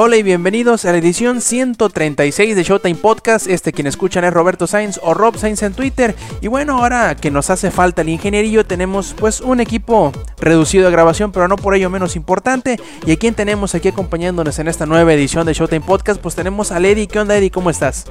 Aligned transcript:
Hola 0.00 0.16
y 0.16 0.22
bienvenidos 0.22 0.84
a 0.84 0.92
la 0.92 0.98
edición 0.98 1.40
136 1.40 2.54
de 2.54 2.62
Showtime 2.62 2.94
Podcast. 2.94 3.48
Este 3.48 3.72
quien 3.72 3.88
escuchan 3.88 4.22
es 4.22 4.32
Roberto 4.32 4.68
Sainz 4.68 5.00
o 5.02 5.12
Rob 5.12 5.36
Sainz 5.36 5.64
en 5.64 5.74
Twitter. 5.74 6.14
Y 6.40 6.46
bueno, 6.46 6.78
ahora 6.78 7.16
que 7.16 7.32
nos 7.32 7.50
hace 7.50 7.72
falta 7.72 8.02
el 8.02 8.08
ingenierillo, 8.08 8.64
tenemos 8.64 9.16
pues 9.18 9.40
un 9.40 9.58
equipo 9.58 10.12
reducido 10.38 10.84
de 10.84 10.92
grabación, 10.92 11.32
pero 11.32 11.48
no 11.48 11.56
por 11.56 11.74
ello 11.74 11.90
menos 11.90 12.14
importante. 12.14 12.78
Y 13.06 13.10
a 13.10 13.16
quien 13.16 13.34
tenemos 13.34 13.74
aquí 13.74 13.88
acompañándonos 13.88 14.56
en 14.60 14.68
esta 14.68 14.86
nueva 14.86 15.12
edición 15.14 15.44
de 15.44 15.54
Showtime 15.54 15.84
Podcast, 15.84 16.20
pues 16.20 16.36
tenemos 16.36 16.70
a 16.70 16.78
Eddie. 16.78 17.08
¿Qué 17.08 17.18
onda, 17.18 17.36
Eddie? 17.36 17.50
¿Cómo 17.50 17.68
estás? 17.68 18.04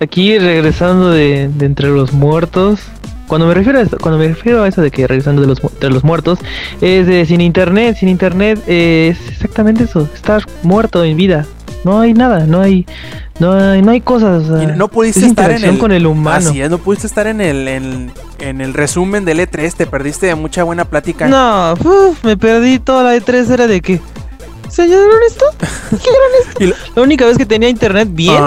Aquí 0.00 0.38
regresando 0.38 1.10
de 1.10 1.50
entre 1.60 1.90
los 1.90 2.14
muertos. 2.14 2.80
Cuando 3.32 3.46
me 3.46 3.54
refiero 3.54 3.78
a 3.78 3.82
esto, 3.82 3.96
cuando 3.98 4.18
me 4.18 4.28
refiero 4.28 4.62
a 4.62 4.68
eso 4.68 4.82
de 4.82 4.90
que 4.90 5.06
regresando 5.06 5.40
de 5.40 5.48
los, 5.48 5.64
entre 5.64 5.88
los 5.88 6.04
muertos, 6.04 6.38
es 6.82 7.06
de 7.06 7.24
sin 7.24 7.40
internet, 7.40 7.96
sin 7.98 8.10
internet 8.10 8.62
eh, 8.66 9.16
es 9.16 9.32
exactamente 9.32 9.84
eso, 9.84 10.06
estar 10.14 10.44
muerto 10.62 11.02
en 11.02 11.16
vida. 11.16 11.46
No 11.82 11.98
hay 11.98 12.12
nada, 12.12 12.44
no 12.44 12.60
hay, 12.60 12.84
no 13.40 13.54
hay, 13.54 13.80
no 13.80 13.92
hay 13.92 14.02
cosas. 14.02 14.50
o 14.50 14.58
sea, 14.58 14.64
Y 14.64 14.76
no 14.76 14.88
pudiste 14.88 15.20
es 15.20 15.26
estar 15.28 15.50
en 15.50 15.64
el 15.64 15.78
con 15.78 15.92
el 15.92 16.06
humano. 16.06 16.50
Así 16.50 16.60
es, 16.60 16.68
no 16.68 16.76
pudiste 16.76 17.06
estar 17.06 17.26
en 17.26 17.40
el 17.40 17.68
en, 17.68 18.12
en 18.38 18.60
el 18.60 18.74
resumen 18.74 19.24
del 19.24 19.38
E3, 19.40 19.72
te 19.72 19.86
perdiste 19.86 20.34
mucha 20.34 20.62
buena 20.64 20.84
plática. 20.84 21.26
No, 21.26 21.72
uf, 21.72 22.22
me 22.24 22.36
perdí 22.36 22.80
toda 22.80 23.02
la 23.02 23.16
E3 23.16 23.50
era 23.50 23.66
de 23.66 23.80
que. 23.80 23.98
¿Se 24.68 24.82
hallaron 24.82 25.08
esto? 25.26 25.46
¿Qué 25.88 26.66
esto? 26.66 26.76
La 26.96 27.02
única 27.02 27.24
vez 27.24 27.38
que 27.38 27.46
tenía 27.46 27.70
internet 27.70 28.10
bien 28.12 28.42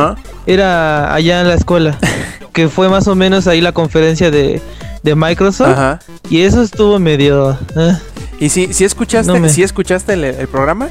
era 0.45 1.11
allá 1.11 1.41
en 1.41 1.47
la 1.47 1.55
escuela. 1.55 1.97
que 2.55 2.69
fue 2.69 2.89
más 2.89 3.07
o 3.07 3.13
menos 3.15 3.45
ahí 3.45 3.61
la 3.61 3.71
conferencia 3.73 4.31
de, 4.31 4.61
de 5.03 5.15
Microsoft. 5.15 5.69
Ajá. 5.69 5.99
Y 6.29 6.41
eso 6.41 6.63
estuvo 6.63 6.97
medio. 6.97 7.55
ah. 7.75 7.99
¿Y 8.39 8.49
si, 8.49 8.73
si 8.73 8.83
escuchaste, 8.83 9.31
No 9.31 9.39
me- 9.39 9.49
si 9.49 9.61
escuchaste 9.61 10.13
el, 10.13 10.23
el 10.23 10.47
programa? 10.47 10.87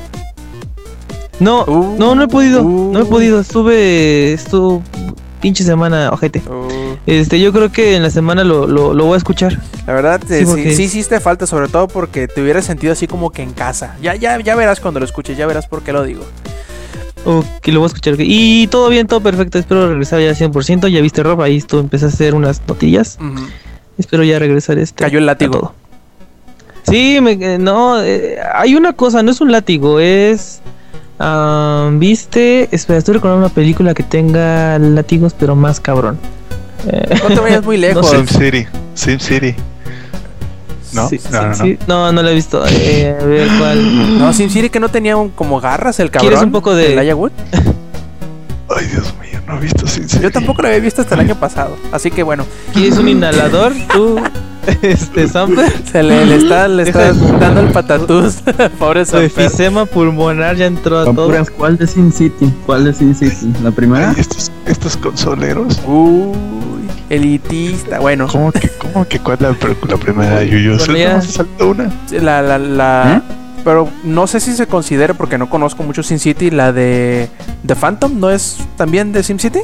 No, 1.41 1.65
Uh, 1.65 1.97
no, 1.99 2.15
no 2.15 2.23
he 2.23 2.29
podido. 2.29 2.63
uh. 2.63 2.93
No 2.93 3.01
he 3.01 3.05
podido. 3.05 3.41
Estuve. 3.41 4.33
Estuvo. 4.35 4.83
Pinche 5.41 5.63
semana, 5.65 6.09
ojete. 6.11 6.43
Este, 7.07 7.39
yo 7.39 7.53
creo 7.53 7.71
que 7.71 7.97
en 7.97 8.03
la 8.03 8.09
semana 8.11 8.45
lo, 8.45 8.67
lo, 8.67 8.95
lo 8.95 9.05
voy 9.05 9.15
a 9.15 9.19
escuchar. 9.19 9.61
La 9.87 9.93
verdad, 9.93 10.21
eh, 10.31 10.47
Sí, 10.47 10.53
sí, 10.55 10.75
sí 10.75 10.83
hiciste 10.85 11.21
falta, 11.21 11.47
sobre 11.47 11.69
todo 11.69 11.87
porque 11.87 12.29
te 12.29 12.41
hubieras 12.41 12.65
sentido 12.65 12.95
así 12.95 13.07
como 13.07 13.29
que 13.31 13.43
en 13.43 13.53
casa. 13.53 13.95
Ya, 14.01 14.15
ya, 14.15 14.41
ya 14.41 14.55
verás 14.55 14.81
cuando 14.81 15.01
lo 15.01 15.05
escuches, 15.07 15.37
ya 15.37 15.47
verás 15.47 15.67
por 15.67 15.83
qué 15.83 15.93
lo 15.93 16.03
digo. 16.03 16.25
O 17.27 17.45
que 17.63 17.73
lo 17.73 17.81
voy 17.81 17.87
a 17.87 17.89
escuchar. 17.89 18.15
Y 18.19 18.67
todo 18.67 18.89
bien, 18.91 19.07
todo 19.07 19.21
perfecto. 19.21 19.59
Espero 19.59 19.89
regresar 19.89 20.21
ya 20.21 20.29
al 20.31 20.37
100%. 20.37 20.89
Ya 20.89 21.01
viste, 21.01 21.23
Rob. 21.23 21.41
Ahí 21.43 21.61
tú 21.63 21.79
empecé 21.79 22.05
a 22.05 22.09
hacer 22.09 22.35
unas 22.35 22.61
notillas. 22.69 23.19
Espero 23.99 24.25
ya 24.25 24.39
regresar 24.39 24.79
este. 24.79 25.03
Cayó 25.03 25.19
el 25.19 25.27
látigo. 25.27 25.53
todo. 25.53 25.75
Sí, 26.87 27.19
me, 27.23 27.33
eh, 27.33 27.59
no, 27.59 28.03
eh, 28.03 28.37
hay 28.55 28.75
una 28.75 28.93
cosa, 28.93 29.23
no 29.23 29.31
es 29.31 29.41
un 29.41 29.51
látigo, 29.51 30.01
es... 30.01 30.61
ah, 31.19 31.89
¿Viste? 31.95 32.69
Espera, 32.73 32.99
estoy 32.99 33.15
recordando 33.15 33.47
una 33.47 33.55
película 33.55 33.95
que 33.95 34.03
tenga 34.03 34.79
látigos, 34.79 35.33
pero 35.39 35.57
más 35.57 35.81
cabrón. 35.81 36.19
Eh, 36.87 37.15
No 37.27 37.35
te 37.35 37.41
vayas 37.41 37.65
muy 37.65 37.77
lejos. 37.79 38.07
sé. 38.11 38.17
Sim 38.19 38.27
City. 38.27 38.67
Sim 38.95 39.19
City. 39.19 39.55
¿No? 40.95 41.09
sí, 41.09 41.21
No, 41.31 41.31
sí, 41.31 41.33
no, 41.33 41.47
no. 41.49 41.55
sí. 41.55 41.79
no, 41.87 42.13
no 42.13 42.23
la 42.23 42.31
he 42.31 42.35
visto. 42.35 42.65
Eh, 42.69 43.17
a 43.21 43.25
ver 43.25 43.49
cuál. 43.59 44.19
No, 44.19 44.33
SimCity 44.33 44.71
que 44.71 44.81
no 44.81 44.89
tenía 44.89 45.17
un- 45.17 45.31
como 45.31 45.61
garras 45.61 45.99
el 46.01 46.11
cabrón. 46.11 46.29
¿Quieres 46.31 46.45
un 46.45 46.53
poco 46.53 46.75
de- 46.75 46.93
Elijah 46.95 47.15
Wood? 47.15 47.33
Ay, 48.77 48.87
Dios 48.87 49.15
mío, 49.21 49.41
no 49.47 49.59
he 49.59 49.61
visto 49.61 49.87
Sin 49.87 50.09
City. 50.09 50.23
Yo 50.23 50.31
tampoco 50.33 50.63
lo 50.63 50.69
había 50.69 50.81
visto 50.81 51.03
hasta 51.03 51.15
el 51.15 51.21
año 51.21 51.35
pasado. 51.41 51.77
Así 51.93 52.11
que 52.11 52.23
bueno, 52.23 52.45
¿Quieres 52.73 52.99
un 52.99 53.09
inhalador? 53.09 53.73
Tú, 53.93 54.19
este, 54.81 55.29
Samper. 55.29 55.71
se 55.93 56.03
le, 56.03 56.25
le 56.25 56.37
está, 56.37 56.67
le 56.69 56.83
está 56.85 57.13
dando 57.13 57.61
el 57.61 57.69
patatús. 57.69 58.37
Pobre 58.79 59.05
Su 59.05 59.13
Samper. 59.13 59.27
efisema 59.47 59.85
pulmonar 59.85 60.57
ya 60.57 60.65
entró 60.67 60.99
a 61.01 61.05
todo. 61.05 61.31
¿cuál 61.59 61.77
de 61.77 61.87
Sin 61.87 62.11
City? 62.11 62.51
¿Cuál 62.65 62.85
de 62.85 62.95
Sin 62.95 63.15
City? 63.15 63.53
¿La 63.63 63.71
primera? 63.71 64.11
Ay, 64.11 64.17
estos, 64.19 64.51
estos 64.67 64.97
consoleros. 64.97 65.79
Uy, 65.87 66.74
elitista. 67.11 68.01
Bueno, 68.01 68.27
¿Cómo 68.31 68.53
que, 68.53 68.69
cómo 68.79 69.07
que 69.07 69.19
cuál 69.21 69.37
es 69.37 69.43
la, 69.43 69.57
la 69.89 69.97
primera 69.97 70.43
Yuyo? 70.45 70.77
Bueno, 70.87 71.23
saltó 71.23 71.71
una. 71.71 71.93
la, 72.11 72.43
la, 72.43 72.59
la... 72.59 73.17
¿Eh? 73.17 73.35
Pero 73.65 73.89
no 74.05 74.27
sé 74.27 74.41
si 74.41 74.53
se 74.53 74.67
considera, 74.67 75.15
porque 75.15 75.39
no 75.39 75.49
conozco 75.49 75.83
mucho 75.83 76.03
SimCity, 76.03 76.51
la 76.51 76.73
de 76.73 77.29
The 77.67 77.75
Phantom, 77.75 78.21
¿no 78.21 78.31
es 78.31 78.59
también 78.77 79.13
de 79.13 79.23
SimCity? 79.23 79.61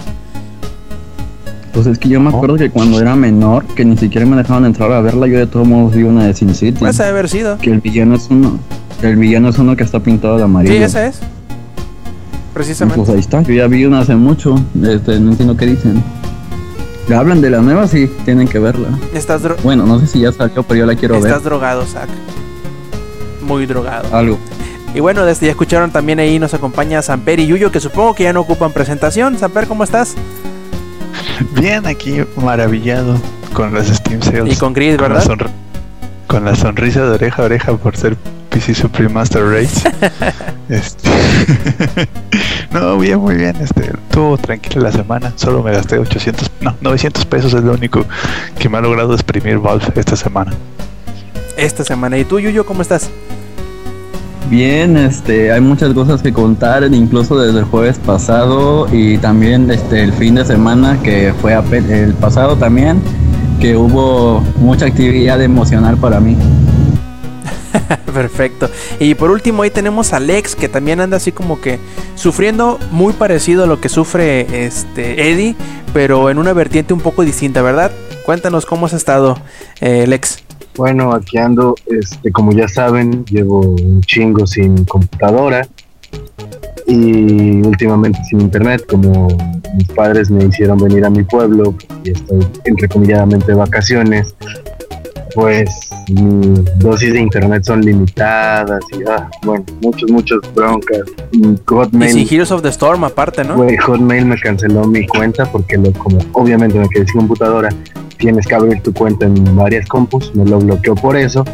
Pues 1.72 1.86
es 1.86 1.98
que 1.98 2.08
yo 2.08 2.18
me 2.18 2.30
acuerdo 2.30 2.56
que 2.56 2.70
cuando 2.70 3.00
era 3.00 3.14
menor, 3.14 3.64
que 3.74 3.84
ni 3.84 3.96
siquiera 3.96 4.26
me 4.26 4.36
dejaban 4.36 4.64
entrar 4.64 4.90
a 4.90 5.00
verla, 5.00 5.26
yo 5.26 5.38
de 5.38 5.46
todos 5.46 5.68
modos 5.68 5.94
vi 5.94 6.02
una 6.02 6.26
de 6.26 6.34
Sin 6.34 6.54
City. 6.54 6.78
Pues 6.80 6.98
ha 6.98 7.04
de 7.04 7.10
haber 7.10 7.28
sido. 7.28 7.58
Que 7.58 7.70
el 7.70 7.80
villano 7.80 8.16
es 8.16 8.26
uno. 8.30 8.58
El 9.02 9.16
villano 9.16 9.50
es 9.50 9.58
uno 9.58 9.76
que 9.76 9.84
está 9.84 10.00
pintado 10.00 10.36
de 10.36 10.44
amarillo. 10.44 10.74
Sí, 10.74 10.82
esa 10.82 11.06
es. 11.06 11.20
Precisamente. 12.54 12.98
Pues 12.98 13.10
ahí 13.10 13.20
está. 13.20 13.42
Yo 13.42 13.54
ya 13.54 13.66
vi 13.68 13.84
una 13.84 14.00
hace 14.00 14.16
mucho. 14.16 14.56
Este, 14.82 15.20
no 15.20 15.30
entiendo 15.30 15.56
qué 15.56 15.66
dicen. 15.66 16.02
Le 17.10 17.16
hablan 17.16 17.40
de 17.40 17.50
la 17.50 17.58
nueva, 17.60 17.88
sí, 17.88 18.08
tienen 18.24 18.46
que 18.46 18.60
verla. 18.60 18.86
Estás, 19.12 19.42
dro- 19.42 19.56
Bueno, 19.64 19.84
no 19.84 19.98
sé 19.98 20.06
si 20.06 20.20
ya 20.20 20.30
salió, 20.30 20.62
pero 20.62 20.78
yo 20.78 20.86
la 20.86 20.94
quiero 20.94 21.16
estás 21.16 21.32
ver. 21.32 21.42
drogado, 21.42 21.84
Zach. 21.84 22.08
Muy 23.42 23.66
drogado. 23.66 24.16
Algo. 24.16 24.38
Y 24.94 25.00
bueno, 25.00 25.24
desde 25.24 25.46
ya 25.46 25.50
escucharon 25.50 25.90
también 25.90 26.20
ahí 26.20 26.38
nos 26.38 26.54
acompaña 26.54 27.02
Samper 27.02 27.40
y 27.40 27.48
Yuyo, 27.48 27.72
que 27.72 27.80
supongo 27.80 28.14
que 28.14 28.22
ya 28.22 28.32
no 28.32 28.38
ocupan 28.42 28.70
presentación. 28.70 29.36
Samper, 29.36 29.66
¿cómo 29.66 29.82
estás? 29.82 30.14
Bien, 31.60 31.84
aquí 31.84 32.18
maravillado 32.36 33.16
con 33.54 33.74
las 33.74 33.88
Steam 33.88 34.22
Sales. 34.22 34.54
Y 34.54 34.56
con 34.56 34.72
Gris, 34.72 34.96
Con 34.96 35.12
la, 35.12 35.18
¿verdad? 35.18 35.32
sonr- 35.34 35.50
con 36.28 36.44
la 36.44 36.54
sonrisa 36.54 37.02
de 37.06 37.10
oreja 37.10 37.42
a 37.42 37.46
oreja 37.46 37.72
por 37.76 37.96
ser 37.96 38.16
PC 38.50 38.74
Supreme 38.74 39.12
Master 39.12 39.44
Race. 39.44 39.88
este... 40.68 41.10
no, 42.72 42.98
bien, 42.98 43.18
muy 43.18 43.36
bien. 43.36 43.56
Este, 43.60 43.86
estuvo 43.86 44.36
tranquila 44.36 44.84
la 44.84 44.92
semana. 44.92 45.32
Solo 45.36 45.62
me 45.62 45.72
gasté 45.72 45.98
800, 45.98 46.50
no, 46.60 46.76
900 46.80 47.24
pesos 47.26 47.54
es 47.54 47.62
lo 47.62 47.72
único 47.72 48.04
que 48.58 48.68
me 48.68 48.78
ha 48.78 48.80
logrado 48.80 49.14
exprimir 49.14 49.58
Valve 49.58 49.86
esta 49.94 50.16
semana. 50.16 50.52
Esta 51.56 51.84
semana. 51.84 52.18
¿Y 52.18 52.24
tú, 52.24 52.38
Yuyo, 52.40 52.66
cómo 52.66 52.82
estás? 52.82 53.10
Bien, 54.50 54.96
este, 54.96 55.52
hay 55.52 55.60
muchas 55.60 55.94
cosas 55.94 56.22
que 56.22 56.32
contar, 56.32 56.82
incluso 56.92 57.38
desde 57.38 57.60
el 57.60 57.64
jueves 57.66 58.00
pasado 58.04 58.88
y 58.92 59.16
también 59.18 59.70
este, 59.70 60.02
el 60.02 60.12
fin 60.12 60.34
de 60.34 60.44
semana 60.44 60.98
que 61.04 61.32
fue 61.40 61.54
el 61.54 62.14
pasado 62.14 62.56
también, 62.56 63.00
que 63.60 63.76
hubo 63.76 64.40
mucha 64.56 64.86
actividad 64.86 65.40
emocional 65.40 65.96
para 65.98 66.18
mí. 66.18 66.36
Perfecto. 68.14 68.68
Y 68.98 69.14
por 69.14 69.30
último 69.30 69.62
ahí 69.62 69.70
tenemos 69.70 70.12
a 70.12 70.20
Lex, 70.20 70.54
que 70.54 70.68
también 70.68 71.00
anda 71.00 71.16
así 71.16 71.32
como 71.32 71.60
que 71.60 71.78
sufriendo 72.14 72.78
muy 72.90 73.12
parecido 73.12 73.64
a 73.64 73.66
lo 73.66 73.80
que 73.80 73.88
sufre 73.88 74.64
este 74.64 75.30
Eddie, 75.30 75.56
pero 75.92 76.30
en 76.30 76.38
una 76.38 76.52
vertiente 76.52 76.94
un 76.94 77.00
poco 77.00 77.22
distinta, 77.22 77.62
¿verdad? 77.62 77.90
Cuéntanos 78.24 78.66
cómo 78.66 78.86
has 78.86 78.92
estado, 78.92 79.36
eh, 79.80 80.06
Lex. 80.06 80.42
Bueno, 80.76 81.12
aquí 81.12 81.36
ando, 81.36 81.74
este, 81.86 82.30
como 82.30 82.52
ya 82.52 82.68
saben, 82.68 83.24
llevo 83.26 83.60
un 83.60 84.00
chingo 84.02 84.46
sin 84.46 84.84
computadora 84.84 85.66
y 86.86 87.60
últimamente 87.62 88.20
sin 88.28 88.40
internet, 88.40 88.84
como 88.88 89.28
mis 89.76 89.88
padres 89.88 90.30
me 90.30 90.44
hicieron 90.44 90.78
venir 90.78 91.04
a 91.04 91.10
mi 91.10 91.22
pueblo 91.24 91.74
y 92.04 92.10
estoy 92.10 92.46
entrecomilladamente 92.64 93.48
de 93.48 93.54
vacaciones, 93.54 94.34
pues 95.34 95.90
mis 96.08 96.78
dosis 96.78 97.12
de 97.12 97.20
internet 97.20 97.64
son 97.64 97.82
limitadas 97.82 98.80
y 98.92 99.02
ah, 99.08 99.28
bueno, 99.42 99.64
muchos, 99.82 100.10
muchos 100.10 100.40
broncas. 100.54 101.00
Y 101.32 101.56
Hotmail, 101.66 102.12
sin 102.12 102.28
Heroes 102.28 102.50
of 102.50 102.62
the 102.62 102.68
Storm 102.68 103.04
aparte, 103.04 103.44
¿no? 103.44 103.56
Güey, 103.56 103.76
Hotmail 103.76 104.26
me 104.26 104.38
canceló 104.38 104.86
mi 104.86 105.06
cuenta 105.06 105.44
porque 105.50 105.76
lo, 105.76 105.92
como 105.92 106.18
obviamente 106.32 106.78
me 106.78 106.88
quedé 106.88 107.06
sin 107.06 107.20
computadora, 107.20 107.70
tienes 108.18 108.46
que 108.46 108.54
abrir 108.54 108.82
tu 108.82 108.92
cuenta 108.92 109.26
en 109.26 109.56
varias 109.56 109.86
compus, 109.88 110.34
me 110.34 110.44
lo 110.44 110.58
bloqueó 110.58 110.94
por 110.94 111.16
eso. 111.16 111.44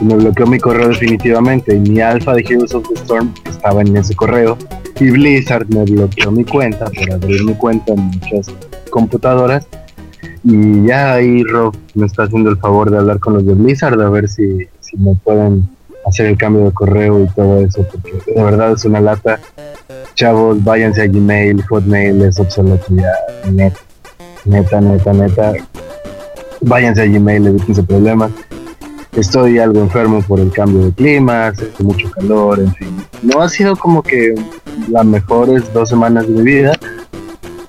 Y 0.00 0.04
me 0.04 0.14
bloqueó 0.14 0.46
mi 0.46 0.60
correo 0.60 0.90
definitivamente. 0.90 1.74
Y 1.74 1.80
mi 1.80 2.00
alfa 2.00 2.32
de 2.34 2.42
Heroes 2.48 2.72
of 2.72 2.88
the 2.88 2.94
Storm 2.94 3.34
estaba 3.48 3.80
en 3.80 3.96
ese 3.96 4.14
correo. 4.14 4.56
Y 5.00 5.10
Blizzard 5.10 5.66
me 5.70 5.82
bloqueó 5.84 6.30
mi 6.30 6.44
cuenta 6.44 6.84
por 6.84 7.12
abrir 7.12 7.44
mi 7.44 7.54
cuenta 7.54 7.94
en 7.94 8.02
muchas 8.02 8.46
computadoras 8.90 9.66
y 10.44 10.86
ya 10.86 11.14
ahí 11.14 11.42
Rob 11.44 11.74
me 11.94 12.06
está 12.06 12.24
haciendo 12.24 12.50
el 12.50 12.58
favor 12.58 12.90
de 12.90 12.98
hablar 12.98 13.18
con 13.18 13.34
los 13.34 13.46
de 13.46 13.54
Blizzard 13.54 14.00
a 14.00 14.10
ver 14.10 14.28
si, 14.28 14.66
si 14.80 14.96
me 14.96 15.14
pueden 15.16 15.68
hacer 16.06 16.26
el 16.26 16.36
cambio 16.36 16.64
de 16.64 16.72
correo 16.72 17.22
y 17.22 17.26
todo 17.28 17.60
eso 17.60 17.86
porque 17.90 18.12
de 18.32 18.42
verdad 18.42 18.72
es 18.72 18.84
una 18.84 19.00
lata 19.00 19.38
chavos, 20.18 20.62
váyanse 20.64 21.02
a 21.02 21.06
Gmail, 21.06 21.62
Hotmail 21.62 22.22
es 22.22 22.40
obsoleto 22.40 22.86
ya, 22.90 23.12
neta, 23.52 23.78
neta, 24.44 24.80
neta, 24.80 25.12
neta. 25.12 25.52
Váyanse 26.60 27.02
a 27.02 27.06
Gmail, 27.06 27.46
evítense 27.46 27.84
problemas. 27.84 28.32
estoy 29.14 29.60
algo 29.60 29.80
enfermo 29.80 30.20
por 30.22 30.40
el 30.40 30.50
cambio 30.50 30.86
de 30.86 30.92
clima, 30.92 31.46
hace 31.46 31.70
mucho 31.78 32.10
calor, 32.10 32.58
en 32.58 32.74
fin. 32.74 32.96
No 33.22 33.40
ha 33.40 33.48
sido 33.48 33.76
como 33.76 34.02
que 34.02 34.34
las 34.88 35.04
mejores 35.04 35.72
dos 35.72 35.88
semanas 35.88 36.26
de 36.26 36.34
mi 36.34 36.42
vida, 36.42 36.72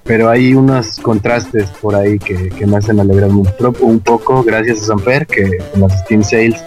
pero 0.10 0.28
hay 0.28 0.56
unos 0.56 1.00
contrastes 1.00 1.70
por 1.82 1.94
ahí 1.94 2.18
que, 2.18 2.50
que 2.50 2.66
me 2.66 2.78
hacen 2.78 3.00
alegrarme 3.00 3.44
un, 3.82 4.00
poco, 4.00 4.42
gracias 4.42 4.82
a 4.82 4.86
Samper, 4.86 5.28
que 5.28 5.44
en 5.44 5.82
las 5.82 6.00
Steam 6.00 6.24
Sales 6.24 6.64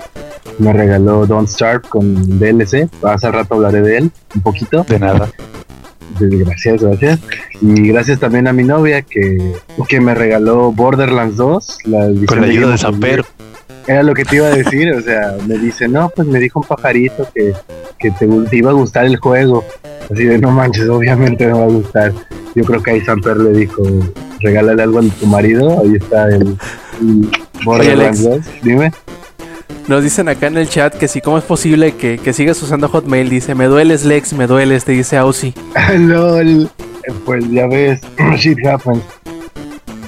me 0.60 0.72
regaló 0.72 1.26
Don't 1.26 1.48
Starve 1.48 1.80
con 1.88 2.38
DLC. 2.38 2.88
Hace 3.02 3.32
rato 3.32 3.54
hablaré 3.54 3.82
de 3.82 3.96
él 3.96 4.12
un 4.36 4.42
poquito. 4.42 4.84
De 4.88 4.96
nada. 5.00 5.28
Gracias, 6.20 6.84
gracias. 6.84 7.18
Y 7.60 7.88
gracias 7.88 8.20
también 8.20 8.46
a 8.46 8.52
mi 8.52 8.62
novia 8.62 9.02
que, 9.02 9.56
que 9.88 10.00
me 10.00 10.14
regaló 10.14 10.70
Borderlands 10.70 11.36
2. 11.36 11.78
La 11.86 12.04
edición 12.04 12.26
Con 12.26 12.40
la 12.42 12.46
ayuda 12.46 12.66
de 12.66 12.72
the 12.74 12.78
Samper. 12.78 13.24
Era 13.86 14.02
lo 14.02 14.14
que 14.14 14.24
te 14.24 14.36
iba 14.36 14.46
a 14.46 14.56
decir, 14.56 14.92
o 14.92 15.00
sea, 15.00 15.36
me 15.46 15.58
dice, 15.58 15.88
no, 15.88 16.08
pues 16.10 16.26
me 16.28 16.38
dijo 16.38 16.60
un 16.60 16.66
pajarito 16.66 17.28
que, 17.34 17.52
que 17.98 18.10
te, 18.12 18.26
te 18.26 18.56
iba 18.56 18.70
a 18.70 18.74
gustar 18.74 19.06
el 19.06 19.16
juego. 19.16 19.64
Así 20.10 20.24
de, 20.24 20.38
no 20.38 20.50
manches, 20.50 20.88
obviamente 20.88 21.46
me 21.46 21.52
va 21.52 21.64
a 21.64 21.68
gustar. 21.68 22.12
Yo 22.54 22.64
creo 22.64 22.82
que 22.82 22.90
ahí 22.92 23.00
Samper 23.00 23.36
le 23.38 23.52
dijo, 23.52 23.82
regálale 24.40 24.82
algo 24.82 24.98
a 24.98 25.02
tu 25.02 25.26
marido, 25.26 25.80
ahí 25.80 25.96
está 25.96 26.28
el, 26.28 26.56
el 27.00 27.28
Borderlands 27.64 28.22
2. 28.22 28.40
Dime. 28.62 28.92
Nos 29.88 30.04
dicen 30.04 30.28
acá 30.28 30.46
en 30.46 30.58
el 30.58 30.68
chat 30.68 30.94
que 30.94 31.08
si 31.08 31.20
cómo 31.20 31.38
es 31.38 31.44
posible 31.44 31.92
que, 31.96 32.18
que 32.18 32.32
sigas 32.32 32.62
usando 32.62 32.88
Hotmail. 32.88 33.28
Dice, 33.28 33.54
me 33.54 33.66
dueles 33.66 34.04
Lex, 34.04 34.32
me 34.32 34.46
dueles, 34.46 34.84
te 34.84 34.92
dice 34.92 35.16
Aussie. 35.16 35.54
LOL. 35.98 36.70
Pues 37.24 37.50
ya 37.50 37.66
ves, 37.66 38.00
shit 38.36 38.64
happens. 38.64 39.02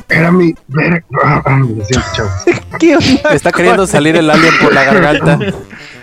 Era 0.08 0.30
mi. 0.30 0.54
Lo 0.68 1.84
siento, 1.84 2.06
chavos. 2.14 2.32
¿Qué 2.78 2.96
onda? 2.96 3.34
Está 3.34 3.52
queriendo 3.52 3.86
salir 3.86 4.16
el 4.16 4.28
alien 4.30 4.52
por 4.60 4.72
la 4.72 4.84
garganta. 4.84 5.38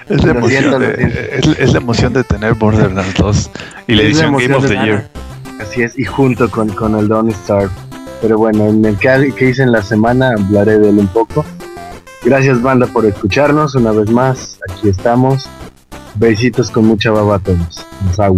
Es 0.10 0.24
la, 0.24 0.32
emoción 0.32 0.80
de, 0.82 0.96
siento. 0.96 1.52
es, 1.52 1.60
es 1.60 1.72
la 1.74 1.78
emoción 1.80 2.12
de 2.14 2.24
tener 2.24 2.54
Borderlands 2.56 3.14
2 3.16 3.50
y 3.88 3.96
la 3.96 4.02
edición 4.02 4.34
Game 4.34 4.44
emoción 4.46 4.64
of 4.64 4.70
de- 4.70 4.76
the 4.76 4.84
Year. 4.86 5.10
Así 5.62 5.84
es, 5.84 5.98
y 5.98 6.04
junto 6.06 6.50
con, 6.50 6.70
con 6.70 6.98
el 6.98 7.08
Don't 7.08 7.32
Starve. 7.34 7.70
Pero 8.22 8.38
bueno, 8.38 8.66
en 8.68 8.84
el 8.84 8.98
que, 8.98 9.32
que 9.38 9.50
hice 9.50 9.64
en 9.64 9.72
la 9.72 9.82
semana 9.84 10.32
hablaré 10.38 10.80
de 10.80 10.90
él 10.90 10.98
un 11.00 11.08
poco. 11.08 11.46
Gracias, 12.24 12.62
banda, 12.62 12.88
por 12.88 13.06
escucharnos 13.06 13.76
una 13.76 13.92
vez 13.92 14.10
más. 14.10 14.60
Aquí 14.70 14.90
estamos. 14.90 15.48
Besitos 16.16 16.70
con 16.72 16.86
mucha 16.86 17.12
baba 17.12 17.36
a 17.36 17.40
todos. 17.40 17.86
Los 18.08 18.20
hago. 18.20 18.36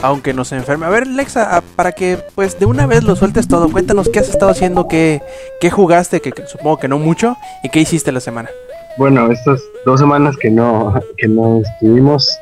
Aunque 0.00 0.32
nos 0.32 0.52
enferme. 0.52 0.86
A 0.86 0.90
ver, 0.90 1.06
Lexa, 1.06 1.62
para 1.74 1.92
que 1.92 2.18
pues 2.34 2.58
de 2.58 2.66
una 2.66 2.86
vez 2.86 3.02
lo 3.02 3.16
sueltes 3.16 3.48
todo, 3.48 3.70
cuéntanos 3.70 4.08
qué 4.08 4.20
has 4.20 4.28
estado 4.28 4.50
haciendo, 4.50 4.86
qué, 4.86 5.20
qué 5.60 5.70
jugaste, 5.70 6.20
que, 6.20 6.32
supongo 6.46 6.78
que 6.78 6.86
no 6.86 6.98
mucho, 6.98 7.36
y 7.64 7.68
qué 7.68 7.80
hiciste 7.80 8.12
la 8.12 8.20
semana. 8.20 8.48
Bueno, 8.96 9.30
estas 9.30 9.60
dos 9.84 9.98
semanas 10.00 10.36
que 10.36 10.50
no, 10.50 10.94
que 11.16 11.26
no 11.26 11.62
estuvimos, 11.62 12.38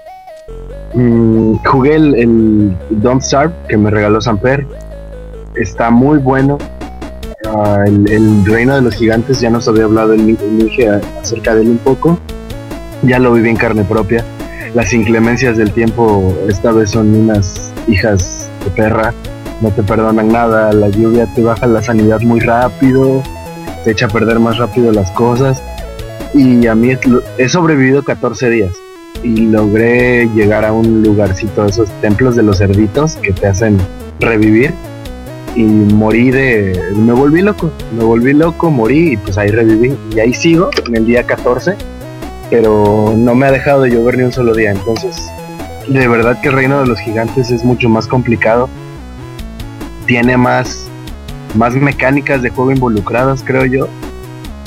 mm, 0.94 1.54
jugué 1.64 1.94
el, 1.94 2.14
el 2.14 2.76
que 3.68 3.76
me 3.76 3.90
regaló 3.90 4.20
Samper. 4.20 4.66
Está 5.54 5.90
muy 5.90 6.18
bueno. 6.18 6.58
Ah, 7.46 7.84
el, 7.86 8.10
el 8.10 8.44
Reino 8.44 8.74
de 8.74 8.82
los 8.82 8.94
Gigantes, 8.94 9.40
ya 9.40 9.48
nos 9.48 9.66
había 9.66 9.84
hablado 9.84 10.12
el 10.12 10.28
Inge 10.28 10.88
acerca 11.22 11.54
de 11.54 11.62
él 11.62 11.68
un 11.68 11.78
poco. 11.78 12.18
Ya 13.02 13.18
lo 13.18 13.32
viví 13.32 13.48
en 13.48 13.56
carne 13.56 13.84
propia. 13.84 14.24
Las 14.74 14.92
inclemencias 14.92 15.56
del 15.56 15.72
tiempo 15.72 16.36
esta 16.48 16.72
vez 16.72 16.90
son 16.90 17.14
unas 17.14 17.72
hijas 17.88 18.50
de 18.64 18.70
perra. 18.70 19.14
No 19.62 19.70
te 19.70 19.82
perdonan 19.82 20.28
nada. 20.28 20.72
La 20.72 20.88
lluvia 20.88 21.26
te 21.34 21.42
baja 21.42 21.66
la 21.66 21.82
sanidad 21.82 22.20
muy 22.20 22.40
rápido. 22.40 23.22
Te 23.84 23.92
echa 23.92 24.06
a 24.06 24.08
perder 24.08 24.38
más 24.40 24.58
rápido 24.58 24.92
las 24.92 25.10
cosas 25.12 25.62
y 26.34 26.66
a 26.66 26.74
mí 26.74 26.90
he 27.38 27.48
sobrevivido 27.48 28.02
14 28.02 28.50
días 28.50 28.72
y 29.22 29.46
logré 29.46 30.28
llegar 30.34 30.64
a 30.64 30.72
un 30.72 31.02
lugarcito 31.02 31.64
esos 31.64 31.88
templos 32.00 32.36
de 32.36 32.42
los 32.42 32.58
cerditos 32.58 33.16
que 33.16 33.32
te 33.32 33.46
hacen 33.46 33.78
revivir 34.20 34.72
y 35.54 35.62
morí 35.62 36.30
de 36.30 36.78
me 36.96 37.12
volví 37.12 37.40
loco 37.40 37.70
me 37.96 38.04
volví 38.04 38.34
loco 38.34 38.70
morí 38.70 39.12
y 39.12 39.16
pues 39.16 39.38
ahí 39.38 39.48
reviví 39.48 39.94
y 40.14 40.20
ahí 40.20 40.34
sigo 40.34 40.68
en 40.86 40.96
el 40.96 41.06
día 41.06 41.24
14 41.24 41.76
pero 42.50 43.14
no 43.16 43.34
me 43.34 43.46
ha 43.46 43.50
dejado 43.50 43.82
de 43.82 43.90
llover 43.90 44.18
ni 44.18 44.24
un 44.24 44.32
solo 44.32 44.54
día 44.54 44.70
entonces 44.70 45.30
de 45.88 46.08
verdad 46.08 46.40
que 46.40 46.48
el 46.48 46.54
reino 46.54 46.80
de 46.80 46.86
los 46.86 46.98
gigantes 47.00 47.50
es 47.50 47.64
mucho 47.64 47.88
más 47.88 48.06
complicado 48.06 48.68
tiene 50.06 50.36
más 50.36 50.88
más 51.54 51.74
mecánicas 51.74 52.42
de 52.42 52.50
juego 52.50 52.72
involucradas 52.72 53.42
creo 53.44 53.64
yo 53.64 53.88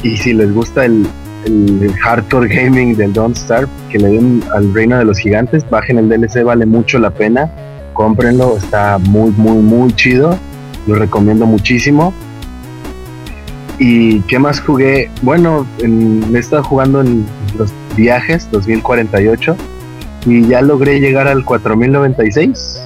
y 0.04 0.18
si 0.18 0.34
les 0.34 0.54
gusta 0.54 0.86
el, 0.86 1.06
el 1.46 1.94
hardcore 2.02 2.48
gaming 2.48 2.96
del 2.96 3.14
Don't 3.14 3.36
Starve, 3.36 3.68
que 3.90 4.00
le 4.00 4.10
den 4.10 4.44
al 4.54 4.74
Reino 4.74 4.98
de 4.98 5.06
los 5.06 5.20
Gigantes, 5.20 5.68
bajen 5.70 5.98
el 5.98 6.10
DLC, 6.10 6.44
vale 6.44 6.66
mucho 6.66 7.00
la 7.00 7.10
pena, 7.10 7.50
cómprenlo, 7.94 8.58
está 8.58 8.98
muy, 8.98 9.32
muy, 9.32 9.58
muy 9.58 9.94
chido, 9.94 10.38
lo 10.88 10.96
recomiendo 10.96 11.46
muchísimo. 11.46 12.14
¿Y 13.80 14.20
qué 14.22 14.38
más 14.40 14.60
jugué? 14.60 15.10
Bueno, 15.22 15.66
en- 15.80 16.36
he 16.36 16.40
estado 16.40 16.64
jugando 16.64 17.00
en 17.00 17.26
los 17.58 17.72
viajes 17.96 18.50
2048 18.52 19.56
y 20.26 20.46
ya 20.48 20.62
logré 20.62 21.00
llegar 21.00 21.28
al 21.28 21.46
4096. 21.46 22.82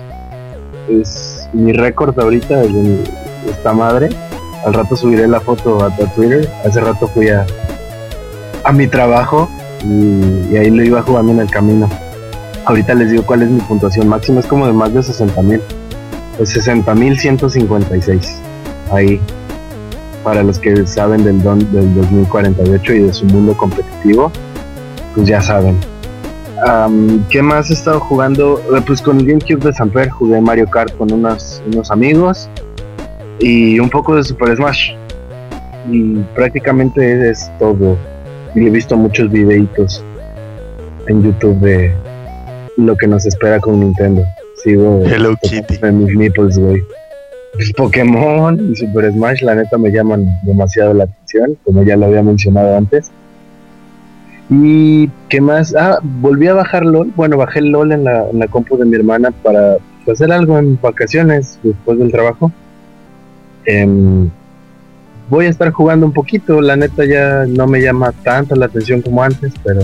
Es 0.89 1.49
mi 1.51 1.73
récord 1.73 2.17
ahorita 2.19 2.57
de 2.57 3.03
esta 3.49 3.73
madre. 3.73 4.09
Al 4.65 4.73
rato 4.73 4.95
subiré 4.95 5.27
la 5.27 5.39
foto 5.39 5.83
a, 5.83 5.89
Twitter. 6.13 6.47
Hace 6.63 6.79
rato 6.79 7.07
fui 7.07 7.29
a, 7.29 7.45
a 8.63 8.71
mi 8.71 8.87
trabajo 8.87 9.49
y, 9.83 10.55
ahí 10.55 10.69
lo 10.69 10.83
iba 10.83 11.01
jugando 11.01 11.31
en 11.31 11.39
el 11.39 11.49
camino. 11.49 11.89
Ahorita 12.65 12.93
les 12.93 13.11
digo 13.11 13.25
cuál 13.25 13.41
es 13.41 13.49
mi 13.49 13.59
puntuación 13.61 14.07
máxima. 14.07 14.39
Es 14.39 14.45
como 14.45 14.67
de 14.67 14.73
más 14.73 14.93
de 14.93 15.01
60 15.01 15.41
mil. 15.41 15.61
Es 16.39 16.49
60 16.49 16.93
mil 16.95 17.17
156. 17.19 18.37
Ahí. 18.91 19.19
Para 20.23 20.41
los 20.43 20.57
que 20.59 20.87
saben 20.87 21.23
del, 21.23 21.41
don, 21.43 21.59
del 21.71 21.93
2048 21.95 22.93
y 22.93 22.99
de 22.99 23.13
su 23.13 23.25
mundo 23.25 23.55
competitivo, 23.57 24.31
pues 25.15 25.27
ya 25.27 25.41
saben. 25.41 25.77
Am, 26.65 27.25
¿Qué 27.29 27.41
más 27.41 27.69
he 27.69 27.73
estado 27.73 27.99
jugando? 27.99 28.61
Eh, 28.75 28.81
Pues 28.87 29.01
con 29.01 29.19
el 29.19 29.25
GameCube 29.27 29.59
de 29.65 29.73
Samper 29.73 30.09
jugué 30.09 30.39
Mario 30.39 30.69
Kart 30.69 30.95
con 30.97 31.11
unos, 31.11 31.61
unos 31.67 31.91
amigos 31.91 32.49
y 33.39 33.79
un 33.79 33.89
poco 33.89 34.15
de 34.15 34.23
Super 34.23 34.55
Smash. 34.55 34.91
Y 35.91 36.15
prácticamente 36.35 37.29
es 37.29 37.51
todo. 37.59 37.97
Y 38.55 38.67
he 38.67 38.69
visto 38.69 38.95
muchos 38.95 39.29
videitos 39.29 40.03
en 41.07 41.23
YouTube 41.23 41.59
de 41.59 41.93
lo 42.77 42.95
que 42.95 43.07
nos 43.07 43.25
espera 43.25 43.59
con 43.59 43.79
Nintendo. 43.81 44.23
Sigo 44.63 45.03
Hello 45.05 45.35
Kitty. 45.41 45.79
mis 45.91 46.15
nipples, 46.15 46.57
güey. 46.57 46.81
Pues 47.53 47.71
Pokémon 47.73 48.71
y 48.71 48.75
Super 48.75 49.11
Smash, 49.11 49.43
la 49.43 49.55
neta, 49.55 49.77
me 49.77 49.91
llaman 49.91 50.25
demasiado 50.43 50.93
la 50.93 51.03
atención, 51.03 51.55
como 51.63 51.83
ya 51.83 51.95
lo 51.95 52.07
había 52.07 52.23
mencionado 52.23 52.75
antes. 52.75 53.11
¿Y 54.49 55.07
qué 55.29 55.39
más? 55.39 55.75
Ah, 55.75 55.99
volví 56.01 56.47
a 56.47 56.55
bajar 56.55 56.83
LOL. 56.83 57.11
Bueno, 57.15 57.37
bajé 57.37 57.61
LOL 57.61 57.91
en 57.91 58.03
la, 58.05 58.25
la 58.33 58.47
compu 58.47 58.77
de 58.77 58.85
mi 58.85 58.95
hermana 58.95 59.31
para 59.31 59.77
hacer 60.11 60.31
algo 60.31 60.57
en 60.57 60.79
vacaciones 60.81 61.59
después 61.61 61.99
del 61.99 62.11
trabajo. 62.11 62.51
Em, 63.65 64.29
voy 65.29 65.45
a 65.45 65.49
estar 65.49 65.71
jugando 65.71 66.05
un 66.07 66.11
poquito, 66.11 66.59
la 66.59 66.75
neta 66.75 67.05
ya 67.05 67.45
no 67.47 67.67
me 67.67 67.81
llama 67.81 68.11
tanto 68.23 68.55
la 68.55 68.65
atención 68.65 69.01
como 69.01 69.23
antes, 69.23 69.53
pero 69.63 69.81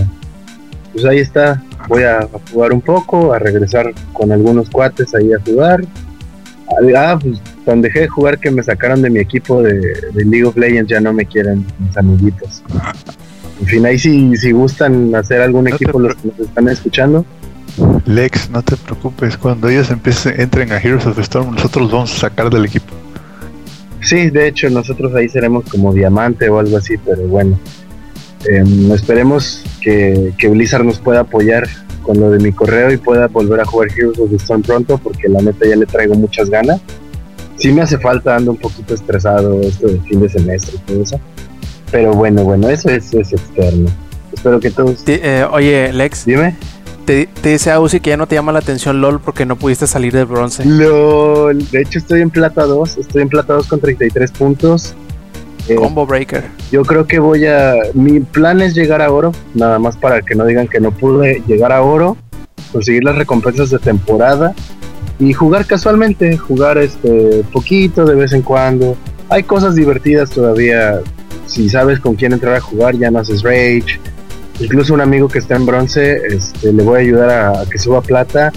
pues 0.92 1.04
ahí 1.04 1.18
está. 1.18 1.62
Voy 1.88 2.02
a, 2.02 2.18
a 2.18 2.28
jugar 2.52 2.72
un 2.72 2.80
poco, 2.80 3.32
a 3.32 3.38
regresar 3.38 3.92
con 4.12 4.32
algunos 4.32 4.68
cuates 4.68 5.14
ahí 5.14 5.32
a 5.32 5.40
jugar. 5.40 5.82
Ah, 6.96 7.18
pues 7.20 7.40
cuando 7.64 7.86
dejé 7.86 8.00
de 8.00 8.08
jugar 8.08 8.38
que 8.38 8.50
me 8.50 8.62
sacaron 8.62 9.02
de 9.02 9.10
mi 9.10 9.18
equipo 9.18 9.62
de, 9.62 9.74
de 9.74 10.24
League 10.24 10.44
of 10.44 10.56
Legends 10.56 10.90
ya 10.90 11.00
no 11.00 11.12
me 11.12 11.26
quieren 11.26 11.66
mis 11.78 11.96
amiguitos. 11.96 12.62
En 13.60 13.66
fin, 13.66 13.86
ahí 13.86 13.98
si, 13.98 14.36
si 14.36 14.52
gustan 14.52 15.14
hacer 15.14 15.42
algún 15.42 15.64
No 15.64 15.74
equipo 15.74 15.98
los 15.98 16.14
que 16.14 16.28
nos 16.28 16.38
están 16.38 16.68
escuchando, 16.68 17.26
Lex, 18.06 18.50
no 18.50 18.62
te 18.62 18.76
preocupes. 18.76 19.36
Cuando 19.36 19.68
ellos 19.68 19.90
empiecen, 19.90 20.40
entren 20.40 20.72
a 20.72 20.78
Heroes 20.78 21.06
of 21.06 21.16
the 21.16 21.22
Storm, 21.22 21.54
nosotros 21.54 21.84
los 21.84 21.92
vamos 21.92 22.14
a 22.14 22.28
sacar 22.28 22.50
del 22.50 22.64
equipo. 22.64 22.92
Sí, 24.02 24.30
de 24.30 24.48
hecho 24.48 24.70
nosotros 24.70 25.14
ahí 25.14 25.28
seremos 25.28 25.64
como 25.70 25.92
diamante 25.92 26.48
o 26.48 26.58
algo 26.58 26.76
así, 26.76 26.96
pero 26.98 27.22
bueno. 27.28 27.58
Em, 28.46 28.90
esperemos 28.92 29.62
que, 29.82 30.32
que 30.38 30.48
Blizzard 30.48 30.84
nos 30.84 30.98
pueda 30.98 31.20
apoyar 31.20 31.68
con 32.02 32.18
lo 32.18 32.30
de 32.30 32.38
mi 32.38 32.52
correo 32.52 32.92
y 32.92 32.96
pueda 32.96 33.28
volver 33.28 33.60
a 33.60 33.64
jugar 33.64 33.88
Heroes 33.96 34.18
of 34.18 34.30
the 34.30 34.36
Storm 34.36 34.62
pronto, 34.62 34.98
porque 34.98 35.28
la 35.28 35.40
neta 35.40 35.66
ya 35.66 35.76
le 35.76 35.86
traigo 35.86 36.14
muchas 36.14 36.50
ganas. 36.50 36.80
Sí 37.56 37.72
me 37.72 37.82
hace 37.82 37.98
falta, 37.98 38.36
ando 38.36 38.52
un 38.52 38.56
poquito 38.56 38.94
estresado 38.94 39.60
esto 39.60 39.86
del 39.86 40.00
fin 40.02 40.20
de 40.20 40.28
semestre 40.28 40.76
y 40.76 40.78
todo 40.90 41.02
eso. 41.02 41.20
Pero 41.90 42.12
bueno, 42.14 42.44
bueno, 42.44 42.68
eso 42.68 42.88
es, 42.88 43.12
es 43.12 43.32
externo. 43.32 43.90
Espero 44.32 44.60
que 44.60 44.70
todos... 44.70 45.02
Eh, 45.06 45.44
oye, 45.50 45.92
Lex, 45.92 46.24
Dime. 46.24 46.56
te, 47.04 47.26
te 47.26 47.50
dice 47.50 47.70
Ausi 47.72 48.00
que 48.00 48.10
ya 48.10 48.16
no 48.16 48.26
te 48.26 48.36
llama 48.36 48.52
la 48.52 48.60
atención 48.60 49.00
LOL 49.00 49.20
porque 49.20 49.44
no 49.44 49.56
pudiste 49.56 49.86
salir 49.86 50.12
del 50.12 50.26
bronce. 50.26 50.64
LOL. 50.64 51.68
De 51.70 51.82
hecho, 51.82 51.98
estoy 51.98 52.22
en 52.22 52.30
plata 52.30 52.64
2. 52.64 52.98
Estoy 52.98 53.22
en 53.22 53.28
plata 53.28 53.54
2 53.54 53.66
con 53.66 53.80
33 53.80 54.30
puntos. 54.32 54.94
Eh, 55.68 55.74
Combo 55.74 56.06
Breaker. 56.06 56.44
Yo 56.72 56.82
creo 56.82 57.06
que 57.06 57.18
voy 57.18 57.46
a. 57.46 57.74
Mi 57.94 58.20
plan 58.20 58.60
es 58.60 58.74
llegar 58.74 59.02
a 59.02 59.10
oro, 59.10 59.32
nada 59.54 59.78
más 59.78 59.96
para 59.96 60.22
que 60.22 60.34
no 60.34 60.44
digan 60.44 60.68
que 60.68 60.80
no 60.80 60.90
pude 60.90 61.42
llegar 61.46 61.72
a 61.72 61.82
oro, 61.82 62.16
conseguir 62.72 63.04
las 63.04 63.16
recompensas 63.16 63.70
de 63.70 63.78
temporada 63.78 64.54
y 65.18 65.32
jugar 65.32 65.66
casualmente, 65.66 66.36
jugar 66.36 66.78
este 66.78 67.44
poquito 67.52 68.04
de 68.04 68.14
vez 68.14 68.32
en 68.32 68.42
cuando. 68.42 68.96
Hay 69.28 69.42
cosas 69.44 69.74
divertidas 69.74 70.30
todavía. 70.30 71.00
Si 71.46 71.68
sabes 71.68 71.98
con 72.00 72.14
quién 72.14 72.32
entrar 72.32 72.54
a 72.54 72.60
jugar, 72.60 72.96
ya 72.96 73.10
no 73.10 73.18
haces 73.18 73.42
rage. 73.42 74.00
Incluso 74.60 74.94
un 74.94 75.00
amigo 75.00 75.28
que 75.28 75.38
está 75.38 75.56
en 75.56 75.66
bronce, 75.66 76.16
este, 76.28 76.72
le 76.72 76.82
voy 76.82 76.98
a 76.98 77.00
ayudar 77.00 77.30
a, 77.30 77.60
a 77.62 77.66
que 77.66 77.78
suba 77.78 78.00
plata. 78.00 78.52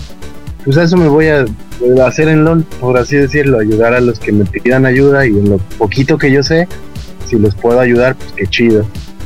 Pues 0.64 0.78
a 0.78 0.84
eso 0.84 0.96
me 0.96 1.08
voy 1.08 1.28
a, 1.28 1.42
a 1.42 2.08
hacer 2.08 2.28
en 2.28 2.46
LOL, 2.46 2.64
por 2.80 2.98
así 2.98 3.18
decirlo, 3.18 3.60
ayudar 3.60 3.94
a 3.94 4.00
los 4.00 4.20
que 4.20 4.32
me 4.32 4.46
pidan 4.46 4.86
ayuda 4.86 5.26
y 5.26 5.30
en 5.30 5.50
lo 5.50 5.58
poquito 5.78 6.18
que 6.18 6.32
yo 6.32 6.44
sé, 6.44 6.68
si 7.34 7.40
los 7.40 7.56
puedo 7.56 7.80
ayudar, 7.80 8.16
pues 8.16 8.32
qué 8.34 8.46
chido. 8.46 8.86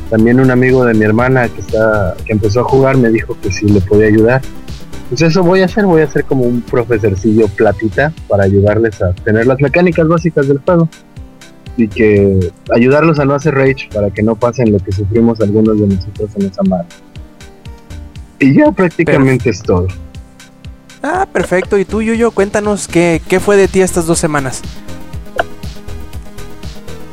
También 0.09 0.39
un 0.39 0.49
amigo 0.49 0.85
de 0.85 0.93
mi 0.93 1.03
hermana 1.03 1.49
que 1.49 1.59
está 1.59 2.15
que 2.25 2.31
empezó 2.31 2.61
a 2.61 2.63
jugar 2.63 2.95
me 2.95 3.09
dijo 3.09 3.37
que 3.41 3.51
sí 3.51 3.67
le 3.67 3.81
podía 3.81 4.07
ayudar. 4.07 4.41
Pues 5.09 5.21
eso 5.21 5.43
voy 5.43 5.61
a 5.61 5.65
hacer, 5.65 5.85
voy 5.85 6.01
a 6.01 6.05
hacer 6.05 6.23
como 6.23 6.43
un 6.43 6.61
profesorcillo 6.61 7.47
platita 7.49 8.13
para 8.27 8.45
ayudarles 8.45 9.01
a 9.01 9.13
tener 9.13 9.45
las 9.45 9.59
mecánicas 9.59 10.07
básicas 10.07 10.47
del 10.47 10.59
juego 10.59 10.87
y 11.75 11.87
que 11.87 12.51
ayudarlos 12.73 13.19
a 13.19 13.25
no 13.25 13.35
hacer 13.35 13.53
rage 13.53 13.89
para 13.93 14.09
que 14.09 14.23
no 14.23 14.35
pasen 14.35 14.71
lo 14.71 14.79
que 14.79 14.91
sufrimos 14.91 15.39
algunos 15.41 15.79
de 15.79 15.87
nosotros 15.87 16.29
en 16.35 16.45
esa 16.47 16.63
madre. 16.63 16.87
Y 18.39 18.53
ya 18.53 18.71
prácticamente 18.71 19.49
es 19.49 19.61
todo. 19.61 19.87
Ah, 21.03 21.27
perfecto. 21.31 21.77
Y 21.77 21.85
tú, 21.85 22.01
Yuyo, 22.01 22.31
cuéntanos 22.31 22.87
qué, 22.87 23.21
qué 23.27 23.39
fue 23.39 23.57
de 23.57 23.67
ti 23.67 23.81
estas 23.81 24.05
dos 24.05 24.19
semanas. 24.19 24.61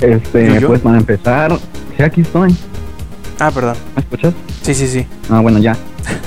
Este, 0.04 0.60
pues 0.60 0.80
para 0.80 0.98
empezar, 0.98 1.56
sí, 1.96 2.02
aquí 2.02 2.20
estoy. 2.20 2.54
Ah, 3.38 3.50
perdón. 3.50 3.76
¿Me 3.96 4.02
escuchas? 4.02 4.34
Sí, 4.62 4.74
sí, 4.74 4.86
sí. 4.86 5.06
Ah, 5.30 5.40
bueno, 5.40 5.58
ya. 5.58 5.76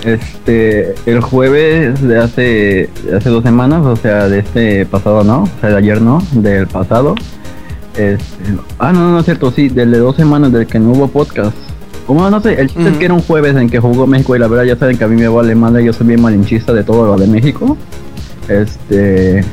Este, 0.03 0.95
el 1.05 1.21
jueves 1.21 2.01
de 2.01 2.17
hace, 2.17 2.89
de 3.03 3.17
hace 3.17 3.29
dos 3.29 3.43
semanas, 3.43 3.85
o 3.85 3.95
sea, 3.95 4.27
de 4.27 4.39
este 4.39 4.85
pasado, 4.85 5.23
¿no? 5.23 5.43
O 5.43 5.49
sea, 5.61 5.69
de 5.69 5.77
ayer, 5.77 6.01
¿no? 6.01 6.21
Del 6.31 6.67
pasado. 6.67 7.15
Este, 7.95 8.43
ah, 8.79 8.91
no, 8.91 9.11
no 9.11 9.19
es 9.19 9.25
cierto, 9.25 9.51
sí, 9.51 9.69
del 9.69 9.91
de 9.91 9.99
dos 9.99 10.15
semanas 10.15 10.51
del 10.51 10.67
que 10.67 10.79
no 10.79 10.91
hubo 10.91 11.07
podcast. 11.07 11.55
Como 12.05 12.29
no 12.29 12.39
sé, 12.39 12.59
el 12.59 12.67
chiste 12.67 12.87
es 12.87 12.97
que 12.97 13.05
era 13.05 13.13
un 13.13 13.21
jueves 13.21 13.55
en 13.57 13.69
que 13.69 13.79
jugó 13.79 14.07
México 14.07 14.33
y 14.33 14.39
la 14.39 14.47
verdad 14.47 14.63
ya 14.63 14.77
saben 14.77 14.97
que 14.97 15.03
a 15.03 15.07
mí 15.07 15.19
me 15.19 15.27
vale 15.27 15.53
madre, 15.55 15.83
yo 15.83 15.91
soy 15.91 16.07
bien 16.07 16.21
malinchista 16.21 16.71
de 16.71 16.83
todo 16.83 17.05
lo 17.05 17.17
de 17.17 17.27
México. 17.27 17.75
Este, 18.47 19.43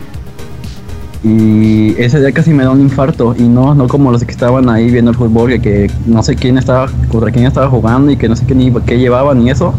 y 1.24 1.94
ese 1.98 2.20
día 2.20 2.32
casi 2.32 2.52
me 2.52 2.64
da 2.64 2.70
un 2.70 2.82
infarto 2.82 3.34
y 3.38 3.44
no 3.44 3.74
no 3.74 3.88
como 3.88 4.12
los 4.12 4.22
que 4.22 4.30
estaban 4.30 4.68
ahí 4.68 4.90
viendo 4.90 5.10
el 5.10 5.16
fútbol 5.16 5.52
que, 5.52 5.60
que 5.60 5.90
no 6.04 6.22
sé 6.22 6.36
quién 6.36 6.58
estaba 6.58 6.86
contra 7.08 7.30
quién 7.30 7.46
estaba 7.46 7.66
jugando 7.70 8.12
y 8.12 8.18
que 8.18 8.28
no 8.28 8.36
sé 8.36 8.44
qué 8.44 8.54
ni 8.54 8.70
qué 8.86 8.98
llevaban 8.98 9.40
y 9.40 9.50
eso. 9.50 9.72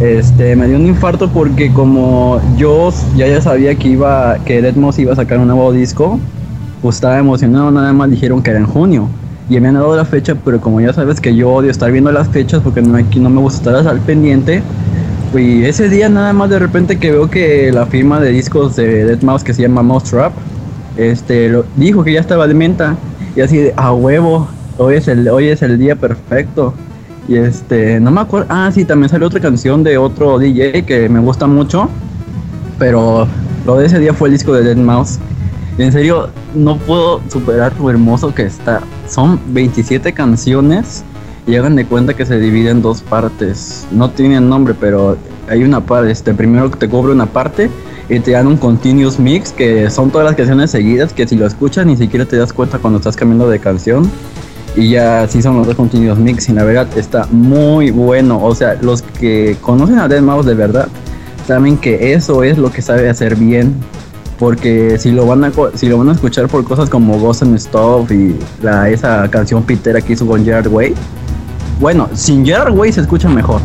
Este 0.00 0.56
me 0.56 0.66
dio 0.66 0.76
un 0.76 0.86
infarto 0.86 1.28
porque 1.28 1.70
como 1.72 2.40
yo 2.56 2.90
ya 3.16 3.26
ya 3.26 3.42
sabía 3.42 3.74
que 3.74 3.88
iba 3.88 4.38
que 4.46 4.62
Deadmau5 4.62 5.00
iba 5.00 5.12
a 5.12 5.16
sacar 5.16 5.38
un 5.38 5.48
nuevo 5.48 5.72
disco 5.72 6.18
pues 6.80 6.94
estaba 6.94 7.18
emocionado 7.18 7.70
nada 7.70 7.92
más 7.92 8.10
dijeron 8.10 8.42
que 8.42 8.50
era 8.50 8.60
en 8.60 8.66
junio. 8.66 9.08
Y 9.50 9.60
me 9.60 9.68
han 9.68 9.74
dado 9.74 9.94
la 9.94 10.06
fecha 10.06 10.36
pero 10.42 10.58
como 10.58 10.80
ya 10.80 10.94
sabes 10.94 11.20
que 11.20 11.36
yo 11.36 11.50
odio 11.50 11.70
estar 11.70 11.92
viendo 11.92 12.10
las 12.12 12.28
fechas 12.28 12.62
porque 12.62 12.80
no, 12.80 12.96
aquí 12.96 13.20
no 13.20 13.28
me 13.28 13.40
gusta 13.40 13.78
estar 13.78 13.92
al 13.92 14.00
pendiente 14.00 14.62
y 15.34 15.64
ese 15.64 15.90
día 15.90 16.08
nada 16.08 16.32
más 16.32 16.48
de 16.48 16.58
repente 16.58 16.98
que 16.98 17.10
veo 17.10 17.28
que 17.28 17.70
la 17.72 17.84
firma 17.84 18.20
de 18.20 18.30
discos 18.30 18.76
de 18.76 19.20
Deadmau5 19.20 19.42
que 19.42 19.52
se 19.52 19.60
llama 19.60 19.82
Mousetrap 19.82 20.32
este 20.98 21.48
lo- 21.48 21.64
dijo 21.76 22.04
que 22.04 22.12
ya 22.12 22.20
estaba 22.20 22.46
de 22.46 22.54
menta. 22.54 22.96
Y 23.34 23.40
así 23.40 23.70
a 23.76 23.92
huevo 23.92 24.48
hoy 24.76 24.96
es 24.96 25.08
el 25.08 25.26
hoy 25.28 25.48
es 25.48 25.62
el 25.62 25.78
día 25.78 25.96
perfecto 25.96 26.74
y 27.28 27.36
este 27.36 27.98
no 28.00 28.10
me 28.10 28.20
acuerdo 28.20 28.46
ah 28.48 28.70
sí 28.72 28.84
también 28.84 29.08
salió 29.10 29.26
otra 29.26 29.40
canción 29.40 29.82
de 29.82 29.98
otro 29.98 30.38
DJ 30.38 30.84
que 30.84 31.08
me 31.08 31.18
gusta 31.20 31.46
mucho 31.46 31.88
pero 32.78 33.26
lo 33.66 33.76
de 33.76 33.86
ese 33.86 33.98
día 33.98 34.14
fue 34.14 34.28
el 34.28 34.32
disco 34.34 34.52
de 34.54 34.62
Dead 34.62 34.76
Mouse. 34.76 35.18
Y 35.76 35.82
en 35.82 35.92
serio 35.92 36.30
no 36.54 36.76
puedo 36.78 37.20
superar 37.28 37.72
lo 37.78 37.90
hermoso 37.90 38.34
que 38.34 38.42
está. 38.44 38.80
Son 39.08 39.38
27 39.48 40.12
canciones 40.12 41.04
y 41.46 41.54
hagan 41.56 41.76
de 41.76 41.84
cuenta 41.84 42.14
que 42.14 42.24
se 42.26 42.38
divide 42.38 42.70
en 42.70 42.82
dos 42.82 43.02
partes. 43.02 43.86
No 43.92 44.10
tienen 44.10 44.48
nombre 44.48 44.74
pero 44.78 45.16
hay 45.48 45.64
una 45.64 45.80
parte 45.80 46.10
este 46.10 46.34
primero 46.34 46.70
te 46.70 46.88
cobra 46.88 47.12
una 47.12 47.26
parte 47.26 47.70
y 48.08 48.20
te 48.20 48.32
dan 48.32 48.46
un 48.46 48.56
continuous 48.56 49.18
mix 49.18 49.52
que 49.52 49.90
son 49.90 50.10
todas 50.10 50.26
las 50.26 50.34
canciones 50.34 50.70
seguidas 50.70 51.12
que 51.12 51.26
si 51.26 51.36
lo 51.36 51.46
escuchas 51.46 51.84
ni 51.84 51.96
siquiera 51.96 52.24
te 52.24 52.36
das 52.36 52.52
cuenta 52.52 52.78
cuando 52.78 52.98
estás 52.98 53.16
cambiando 53.16 53.48
de 53.48 53.58
canción. 53.58 54.10
Y 54.76 54.90
ya 54.90 55.26
sí 55.28 55.42
son 55.42 55.56
los 55.56 55.66
dos 55.66 55.76
continuous 55.76 56.18
mix 56.18 56.48
y 56.48 56.52
la 56.52 56.62
verdad 56.64 56.86
está 56.96 57.26
muy 57.30 57.90
bueno. 57.90 58.42
O 58.42 58.54
sea 58.54 58.78
los 58.80 59.02
que 59.02 59.56
conocen 59.60 59.98
a 59.98 60.08
Dead 60.08 60.22
Mouse 60.22 60.46
de 60.46 60.54
verdad 60.54 60.88
saben 61.46 61.76
que 61.76 62.12
eso 62.12 62.42
es 62.44 62.58
lo 62.58 62.70
que 62.70 62.80
sabe 62.80 63.08
hacer 63.08 63.36
bien 63.36 63.74
porque 64.38 64.98
si 64.98 65.10
lo 65.10 65.26
van 65.26 65.44
a 65.44 65.52
si 65.74 65.88
lo 65.88 65.98
van 65.98 66.10
a 66.10 66.12
escuchar 66.12 66.46
por 66.48 66.64
cosas 66.64 66.88
como 66.88 67.18
Ghost 67.18 67.42
and 67.42 67.58
Stuff 67.58 68.10
y 68.12 68.36
la, 68.62 68.88
esa 68.88 69.28
canción 69.28 69.62
pitera 69.64 70.00
que 70.00 70.12
hizo 70.12 70.26
con 70.26 70.44
Gerard 70.44 70.68
Way 70.68 70.94
bueno 71.80 72.08
sin 72.14 72.44
Gerard 72.44 72.72
Way 72.76 72.92
se 72.92 73.00
escucha 73.00 73.28
mejor 73.28 73.60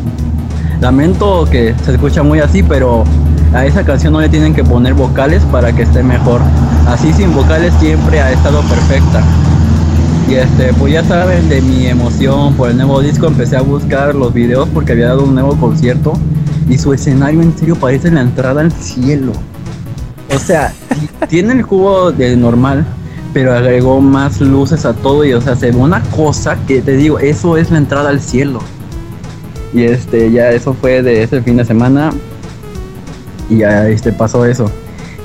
Lamento 0.83 1.47
que 1.49 1.73
se 1.85 1.93
escucha 1.93 2.23
muy 2.23 2.41
así, 2.41 2.61
pero 2.61 3.05
a 3.53 3.65
esa 3.65 3.85
canción 3.85 4.11
no 4.11 4.19
le 4.19 4.27
tienen 4.27 4.53
que 4.53 4.65
poner 4.65 4.93
vocales 4.93 5.41
para 5.49 5.73
que 5.73 5.83
esté 5.83 6.03
mejor. 6.03 6.41
Así 6.85 7.13
sin 7.13 7.33
vocales 7.33 7.73
siempre 7.79 8.19
ha 8.19 8.33
estado 8.33 8.59
perfecta. 8.63 9.23
Y 10.27 10.33
este, 10.33 10.73
pues 10.73 10.91
ya 10.91 11.01
saben 11.05 11.47
de 11.47 11.61
mi 11.61 11.85
emoción 11.85 12.53
por 12.55 12.69
el 12.69 12.75
nuevo 12.75 12.99
disco, 12.99 13.27
empecé 13.27 13.55
a 13.55 13.61
buscar 13.61 14.13
los 14.13 14.33
videos 14.33 14.67
porque 14.73 14.91
había 14.91 15.07
dado 15.07 15.23
un 15.23 15.35
nuevo 15.35 15.55
concierto 15.55 16.11
y 16.67 16.77
su 16.77 16.91
escenario 16.91 17.41
en 17.41 17.57
serio 17.57 17.77
parece 17.77 18.11
la 18.11 18.19
entrada 18.19 18.59
al 18.59 18.73
cielo. 18.73 19.31
O 20.35 20.37
sea, 20.37 20.73
tiene 21.29 21.53
el 21.53 21.65
cubo 21.65 22.11
de 22.11 22.35
normal, 22.35 22.85
pero 23.33 23.53
agregó 23.53 24.01
más 24.01 24.41
luces 24.41 24.83
a 24.83 24.91
todo 24.91 25.23
y 25.23 25.31
o 25.31 25.39
sea, 25.39 25.55
se 25.55 25.71
ve 25.71 25.77
una 25.77 26.01
cosa 26.13 26.57
que 26.67 26.81
te 26.81 26.97
digo, 26.97 27.19
eso 27.19 27.55
es 27.55 27.71
la 27.71 27.77
entrada 27.77 28.09
al 28.09 28.19
cielo. 28.19 28.59
Y 29.73 29.83
este, 29.83 30.31
ya 30.31 30.51
eso 30.51 30.73
fue 30.73 31.01
de 31.01 31.23
ese 31.23 31.41
fin 31.41 31.57
de 31.57 31.65
semana. 31.65 32.11
Y 33.49 33.57
ya 33.57 33.89
este 33.89 34.11
pasó 34.13 34.45
eso. 34.45 34.69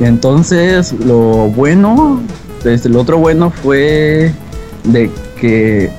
Y 0.00 0.04
entonces 0.04 0.92
lo 1.04 1.48
bueno, 1.48 2.20
este, 2.64 2.88
lo 2.88 3.00
otro 3.00 3.18
bueno 3.18 3.50
fue 3.50 4.32
de 4.84 5.10
que 5.40 5.90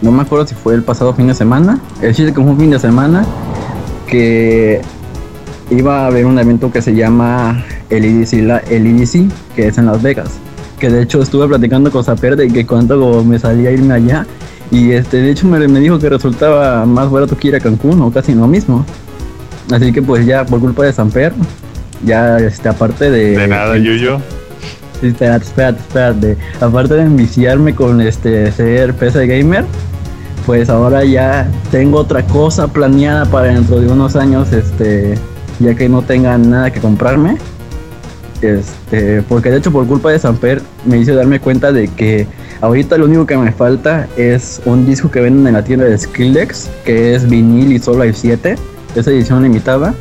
no 0.00 0.12
me 0.12 0.22
acuerdo 0.22 0.46
si 0.46 0.54
fue 0.54 0.74
el 0.74 0.82
pasado 0.82 1.12
fin 1.14 1.26
de 1.28 1.34
semana. 1.34 1.80
El 2.00 2.14
chiste 2.14 2.32
que 2.32 2.40
fue 2.40 2.50
un 2.50 2.58
fin 2.58 2.70
de 2.70 2.78
semana 2.78 3.24
que 4.06 4.80
iba 5.70 6.04
a 6.04 6.06
haber 6.06 6.24
un 6.26 6.38
evento 6.38 6.70
que 6.72 6.80
se 6.82 6.94
llama 6.94 7.64
el 7.90 8.04
EDC, 8.04 8.42
la- 8.42 8.58
el 8.70 8.86
EDC, 8.86 9.28
que 9.54 9.66
es 9.68 9.78
en 9.78 9.86
Las 9.86 10.02
Vegas. 10.02 10.30
Que 10.78 10.88
de 10.88 11.02
hecho 11.02 11.20
estuve 11.20 11.46
platicando 11.48 11.90
con 11.90 12.04
Zaper 12.04 12.36
de 12.36 12.48
que 12.48 12.64
cuánto 12.66 13.22
me 13.24 13.38
salía 13.38 13.70
irme 13.72 13.94
allá. 13.94 14.26
Y 14.70 14.92
este, 14.92 15.18
de 15.18 15.30
hecho 15.30 15.46
me, 15.46 15.66
me 15.66 15.80
dijo 15.80 15.98
que 15.98 16.08
resultaba 16.08 16.84
más 16.84 17.10
barato 17.10 17.36
que 17.36 17.48
ir 17.48 17.56
a 17.56 17.60
Cancún 17.60 18.00
o 18.02 18.10
casi 18.10 18.34
lo 18.34 18.46
mismo. 18.46 18.84
Así 19.70 19.92
que 19.92 20.02
pues 20.02 20.26
ya 20.26 20.44
por 20.44 20.60
culpa 20.60 20.84
de 20.84 20.92
Samper, 20.92 21.32
ya 22.04 22.38
este, 22.38 22.68
aparte 22.68 23.10
de... 23.10 23.36
De 23.36 23.48
nada, 23.48 23.76
Yuyo. 23.76 24.20
Sí, 25.00 25.08
espérate, 25.08 25.44
espérate, 25.44 25.80
espérate. 25.80 26.36
Aparte 26.60 26.94
de 26.94 27.02
enviciarme 27.02 27.74
con 27.74 28.00
este 28.00 28.50
ser 28.52 28.94
PC 28.94 29.26
gamer, 29.26 29.64
pues 30.46 30.70
ahora 30.70 31.04
ya 31.04 31.48
tengo 31.70 31.98
otra 31.98 32.24
cosa 32.24 32.68
planeada 32.68 33.26
para 33.26 33.48
dentro 33.48 33.80
de 33.80 33.88
unos 33.88 34.16
años, 34.16 34.52
este, 34.52 35.14
ya 35.60 35.74
que 35.74 35.88
no 35.88 36.02
tenga 36.02 36.36
nada 36.38 36.72
que 36.72 36.80
comprarme. 36.80 37.36
Este, 38.40 39.22
porque 39.22 39.50
de 39.50 39.58
hecho 39.58 39.72
por 39.72 39.86
culpa 39.86 40.10
de 40.10 40.18
Samper 40.18 40.62
me 40.84 40.98
hizo 40.98 41.14
darme 41.14 41.40
cuenta 41.40 41.72
de 41.72 41.88
que 41.88 42.26
ahorita 42.60 42.96
lo 42.98 43.06
único 43.06 43.26
que 43.26 43.36
me 43.36 43.52
falta 43.52 44.08
es 44.16 44.60
un 44.64 44.86
disco 44.86 45.10
que 45.10 45.20
venden 45.20 45.46
en 45.46 45.54
la 45.54 45.64
tienda 45.64 45.84
de 45.84 45.96
Skillex, 45.96 46.68
que 46.84 47.14
es 47.14 47.28
vinil 47.28 47.72
y 47.72 47.78
solo 47.78 48.02
hay 48.02 48.12
7, 48.12 48.56
es 48.94 49.06
edición 49.06 49.42
limitada, 49.42 49.94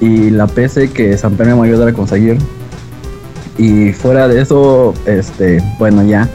y 0.00 0.30
la 0.30 0.46
PC 0.46 0.90
que 0.90 1.16
Samper 1.16 1.46
me 1.46 1.52
va 1.54 1.62
a 1.62 1.66
ayudar 1.66 1.88
a 1.88 1.92
conseguir. 1.92 2.38
Y 3.56 3.92
fuera 3.92 4.26
de 4.26 4.40
eso, 4.40 4.94
este, 5.06 5.62
bueno, 5.78 6.02
ya 6.02 6.28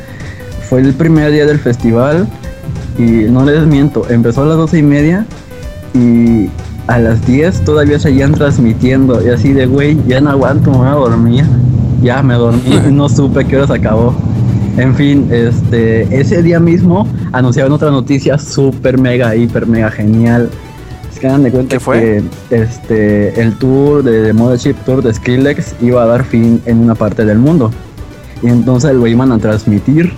fue 0.70 0.82
el 0.82 0.94
primer 0.94 1.32
día 1.32 1.46
del 1.46 1.60
festival 1.60 2.28
y 2.98 3.28
no 3.30 3.44
les 3.46 3.66
miento, 3.66 4.06
empezó 4.10 4.44
a 4.44 4.46
las 4.46 4.58
doce 4.58 4.78
y 4.80 4.84
media 4.84 5.26
y 5.94 6.50
a 6.88 6.98
las 7.00 7.26
10 7.26 7.66
todavía 7.66 8.00
seguían 8.00 8.32
transmitiendo 8.34 9.24
y 9.24 9.30
así 9.30 9.54
de 9.54 9.66
güey, 9.66 9.98
ya 10.08 10.22
no 10.22 10.32
aguanto, 10.32 10.72
me 10.72 10.78
voy 10.78 10.88
a 10.88 10.92
dormir. 10.92 11.46
Ya 12.02 12.24
me 12.24 12.36
dormí 12.36 12.62
no 12.92 13.10
supe 13.10 13.46
qué 13.46 13.58
horas 13.58 13.72
acabó. 13.72 14.16
En 14.80 14.96
fin, 14.96 15.28
este, 15.30 16.04
ese 16.18 16.42
día 16.42 16.58
mismo 16.58 17.06
anunciaron 17.34 17.74
otra 17.74 17.92
noticia 17.92 18.38
súper 18.38 18.98
mega, 18.98 19.36
hiper 19.36 19.68
mega 19.68 19.92
genial. 19.92 20.50
Es 21.12 21.20
que 21.20 21.28
hagan 21.28 21.44
de 21.44 21.52
cuenta 21.52 21.76
¿Qué 21.76 21.80
fue? 21.82 22.24
que 22.50 22.62
este, 22.62 23.42
el 23.42 23.58
tour 23.58 24.04
de, 24.04 24.22
de 24.22 24.32
Mothership 24.32 24.76
Tour 24.86 25.04
de 25.04 25.14
Skrillex 25.14 25.76
iba 25.82 26.02
a 26.04 26.06
dar 26.06 26.24
fin 26.24 26.62
en 26.66 26.78
una 26.78 26.96
parte 26.96 27.26
del 27.26 27.40
mundo. 27.40 27.72
Y 28.42 28.48
entonces 28.48 28.94
lo 28.94 29.06
iban 29.06 29.34
a 29.34 29.38
transmitir. 29.38 30.14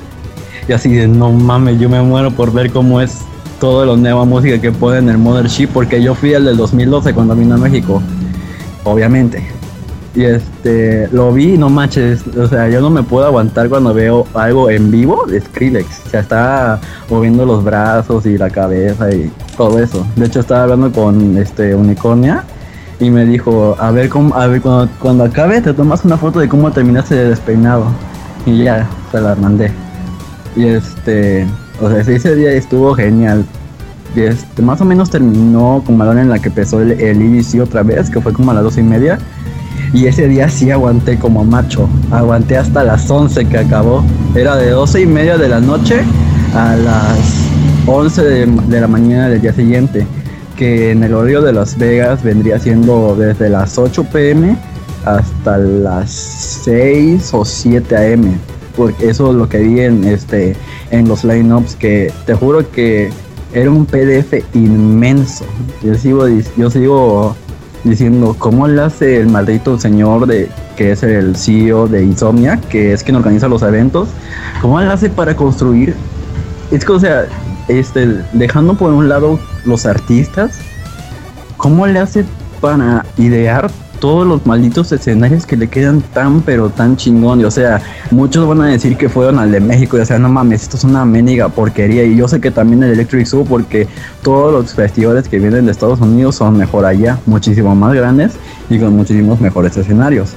Y 0.68 0.74
así 0.74 0.94
de, 0.94 1.08
no 1.08 1.32
mames, 1.32 1.80
yo 1.80 1.90
me 1.90 2.00
muero 2.04 2.30
por 2.30 2.54
ver 2.54 2.72
cómo 2.72 3.02
es 3.02 3.22
todo 3.60 3.84
la 3.84 4.00
nueva 4.00 4.26
música 4.26 4.62
que 4.62 4.72
ponen 4.72 5.06
en 5.06 5.10
el 5.10 5.18
Mothership, 5.18 5.70
porque 5.70 6.04
yo 6.04 6.14
fui 6.14 6.36
al 6.36 6.46
del 6.46 6.58
2012 6.58 7.16
cuando 7.16 7.36
vino 7.36 7.56
a 7.56 7.58
México, 7.58 8.00
obviamente. 8.84 9.44
Y 10.14 10.26
este, 10.26 11.08
lo 11.12 11.32
vi, 11.32 11.58
no 11.58 11.70
manches, 11.70 12.26
o 12.28 12.48
sea, 12.48 12.68
yo 12.68 12.82
no 12.82 12.90
me 12.90 13.02
puedo 13.02 13.26
aguantar 13.26 13.70
cuando 13.70 13.94
veo 13.94 14.28
algo 14.34 14.70
en 14.70 14.92
vivo 14.92 15.26
de 15.26 15.40
Skrillex. 15.40 16.06
O 16.06 16.10
sea, 16.10 16.20
está 16.20 16.82
moviendo 17.10 17.46
los 17.46 17.64
brazos 17.64 18.26
y 18.26 18.38
la 18.38 18.50
cabeza 18.50 19.10
y 19.10 19.32
todo 19.56 19.80
eso. 19.80 20.06
De 20.18 20.26
hecho, 20.26 20.42
estaba 20.42 20.64
hablando 20.64 20.92
con 20.92 21.38
este 21.38 21.74
Unicornia 21.76 22.44
y 23.00 23.10
me 23.10 23.26
dijo, 23.26 23.78
a 23.80 23.92
ver 23.92 24.10
cómo, 24.10 24.36
a 24.36 24.48
ver 24.48 24.62
cuando, 24.62 24.92
cuando 25.00 25.24
acabe 25.24 25.62
te 25.62 25.74
tomas 25.74 26.04
una 26.04 26.18
foto 26.18 26.40
de 26.40 26.50
cómo 26.50 26.72
terminaste 26.72 27.16
de 27.16 27.30
despeinado. 27.30 27.86
Y 28.46 28.64
ya, 28.64 28.90
se 29.12 29.22
la 29.22 29.36
mandé. 29.36 29.72
Y 30.58 30.66
este, 30.66 31.48
o 31.80 31.90
sea, 31.90 32.00
ese 32.00 32.36
día 32.36 32.52
estuvo 32.52 32.94
genial. 32.96 33.46
Y 34.14 34.22
este, 34.22 34.62
más 34.62 34.82
o 34.82 34.86
menos 34.86 35.10
terminó 35.10 35.82
como 35.86 36.04
la 36.04 36.12
hora 36.12 36.22
en 36.22 36.30
la 36.30 36.40
que 36.40 36.50
empezó 36.50 36.82
el, 36.82 36.92
el 36.92 37.22
IBC 37.22 37.62
otra 37.62 37.82
vez, 37.82 38.10
que 38.10 38.20
fue 38.20 38.34
como 38.34 38.52
a 38.52 38.56
las 38.56 38.64
dos 38.64 38.78
y 38.78 38.84
media. 38.84 39.18
Y 39.94 40.06
ese 40.06 40.28
día 40.28 40.48
sí 40.50 40.72
aguanté 40.72 41.20
como 41.20 41.44
macho. 41.44 41.90
Aguanté 42.12 42.58
hasta 42.58 42.84
las 42.84 43.10
11 43.10 43.46
que 43.46 43.58
acabó. 43.58 44.04
Era 44.36 44.56
de 44.56 44.70
12 44.70 45.02
y 45.02 45.06
media 45.06 45.38
de 45.38 45.50
la 45.50 45.60
noche 45.60 46.02
a 46.56 46.76
las 46.76 47.20
11 47.88 48.24
de, 48.24 48.80
la 48.82 48.88
mañana 48.88 49.28
del 49.28 49.42
día 49.42 49.54
siguiente. 49.54 50.08
Que 50.56 50.92
en 50.92 51.04
el 51.04 51.14
horario 51.14 51.42
de 51.42 51.52
Las 51.52 51.78
Vegas 51.78 52.24
vendría 52.24 52.60
siendo 52.60 53.16
desde 53.16 53.50
las 53.50 53.78
8 53.78 54.06
pm 54.06 54.56
hasta 55.04 55.58
las 55.58 56.12
6 56.64 57.34
o 57.34 57.44
7 57.44 58.14
am. 58.14 58.36
Porque 58.78 59.10
eso 59.10 59.32
es 59.32 59.36
lo 59.36 59.50
que 59.50 59.58
vi 59.58 59.82
en, 59.82 60.06
este, 60.06 60.56
en 60.92 61.08
los 61.10 61.26
lineups. 61.26 61.76
Que 61.76 62.14
te 62.26 62.34
juro 62.34 62.70
que 62.72 63.10
era 63.54 63.70
un 63.70 63.86
PDF 63.86 64.36
inmenso. 64.54 65.44
Yo 65.84 65.96
sigo, 65.96 66.28
yo 66.56 66.70
sigo 66.70 67.36
diciendo 67.84 68.36
cómo 68.38 68.68
le 68.68 68.82
hace 68.82 69.18
el 69.20 69.28
maldito 69.28 69.80
señor 69.80 70.28
de 70.28 70.50
que 70.76 70.92
es 70.92 71.04
el 71.04 71.36
CEO 71.36 71.88
de 71.88 72.04
Insomnia, 72.04 72.60
que 72.70 72.94
es 72.94 73.04
quien 73.04 73.16
organiza 73.16 73.48
los 73.48 73.62
eventos, 73.62 74.10
cómo 74.62 74.80
le 74.80 74.88
hace 74.88 75.10
para 75.10 75.36
construir. 75.36 75.96
Es 76.72 76.86
que, 76.86 76.92
o 76.92 77.00
sea, 77.00 77.26
este, 77.68 78.24
dejando 78.34 78.76
por 78.76 78.92
un 78.92 79.10
lado 79.10 79.40
los 79.66 79.86
artistas, 79.86 80.60
cómo 81.58 81.86
le 81.88 82.00
hace 82.00 82.26
para 82.60 83.06
idear 83.18 83.70
todos 84.02 84.28
los 84.28 84.46
malditos 84.46 84.92
escenarios 84.92 85.46
que 85.46 85.56
le 85.56 85.70
quedan 85.70 86.02
tan 86.02 86.42
pero 86.42 86.70
tan 86.70 86.98
chingón. 86.98 87.40
Y, 87.40 87.46
o 87.46 87.52
sea, 87.52 87.82
muchos 88.10 88.46
van 88.48 88.62
a 88.62 88.66
decir 88.66 88.98
que 88.98 89.08
fueron 89.08 89.40
al 89.40 89.52
de 89.52 89.62
México 89.62 89.98
y 89.98 90.02
o 90.02 90.06
sea, 90.06 90.20
no 90.20 90.28
mames, 90.28 90.64
esto 90.64 90.76
es 90.76 90.84
una 90.84 91.06
mendiga 91.06 91.48
porquería. 91.48 92.04
Y 92.04 92.18
yo 92.18 92.28
sé 92.28 92.42
que 92.42 92.52
también 92.52 92.84
el 92.84 92.92
Electric 92.92 93.26
Zoo 93.26 93.46
porque 93.46 93.88
todos 94.24 94.52
los 94.52 94.74
festivales 94.74 95.30
que 95.30 95.40
vienen 95.40 95.68
de 95.68 95.72
Estados 95.72 96.02
Unidos 96.02 96.36
son 96.36 96.58
mejor 96.58 96.84
allá, 96.84 97.20
muchísimo 97.26 97.74
más 97.76 97.94
grandes 97.94 98.34
y 98.70 98.80
con 98.80 98.94
muchísimos 98.98 99.40
mejores 99.40 99.78
escenarios. 99.78 100.34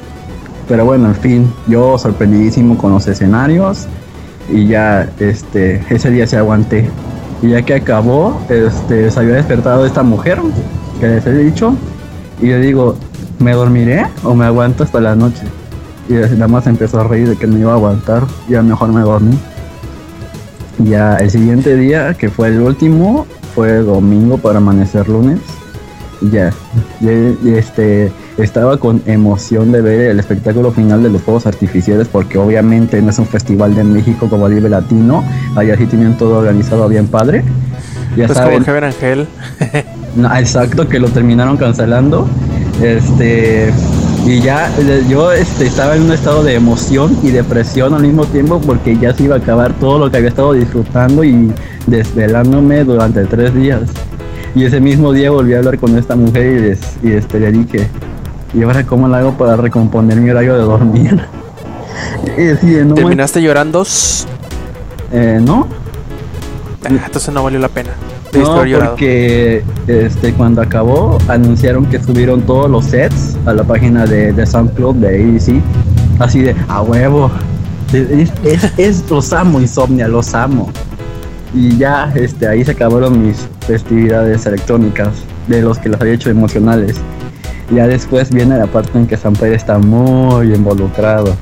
Pero 0.68 0.84
bueno, 0.84 1.08
en 1.08 1.16
fin, 1.16 1.52
yo 1.66 1.98
sorprendidísimo 1.98 2.78
con 2.78 2.92
los 2.92 3.06
escenarios 3.08 3.86
y 4.52 4.66
ya 4.66 5.08
este 5.18 5.82
ese 5.88 6.10
día 6.10 6.26
se 6.26 6.36
aguanté. 6.36 6.90
Y 7.42 7.48
ya 7.48 7.62
que 7.62 7.74
acabó, 7.74 8.40
este 8.50 9.10
se 9.10 9.20
había 9.20 9.34
despertado 9.34 9.86
esta 9.86 10.02
mujer 10.02 10.38
que 11.00 11.08
les 11.08 11.26
he 11.26 11.32
dicho 11.32 11.74
y 12.40 12.46
le 12.46 12.60
digo, 12.60 12.96
¿me 13.38 13.52
dormiré 13.52 14.06
o 14.22 14.34
me 14.34 14.44
aguanto 14.44 14.84
hasta 14.84 15.00
la 15.00 15.14
noche? 15.14 15.42
Y 16.08 16.14
nada 16.14 16.48
más 16.48 16.66
empezó 16.66 17.00
a 17.00 17.04
reír 17.04 17.28
de 17.28 17.36
que 17.36 17.46
no 17.46 17.58
iba 17.58 17.72
a 17.72 17.76
aguantar, 17.76 18.24
ya 18.48 18.62
mejor 18.62 18.92
me 18.92 19.00
dormí. 19.00 19.38
Ya 20.78 21.16
el 21.16 21.30
siguiente 21.30 21.76
día, 21.76 22.14
que 22.14 22.28
fue 22.28 22.48
el 22.48 22.60
último, 22.60 23.26
fue 23.54 23.78
domingo 23.78 24.38
para 24.38 24.58
amanecer 24.58 25.08
lunes. 25.08 25.38
Ya, 26.32 26.50
ya, 27.00 27.10
ya, 27.42 27.56
este, 27.56 28.10
estaba 28.38 28.76
con 28.78 29.02
emoción 29.06 29.72
de 29.72 29.82
ver 29.82 30.00
el 30.10 30.18
espectáculo 30.18 30.72
final 30.72 31.02
de 31.02 31.10
los 31.10 31.22
fuegos 31.22 31.46
artificiales 31.46 32.08
porque 32.08 32.38
obviamente 32.38 33.00
no 33.02 33.10
es 33.10 33.18
un 33.18 33.26
festival 33.26 33.74
de 33.74 33.84
México 33.84 34.28
como 34.30 34.48
Vive 34.48 34.68
Latino, 34.68 35.22
allá 35.54 35.76
sí 35.76 35.86
tienen 35.86 36.16
todo 36.16 36.38
organizado 36.38 36.88
bien 36.88 37.08
padre. 37.08 37.44
Ya 38.16 38.26
Pues 38.26 38.38
saben, 38.38 38.64
como 38.64 38.66
Heaven 38.66 38.84
Angel. 38.84 39.28
no, 40.16 40.34
exacto, 40.36 40.88
que 40.88 40.98
lo 40.98 41.08
terminaron 41.08 41.56
cancelando. 41.56 42.28
Este, 42.82 43.72
y 44.26 44.40
ya 44.40 44.68
eh, 44.78 45.04
yo 45.08 45.30
este, 45.32 45.66
estaba 45.66 45.96
en 45.96 46.02
un 46.02 46.12
estado 46.12 46.42
de 46.42 46.54
emoción 46.54 47.16
y 47.22 47.30
depresión 47.30 47.94
al 47.94 48.02
mismo 48.02 48.24
tiempo 48.26 48.60
porque 48.60 48.96
ya 48.98 49.14
se 49.14 49.24
iba 49.24 49.36
a 49.36 49.38
acabar 49.38 49.72
todo 49.74 49.98
lo 49.98 50.10
que 50.10 50.16
había 50.16 50.30
estado 50.30 50.52
disfrutando 50.54 51.22
y 51.24 51.52
desvelándome 51.86 52.84
durante 52.84 53.24
tres 53.26 53.54
días. 53.54 53.82
Y 54.54 54.64
ese 54.64 54.80
mismo 54.80 55.12
día 55.12 55.30
volví 55.30 55.54
a 55.54 55.58
hablar 55.58 55.78
con 55.78 55.96
esta 55.98 56.14
mujer 56.16 56.46
y, 56.46 56.60
les- 56.60 56.96
y, 57.02 57.12
este, 57.12 57.40
le 57.40 57.52
dije, 57.52 57.88
¿y 58.54 58.62
ahora 58.62 58.84
cómo 58.84 59.08
lo 59.08 59.16
hago 59.16 59.32
para 59.36 59.56
recomponer 59.56 60.16
mi 60.20 60.30
horario 60.30 60.54
de 60.54 60.62
dormir? 60.62 61.20
decía, 62.36 62.84
no, 62.84 62.94
¿Terminaste 62.94 63.42
llorando? 63.42 63.84
eh, 65.12 65.38
no, 65.42 65.68
Ah, 66.86 66.88
Entonces 67.06 67.32
no 67.32 67.42
valió 67.42 67.58
la 67.58 67.68
pena. 67.68 67.90
No, 68.40 68.62
porque 68.86 69.62
este, 69.86 70.32
cuando 70.34 70.62
acabó 70.62 71.18
anunciaron 71.28 71.86
que 71.86 72.02
subieron 72.02 72.42
todos 72.42 72.70
los 72.70 72.84
sets 72.86 73.36
a 73.46 73.52
la 73.54 73.62
página 73.64 74.06
de, 74.06 74.32
de 74.32 74.46
SoundCloud 74.46 74.96
de 74.96 75.08
ADC. 75.08 75.62
Así 76.20 76.40
de, 76.42 76.54
a 76.68 76.82
huevo. 76.82 77.30
Es, 77.92 78.30
es- 78.44 78.78
es- 78.78 79.10
los 79.10 79.32
amo, 79.32 79.60
Insomnia, 79.60 80.08
los 80.08 80.34
amo. 80.34 80.70
Y 81.54 81.76
ya 81.76 82.10
este, 82.16 82.48
ahí 82.48 82.64
se 82.64 82.72
acabaron 82.72 83.24
mis 83.24 83.46
festividades 83.66 84.44
electrónicas, 84.46 85.10
de 85.46 85.62
los 85.62 85.78
que 85.78 85.88
las 85.88 86.00
había 86.00 86.14
hecho 86.14 86.30
emocionales. 86.30 86.96
Ya 87.74 87.86
después 87.86 88.30
viene 88.30 88.58
la 88.58 88.66
parte 88.66 88.98
en 88.98 89.06
que 89.06 89.16
Samper 89.16 89.52
está 89.52 89.78
muy 89.78 90.52
involucrado. 90.54 91.34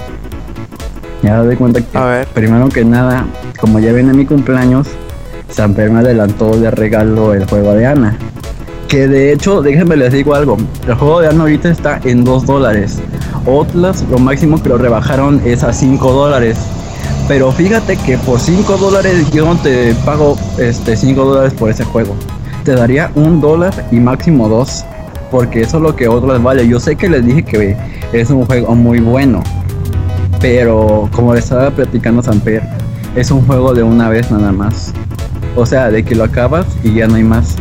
Ya 1.22 1.38
doy 1.42 1.56
cuenta 1.56 1.80
que 1.80 1.96
A 1.98 2.04
ver. 2.04 2.26
primero 2.28 2.68
que 2.68 2.84
nada, 2.84 3.24
como 3.60 3.78
ya 3.78 3.92
viene 3.92 4.12
mi 4.12 4.26
cumpleaños, 4.26 4.88
Samper 5.52 5.90
me 5.90 6.00
adelantó 6.00 6.56
de 6.56 6.70
regalo 6.70 7.34
el 7.34 7.44
juego 7.46 7.74
de 7.74 7.86
Ana. 7.86 8.16
Que 8.88 9.06
de 9.06 9.32
hecho, 9.32 9.62
déjenme 9.62 9.96
les 9.96 10.12
digo 10.12 10.34
algo. 10.34 10.56
El 10.86 10.94
juego 10.94 11.20
de 11.20 11.28
Ana 11.28 11.42
ahorita 11.42 11.68
está 11.70 12.00
en 12.04 12.24
2 12.24 12.46
dólares. 12.46 12.98
Otlas, 13.46 14.04
lo 14.10 14.18
máximo 14.18 14.62
que 14.62 14.70
lo 14.70 14.78
rebajaron 14.78 15.40
es 15.44 15.62
a 15.62 15.72
5 15.72 16.12
dólares. 16.12 16.58
Pero 17.28 17.52
fíjate 17.52 17.96
que 17.96 18.18
por 18.18 18.40
5 18.40 18.76
dólares 18.78 19.30
yo 19.30 19.44
no 19.44 19.56
te 19.56 19.94
pago 20.06 20.36
este 20.58 20.96
5 20.96 21.24
dólares 21.24 21.52
por 21.52 21.70
ese 21.70 21.84
juego. 21.84 22.14
Te 22.64 22.74
daría 22.74 23.10
un 23.14 23.40
dólar 23.40 23.72
y 23.90 23.96
máximo 23.96 24.48
dos. 24.48 24.84
Porque 25.30 25.62
eso 25.62 25.78
es 25.78 25.82
lo 25.82 25.96
que 25.96 26.08
otras 26.08 26.42
vale. 26.42 26.68
Yo 26.68 26.78
sé 26.78 26.96
que 26.96 27.08
les 27.08 27.24
dije 27.24 27.42
que 27.42 27.76
es 28.12 28.30
un 28.30 28.44
juego 28.44 28.74
muy 28.74 29.00
bueno. 29.00 29.42
Pero 30.40 31.08
como 31.12 31.32
le 31.32 31.40
estaba 31.40 31.70
platicando 31.70 32.22
Samper, 32.22 32.62
es 33.14 33.30
un 33.30 33.46
juego 33.46 33.72
de 33.72 33.82
una 33.82 34.08
vez 34.08 34.30
nada 34.30 34.52
más. 34.52 34.92
O 35.56 35.66
sea, 35.66 35.90
de 35.90 36.02
que 36.02 36.14
lo 36.14 36.24
acabas 36.24 36.66
y 36.82 36.94
ya 36.94 37.06
no 37.06 37.16
hay 37.16 37.24
más. 37.24 37.56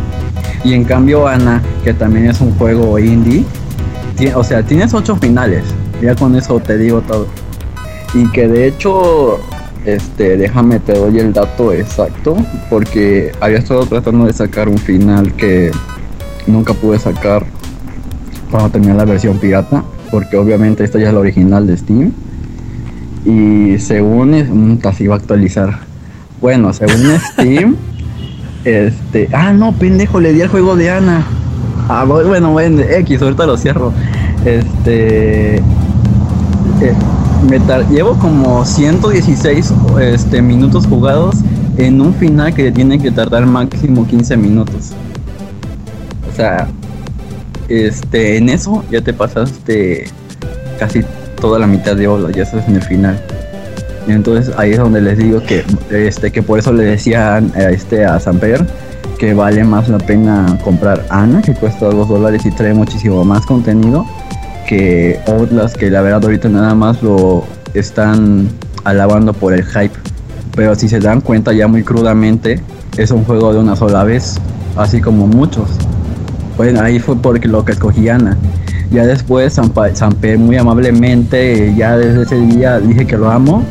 Y 0.63 0.73
en 0.73 0.83
cambio 0.83 1.27
Ana, 1.27 1.61
que 1.83 1.93
también 1.93 2.27
es 2.27 2.39
un 2.39 2.53
juego 2.55 2.97
indie, 2.99 3.45
o 4.35 4.43
sea, 4.43 4.63
tienes 4.63 4.93
ocho 4.93 5.15
finales. 5.15 5.63
Ya 6.01 6.15
con 6.15 6.35
eso 6.35 6.59
te 6.59 6.77
digo 6.77 7.01
todo. 7.01 7.27
Y 8.13 8.29
que 8.31 8.47
de 8.47 8.67
hecho, 8.67 9.39
este, 9.85 10.37
déjame 10.37 10.79
te 10.79 10.93
doy 10.93 11.19
el 11.19 11.33
dato 11.33 11.73
exacto, 11.73 12.35
porque 12.69 13.31
había 13.39 13.57
estado 13.57 13.85
tratando 13.85 14.25
de 14.25 14.33
sacar 14.33 14.69
un 14.69 14.77
final 14.77 15.33
que 15.33 15.71
nunca 16.47 16.73
pude 16.73 16.99
sacar 16.99 17.45
cuando 18.49 18.69
tenía 18.69 18.93
la 18.93 19.05
versión 19.05 19.39
pirata, 19.39 19.83
porque 20.11 20.37
obviamente 20.37 20.83
esta 20.83 20.99
ya 20.99 21.07
es 21.07 21.13
la 21.13 21.19
original 21.19 21.65
de 21.65 21.77
Steam. 21.77 22.11
Y 23.25 23.77
según 23.79 24.33
es, 24.33 24.49
mm, 24.49 24.77
casi 24.77 25.05
iba 25.05 25.15
a 25.15 25.17
actualizar. 25.17 25.90
Bueno, 26.41 26.73
según 26.73 27.17
Steam, 27.33 27.75
este, 28.65 29.29
ah 29.33 29.53
no, 29.53 29.71
pendejo, 29.73 30.19
le 30.19 30.33
di 30.33 30.41
al 30.41 30.49
juego 30.49 30.75
de 30.75 30.89
Ana. 30.91 31.23
Ah, 31.87 32.05
bu- 32.05 32.27
bueno, 32.27 32.51
bueno, 32.51 32.81
X, 32.81 33.21
ahorita 33.21 33.45
lo 33.45 33.57
cierro. 33.57 33.93
Este, 34.45 35.57
eh, 35.57 35.61
me 37.49 37.59
llevo 37.89 38.15
como 38.17 38.65
116 38.65 39.73
este, 39.99 40.41
minutos 40.41 40.85
jugados 40.87 41.35
en 41.77 42.01
un 42.01 42.13
final 42.15 42.53
que 42.53 42.71
tiene 42.71 42.99
que 42.99 43.11
tardar 43.11 43.45
máximo 43.45 44.07
15 44.07 44.37
minutos. 44.37 44.91
O 46.31 46.35
sea, 46.35 46.67
este, 47.67 48.37
en 48.37 48.49
eso 48.49 48.83
ya 48.91 49.01
te 49.01 49.13
pasaste 49.13 50.05
casi 50.79 51.01
toda 51.39 51.59
la 51.59 51.67
mitad 51.67 51.95
de 51.95 52.07
ola, 52.07 52.31
ya 52.31 52.43
estás 52.43 52.67
en 52.67 52.75
el 52.75 52.83
final. 52.83 53.21
Entonces 54.07 54.53
ahí 54.57 54.71
es 54.71 54.77
donde 54.77 55.01
les 55.01 55.17
digo 55.17 55.41
que 55.41 55.63
este 55.91 56.31
que 56.31 56.41
por 56.41 56.59
eso 56.59 56.73
le 56.73 56.83
decía 56.83 57.35
a, 57.35 57.69
este 57.69 58.05
a 58.05 58.19
Samper 58.19 58.65
que 59.19 59.33
vale 59.33 59.63
más 59.63 59.87
la 59.87 59.99
pena 59.99 60.57
comprar 60.63 61.05
Ana, 61.09 61.41
que 61.41 61.53
cuesta 61.53 61.85
2 61.87 62.09
dólares 62.09 62.45
y 62.45 62.51
trae 62.51 62.73
muchísimo 62.73 63.23
más 63.23 63.45
contenido 63.45 64.05
que 64.67 65.19
Outlast, 65.27 65.75
que 65.75 65.89
la 65.89 66.01
verdad 66.01 66.23
ahorita 66.23 66.49
nada 66.49 66.73
más 66.73 67.03
lo 67.03 67.43
están 67.73 68.49
alabando 68.83 69.33
por 69.33 69.53
el 69.53 69.63
hype. 69.65 69.93
Pero 70.55 70.75
si 70.75 70.89
se 70.89 70.99
dan 70.99 71.21
cuenta 71.21 71.53
ya 71.53 71.67
muy 71.67 71.83
crudamente, 71.83 72.61
es 72.97 73.11
un 73.11 73.23
juego 73.23 73.53
de 73.53 73.59
una 73.59 73.75
sola 73.75 74.03
vez, 74.03 74.39
así 74.75 75.01
como 75.01 75.27
muchos. 75.27 75.69
Bueno, 76.57 76.81
ahí 76.81 76.99
fue 76.99 77.15
porque 77.15 77.47
lo 77.47 77.63
que 77.63 77.73
escogí 77.73 78.09
Ana. 78.09 78.37
Ya 78.91 79.05
después 79.05 79.53
Samper 79.53 80.37
muy 80.37 80.57
amablemente, 80.57 81.73
ya 81.75 81.97
desde 81.97 82.23
ese 82.23 82.39
día 82.39 82.79
dije 82.79 83.05
que 83.05 83.17
lo 83.17 83.29
amo. 83.29 83.63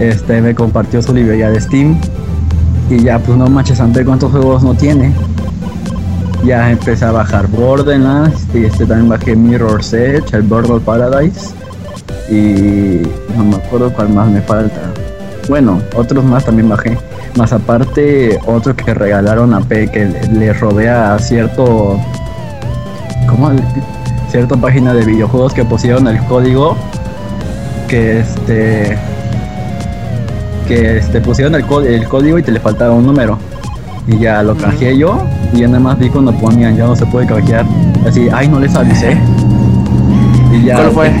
Este 0.00 0.40
me 0.40 0.54
compartió 0.54 1.02
su 1.02 1.14
librería 1.14 1.50
de 1.50 1.60
Steam. 1.60 2.00
Y 2.88 3.02
ya 3.02 3.18
pues 3.18 3.36
no 3.36 3.48
manches 3.48 3.78
Samper 3.78 4.06
cuántos 4.06 4.32
juegos 4.32 4.62
no 4.62 4.74
tiene. 4.74 5.12
Ya 6.44 6.70
empecé 6.70 7.04
a 7.04 7.12
bajar 7.12 7.46
Borderlands 7.48 8.46
y 8.54 8.64
este 8.64 8.86
también 8.86 9.10
bajé 9.10 9.36
Mirror's 9.36 9.92
Edge, 9.92 10.32
el 10.32 10.42
Burnout 10.42 10.82
Paradise. 10.82 11.50
Y 12.30 13.02
no 13.36 13.44
me 13.44 13.56
acuerdo 13.56 13.92
cuál 13.92 14.08
más 14.08 14.28
me 14.30 14.40
falta. 14.40 14.80
Bueno, 15.50 15.80
otros 15.94 16.24
más 16.24 16.46
también 16.46 16.70
bajé. 16.70 16.96
Más 17.36 17.52
aparte, 17.52 18.40
otro 18.46 18.74
que 18.74 18.94
regalaron 18.94 19.52
a 19.52 19.60
P 19.60 19.88
que 19.90 20.06
le, 20.06 20.26
le 20.28 20.52
rodea 20.54 21.14
a 21.14 21.18
cierto. 21.18 22.00
¿Cómo? 23.28 23.50
Cierta 24.30 24.56
página 24.56 24.94
de 24.94 25.04
videojuegos 25.04 25.52
que 25.52 25.64
pusieron 25.64 26.08
el 26.08 26.24
código. 26.24 26.74
Que 27.86 28.20
este. 28.20 28.96
Que 30.70 30.98
este 30.98 31.20
pusieron 31.20 31.56
el, 31.56 31.64
el 31.88 32.06
código 32.06 32.38
y 32.38 32.44
te 32.44 32.52
le 32.52 32.60
faltaba 32.60 32.94
un 32.94 33.04
número. 33.04 33.36
Y 34.06 34.20
ya 34.20 34.40
lo 34.44 34.56
canjeé 34.56 34.96
yo. 34.96 35.20
Y 35.52 35.62
ya 35.62 35.66
nada 35.66 35.80
más 35.80 35.98
vi 35.98 36.08
cuando 36.08 36.32
ponían 36.32 36.76
ya 36.76 36.86
no 36.86 36.94
se 36.94 37.04
puede 37.06 37.26
canjear. 37.26 37.66
Así, 38.06 38.28
ay, 38.32 38.46
no 38.46 38.60
les 38.60 38.72
avisé. 38.76 39.18
Y 40.52 40.66
ya. 40.66 40.76
¿Cuál 40.76 40.90
fue? 40.92 41.12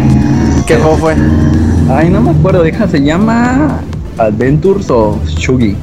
¿Qué 0.68 0.76
juego 0.76 0.96
fue? 0.98 1.16
Ay, 1.90 2.10
no 2.10 2.20
me 2.20 2.30
acuerdo, 2.30 2.62
deja, 2.62 2.86
se 2.86 3.02
llama 3.02 3.80
Adventures 4.18 4.88
of 4.88 5.16
Shugi. 5.26 5.76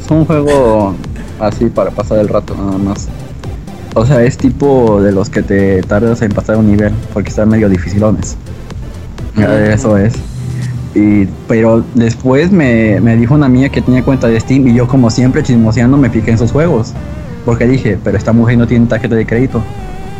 Es 0.00 0.08
un 0.08 0.24
juego 0.24 0.94
así 1.40 1.64
para 1.66 1.90
pasar 1.90 2.20
el 2.20 2.28
rato 2.28 2.54
nada 2.54 2.78
más. 2.78 3.08
O 3.96 4.06
sea, 4.06 4.22
es 4.22 4.38
tipo 4.38 5.02
de 5.02 5.10
los 5.10 5.30
que 5.30 5.42
te 5.42 5.82
tardas 5.82 6.22
en 6.22 6.30
pasar 6.30 6.58
un 6.58 6.70
nivel, 6.70 6.92
porque 7.12 7.30
están 7.30 7.48
medio 7.48 7.68
dificilones. 7.68 8.36
Mm. 9.34 9.42
Eso 9.72 9.98
es. 9.98 10.14
Y, 10.94 11.26
pero 11.46 11.84
después 11.94 12.50
me, 12.50 13.00
me 13.00 13.16
dijo 13.16 13.34
una 13.34 13.48
mía 13.48 13.68
que 13.68 13.82
tenía 13.82 14.02
cuenta 14.02 14.26
de 14.26 14.40
Steam 14.40 14.66
y 14.68 14.74
yo 14.74 14.88
como 14.88 15.10
siempre 15.10 15.42
chismoseando 15.42 15.96
me 15.96 16.10
fijé 16.10 16.32
en 16.32 16.38
sus 16.38 16.52
juegos. 16.52 16.92
Porque 17.44 17.66
dije, 17.66 17.98
pero 18.02 18.16
esta 18.16 18.32
mujer 18.32 18.58
no 18.58 18.66
tiene 18.66 18.86
tarjeta 18.86 19.14
de 19.14 19.26
crédito. 19.26 19.62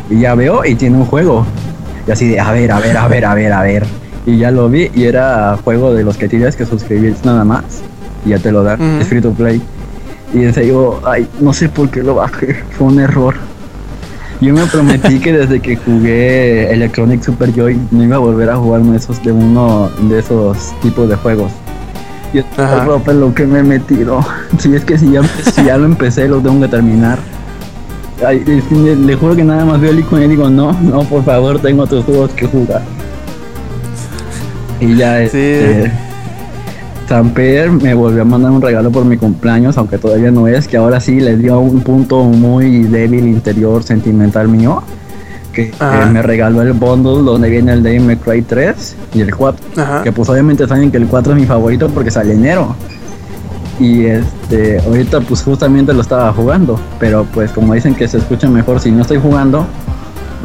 Y 0.09 0.19
ya 0.19 0.35
veo 0.35 0.65
y 0.65 0.75
tiene 0.75 0.97
un 0.97 1.05
juego. 1.05 1.45
Y 2.07 2.11
así 2.11 2.27
de, 2.27 2.39
a 2.39 2.51
ver, 2.51 2.71
a 2.71 2.79
ver, 2.79 2.97
a 2.97 3.07
ver, 3.07 3.25
a 3.25 3.33
ver, 3.35 3.53
a 3.53 3.61
ver. 3.61 3.85
Y 4.25 4.37
ya 4.37 4.51
lo 4.51 4.69
vi 4.69 4.89
y 4.95 5.03
era 5.05 5.57
juego 5.63 5.93
de 5.93 6.03
los 6.03 6.17
que 6.17 6.27
tienes 6.27 6.55
que 6.55 6.65
suscribir 6.65 7.15
nada 7.23 7.43
más. 7.43 7.63
Y 8.25 8.29
ya 8.29 8.39
te 8.39 8.51
lo 8.51 8.63
dan, 8.63 8.81
es 8.99 9.07
free 9.07 9.21
to 9.21 9.31
play. 9.31 9.61
Y 10.33 10.43
en 10.43 10.53
serio, 10.53 10.99
ay, 11.05 11.27
no 11.39 11.53
sé 11.53 11.69
por 11.69 11.89
qué 11.89 12.03
lo 12.03 12.15
bajé, 12.15 12.55
fue 12.71 12.87
un 12.87 12.99
error. 12.99 13.35
Yo 14.41 14.53
me 14.53 14.65
prometí 14.67 15.19
que 15.19 15.33
desde 15.33 15.59
que 15.59 15.75
jugué 15.75 16.71
Electronic 16.71 17.21
Super 17.21 17.53
Joy 17.53 17.77
no 17.91 18.03
iba 18.03 18.15
a 18.15 18.19
volver 18.19 18.49
a 18.49 18.55
jugar 18.55 18.81
esos, 18.95 19.21
de 19.21 19.33
uno 19.33 19.89
de 20.03 20.19
esos 20.19 20.73
tipos 20.81 21.09
de 21.09 21.15
juegos. 21.15 21.51
Y 22.33 22.37
es 22.37 22.45
ropa 22.85 23.11
en 23.11 23.19
lo 23.19 23.33
que 23.33 23.45
me 23.45 23.59
he 23.59 23.63
metido. 23.63 24.23
Si 24.59 24.73
es 24.73 24.85
que 24.85 24.97
si 24.97 25.11
ya, 25.11 25.23
si 25.23 25.65
ya 25.65 25.77
lo 25.77 25.85
empecé, 25.85 26.27
lo 26.27 26.39
tengo 26.39 26.61
que 26.61 26.67
terminar. 26.69 27.19
Ay, 28.25 28.43
es 28.47 28.71
le, 28.71 28.95
le 28.95 29.15
juro 29.15 29.35
que 29.35 29.43
nada 29.43 29.65
más 29.65 29.79
veo 29.81 29.91
el 29.91 29.99
icono 29.99 30.23
y 30.23 30.27
digo, 30.27 30.49
no, 30.49 30.73
no, 30.73 31.03
por 31.03 31.23
favor, 31.23 31.59
tengo 31.59 31.83
otros 31.83 32.05
juegos 32.05 32.31
que 32.31 32.45
jugar. 32.47 32.81
Y 34.79 34.95
ya, 34.95 35.21
este. 35.21 35.91
Samper 37.09 37.71
me 37.71 37.95
volvió 37.95 38.21
a 38.21 38.25
mandar 38.25 38.51
un 38.51 38.61
regalo 38.61 38.91
por 38.91 39.03
mi 39.03 39.17
cumpleaños, 39.17 39.79
aunque 39.79 39.97
todavía 39.97 40.29
no 40.29 40.47
es, 40.47 40.67
que 40.67 40.77
ahora 40.77 40.99
sí 40.99 41.19
le 41.19 41.37
dio 41.37 41.59
un 41.59 41.81
punto 41.81 42.23
muy 42.23 42.83
débil 42.83 43.25
interior 43.25 43.81
sentimental 43.81 44.47
mío. 44.47 44.83
Que 45.51 45.63
eh, 45.63 46.05
me 46.11 46.21
regaló 46.21 46.61
el 46.61 46.73
bundle 46.73 47.23
donde 47.23 47.49
viene 47.49 47.73
el 47.73 47.81
May 48.01 48.17
Cry 48.17 48.43
3 48.43 48.95
y 49.15 49.21
el 49.21 49.35
4. 49.35 49.81
Ajá. 49.81 50.03
Que 50.03 50.11
pues 50.11 50.29
obviamente 50.29 50.67
saben 50.67 50.91
que 50.91 50.97
el 50.97 51.07
4 51.07 51.33
es 51.33 51.39
mi 51.39 51.47
favorito 51.47 51.89
porque 51.89 52.11
sale 52.11 52.33
enero. 52.33 52.75
Y 53.79 54.05
este, 54.05 54.77
ahorita 54.77 55.21
pues 55.21 55.41
justamente 55.41 55.91
lo 55.93 56.01
estaba 56.01 56.31
jugando. 56.31 56.79
Pero 56.99 57.25
pues 57.33 57.51
como 57.51 57.73
dicen 57.73 57.95
que 57.95 58.07
se 58.07 58.19
escucha 58.19 58.47
mejor 58.47 58.79
si 58.79 58.91
no 58.91 59.01
estoy 59.01 59.17
jugando, 59.17 59.65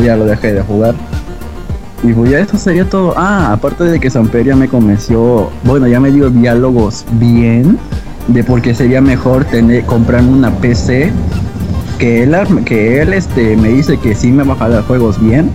ya 0.02 0.16
lo 0.16 0.24
dejé 0.24 0.54
de 0.54 0.62
jugar. 0.62 0.94
Y 2.04 2.12
pues 2.12 2.30
ya 2.30 2.38
eso 2.38 2.58
sería 2.58 2.88
todo. 2.88 3.14
Ah, 3.16 3.52
aparte 3.52 3.84
de 3.84 3.98
que 3.98 4.10
Samperia 4.10 4.54
me 4.54 4.68
convenció, 4.68 5.50
bueno, 5.64 5.88
ya 5.88 6.00
me 6.00 6.12
dio 6.12 6.28
diálogos 6.28 7.04
bien 7.12 7.78
de 8.28 8.44
por 8.44 8.60
qué 8.60 8.74
sería 8.74 9.00
mejor 9.00 9.44
tener 9.46 9.84
comprarme 9.84 10.30
una 10.30 10.50
PC 10.50 11.12
que 11.98 12.22
él 12.22 12.36
que 12.64 13.00
él 13.00 13.12
este 13.12 13.56
me 13.56 13.68
dice 13.68 13.98
que 13.98 14.14
sí 14.14 14.30
me 14.32 14.42
va 14.44 14.54
a 14.54 14.82
juegos 14.82 15.20
bien 15.20 15.50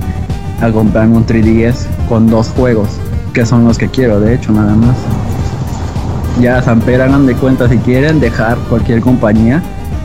a 0.61 0.71
comprarme 0.71 1.17
un 1.17 1.25
3DS 1.25 1.85
con 2.07 2.27
dos 2.27 2.49
juegos, 2.49 2.89
que 3.33 3.45
son 3.45 3.65
los 3.65 3.77
que 3.77 3.87
quiero, 3.87 4.19
de 4.19 4.33
hecho, 4.33 4.51
nada 4.51 4.75
más. 4.75 4.97
Ya 6.41 6.61
Samper 6.63 7.01
hagan 7.01 7.25
de 7.27 7.35
cuenta 7.35 7.69
si 7.69 7.77
quieren 7.77 8.19
dejar 8.19 8.57
cualquier 8.69 9.01
compañía, 9.01 9.61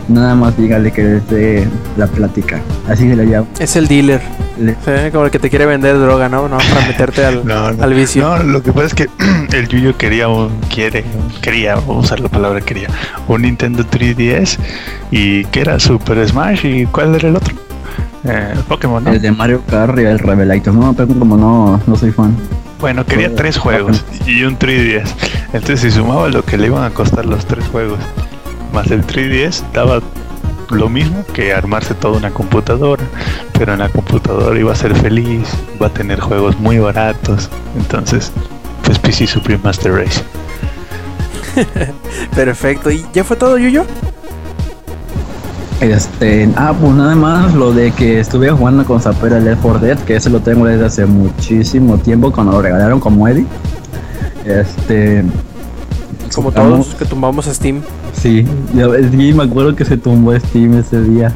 nada 0.09 0.35
más 0.35 0.57
dígale 0.57 0.91
que 0.93 1.03
les 1.03 1.29
dé 1.31 1.69
la 1.97 2.07
plática. 2.07 2.61
Así 2.89 3.09
se 3.09 3.17
le 3.17 3.27
llama. 3.27 3.47
Es 3.59 3.77
el 3.77 3.87
dealer. 3.89 4.21
Le- 4.59 4.75
Sí, 4.85 5.11
como 5.11 5.25
el 5.25 5.31
que 5.31 5.39
te 5.41 5.51
quiere 5.51 5.67
vender 5.67 5.99
droga, 5.99 6.29
¿no? 6.29 6.49
No, 6.49 6.59
para 6.59 6.87
meterte 6.87 7.25
al, 7.25 7.45
No, 7.47 7.73
no, 7.73 7.83
al 7.83 7.95
vicio. 7.95 8.23
no, 8.23 8.43
lo 8.43 8.63
que 8.63 8.73
pasa 8.73 8.87
es 8.87 8.95
que 8.95 9.09
el 9.57 9.69
Yuyo 9.69 9.97
quería 9.97 10.29
un, 10.29 10.51
quiere, 10.73 11.05
quería, 11.43 11.75
vamos 11.75 11.97
a 11.97 12.01
usar 12.01 12.21
la 12.21 12.29
palabra 12.29 12.61
quería, 12.61 12.89
un 13.29 13.43
Nintendo 13.43 13.83
3DS 13.85 14.59
y 15.11 15.45
que 15.47 15.61
era 15.61 15.81
Super 15.81 16.27
Smash 16.29 16.65
y 16.67 16.87
¿cuál 16.87 17.15
era 17.17 17.29
el 17.29 17.37
otro? 17.37 17.55
Eh, 18.27 18.55
Pokémon, 18.69 19.03
¿no? 19.05 19.11
El 19.11 19.21
de 19.21 19.31
Mario 19.33 19.63
Kart 19.69 19.99
y 19.99 20.03
el 20.03 20.19
Revelator. 20.19 20.73
No, 20.73 20.95
pero 20.95 21.09
como 21.09 21.37
no, 21.37 21.81
no 21.87 21.97
soy 21.97 22.11
fan. 22.11 22.35
Bueno, 22.81 23.05
quería 23.05 23.35
tres 23.35 23.57
juegos 23.59 24.05
y 24.27 24.43
un 24.45 24.59
3DS. 24.59 25.09
Entonces, 25.53 25.81
si 25.81 25.91
sumaba 25.91 26.29
lo 26.29 26.43
que 26.45 26.57
le 26.59 26.67
iban 26.67 26.85
a 26.85 26.91
costar 26.91 27.25
los 27.27 27.45
tres 27.47 27.65
juegos, 27.69 27.99
más 28.75 28.91
el 28.91 29.07
3DS, 29.07 29.63
daba 29.73 30.01
lo 30.71 30.89
mismo 30.89 31.25
que 31.33 31.55
armarse 31.55 31.95
toda 31.95 32.19
una 32.19 32.31
computadora. 32.31 33.05
Pero 33.59 33.73
en 33.73 33.79
la 33.79 33.89
computadora 33.89 34.59
iba 34.59 34.73
a 34.73 34.77
ser 34.77 34.95
feliz, 34.97 35.49
va 35.81 35.87
a 35.87 35.91
tener 35.91 36.21
juegos 36.21 36.59
muy 36.59 36.79
baratos. 36.79 37.49
Entonces, 37.77 38.33
pues 38.85 38.99
PC 38.99 39.27
Supreme 39.27 39.63
Master 39.63 39.93
Race. 39.93 40.23
Perfecto. 42.35 42.91
¿Y 42.91 43.07
ya 43.13 43.25
fue 43.25 43.37
todo, 43.37 43.57
Yuyo? 43.59 43.85
Este, 45.81 46.49
ah, 46.57 46.73
pues 46.79 46.93
nada 46.95 47.15
más 47.15 47.55
lo 47.55 47.73
de 47.73 47.91
que 47.93 48.21
estuve 48.21 48.51
jugando 48.51 48.85
con 48.85 49.01
Zapera 49.01 49.39
Left 49.39 49.61
4 49.61 49.81
Dead, 49.81 49.99
que 49.99 50.17
ese 50.17 50.31
lo 50.31 50.41
tengo 50.41 50.67
desde 50.67 50.87
hace 50.87 51.07
muchísimo 51.07 51.99
tiempo 51.99 52.33
cuando 52.33 52.53
lo 52.53 52.63
regalaron 52.63 53.01
como 53.01 53.29
Eddie. 53.29 53.47
Este, 54.45 55.25
Como 56.35 56.53
todos 56.53 56.95
que 56.95 57.05
tumbamos 57.05 57.47
a 57.49 57.55
Steam. 57.55 57.83
Sí, 58.15 58.47
sí, 59.11 59.33
me 59.33 59.43
acuerdo 59.43 59.75
que 59.77 59.85
se 59.85 59.97
tumbó 59.97 60.39
Steam 60.39 60.75
ese 60.75 61.03
día. 61.03 61.33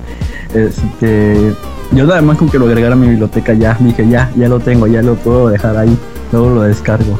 Este, 0.54 1.52
yo 1.92 2.06
nada 2.06 2.22
más 2.22 2.38
con 2.38 2.48
que 2.48 2.58
lo 2.58 2.66
agregara 2.66 2.94
a 2.94 2.96
mi 2.96 3.08
biblioteca 3.08 3.52
ya, 3.54 3.76
dije 3.80 4.08
ya, 4.08 4.30
ya 4.36 4.48
lo 4.48 4.60
tengo, 4.60 4.86
ya 4.86 5.02
lo 5.02 5.14
puedo 5.16 5.48
dejar 5.48 5.76
ahí, 5.76 5.96
luego 6.32 6.50
lo 6.50 6.62
descargo. 6.62 7.18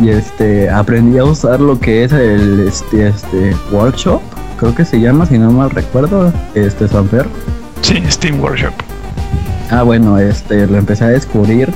Y 0.00 0.10
este, 0.10 0.68
aprendí 0.68 1.18
a 1.18 1.24
usar 1.24 1.60
lo 1.60 1.78
que 1.80 2.04
es 2.04 2.12
el 2.12 2.60
este, 2.68 3.08
este 3.08 3.56
workshop, 3.72 4.20
creo 4.58 4.74
que 4.74 4.84
se 4.84 5.00
llama, 5.00 5.26
si 5.26 5.38
no 5.38 5.50
mal 5.50 5.70
recuerdo, 5.70 6.32
este 6.54 6.88
Samper. 6.88 7.26
Sí, 7.82 8.02
Steam 8.08 8.40
Workshop. 8.40 8.72
Ah, 9.70 9.82
bueno, 9.82 10.18
este, 10.18 10.66
lo 10.66 10.76
empecé 10.76 11.04
a 11.04 11.08
descubrir 11.08 11.72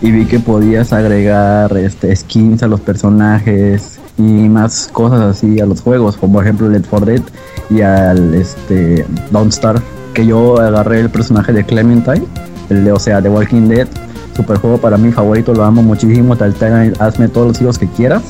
y 0.00 0.10
vi 0.10 0.26
que 0.26 0.38
podías 0.38 0.92
agregar 0.92 1.76
este, 1.76 2.14
skins 2.14 2.62
a 2.62 2.66
los 2.66 2.80
personajes 2.80 4.01
y 4.18 4.22
más 4.22 4.88
cosas 4.92 5.20
así 5.20 5.60
a 5.60 5.66
los 5.66 5.80
juegos, 5.80 6.16
como 6.16 6.34
por 6.34 6.44
ejemplo 6.44 6.68
Left 6.68 6.86
4 6.88 7.06
Dead 7.06 7.22
y 7.70 7.80
al 7.80 8.34
este, 8.34 9.06
Don't 9.30 9.52
Star, 9.52 9.80
que 10.14 10.26
yo 10.26 10.60
agarré 10.60 11.00
el 11.00 11.10
personaje 11.10 11.52
de 11.52 11.64
Clementine, 11.64 12.26
el 12.68 12.84
de, 12.84 12.92
o 12.92 12.98
sea, 12.98 13.20
de 13.20 13.28
Walking 13.28 13.68
Dead, 13.68 13.88
super 14.36 14.58
juego 14.58 14.78
para 14.78 14.96
mí 14.96 15.12
favorito, 15.12 15.54
lo 15.54 15.64
amo 15.64 15.82
muchísimo, 15.82 16.36
Telltale, 16.36 16.92
hazme 16.98 17.28
todos 17.28 17.48
los 17.48 17.62
hijos 17.62 17.78
que 17.78 17.86
quieras. 17.88 18.22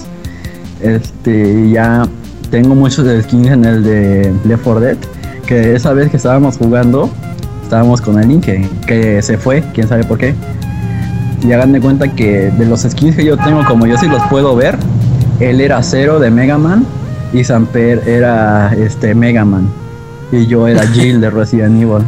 Este, 0.80 1.70
ya 1.70 2.08
tengo 2.50 2.74
muchos 2.74 3.06
skins 3.24 3.48
en 3.48 3.64
el 3.64 3.84
de 3.84 4.34
Left 4.44 4.64
4 4.64 4.80
Dead, 4.80 4.96
que 5.46 5.74
esa 5.74 5.92
vez 5.92 6.10
que 6.10 6.16
estábamos 6.16 6.56
jugando, 6.56 7.10
estábamos 7.62 8.00
con 8.00 8.20
link 8.20 8.44
que, 8.44 8.68
que 8.86 9.22
se 9.22 9.36
fue, 9.38 9.62
quién 9.74 9.88
sabe 9.88 10.04
por 10.04 10.18
qué. 10.18 10.34
Y 11.44 11.50
hagan 11.52 11.72
de 11.72 11.80
cuenta 11.80 12.06
que 12.14 12.52
de 12.52 12.66
los 12.66 12.82
skins 12.82 13.16
que 13.16 13.24
yo 13.24 13.36
tengo, 13.36 13.64
como 13.64 13.86
yo 13.86 13.98
sí 13.98 14.06
los 14.06 14.22
puedo 14.24 14.54
ver, 14.54 14.76
él 15.42 15.60
era 15.60 15.82
Zero 15.82 16.20
de 16.20 16.30
Mega 16.30 16.58
Man 16.58 16.84
y 17.32 17.42
Samper 17.44 18.06
era 18.06 18.72
este 18.74 19.14
Mega 19.14 19.44
Man. 19.44 19.68
Y 20.30 20.46
yo 20.46 20.68
era 20.68 20.86
Jill 20.92 21.20
de 21.20 21.30
Resident 21.30 21.82
Evil. 21.82 22.04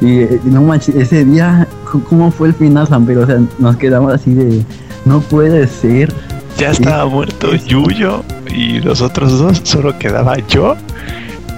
Y 0.00 0.48
no 0.48 0.62
manches, 0.62 0.94
ese 0.94 1.24
día, 1.24 1.66
¿cómo 2.08 2.30
fue 2.30 2.48
el 2.48 2.54
final, 2.54 2.86
Samper? 2.86 3.18
O 3.18 3.26
sea, 3.26 3.40
nos 3.58 3.76
quedamos 3.76 4.12
así 4.12 4.34
de, 4.34 4.64
no 5.04 5.20
puede 5.20 5.66
ser. 5.66 6.12
ya 6.58 6.70
estaba 6.70 7.06
muerto 7.06 7.54
Yuyo 7.54 8.22
y 8.50 8.80
los 8.80 9.00
otros 9.00 9.38
dos, 9.38 9.60
solo 9.64 9.98
quedaba 9.98 10.36
yo. 10.48 10.76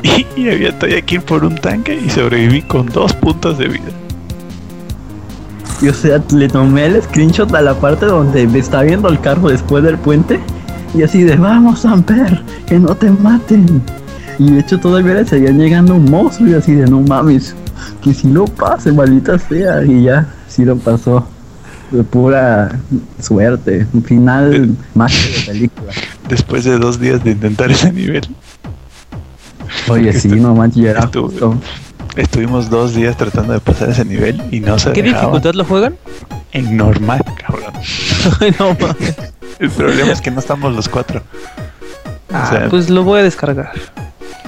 Y, 0.02 0.26
y 0.40 0.50
había 0.50 0.72
todavía 0.72 1.02
que 1.02 1.16
ir 1.16 1.22
por 1.22 1.44
un 1.44 1.56
tanque 1.56 2.00
y 2.04 2.08
sobreviví 2.08 2.62
con 2.62 2.86
dos 2.86 3.12
puntos 3.14 3.58
de 3.58 3.68
vida. 3.68 3.92
Y 5.82 5.88
o 5.88 5.94
sea, 5.94 6.22
le 6.32 6.48
tomé 6.48 6.86
el 6.86 7.02
screenshot 7.02 7.52
a 7.54 7.60
la 7.60 7.74
parte 7.74 8.06
donde 8.06 8.46
me 8.46 8.58
está 8.58 8.82
viendo 8.82 9.08
el 9.08 9.20
carro 9.20 9.48
después 9.48 9.84
del 9.84 9.98
puente. 9.98 10.40
Y 10.94 11.02
así 11.02 11.22
de, 11.24 11.36
vamos, 11.36 11.84
Amper, 11.84 12.42
que 12.66 12.78
no 12.78 12.94
te 12.94 13.10
maten. 13.10 13.82
Y 14.38 14.50
de 14.52 14.60
hecho 14.60 14.78
todavía 14.78 15.14
le 15.14 15.26
seguían 15.26 15.58
llegando 15.58 15.94
un 15.94 16.10
monstruo 16.10 16.48
y 16.48 16.54
así 16.54 16.72
de, 16.74 16.86
no 16.86 17.00
mames, 17.00 17.54
que 18.02 18.12
si 18.14 18.26
no 18.28 18.44
pase, 18.46 18.92
maldita 18.92 19.38
sea. 19.38 19.84
Y 19.84 20.04
ya, 20.04 20.26
sí 20.48 20.64
lo 20.64 20.76
pasó. 20.76 21.26
De 21.90 22.02
pura 22.02 22.78
suerte. 23.20 23.86
Un 23.92 24.02
final 24.02 24.74
más 24.94 25.12
que 25.14 25.38
de 25.38 25.46
película. 25.46 25.92
Después 26.28 26.64
de 26.64 26.78
dos 26.78 26.98
días 26.98 27.22
de 27.22 27.30
intentar 27.30 27.70
ese 27.70 27.92
nivel. 27.92 28.22
Oye, 29.88 30.12
sí, 30.12 30.28
no 30.28 30.54
manches, 30.54 30.82
ya 30.82 30.90
era 30.90 31.00
Estuve- 31.04 31.28
justo. 31.30 31.54
Estuvimos 32.16 32.70
dos 32.70 32.94
días 32.94 33.16
tratando 33.16 33.52
de 33.52 33.60
pasar 33.60 33.90
ese 33.90 34.04
nivel 34.04 34.42
y 34.50 34.60
no 34.60 34.78
se 34.78 34.90
¿Qué 34.92 35.02
dejaba. 35.02 35.20
dificultad 35.24 35.54
lo 35.54 35.64
juegan? 35.64 35.96
En 36.52 36.76
normal, 36.76 37.22
cabrón. 37.40 37.72
No, 38.58 38.68
mames. 38.80 39.14
El 39.58 39.70
problema 39.70 40.12
es 40.12 40.20
que 40.20 40.30
no 40.30 40.40
estamos 40.40 40.74
los 40.74 40.88
cuatro. 40.88 41.22
Ah, 42.32 42.44
O 42.46 42.50
sea, 42.50 42.68
pues 42.68 42.90
lo 42.90 43.04
voy 43.04 43.20
a 43.20 43.22
descargar. 43.22 43.70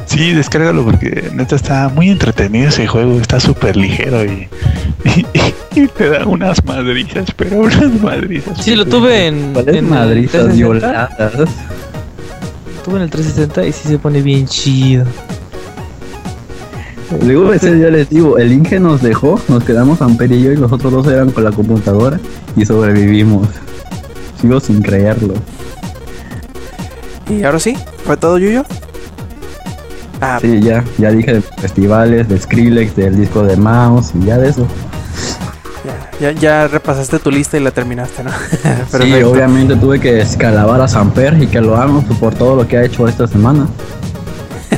Sí, 0.06 0.32
descárgalo 0.32 0.84
porque 0.84 1.30
neta 1.34 1.54
está 1.56 1.88
muy 1.90 2.08
entretenido 2.10 2.68
ese 2.68 2.86
juego, 2.86 3.20
está 3.20 3.40
súper 3.40 3.76
ligero 3.76 4.24
y, 4.24 4.48
y, 5.04 5.26
y 5.74 5.86
te 5.88 6.08
da 6.08 6.26
unas 6.26 6.64
madrizas, 6.64 7.30
pero 7.36 7.58
unas 7.58 8.00
madrizas. 8.00 8.62
Sí, 8.62 8.74
lo 8.74 8.86
tuve 8.86 9.26
en. 9.26 9.52
¿Cuál 9.52 9.68
es 9.68 9.76
en 9.76 9.84
el 9.84 9.90
madrizas 9.90 10.44
360. 10.46 10.56
violadas? 11.18 11.50
Tuve 12.84 12.96
en 12.96 13.02
el 13.02 13.10
360 13.10 13.66
y 13.66 13.72
sí 13.72 13.88
se 13.88 13.98
pone 13.98 14.22
bien 14.22 14.46
chido. 14.46 15.04
Luego 17.22 17.52
ese 17.54 17.74
día 17.74 17.88
les 17.90 18.10
digo, 18.10 18.36
el 18.38 18.52
Inge 18.52 18.78
nos 18.80 19.00
dejó, 19.02 19.40
nos 19.48 19.64
quedamos 19.64 20.02
Amper 20.02 20.30
y 20.32 20.42
yo 20.42 20.52
y 20.52 20.56
los 20.56 20.70
otros 20.72 20.92
dos 20.92 21.06
eran 21.06 21.30
con 21.30 21.42
la 21.44 21.52
computadora 21.52 22.20
y 22.56 22.66
sobrevivimos. 22.66 23.48
Sigo 24.40 24.60
sin 24.60 24.82
creerlo. 24.82 25.34
Y 27.28 27.42
ahora 27.44 27.58
sí, 27.58 27.76
fue 28.04 28.16
todo 28.16 28.38
Yuyo. 28.38 28.64
Ah, 30.20 30.38
Sí, 30.40 30.60
ya, 30.60 30.84
ya 30.98 31.10
dije 31.10 31.34
de 31.34 31.42
festivales, 31.42 32.28
de 32.28 32.38
Skrillex, 32.40 32.96
del 32.96 33.16
disco 33.16 33.42
de 33.44 33.56
Mouse 33.56 34.12
y 34.20 34.26
ya 34.26 34.38
de 34.38 34.48
eso. 34.48 34.66
ya, 36.20 36.32
ya, 36.32 36.40
ya 36.40 36.68
repasaste 36.68 37.18
tu 37.18 37.30
lista 37.30 37.56
y 37.56 37.60
la 37.60 37.70
terminaste, 37.70 38.24
¿no? 38.24 38.30
Sí, 39.02 39.22
obviamente 39.22 39.76
tuve 39.76 40.00
que 40.00 40.20
escalabar 40.20 40.80
a 40.80 40.88
Samper 40.88 41.40
y 41.42 41.46
que 41.46 41.60
lo 41.60 41.76
amo 41.76 42.02
por 42.20 42.34
todo 42.34 42.56
lo 42.56 42.66
que 42.66 42.78
ha 42.78 42.84
hecho 42.84 43.06
esta 43.06 43.26
semana. 43.28 43.68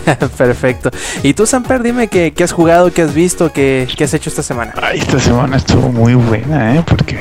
Perfecto. 0.36 0.90
Y 1.22 1.34
tú, 1.34 1.46
Samper, 1.46 1.82
dime 1.82 2.08
qué, 2.08 2.32
qué 2.32 2.44
has 2.44 2.52
jugado, 2.52 2.92
qué 2.92 3.02
has 3.02 3.14
visto, 3.14 3.52
qué, 3.52 3.86
qué 3.96 4.04
has 4.04 4.12
hecho 4.14 4.28
esta 4.30 4.42
semana. 4.42 4.72
Ay, 4.82 4.98
esta 4.98 5.18
semana 5.20 5.56
estuvo 5.56 5.90
muy 5.90 6.14
buena, 6.14 6.76
¿eh? 6.76 6.84
Porque, 6.86 7.20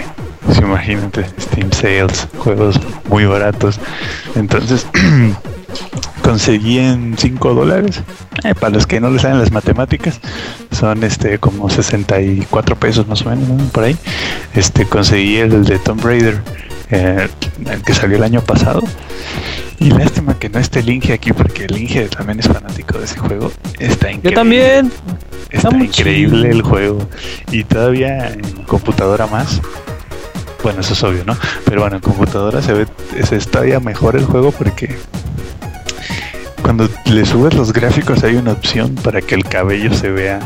pues 0.55 0.61
imagínate, 0.61 1.27
Steam 1.39 1.71
Sales, 1.71 2.27
juegos 2.39 2.79
muy 3.07 3.25
baratos. 3.25 3.79
Entonces, 4.35 4.87
conseguí 6.23 6.79
en 6.79 7.15
5 7.15 7.53
dólares. 7.53 8.01
Eh, 8.43 8.55
para 8.55 8.73
los 8.73 8.87
que 8.87 8.99
no 8.99 9.11
les 9.11 9.21
saben 9.21 9.37
las 9.37 9.51
matemáticas, 9.51 10.19
son 10.71 11.03
este 11.03 11.37
como 11.37 11.69
64 11.69 12.75
pesos 12.77 13.07
más 13.07 13.21
o 13.27 13.29
menos, 13.29 13.47
¿no? 13.47 13.63
por 13.65 13.83
ahí. 13.83 13.95
Este, 14.55 14.85
conseguí 14.85 15.37
el 15.37 15.65
de 15.65 15.77
Tomb 15.77 16.03
Raider, 16.03 16.41
eh, 16.89 17.27
el 17.69 17.83
que 17.83 17.93
salió 17.93 18.17
el 18.17 18.23
año 18.23 18.41
pasado. 18.41 18.81
Y 19.77 19.91
lástima 19.91 20.39
que 20.39 20.49
no 20.49 20.57
esté 20.57 20.79
el 20.79 20.89
Inge 20.89 21.13
aquí, 21.13 21.31
porque 21.31 21.65
el 21.65 21.77
Inge 21.77 22.07
también 22.07 22.39
es 22.39 22.47
fanático 22.47 22.97
de 22.97 23.05
ese 23.05 23.19
juego. 23.19 23.51
Está 23.77 24.11
increíble. 24.11 24.21
Yo 24.23 24.33
también. 24.33 24.91
Está 25.51 25.69
muy 25.69 25.85
increíble 25.85 26.41
chido. 26.41 26.51
el 26.51 26.61
juego. 26.63 27.09
Y 27.51 27.63
todavía 27.65 28.29
en 28.29 28.41
computadora 28.65 29.27
más. 29.27 29.61
Bueno, 30.63 30.81
eso 30.81 30.93
es 30.93 31.03
obvio, 31.03 31.23
¿no? 31.25 31.37
Pero 31.65 31.81
bueno, 31.81 31.95
en 31.97 32.01
computadora 32.01 32.61
se 32.61 32.73
ve 32.73 32.85
se 33.23 33.35
es 33.37 33.47
todavía 33.47 33.79
mejor 33.79 34.15
el 34.15 34.25
juego 34.25 34.51
porque 34.51 34.97
cuando 36.61 36.89
le 37.05 37.25
subes 37.25 37.53
los 37.53 37.71
gráficos 37.73 38.23
hay 38.23 38.35
una 38.35 38.51
opción 38.51 38.95
para 38.95 39.21
que 39.21 39.35
el 39.35 39.43
cabello 39.45 39.93
se 39.93 40.11
vea 40.11 40.39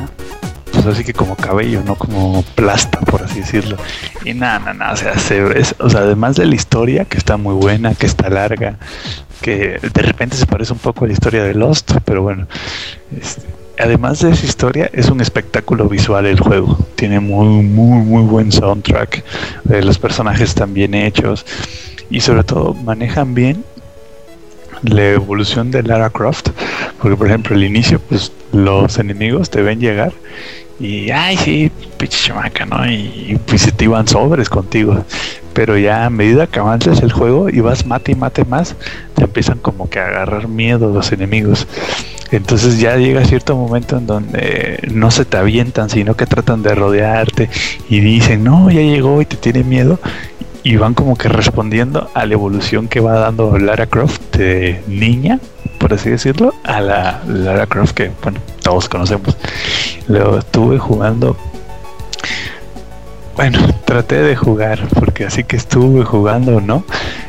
pues 0.71 0.85
así 0.87 1.03
que 1.03 1.13
como 1.13 1.35
cabello, 1.35 1.81
no 1.85 1.93
como 1.95 2.41
plasta, 2.55 2.99
por 3.01 3.21
así 3.21 3.41
decirlo. 3.41 3.77
Y 4.25 4.33
nada, 4.33 4.57
nada, 4.59 4.73
nada, 4.73 4.93
o 4.93 4.97
sea, 4.97 5.17
se 5.19 5.59
es- 5.59 5.75
o 5.79 5.87
sea, 5.89 5.99
además 6.01 6.35
de 6.35 6.45
la 6.47 6.55
historia, 6.55 7.05
que 7.05 7.17
está 7.19 7.37
muy 7.37 7.53
buena, 7.53 7.93
que 7.93 8.07
está 8.07 8.27
larga, 8.29 8.77
que 9.41 9.79
de 9.81 10.01
repente 10.01 10.35
se 10.35 10.47
parece 10.47 10.73
un 10.73 10.79
poco 10.79 11.05
a 11.05 11.07
la 11.07 11.13
historia 11.13 11.43
de 11.43 11.53
Lost, 11.53 11.91
pero 12.05 12.23
bueno, 12.23 12.47
este, 13.15 13.43
además 13.77 14.21
de 14.21 14.31
esa 14.31 14.45
historia, 14.45 14.89
es 14.93 15.09
un 15.09 15.21
espectáculo 15.21 15.87
visual 15.87 16.25
el 16.25 16.39
juego. 16.39 16.77
Tiene 16.95 17.19
muy, 17.19 17.63
muy, 17.63 18.03
muy 18.03 18.23
buen 18.23 18.51
soundtrack. 18.51 19.23
eh, 19.69 19.81
los 19.81 19.97
personajes 19.97 20.49
están 20.49 20.73
bien 20.73 20.93
hechos. 20.93 21.45
Y 22.09 22.19
sobre 22.21 22.43
todo, 22.43 22.73
manejan 22.73 23.33
bien 23.33 23.63
la 24.83 25.11
evolución 25.11 25.71
de 25.71 25.83
Lara 25.83 26.09
Croft. 26.09 26.49
Porque, 27.01 27.17
por 27.17 27.27
ejemplo, 27.27 27.55
al 27.55 27.63
inicio, 27.63 27.99
pues 27.99 28.31
los 28.51 28.97
enemigos 28.99 29.49
te 29.49 29.61
ven 29.61 29.79
llegar. 29.79 30.13
Y, 30.79 31.11
ay, 31.11 31.37
sí, 31.37 31.71
pinche 31.97 32.17
chamaca, 32.17 32.65
¿no? 32.65 32.85
Y, 32.89 33.39
pues 33.45 33.61
se 33.61 33.71
te 33.71 33.85
iban 33.85 34.07
sobres 34.07 34.49
contigo. 34.49 35.05
Pero 35.53 35.77
ya 35.77 36.05
a 36.05 36.09
medida 36.09 36.47
que 36.47 36.59
avanzas 36.59 37.01
el 37.01 37.11
juego 37.11 37.49
y 37.49 37.59
vas 37.59 37.85
mate 37.85 38.13
y 38.13 38.15
mate 38.15 38.45
más, 38.45 38.75
te 39.15 39.23
empiezan 39.23 39.59
como 39.59 39.89
que 39.89 39.99
a 39.99 40.07
agarrar 40.07 40.47
miedo 40.47 40.91
los 40.91 41.11
enemigos. 41.11 41.67
Entonces 42.31 42.79
ya 42.79 42.95
llega 42.97 43.23
cierto 43.25 43.55
momento 43.55 43.97
en 43.97 44.07
donde 44.07 44.79
no 44.91 45.11
se 45.11 45.23
te 45.23 45.37
avientan, 45.37 45.91
sino 45.91 46.15
que 46.15 46.25
tratan 46.25 46.63
de 46.63 46.73
rodearte 46.73 47.47
y 47.89 47.99
dicen, 47.99 48.43
no, 48.43 48.71
ya 48.71 48.81
llegó 48.81 49.21
y 49.21 49.25
te 49.25 49.37
tiene 49.37 49.63
miedo. 49.63 49.99
Y 50.63 50.77
van 50.77 50.95
como 50.95 51.15
que 51.15 51.27
respondiendo 51.27 52.09
a 52.15 52.25
la 52.25 52.33
evolución 52.33 52.87
que 52.87 53.01
va 53.01 53.19
dando 53.19 53.59
Lara 53.59 53.85
Croft 53.85 54.35
de 54.35 54.81
niña, 54.87 55.39
por 55.77 55.93
así 55.93 56.09
decirlo, 56.09 56.55
a 56.63 56.81
la 56.81 57.21
Lara 57.27 57.67
Croft 57.67 57.93
que, 57.93 58.11
bueno, 58.23 58.39
todos 58.63 58.89
conocemos. 58.89 59.37
Lo 60.07 60.39
estuve 60.39 60.79
jugando. 60.79 61.37
Bueno, 63.35 63.59
traté 63.85 64.21
de 64.21 64.35
jugar, 64.35 64.87
porque 64.93 65.25
así 65.25 65.43
que 65.43 65.55
estuve 65.55 66.03
jugando, 66.03 66.61
¿no? 66.61 66.83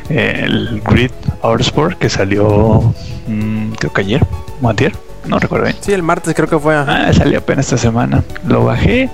El 0.09 0.83
Grid 0.83 1.11
Autosport 1.43 1.99
que 1.99 2.11
salió, 2.11 2.95
mm, 3.27 3.73
creo 3.73 3.93
que 3.93 4.01
ayer, 4.03 4.27
o 4.61 4.69
antier, 4.69 4.93
no 5.27 5.39
recuerdo 5.39 5.65
bien. 5.67 5.77
Sí, 5.81 5.93
el 5.93 6.03
martes 6.03 6.35
creo 6.35 6.49
que 6.49 6.59
fue. 6.59 6.75
Ah, 6.75 7.11
salió 7.13 7.39
apenas 7.39 7.67
esta 7.67 7.79
semana. 7.79 8.23
Lo 8.47 8.65
bajé 8.65 9.09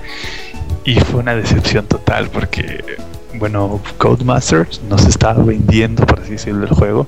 y 0.83 0.99
fue 0.99 1.21
una 1.21 1.35
decepción 1.35 1.85
total 1.85 2.29
porque, 2.29 2.83
bueno, 3.35 3.79
Codemasters 3.97 4.81
nos 4.89 5.05
estaba 5.05 5.41
vendiendo, 5.43 6.05
por 6.05 6.19
así 6.19 6.31
decirlo, 6.31 6.65
el 6.65 6.73
juego. 6.73 7.07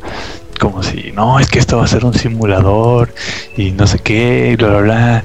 Como 0.59 0.83
si, 0.83 1.11
no, 1.11 1.39
es 1.39 1.49
que 1.49 1.59
esto 1.59 1.77
va 1.77 1.83
a 1.83 1.87
ser 1.87 2.05
un 2.05 2.13
simulador 2.13 3.13
y 3.57 3.71
no 3.71 3.85
sé 3.85 3.99
qué, 3.99 4.51
y 4.53 4.55
bla, 4.55 4.69
bla, 4.69 4.81
bla. 4.81 5.23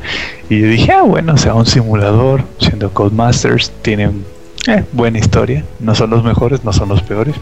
Y 0.48 0.60
yo 0.60 0.66
dije, 0.66 0.92
ah, 0.92 1.02
bueno, 1.02 1.34
o 1.34 1.36
sea, 1.36 1.54
un 1.54 1.66
simulador, 1.66 2.42
siendo 2.58 2.90
Codemasters, 2.92 3.70
tienen 3.82 4.24
eh, 4.68 4.84
buena 4.92 5.18
historia. 5.18 5.64
No 5.80 5.94
son 5.94 6.10
los 6.10 6.22
mejores, 6.24 6.64
no 6.64 6.72
son 6.72 6.88
los 6.90 7.02
peores. 7.02 7.34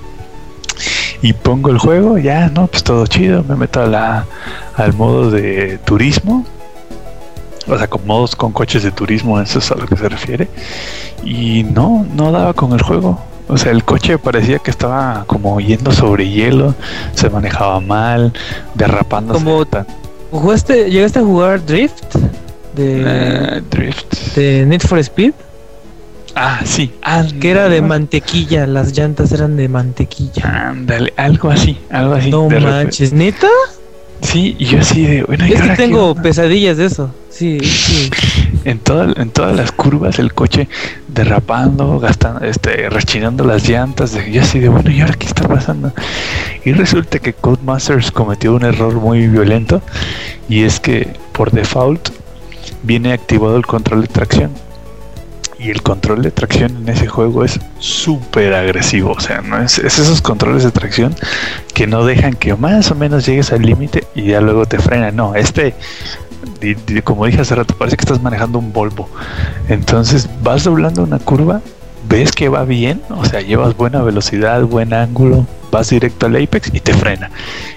Y 1.23 1.33
pongo 1.33 1.71
el 1.71 1.79
juego, 1.79 2.19
ya, 2.19 2.49
no, 2.49 2.67
pues 2.67 2.83
todo 2.85 3.07
chido. 3.07 3.43
Me 3.45 3.57
meto 3.57 3.83
a 3.83 3.87
la, 3.87 4.27
al 4.77 4.93
modo 4.95 5.31
de 5.31 5.79
turismo, 5.85 6.45
o 7.67 7.77
sea, 7.79 7.89
con 7.89 8.07
modos 8.07 8.37
con 8.37 8.53
coches 8.53 8.83
de 8.83 8.91
turismo, 8.93 9.41
eso 9.41 9.59
es 9.59 9.71
a 9.71 9.75
lo 9.77 9.87
que 9.87 9.97
se 9.97 10.09
refiere. 10.09 10.49
Y 11.25 11.65
no, 11.65 12.07
no 12.15 12.31
daba 12.33 12.53
con 12.53 12.73
el 12.73 12.83
juego. 12.83 13.19
O 13.49 13.57
sea, 13.57 13.73
el 13.73 13.85
coche 13.85 14.19
parecía 14.19 14.59
que 14.59 14.71
estaba 14.71 15.25
como 15.27 15.61
yendo 15.61 15.93
sobre 15.93 16.29
hielo, 16.29 16.75
se 17.15 17.31
manejaba 17.31 17.81
mal, 17.81 18.33
derrapándose. 18.75 19.43
Como- 19.45 19.65
¿Jugaste, 20.33 20.91
¿Llegaste 20.91 21.21
a 21.21 21.23
jugar 21.23 21.65
Drift? 21.65 22.15
De, 22.75 23.03
Eh, 23.07 23.63
drift. 23.71 24.35
de 24.37 24.67
Need 24.67 24.83
for 24.83 24.99
Speed. 24.99 25.33
Ah, 26.39 26.61
sí. 26.65 26.93
ándale. 27.03 27.39
Que 27.41 27.51
era 27.51 27.69
de 27.71 27.81
mantequilla, 27.81 28.67
las 28.67 28.93
llantas 28.97 29.33
eran 29.33 29.57
de 29.57 29.69
mantequilla. 29.69 30.69
Ándale, 30.69 31.13
algo 31.17 31.51
así, 31.51 31.79
algo 31.91 32.15
así. 32.15 32.31
No 32.31 32.43
de 32.43 32.61
repente- 32.61 32.71
manches, 32.71 33.13
¿neta? 33.15 33.49
Sí, 34.21 34.55
y 34.59 34.65
yo 34.67 34.81
así 34.81 35.03
de, 35.03 35.23
bueno, 35.25 35.47
¿y 35.47 35.53
Es 35.53 35.61
que 35.63 35.77
tengo 35.77 36.15
pesadillas 36.15 36.77
de 36.79 36.87
eso. 36.87 37.11
Sí, 37.31 37.59
sí. 37.61 38.11
en, 38.65 38.79
toda- 38.79 39.13
en 39.21 39.31
todas 39.31 39.55
las 39.57 39.73
curvas 39.73 40.19
el 40.19 40.33
coche 40.35 40.69
derrapando, 41.09 41.99
gastando, 41.99 42.45
este, 42.45 42.89
rechinando 42.91 43.45
las 43.45 43.69
llantas, 43.69 44.17
yo 44.31 44.43
así 44.43 44.59
de 44.59 44.69
bueno, 44.69 44.91
¿y 44.91 45.01
ahora 45.01 45.15
qué 45.15 45.27
está 45.27 45.47
pasando? 45.49 45.93
Y 46.65 46.73
resulta 46.73 47.19
que 47.19 47.33
Codemasters 47.35 48.11
cometió 48.11 48.55
un 48.55 48.65
error 48.65 48.95
muy 48.95 49.27
violento 49.29 49.81
y 50.49 50.65
es 50.65 50.81
que 50.81 51.09
por 51.33 51.51
default 51.51 52.09
viene 52.83 53.13
activado 53.13 53.57
el 53.57 53.67
control 53.67 54.03
de 54.03 54.09
tracción. 54.09 54.51
Y 55.67 55.71
el 55.71 55.83
control 55.83 56.23
de 56.23 56.31
tracción 56.31 56.77
en 56.77 56.89
ese 56.89 57.09
juego 57.09 57.43
es 57.43 57.59
súper 57.81 58.55
agresivo. 58.55 59.13
O 59.13 59.21
sea, 59.21 59.41
no 59.43 59.61
es, 59.61 59.79
es 59.79 59.99
esos 59.99 60.23
controles 60.23 60.63
de 60.63 60.71
tracción 60.71 61.13
que 61.75 61.89
no 61.89 62.05
dejan 62.05 62.35
que 62.35 62.55
más 62.55 62.93
o 62.93 62.95
menos 62.95 63.27
llegues 63.27 63.53
al 63.53 63.63
límite 63.63 64.05
y 64.15 64.27
ya 64.27 64.41
luego 64.41 64.67
te 64.67 64.79
frenan. 64.79 65.17
No, 65.17 65.35
este, 65.35 65.75
como 67.03 67.27
dije 67.27 67.41
hace 67.41 67.57
rato, 67.57 67.75
parece 67.77 67.97
que 67.97 68.03
estás 68.03 68.23
manejando 68.23 68.61
un 68.61 68.73
Volvo. 68.73 69.09
Entonces 69.69 70.29
vas 70.41 70.63
doblando 70.63 71.03
una 71.03 71.19
curva, 71.19 71.61
ves 72.09 72.31
que 72.31 72.49
va 72.49 72.65
bien, 72.65 73.03
o 73.11 73.25
sea, 73.25 73.41
llevas 73.41 73.77
buena 73.77 74.03
velocidad, 74.03 74.63
buen 74.63 74.95
ángulo, 74.95 75.49
vas 75.73 75.91
directo 75.91 76.27
al 76.27 76.37
apex 76.37 76.73
y 76.73 76.79
te 76.79 76.95
frena, 76.95 77.33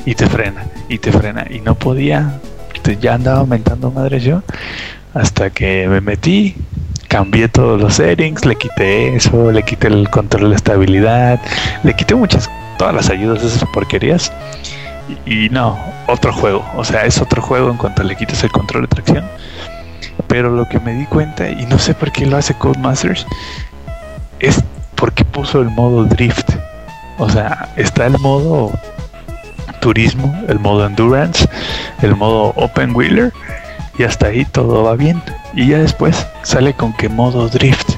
y 0.05 0.13
te 0.13 0.27
frena, 0.27 0.67
y 0.89 0.99
te 0.99 1.11
frena. 1.11 1.47
Y 1.49 1.61
no 1.61 1.73
podía, 1.73 2.39
ya 3.01 3.15
andaba 3.15 3.39
aumentando 3.39 3.89
madres 3.89 4.23
yo, 4.23 4.43
hasta 5.15 5.49
que 5.49 5.87
me 5.89 6.01
metí, 6.01 6.55
cambié 7.09 7.49
todos 7.49 7.81
los 7.81 7.95
settings, 7.95 8.45
le 8.45 8.55
quité 8.55 9.15
eso, 9.15 9.51
le 9.51 9.63
quité 9.63 9.87
el 9.87 10.09
control 10.09 10.51
de 10.51 10.55
estabilidad, 10.55 11.41
le 11.83 11.93
quité 11.93 12.15
muchas, 12.15 12.49
todas 12.77 12.93
las 12.93 13.09
ayudas 13.09 13.41
de 13.41 13.47
esas 13.47 13.67
porquerías. 13.69 14.31
Y, 15.25 15.45
y 15.45 15.49
no, 15.49 15.77
otro 16.07 16.31
juego, 16.31 16.63
o 16.77 16.83
sea, 16.85 17.05
es 17.05 17.19
otro 17.19 17.41
juego 17.41 17.71
en 17.71 17.77
cuanto 17.77 18.03
le 18.03 18.15
quites 18.15 18.43
el 18.43 18.51
control 18.51 18.83
de 18.83 18.87
tracción. 18.87 19.25
Pero 20.27 20.51
lo 20.51 20.69
que 20.69 20.79
me 20.79 20.93
di 20.93 21.05
cuenta, 21.05 21.49
y 21.49 21.65
no 21.65 21.79
sé 21.79 21.93
por 21.93 22.11
qué 22.11 22.25
lo 22.25 22.37
hace 22.37 22.53
Codemasters, 22.53 23.25
es 24.39 24.63
porque 24.95 25.25
puso 25.25 25.61
el 25.61 25.69
modo 25.69 26.05
drift. 26.05 26.51
O 27.17 27.27
sea, 27.29 27.69
está 27.75 28.05
el 28.05 28.17
modo 28.19 28.71
turismo, 29.81 30.33
el 30.47 30.59
modo 30.59 30.85
endurance, 30.85 31.49
el 32.01 32.15
modo 32.15 32.53
open 32.55 32.95
wheeler 32.95 33.33
y 33.99 34.03
hasta 34.03 34.27
ahí 34.27 34.45
todo 34.45 34.85
va 34.85 34.95
bien. 34.95 35.21
Y 35.53 35.67
ya 35.67 35.77
después 35.77 36.25
sale 36.43 36.73
con 36.73 36.93
que 36.93 37.09
modo 37.09 37.49
drift. 37.49 37.91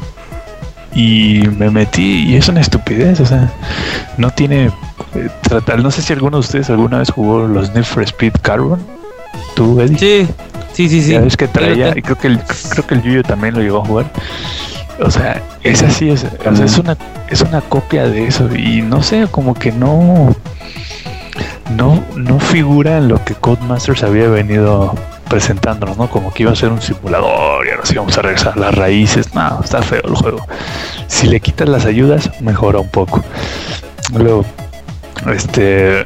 Y 0.93 1.43
me 1.57 1.69
metí 1.69 2.23
y 2.27 2.35
es 2.35 2.49
una 2.49 2.59
estupidez, 2.59 3.21
o 3.21 3.25
sea, 3.25 3.49
no 4.17 4.29
tiene 4.31 4.65
eh, 5.15 5.29
tratar, 5.41 5.81
no 5.81 5.89
sé 5.89 6.01
si 6.01 6.11
alguno 6.11 6.35
de 6.37 6.41
ustedes 6.41 6.69
alguna 6.69 6.97
vez 6.97 7.11
jugó 7.11 7.47
los 7.47 7.73
Need 7.73 7.85
for 7.85 8.03
Speed 8.03 8.33
Carbon. 8.41 8.79
¿Tú, 9.55 9.79
Eddie? 9.79 9.97
Sí, 9.97 10.27
sí, 10.73 10.89
sí, 10.89 11.01
sí. 11.01 11.17
Ves 11.17 11.37
que 11.37 11.47
traía, 11.47 11.93
y 11.95 12.01
creo 12.01 12.17
que 12.17 12.27
el, 12.27 12.39
creo 12.69 12.85
que 12.85 12.95
el 12.95 13.03
Yuyo 13.03 13.23
también 13.23 13.53
lo 13.53 13.61
llegó 13.61 13.83
a 13.83 13.85
jugar. 13.85 14.11
O 14.99 15.09
sea, 15.09 15.41
es 15.63 15.81
así, 15.81 16.09
es, 16.09 16.25
o 16.45 16.55
sea, 16.55 16.65
es 16.65 16.77
una 16.77 16.97
es 17.29 17.41
una 17.41 17.61
copia 17.61 18.03
de 18.07 18.27
eso 18.27 18.53
y 18.53 18.81
no 18.81 19.01
sé, 19.01 19.27
como 19.31 19.53
que 19.53 19.71
no 19.71 20.35
no 21.77 22.03
no 22.17 22.39
figura 22.39 22.97
en 22.97 23.07
lo 23.07 23.23
que 23.23 23.33
Codemasters 23.33 24.03
había 24.03 24.27
venido 24.27 24.93
presentándonos, 25.31 25.97
¿no? 25.97 26.09
Como 26.09 26.33
que 26.33 26.43
iba 26.43 26.51
a 26.51 26.55
ser 26.57 26.73
un 26.73 26.81
simulador 26.81 27.65
y 27.65 27.69
ahora 27.69 27.85
sí 27.85 27.95
vamos 27.95 28.17
a 28.17 28.21
regresar 28.21 28.51
a 28.57 28.59
las 28.59 28.75
raíces. 28.75 29.33
No, 29.33 29.61
está 29.63 29.81
feo 29.81 30.01
el 30.03 30.13
juego. 30.13 30.45
Si 31.07 31.25
le 31.27 31.39
quitas 31.39 31.69
las 31.69 31.85
ayudas, 31.85 32.29
mejora 32.41 32.79
un 32.79 32.89
poco. 32.89 33.23
Luego, 34.13 34.43
este, 35.33 36.01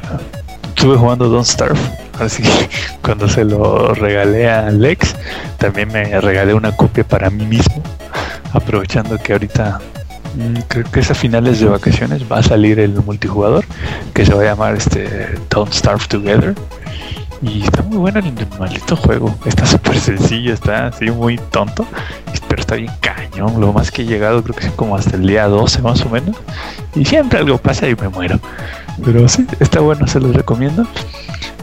estuve 0.68 0.96
jugando 0.96 1.28
Don't 1.28 1.44
Starve. 1.44 1.78
Así 2.20 2.44
que 2.44 2.68
cuando 3.02 3.28
se 3.28 3.44
lo 3.44 3.94
regalé 3.94 4.48
a 4.48 4.70
Lex, 4.70 5.16
también 5.58 5.88
me 5.88 6.20
regalé 6.20 6.54
una 6.54 6.70
copia 6.70 7.02
para 7.02 7.28
mí 7.28 7.44
mismo. 7.46 7.82
Aprovechando 8.52 9.18
que 9.18 9.32
ahorita 9.32 9.80
mm, 10.36 10.60
creo 10.68 10.84
que 10.84 11.00
es 11.00 11.10
a 11.10 11.14
finales 11.16 11.58
de 11.58 11.66
vacaciones 11.66 12.22
va 12.30 12.38
a 12.38 12.42
salir 12.44 12.78
el 12.78 12.92
multijugador 13.02 13.64
que 14.14 14.24
se 14.24 14.32
va 14.32 14.42
a 14.42 14.44
llamar 14.44 14.76
este 14.76 15.34
Don't 15.50 15.72
Starve 15.72 16.04
Together. 16.06 16.54
Y 17.42 17.62
está 17.62 17.82
muy 17.82 17.98
bueno 17.98 18.18
el 18.18 18.32
maldito 18.58 18.96
juego. 18.96 19.34
Está 19.44 19.66
súper 19.66 19.98
sencillo, 19.98 20.54
está 20.54 20.88
así 20.88 21.10
muy 21.10 21.38
tonto. 21.38 21.86
Pero 22.48 22.60
está 22.60 22.76
bien 22.76 22.92
cañón. 23.00 23.60
Lo 23.60 23.72
más 23.72 23.90
que 23.90 24.02
he 24.02 24.04
llegado 24.06 24.42
creo 24.42 24.54
que 24.54 24.66
es 24.66 24.72
como 24.72 24.96
hasta 24.96 25.16
el 25.16 25.26
día 25.26 25.46
12 25.48 25.82
más 25.82 26.04
o 26.04 26.08
menos. 26.08 26.36
Y 26.94 27.04
siempre 27.04 27.38
algo 27.40 27.58
pasa 27.58 27.88
y 27.88 27.94
me 27.96 28.08
muero. 28.08 28.38
Pero 29.04 29.28
sí, 29.28 29.46
está 29.60 29.80
bueno, 29.80 30.06
se 30.06 30.20
los 30.20 30.34
recomiendo. 30.34 30.86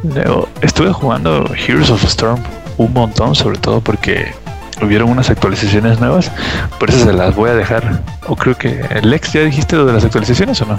Luego, 0.03 0.49
estuve 0.61 0.91
jugando 0.91 1.45
Heroes 1.55 1.89
of 1.89 2.03
Storm 2.03 2.39
un 2.77 2.93
montón, 2.93 3.35
sobre 3.35 3.57
todo 3.57 3.81
porque 3.81 4.33
hubieron 4.81 5.09
unas 5.09 5.29
actualizaciones 5.29 5.99
nuevas. 5.99 6.31
Por 6.79 6.89
eso 6.89 7.05
se 7.05 7.13
las 7.13 7.35
voy 7.35 7.49
a 7.49 7.55
dejar. 7.55 8.01
O 8.27 8.35
creo 8.35 8.55
que 8.55 8.83
Lex, 9.01 9.33
¿ya 9.33 9.41
dijiste 9.41 9.75
lo 9.75 9.85
de 9.85 9.93
las 9.93 10.03
actualizaciones 10.03 10.61
o 10.61 10.65
no? 10.65 10.77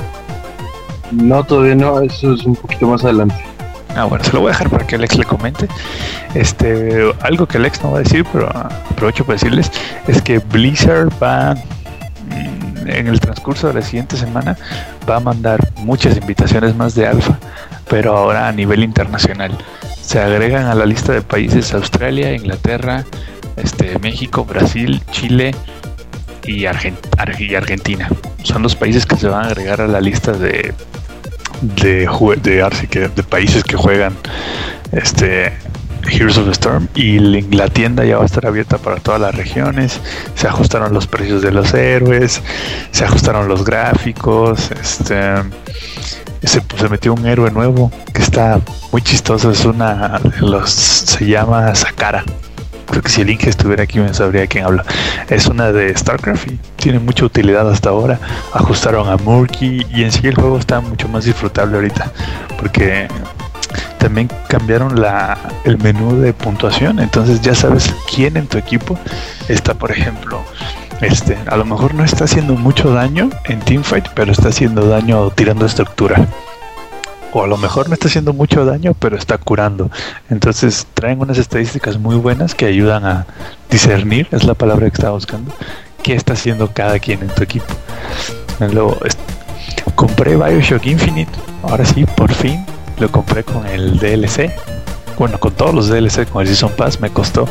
No, 1.13 1.45
todavía 1.45 1.75
no, 1.75 2.01
eso 2.01 2.35
es 2.35 2.45
un 2.45 2.57
poquito 2.57 2.87
más 2.89 3.05
adelante. 3.05 3.54
Ah, 3.97 4.05
bueno, 4.05 4.25
se 4.25 4.33
lo 4.33 4.41
voy 4.41 4.49
a 4.49 4.53
dejar 4.53 4.71
para 4.71 4.87
que 4.87 4.97
Alex 4.97 5.17
le 5.17 5.25
comente. 5.25 5.69
Este, 6.35 7.13
algo 7.21 7.47
que 7.47 7.59
Alex 7.59 7.83
no 7.83 7.93
va 7.93 7.99
a 7.99 8.03
decir, 8.03 8.25
pero 8.33 8.49
aprovecho 8.49 9.25
para 9.25 9.35
decirles, 9.39 9.71
es 10.09 10.21
que 10.23 10.39
Blizzard 10.39 11.11
va 11.23 11.55
mm, 11.55 12.89
en 12.89 13.07
el 13.07 13.21
transcurso 13.21 13.69
de 13.69 13.75
la 13.75 13.83
siguiente 13.83 14.17
semana 14.17 14.57
va 15.09 15.17
a 15.17 15.21
mandar 15.21 15.61
muchas 15.77 16.17
invitaciones 16.17 16.75
más 16.75 16.95
de 16.95 17.07
alfa, 17.07 17.39
pero 17.89 18.17
ahora 18.17 18.49
a 18.49 18.53
nivel 18.53 18.83
internacional. 18.83 19.57
Se 20.03 20.21
agregan 20.21 20.67
a 20.67 20.75
la 20.75 20.87
lista 20.87 21.13
de 21.13 21.23
países 21.23 21.73
Australia, 21.73 22.33
Inglaterra, 22.35 23.05
este, 23.57 23.99
México, 24.01 24.45
Brasil, 24.45 25.03
Chile 25.13 25.55
y, 26.45 26.65
Argen- 26.65 26.99
Ar- 27.17 27.41
y 27.41 27.55
Argentina. 27.55 28.09
Son 28.43 28.63
los 28.63 28.75
países 28.75 29.07
que 29.07 29.17
se 29.17 29.29
van 29.29 29.45
a 29.45 29.47
agregar 29.47 29.81
a 29.81 29.87
la 29.87 30.01
lista 30.01 30.33
de 30.33 30.75
de, 31.63 32.09
de, 33.15 33.23
países 33.23 33.65
que 33.65 33.77
juegan 33.77 34.15
este 34.93 35.53
Heroes 36.11 36.37
of 36.37 36.45
the 36.47 36.53
Storm 36.53 36.89
y 36.95 37.19
la 37.19 37.69
tienda 37.69 38.05
ya 38.05 38.19
va 38.19 38.25
a 38.25 38.27
estar 38.27 38.47
abierta 38.47 38.79
para 38.79 38.97
todas 38.97 39.21
las 39.21 39.35
regiones. 39.35 40.01
Se 40.35 40.47
ajustaron 40.47 40.93
los 40.93 41.07
precios 41.07 41.43
de 41.43 41.51
los 41.51 41.73
héroes 41.75 42.43
se 42.91 43.05
ajustaron 43.05 43.49
los 43.49 43.65
gráficos 43.65 44.71
este 44.71 45.17
se, 46.43 46.63
se 46.79 46.89
metió 46.89 47.15
un 47.15 47.27
héroe 47.27 47.51
nuevo 47.51 47.91
que 48.13 48.23
está 48.23 48.61
muy 48.93 49.03
chistoso 49.03 49.51
es 49.51 49.65
una 49.65 50.21
los 50.41 50.71
se 50.71 51.27
llama 51.27 51.75
Sakara 51.75 52.25
creo 52.87 53.03
que 53.03 53.09
si 53.09 53.23
el 53.23 53.31
Inge 53.31 53.51
estuviera 53.51 53.83
aquí 53.83 53.99
me 53.99 54.13
sabría 54.15 54.47
quién 54.47 54.65
habla. 54.65 54.85
Es 55.29 55.47
una 55.47 55.73
de 55.73 55.97
StarCraft 55.97 56.49
y 56.49 56.59
tiene 56.77 56.99
mucha 56.99 57.25
utilidad 57.25 57.69
hasta 57.71 57.91
ahora. 57.91 58.19
Ajustaron 58.53 59.09
a 59.09 59.17
Murky 59.17 59.87
y 59.91 60.05
en 60.05 60.13
sí 60.13 60.27
el 60.27 60.35
juego 60.35 60.59
está 60.59 60.81
mucho 60.81 61.09
más 61.09 61.25
disfrutable 61.25 61.77
ahorita 61.77 62.11
porque 62.59 63.09
también 63.99 64.29
cambiaron 64.49 64.95
el 65.65 65.79
menú 65.79 66.21
de 66.21 66.33
puntuación. 66.33 66.99
Entonces 66.99 67.41
ya 67.41 67.55
sabes 67.55 67.95
quién 68.15 68.37
en 68.37 68.47
tu 68.47 68.59
equipo 68.59 68.99
está 69.49 69.75
por 69.75 69.91
ejemplo 69.91 70.43
este 71.01 71.37
a 71.49 71.57
lo 71.57 71.65
mejor 71.65 71.95
no 71.95 72.05
está 72.05 72.25
haciendo 72.25 72.55
mucho 72.55 72.93
daño 72.93 73.29
en 73.45 73.61
teamfight 73.61 74.07
pero 74.15 74.33
está 74.33 74.49
haciendo 74.49 74.89
daño 74.89 75.31
tirando 75.31 75.67
estructura 75.67 76.27
o 77.35 77.43
a 77.43 77.47
lo 77.49 77.57
mejor 77.57 77.89
no 77.89 77.95
está 77.95 78.07
haciendo 78.07 78.33
mucho 78.33 78.65
daño, 78.65 78.95
pero 78.99 79.17
está 79.17 79.37
curando. 79.39 79.91
Entonces 80.31 80.87
traen 80.95 81.21
unas 81.21 81.37
estadísticas 81.37 81.99
muy 81.99 82.15
buenas 82.15 82.55
que 82.55 82.65
ayudan 82.65 83.05
a 83.05 83.27
discernir, 83.69 84.29
es 84.31 84.45
la 84.45 84.55
palabra 84.55 84.89
que 84.89 84.95
estaba 84.95 85.15
buscando, 85.15 85.53
qué 86.03 86.15
está 86.15 86.35
haciendo 86.35 86.71
cada 86.73 86.99
quien 87.01 87.23
en 87.23 87.29
tu 87.29 87.43
equipo. 87.43 87.75
Luego, 88.61 88.97
compré 89.97 90.37
Bioshock 90.37 90.87
Infinite, 90.87 91.33
ahora 91.65 91.85
sí, 91.85 92.05
por 92.05 92.33
fin, 92.33 92.65
lo 92.99 93.11
compré 93.11 93.43
con 93.43 93.67
el 93.67 93.99
DLC. 93.99 94.53
Bueno, 95.19 95.39
con 95.41 95.53
todos 95.53 95.75
los 95.75 95.89
DLC, 95.89 96.29
con 96.29 96.43
el 96.43 96.49
Season 96.49 96.71
Pass, 96.77 97.01
me 97.01 97.11
costó 97.11 97.49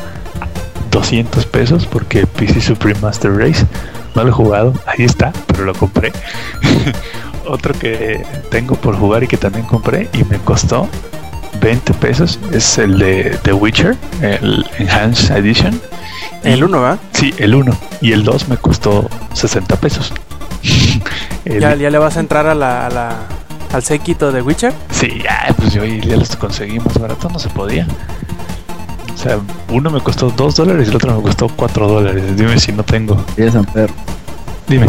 200 0.91 1.45
pesos 1.47 1.85
porque 1.85 2.25
PC 2.25 2.61
Supreme 2.61 2.99
Master 3.01 3.35
Race 3.35 3.65
no 4.15 4.23
lo 4.23 4.29
he 4.29 4.31
jugado, 4.31 4.73
ahí 4.85 5.03
está, 5.03 5.33
pero 5.47 5.65
lo 5.65 5.73
compré. 5.73 6.13
Otro 7.45 7.73
que 7.73 8.23
tengo 8.49 8.75
por 8.75 8.95
jugar 8.97 9.23
y 9.23 9.27
que 9.27 9.37
también 9.37 9.65
compré 9.65 10.09
y 10.13 10.23
me 10.23 10.37
costó 10.39 10.87
20 11.61 11.93
pesos 11.95 12.39
es 12.51 12.77
el 12.77 12.97
de 12.99 13.37
The 13.43 13.53
Witcher, 13.53 13.95
el 14.21 14.65
Enhanced 14.79 15.35
Edition. 15.35 15.79
El 16.43 16.59
Y- 16.59 16.63
1, 16.63 16.81
¿va? 16.81 16.97
Sí, 17.13 17.33
el 17.37 17.55
1. 17.55 17.75
Y 18.01 18.11
el 18.13 18.23
2 18.23 18.47
me 18.49 18.57
costó 18.57 19.09
60 19.33 19.75
pesos. 19.77 20.13
El- 21.45 21.59
¿Ya, 21.59 21.75
ya 21.75 21.89
le 21.89 21.97
vas 21.97 22.15
a 22.17 22.19
entrar 22.21 22.47
a 22.47 22.55
la, 22.55 22.85
a 22.87 22.89
la- 22.89 23.19
al 23.73 23.83
séquito 23.83 24.31
de 24.31 24.41
Witcher. 24.41 24.73
Sí, 24.91 25.19
ya, 25.23 25.53
pues 25.57 25.73
yo 25.73 25.83
ya 25.83 26.15
los 26.15 26.35
conseguí 26.35 26.79
más 26.79 26.97
barato, 26.99 27.27
no 27.29 27.39
se 27.39 27.49
podía. 27.49 27.85
O 29.13 29.17
sea, 29.17 29.39
uno 29.69 29.89
me 29.89 29.99
costó 30.01 30.29
2 30.31 30.55
dólares 30.55 30.87
y 30.87 30.89
el 30.91 30.95
otro 30.97 31.15
me 31.15 31.21
costó 31.23 31.47
4 31.55 31.87
dólares. 31.87 32.35
Dime 32.37 32.57
si 32.59 32.71
no 32.71 32.83
tengo. 32.83 33.23
Oye, 33.37 33.51
Samper, 33.51 33.89
Dime. 34.67 34.87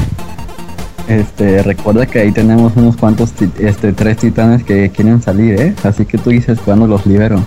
Este, 1.09 1.63
recuerda 1.63 2.07
que 2.07 2.21
ahí 2.21 2.33
tenemos 2.33 2.73
unos 2.77 2.97
cuantos, 2.97 3.33
este, 3.59 3.93
tres 3.93 4.19
titanes 4.19 4.65
que 4.65 4.91
quieren 4.91 5.23
salir, 5.23 5.61
¿eh? 5.61 5.75
Así 5.83 6.07
que 6.07 6.19
tú 6.19 6.31
dices 6.31 6.59
cuándo 6.65 6.87
los 6.87 7.07
libero. 7.07 7.43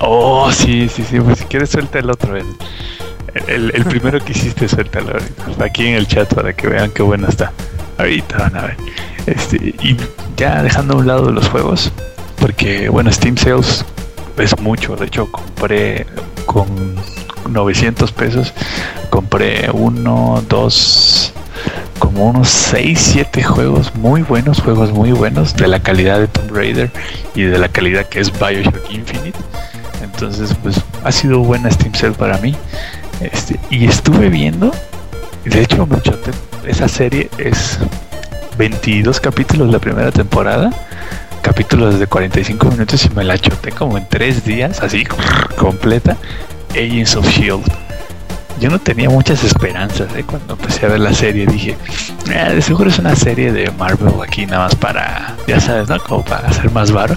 Oh, 0.00 0.50
sí, 0.52 0.88
sí, 0.88 1.02
sí. 1.02 1.18
Pues 1.20 1.38
si 1.38 1.44
quieres, 1.44 1.70
suelta 1.70 1.98
el 1.98 2.10
otro. 2.10 2.36
El, 2.36 2.46
el, 3.46 3.72
el 3.74 3.84
primero 3.88 4.20
que 4.20 4.32
hiciste, 4.32 4.68
suéltalo 4.68 5.12
ahorita. 5.12 5.64
Aquí 5.64 5.86
en 5.86 5.94
el 5.94 6.06
chat 6.06 6.32
para 6.32 6.52
que 6.52 6.68
vean 6.68 6.90
qué 6.90 7.02
bueno 7.02 7.28
está. 7.28 7.52
Ahorita 7.98 8.38
van 8.38 8.56
a 8.56 8.62
ver. 8.62 8.76
Este, 9.26 9.56
y 9.56 9.96
ya 10.36 10.62
dejando 10.62 10.94
a 10.94 10.96
un 10.98 11.06
lado 11.06 11.30
los 11.30 11.48
juegos, 11.48 11.92
porque 12.38 12.88
bueno, 12.88 13.12
Steam 13.12 13.36
Sales 13.36 13.84
es 14.38 14.58
mucho. 14.60 14.96
De 14.96 15.06
hecho, 15.06 15.30
compré 15.30 16.06
con 16.46 16.66
900 17.50 18.12
pesos. 18.12 18.54
Compré 19.10 19.68
uno, 19.72 20.42
dos, 20.48 21.32
como 21.98 22.26
unos 22.26 22.48
6, 22.48 22.98
7 23.12 23.42
juegos 23.42 23.94
muy 23.94 24.22
buenos, 24.22 24.60
juegos 24.60 24.92
muy 24.92 25.12
buenos 25.12 25.54
de 25.56 25.68
la 25.68 25.80
calidad 25.80 26.18
de 26.18 26.28
Tomb 26.28 26.52
Raider 26.52 26.90
y 27.34 27.42
de 27.42 27.58
la 27.58 27.68
calidad 27.68 28.06
que 28.06 28.20
es 28.20 28.32
Bioshock 28.32 28.90
Infinite. 28.90 29.38
Entonces, 30.02 30.54
pues 30.62 30.80
ha 31.04 31.12
sido 31.12 31.40
buena 31.40 31.70
Steam 31.70 31.94
Sale 31.94 32.14
para 32.14 32.38
mí. 32.38 32.54
Este, 33.20 33.58
y 33.70 33.86
estuve 33.86 34.28
viendo, 34.28 34.72
de 35.44 35.62
hecho, 35.62 35.86
mucho 35.86 36.18
esa 36.66 36.88
serie 36.88 37.30
es 37.38 37.78
22 38.58 39.20
capítulos 39.20 39.70
la 39.70 39.78
primera 39.78 40.12
temporada, 40.12 40.70
capítulos 41.42 41.98
de 41.98 42.06
45 42.06 42.70
minutos 42.70 43.04
y 43.06 43.10
me 43.14 43.24
la 43.24 43.38
choté 43.38 43.72
como 43.72 43.98
en 43.98 44.06
3 44.08 44.44
días, 44.44 44.82
así 44.82 45.04
completa. 45.56 46.16
Agents 46.70 47.16
of 47.16 47.26
Shield. 47.26 47.87
Yo 48.60 48.70
no 48.70 48.78
tenía 48.78 49.08
muchas 49.08 49.44
esperanzas 49.44 50.08
¿eh? 50.16 50.24
cuando 50.24 50.54
empecé 50.54 50.86
a 50.86 50.88
ver 50.90 51.00
la 51.00 51.14
serie. 51.14 51.46
Dije, 51.46 51.76
"Ah, 52.36 52.50
de 52.50 52.60
seguro 52.62 52.90
es 52.90 52.98
una 52.98 53.14
serie 53.14 53.52
de 53.52 53.70
Marvel 53.72 54.14
aquí 54.26 54.46
nada 54.46 54.64
más 54.64 54.74
para, 54.74 55.36
ya 55.46 55.60
sabes, 55.60 55.88
¿no? 55.88 55.98
Como 56.00 56.24
para 56.24 56.48
hacer 56.48 56.70
más 56.70 56.90
varo. 56.92 57.16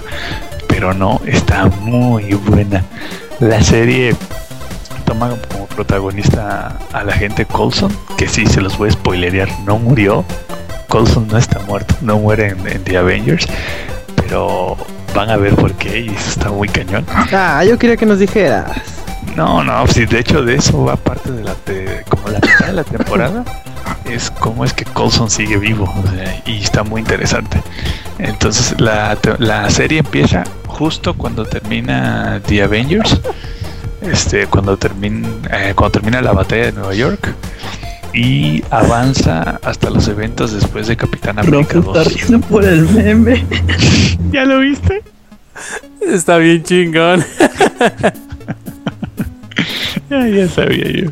Pero 0.68 0.94
no, 0.94 1.20
está 1.26 1.66
muy 1.66 2.32
buena. 2.34 2.82
La 3.40 3.60
serie 3.62 4.14
toma 5.04 5.30
como 5.50 5.66
protagonista 5.66 6.78
a 6.92 7.02
la 7.04 7.12
gente 7.12 7.44
Coulson, 7.44 7.92
que 8.16 8.28
sí 8.28 8.46
se 8.46 8.60
los 8.60 8.78
voy 8.78 8.88
a 8.88 8.92
spoilerear, 8.92 9.48
no 9.66 9.78
murió. 9.78 10.24
Coulson 10.88 11.26
no 11.28 11.38
está 11.38 11.58
muerto, 11.60 11.94
no 12.02 12.18
muere 12.18 12.50
en, 12.50 12.66
en 12.68 12.84
The 12.84 12.98
Avengers, 12.98 13.46
pero 14.16 14.76
van 15.14 15.30
a 15.30 15.36
ver 15.36 15.54
por 15.54 15.72
qué 15.74 16.00
y 16.00 16.08
eso 16.08 16.30
está 16.30 16.50
muy 16.50 16.68
cañón. 16.68 17.04
Ah, 17.32 17.64
yo 17.64 17.78
quería 17.78 17.96
que 17.96 18.06
nos 18.06 18.18
dijeras. 18.18 18.70
No, 19.36 19.64
no, 19.64 19.86
sí, 19.86 20.04
de 20.04 20.18
hecho 20.20 20.42
de 20.44 20.56
eso 20.56 20.84
va 20.84 20.96
parte 20.96 21.30
de 21.32 21.42
la 21.42 21.54
te- 21.54 22.04
como 22.08 22.28
la 22.28 22.38
mitad 22.40 22.66
de 22.66 22.72
la 22.72 22.84
temporada 22.84 23.44
es 24.04 24.30
cómo 24.30 24.64
es 24.64 24.72
que 24.74 24.84
Coulson 24.84 25.30
sigue 25.30 25.56
vivo 25.56 25.84
o 25.84 26.10
sea, 26.10 26.42
y 26.46 26.58
está 26.62 26.82
muy 26.82 27.00
interesante. 27.00 27.62
Entonces 28.18 28.78
la, 28.80 29.16
te- 29.16 29.38
la 29.38 29.70
serie 29.70 30.00
empieza 30.00 30.44
justo 30.66 31.14
cuando 31.14 31.44
termina 31.46 32.40
The 32.46 32.62
Avengers, 32.62 33.18
este, 34.02 34.46
cuando 34.46 34.76
termina 34.76 35.28
cuando 35.74 35.90
termina 35.90 36.20
la 36.20 36.32
batalla 36.32 36.66
de 36.66 36.72
Nueva 36.72 36.94
York 36.94 37.34
y 38.12 38.62
avanza 38.70 39.58
hasta 39.64 39.88
los 39.88 40.06
eventos 40.08 40.52
después 40.52 40.86
de 40.88 40.96
Capitán 40.96 41.38
América 41.38 41.78
2. 41.78 42.06
por 42.50 42.64
el 42.64 42.86
meme. 42.90 43.46
¿Ya 44.30 44.44
lo 44.44 44.58
viste? 44.58 45.02
Está 46.06 46.36
bien 46.36 46.62
chingón. 46.62 47.24
Ya, 50.10 50.28
ya 50.36 50.48
sabía 50.48 50.88
yo. 50.90 51.10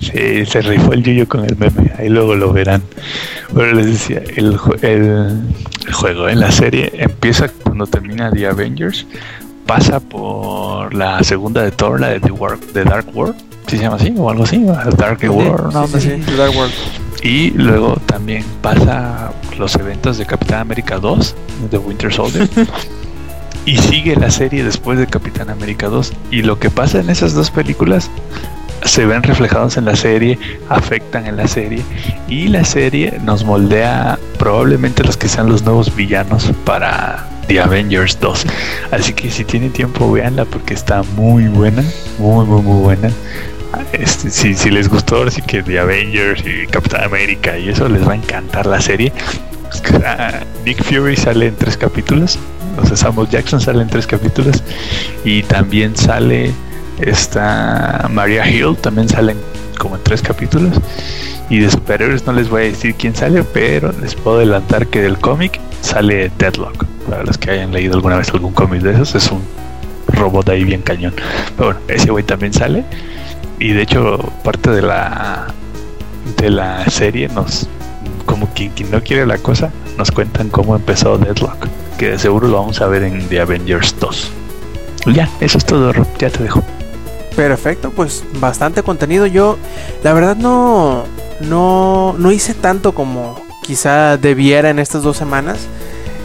Sí, 0.00 0.44
se 0.46 0.62
rifó 0.62 0.92
el 0.92 1.02
Yuyo 1.02 1.28
con 1.28 1.44
el 1.44 1.56
meme. 1.56 1.92
Ahí 1.98 2.08
luego 2.08 2.34
lo 2.34 2.52
verán. 2.52 2.82
Pero 3.54 3.72
les 3.72 3.86
decía, 3.86 4.22
el, 4.36 4.58
el, 4.82 5.40
el 5.86 5.92
juego, 5.92 6.28
en 6.28 6.40
la 6.40 6.50
serie, 6.50 6.90
empieza 6.94 7.48
cuando 7.48 7.86
termina 7.86 8.30
The 8.30 8.46
Avengers. 8.46 9.06
Pasa 9.66 10.00
por 10.00 10.92
la 10.94 11.22
segunda 11.22 11.62
de 11.62 11.70
Thor, 11.70 12.00
la 12.00 12.08
de 12.08 12.20
The, 12.20 12.32
War- 12.32 12.58
The 12.72 12.84
Dark 12.84 13.06
World. 13.14 13.36
¿Sí 13.68 13.76
se 13.76 13.84
llama 13.84 13.96
así? 13.96 14.12
O 14.16 14.28
algo 14.28 14.42
así. 14.44 14.58
Dark 14.96 15.20
World. 15.22 15.66
una 15.70 15.82
onda 15.84 16.00
Sí, 16.00 16.10
sí, 16.10 16.22
sí, 16.26 16.32
Dark 16.36 16.54
World. 16.56 16.72
Y 17.22 17.50
luego 17.52 17.94
también 18.06 18.44
pasa 18.60 19.30
los 19.56 19.76
eventos 19.76 20.18
de 20.18 20.26
Capitán 20.26 20.60
América 20.60 20.98
2, 20.98 21.34
de 21.70 21.78
Winter 21.78 22.12
Soldier. 22.12 22.48
y 23.64 23.78
sigue 23.78 24.16
la 24.16 24.30
serie 24.30 24.64
después 24.64 24.98
de 24.98 25.06
Capitán 25.06 25.50
América 25.50 25.88
2. 25.88 26.12
Y 26.30 26.42
lo 26.42 26.58
que 26.58 26.70
pasa 26.70 27.00
en 27.00 27.10
esas 27.10 27.34
dos 27.34 27.50
películas 27.50 28.10
se 28.84 29.06
ven 29.06 29.22
reflejados 29.22 29.76
en 29.76 29.84
la 29.84 29.96
serie, 29.96 30.38
afectan 30.68 31.26
en 31.26 31.36
la 31.36 31.46
serie. 31.46 31.82
Y 32.28 32.48
la 32.48 32.64
serie 32.64 33.18
nos 33.22 33.44
moldea 33.44 34.18
probablemente 34.38 35.04
los 35.04 35.16
que 35.16 35.28
sean 35.28 35.48
los 35.48 35.62
nuevos 35.62 35.94
villanos 35.94 36.52
para 36.64 37.28
The 37.46 37.60
Avengers 37.60 38.18
2. 38.20 38.46
Así 38.90 39.12
que 39.12 39.30
si 39.30 39.44
tienen 39.44 39.72
tiempo, 39.72 40.10
véanla 40.10 40.44
porque 40.44 40.74
está 40.74 41.02
muy 41.16 41.48
buena, 41.48 41.84
muy, 42.18 42.44
muy, 42.46 42.62
muy 42.62 42.82
buena. 42.82 43.10
Este, 43.92 44.30
si, 44.30 44.54
si 44.54 44.70
les 44.70 44.88
gustó, 44.88 45.22
así 45.22 45.40
que 45.42 45.62
The 45.62 45.78
Avengers 45.78 46.42
y 46.46 46.66
Capitán 46.66 47.04
América 47.04 47.58
y 47.58 47.68
eso, 47.70 47.88
les 47.88 48.06
va 48.06 48.12
a 48.12 48.16
encantar 48.16 48.66
la 48.66 48.80
serie. 48.80 49.12
Nick 50.64 50.82
Fury 50.82 51.16
sale 51.16 51.46
en 51.46 51.56
tres 51.56 51.76
capítulos, 51.76 52.38
o 52.80 52.86
sea, 52.86 52.96
Samuel 52.96 53.28
Jackson 53.28 53.60
sale 53.60 53.82
en 53.82 53.88
tres 53.88 54.06
capítulos 54.06 54.62
y 55.24 55.42
también 55.42 55.96
sale 55.96 56.52
esta 57.00 58.08
Maria 58.10 58.48
Hill, 58.48 58.76
también 58.76 59.08
salen 59.08 59.38
como 59.78 59.96
en 59.96 60.02
tres 60.02 60.22
capítulos. 60.22 60.72
Y 61.50 61.58
de 61.58 61.70
superhéroes 61.70 62.26
no 62.26 62.32
les 62.32 62.48
voy 62.48 62.62
a 62.62 62.64
decir 62.64 62.94
quién 62.94 63.14
sale, 63.14 63.42
pero 63.42 63.92
les 64.00 64.14
puedo 64.14 64.38
adelantar 64.38 64.86
que 64.86 65.02
del 65.02 65.18
cómic 65.18 65.60
sale 65.80 66.30
Deadlock. 66.38 66.84
Para 67.08 67.24
los 67.24 67.36
que 67.36 67.50
hayan 67.50 67.72
leído 67.72 67.94
alguna 67.94 68.16
vez 68.16 68.30
algún 68.30 68.52
cómic 68.52 68.80
de 68.82 68.92
esos, 68.92 69.14
es 69.14 69.30
un 69.30 69.42
robot 70.08 70.48
ahí 70.48 70.64
bien 70.64 70.82
cañón. 70.82 71.14
Pero 71.56 71.72
bueno, 71.72 71.80
ese 71.88 72.10
güey 72.10 72.24
también 72.24 72.52
sale. 72.52 72.84
Y 73.58 73.72
de 73.72 73.82
hecho, 73.82 74.18
parte 74.42 74.70
de 74.70 74.82
la 74.82 75.46
de 76.36 76.50
la 76.50 76.88
serie 76.88 77.28
nos 77.28 77.68
como 78.24 78.48
quien, 78.48 78.70
quien 78.72 78.90
no 78.90 79.02
quiere 79.02 79.26
la 79.26 79.38
cosa, 79.38 79.70
nos 79.98 80.10
cuentan 80.10 80.48
cómo 80.48 80.76
empezó 80.76 81.18
Deadlock, 81.18 81.66
que 81.98 82.10
de 82.10 82.18
seguro 82.18 82.48
lo 82.48 82.58
vamos 82.60 82.80
a 82.80 82.86
ver 82.86 83.02
en 83.02 83.28
The 83.28 83.40
Avengers 83.40 83.94
2. 83.98 84.30
Y 85.06 85.12
ya, 85.14 85.28
eso 85.40 85.58
es 85.58 85.64
todo, 85.64 85.92
ya 86.18 86.30
te 86.30 86.44
dejo. 86.44 86.62
Perfecto, 87.36 87.90
pues 87.90 88.24
bastante 88.40 88.82
contenido. 88.82 89.26
Yo, 89.26 89.58
la 90.02 90.12
verdad, 90.12 90.36
no, 90.36 91.04
no, 91.40 92.14
no 92.18 92.30
hice 92.30 92.54
tanto 92.54 92.92
como 92.92 93.40
quizá 93.62 94.16
debiera 94.16 94.70
en 94.70 94.78
estas 94.78 95.02
dos 95.02 95.16
semanas. 95.16 95.66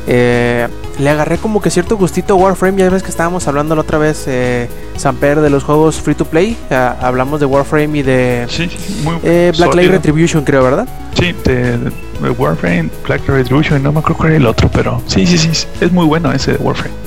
Eh, 0.07 0.67
le 0.99 1.09
agarré 1.09 1.37
como 1.37 1.61
que 1.61 1.69
cierto 1.69 1.97
gustito 1.97 2.33
a 2.33 2.37
Warframe. 2.37 2.77
Ya 2.77 2.89
ves 2.89 3.03
que 3.03 3.09
estábamos 3.09 3.47
hablando 3.47 3.75
la 3.75 3.81
otra 3.81 3.97
vez, 3.97 4.25
eh, 4.27 4.69
Samper, 4.95 5.41
de 5.41 5.49
los 5.49 5.63
juegos 5.63 6.01
free 6.01 6.15
to 6.15 6.25
play. 6.25 6.57
Ah, 6.71 6.95
hablamos 7.01 7.39
de 7.39 7.45
Warframe 7.45 7.99
y 7.99 8.03
de 8.03 8.45
Sí, 8.49 8.69
muy 9.03 9.17
eh, 9.23 9.51
Black 9.55 9.75
Light. 9.75 9.91
Retribution, 9.91 10.43
creo, 10.43 10.63
¿verdad? 10.63 10.87
Sí, 11.19 11.33
de, 11.43 11.77
de 11.77 12.29
Warframe, 12.37 12.89
Black 13.05 13.27
Retribution, 13.27 13.81
no 13.81 13.91
me 13.91 13.99
acuerdo 13.99 14.17
cuál 14.17 14.29
era 14.29 14.37
el 14.37 14.45
otro, 14.45 14.69
pero 14.71 15.01
sí, 15.07 15.25
sí, 15.25 15.37
sí, 15.37 15.67
es 15.81 15.91
muy 15.91 16.05
bueno 16.05 16.31
ese 16.31 16.53
de 16.53 16.57
Warframe. 16.57 17.06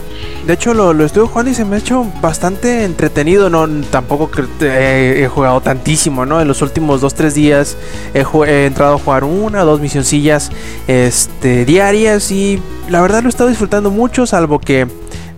De 0.50 0.54
hecho, 0.54 0.74
lo, 0.74 0.92
lo 0.92 1.04
estuve 1.04 1.28
jugando 1.28 1.52
y 1.52 1.54
se 1.54 1.64
me 1.64 1.76
ha 1.76 1.78
hecho 1.78 2.04
bastante 2.20 2.82
entretenido. 2.82 3.48
No, 3.50 3.68
tampoco 3.84 4.28
eh, 4.62 5.20
he 5.22 5.28
jugado 5.28 5.60
tantísimo, 5.60 6.26
¿no? 6.26 6.40
En 6.40 6.48
los 6.48 6.60
últimos 6.60 7.00
2-3 7.04 7.30
días 7.30 7.76
he, 8.14 8.66
entrado 8.66 8.96
a 8.96 8.98
jugar 8.98 9.22
una 9.22 9.62
o 9.62 9.64
dos 9.64 9.80
misioncillas 9.80 10.50
este, 10.88 11.64
diarias 11.64 12.32
y 12.32 12.60
la 12.88 13.00
verdad 13.00 13.22
lo 13.22 13.28
he 13.28 13.30
estado 13.30 13.48
disfrutando 13.48 13.92
mucho, 13.92 14.26
salvo 14.26 14.58
que 14.58 14.88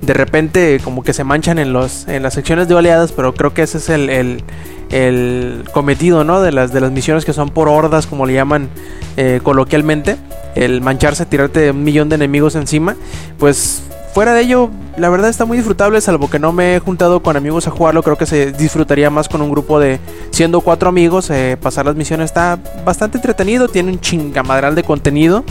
de 0.00 0.14
repente 0.14 0.80
como 0.82 1.02
que 1.02 1.12
se 1.12 1.24
manchan 1.24 1.58
en, 1.58 1.74
los, 1.74 2.08
en 2.08 2.22
las 2.22 2.32
secciones 2.32 2.66
de 2.66 2.74
oleadas, 2.74 3.12
pero 3.12 3.34
creo 3.34 3.52
que 3.52 3.60
ese 3.64 3.76
es 3.76 3.90
el, 3.90 4.08
el- 4.08 4.42
el 4.88 5.64
cometido, 5.72 6.24
¿no? 6.24 6.40
De 6.40 6.52
las, 6.52 6.72
de 6.72 6.80
las 6.80 6.90
misiones 6.90 7.26
que 7.26 7.34
son 7.34 7.50
por 7.50 7.68
hordas, 7.68 8.06
como 8.06 8.24
le 8.24 8.32
llaman 8.32 8.70
eh, 9.18 9.40
coloquialmente. 9.42 10.16
El 10.54 10.80
mancharse, 10.80 11.26
tirarte 11.26 11.70
un 11.70 11.84
millón 11.84 12.08
de 12.08 12.14
enemigos 12.14 12.54
encima. 12.56 12.96
Pues 13.38 13.82
fuera 14.12 14.34
de 14.34 14.42
ello, 14.42 14.70
la 14.96 15.08
verdad 15.08 15.30
está 15.30 15.44
muy 15.44 15.56
disfrutable, 15.56 16.00
salvo 16.00 16.28
que 16.28 16.38
no 16.38 16.52
me 16.52 16.76
he 16.76 16.78
juntado 16.80 17.22
con 17.22 17.36
amigos 17.36 17.66
a 17.66 17.70
jugarlo. 17.70 18.02
Creo 18.02 18.16
que 18.16 18.26
se 18.26 18.52
disfrutaría 18.52 19.08
más 19.10 19.28
con 19.28 19.40
un 19.40 19.50
grupo 19.50 19.80
de 19.80 20.00
siendo 20.30 20.60
cuatro 20.60 20.88
amigos. 20.88 21.30
eh, 21.30 21.56
pasar 21.60 21.86
las 21.86 21.96
misiones 21.96 22.26
está 22.26 22.58
bastante 22.84 23.18
entretenido, 23.18 23.68
tiene 23.68 23.90
un 23.92 24.00
chingamadral 24.00 24.74
de 24.74 24.82
contenido. 24.82 25.44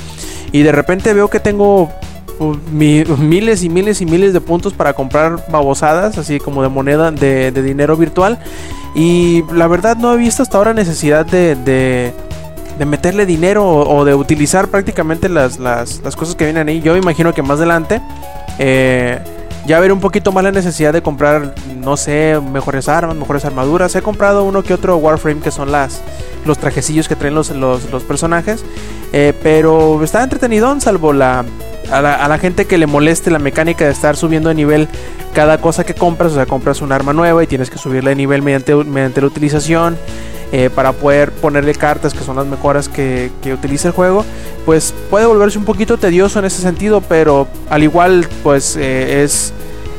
Y 0.51 0.61
de 0.63 0.71
repente 0.71 1.13
veo 1.13 1.29
que 1.29 1.39
tengo 1.39 1.89
uh, 2.39 2.55
mi- 2.71 3.03
miles 3.17 3.63
y 3.63 3.69
miles 3.69 4.01
y 4.01 4.05
miles 4.05 4.33
de 4.33 4.41
puntos 4.41 4.73
para 4.73 4.93
comprar 4.93 5.43
babosadas, 5.49 6.17
así 6.17 6.39
como 6.39 6.61
de 6.61 6.69
moneda 6.69 7.09
de, 7.11 7.51
dinero 7.51 7.97
virtual. 7.97 8.37
Y 8.93 9.43
la 9.53 9.67
verdad 9.67 9.97
no 9.97 10.13
he 10.13 10.17
visto 10.17 10.43
hasta 10.43 10.57
ahora 10.57 10.73
necesidad 10.73 11.25
de, 11.25 11.55
de, 11.55 12.13
de 12.77 12.85
meterle 12.85 13.25
dinero 13.25 13.65
o, 13.65 13.97
o 13.97 14.05
de 14.05 14.13
utilizar 14.13 14.67
prácticamente 14.67 15.29
las, 15.29 15.57
las, 15.57 16.01
las 16.03 16.15
cosas 16.15 16.35
que 16.35 16.43
vienen 16.43 16.67
ahí. 16.67 16.81
Yo 16.81 16.95
imagino 16.97 17.33
que 17.33 17.41
más 17.41 17.57
adelante 17.57 18.01
eh, 18.63 19.17
ya 19.65 19.79
veré 19.79 19.91
un 19.91 19.99
poquito 19.99 20.31
más 20.31 20.43
la 20.43 20.51
necesidad 20.51 20.93
de 20.93 21.01
comprar, 21.01 21.55
no 21.77 21.97
sé, 21.97 22.39
mejores 22.39 22.87
armas, 22.87 23.15
mejores 23.15 23.43
armaduras. 23.43 23.95
He 23.95 24.03
comprado 24.03 24.43
uno 24.43 24.61
que 24.61 24.75
otro 24.75 24.97
Warframe 24.97 25.41
que 25.41 25.49
son 25.49 25.71
las 25.71 26.01
los 26.45 26.59
trajecillos 26.59 27.07
que 27.07 27.15
traen 27.15 27.33
los, 27.33 27.49
los, 27.49 28.03
personajes. 28.03 28.63
Eh, 29.13 29.33
pero 29.41 30.03
está 30.03 30.21
entretenido, 30.23 30.79
salvo 30.79 31.09
a, 31.09 31.13
la 31.13 31.45
a 31.91 32.27
la 32.27 32.37
gente 32.37 32.65
que 32.65 32.77
le 32.77 32.85
moleste 32.85 33.31
la 33.31 33.39
mecánica 33.39 33.85
de 33.85 33.91
estar 33.91 34.15
subiendo 34.15 34.49
de 34.49 34.55
nivel 34.55 34.87
cada 35.33 35.59
cosa 35.59 35.83
que 35.83 35.95
compras. 35.95 36.33
O 36.33 36.35
sea, 36.35 36.45
compras 36.45 36.81
un 36.81 36.91
arma 36.91 37.13
nueva 37.13 37.43
y 37.43 37.47
tienes 37.47 37.71
que 37.71 37.79
subirle 37.79 38.11
de 38.11 38.15
nivel 38.15 38.43
mediante, 38.43 38.75
mediante 38.75 39.21
la 39.21 39.27
utilización. 39.27 39.97
Eh, 40.51 40.69
para 40.73 40.91
poder 40.91 41.31
ponerle 41.31 41.73
cartas 41.73 42.13
que 42.13 42.23
son 42.23 42.35
las 42.35 42.45
mejoras 42.45 42.89
que, 42.89 43.31
que 43.41 43.53
utiliza 43.53 43.87
el 43.87 43.93
juego 43.93 44.25
pues 44.65 44.93
puede 45.09 45.25
volverse 45.25 45.57
un 45.57 45.65
poquito 45.65 45.97
tedioso 45.97 46.39
en 46.39 46.45
ese 46.45 46.61
sentido, 46.61 47.01
pero 47.01 47.47
al 47.69 47.83
igual 47.83 48.27
pues 48.43 48.75
eh, 48.75 49.23
es 49.23 49.53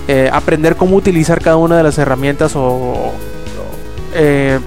eh, 0.09 0.31
aprender 0.33 0.77
cómo 0.77 0.97
utilizar 0.97 1.41
cada 1.41 1.57
una 1.57 1.77
de 1.77 1.83
las 1.83 1.99
herramientas 1.99 2.53
o, 2.55 3.13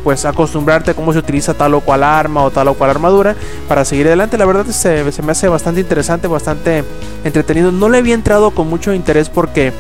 pues 0.04 0.26
acostumbrarte 0.26 0.90
a 0.90 0.94
cómo 0.96 1.14
se 1.14 1.20
utiliza 1.20 1.54
tal 1.54 1.76
o 1.76 1.82
cual 1.82 2.04
arma 2.04 2.44
o 2.44 2.50
tal 2.50 2.68
o 2.68 2.74
cual 2.74 2.90
armadura 2.90 3.36
para 3.68 3.86
seguir 3.86 4.08
adelante. 4.08 4.40
La 4.40 4.46
verdad 4.46 4.66
se, 4.66 5.12
se 5.12 5.22
me 5.22 5.34
hace 5.34 5.48
bastante 5.48 5.82
interesante, 5.82 6.28
bastante 6.28 6.84
entretenido. 7.24 7.72
No 7.72 7.88
le 7.88 8.00
había 8.00 8.16
entrado 8.16 8.50
con 8.50 8.68
mucho 8.68 8.92
interés 8.92 9.30
porque 9.30 9.72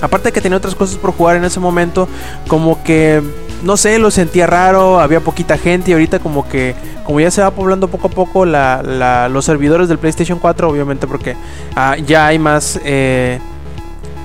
aparte 0.00 0.28
de 0.28 0.32
que 0.32 0.40
tenía 0.40 0.56
otras 0.56 0.74
cosas 0.74 0.96
por 0.96 1.12
jugar 1.12 1.36
en 1.36 1.44
ese 1.44 1.60
momento, 1.60 2.08
como 2.48 2.82
que 2.82 3.22
no 3.62 3.76
sé, 3.76 3.98
lo 3.98 4.10
sentía 4.10 4.46
raro, 4.46 5.00
había 5.00 5.20
poquita 5.20 5.58
gente 5.58 5.90
y 5.90 5.94
ahorita 5.94 6.18
como 6.18 6.48
que, 6.48 6.74
como 7.04 7.20
ya 7.20 7.30
se 7.30 7.42
va 7.42 7.50
poblando 7.50 7.88
poco 7.88 8.08
a 8.08 8.10
poco 8.10 8.44
los 8.44 9.44
servidores 9.44 9.88
del 9.88 9.98
PlayStation 9.98 10.38
4, 10.38 10.68
obviamente 10.68 11.06
porque 11.06 11.36
ah, 11.76 11.96
ya 11.96 12.26
hay 12.26 12.38
más... 12.38 12.80
eh, 12.84 13.38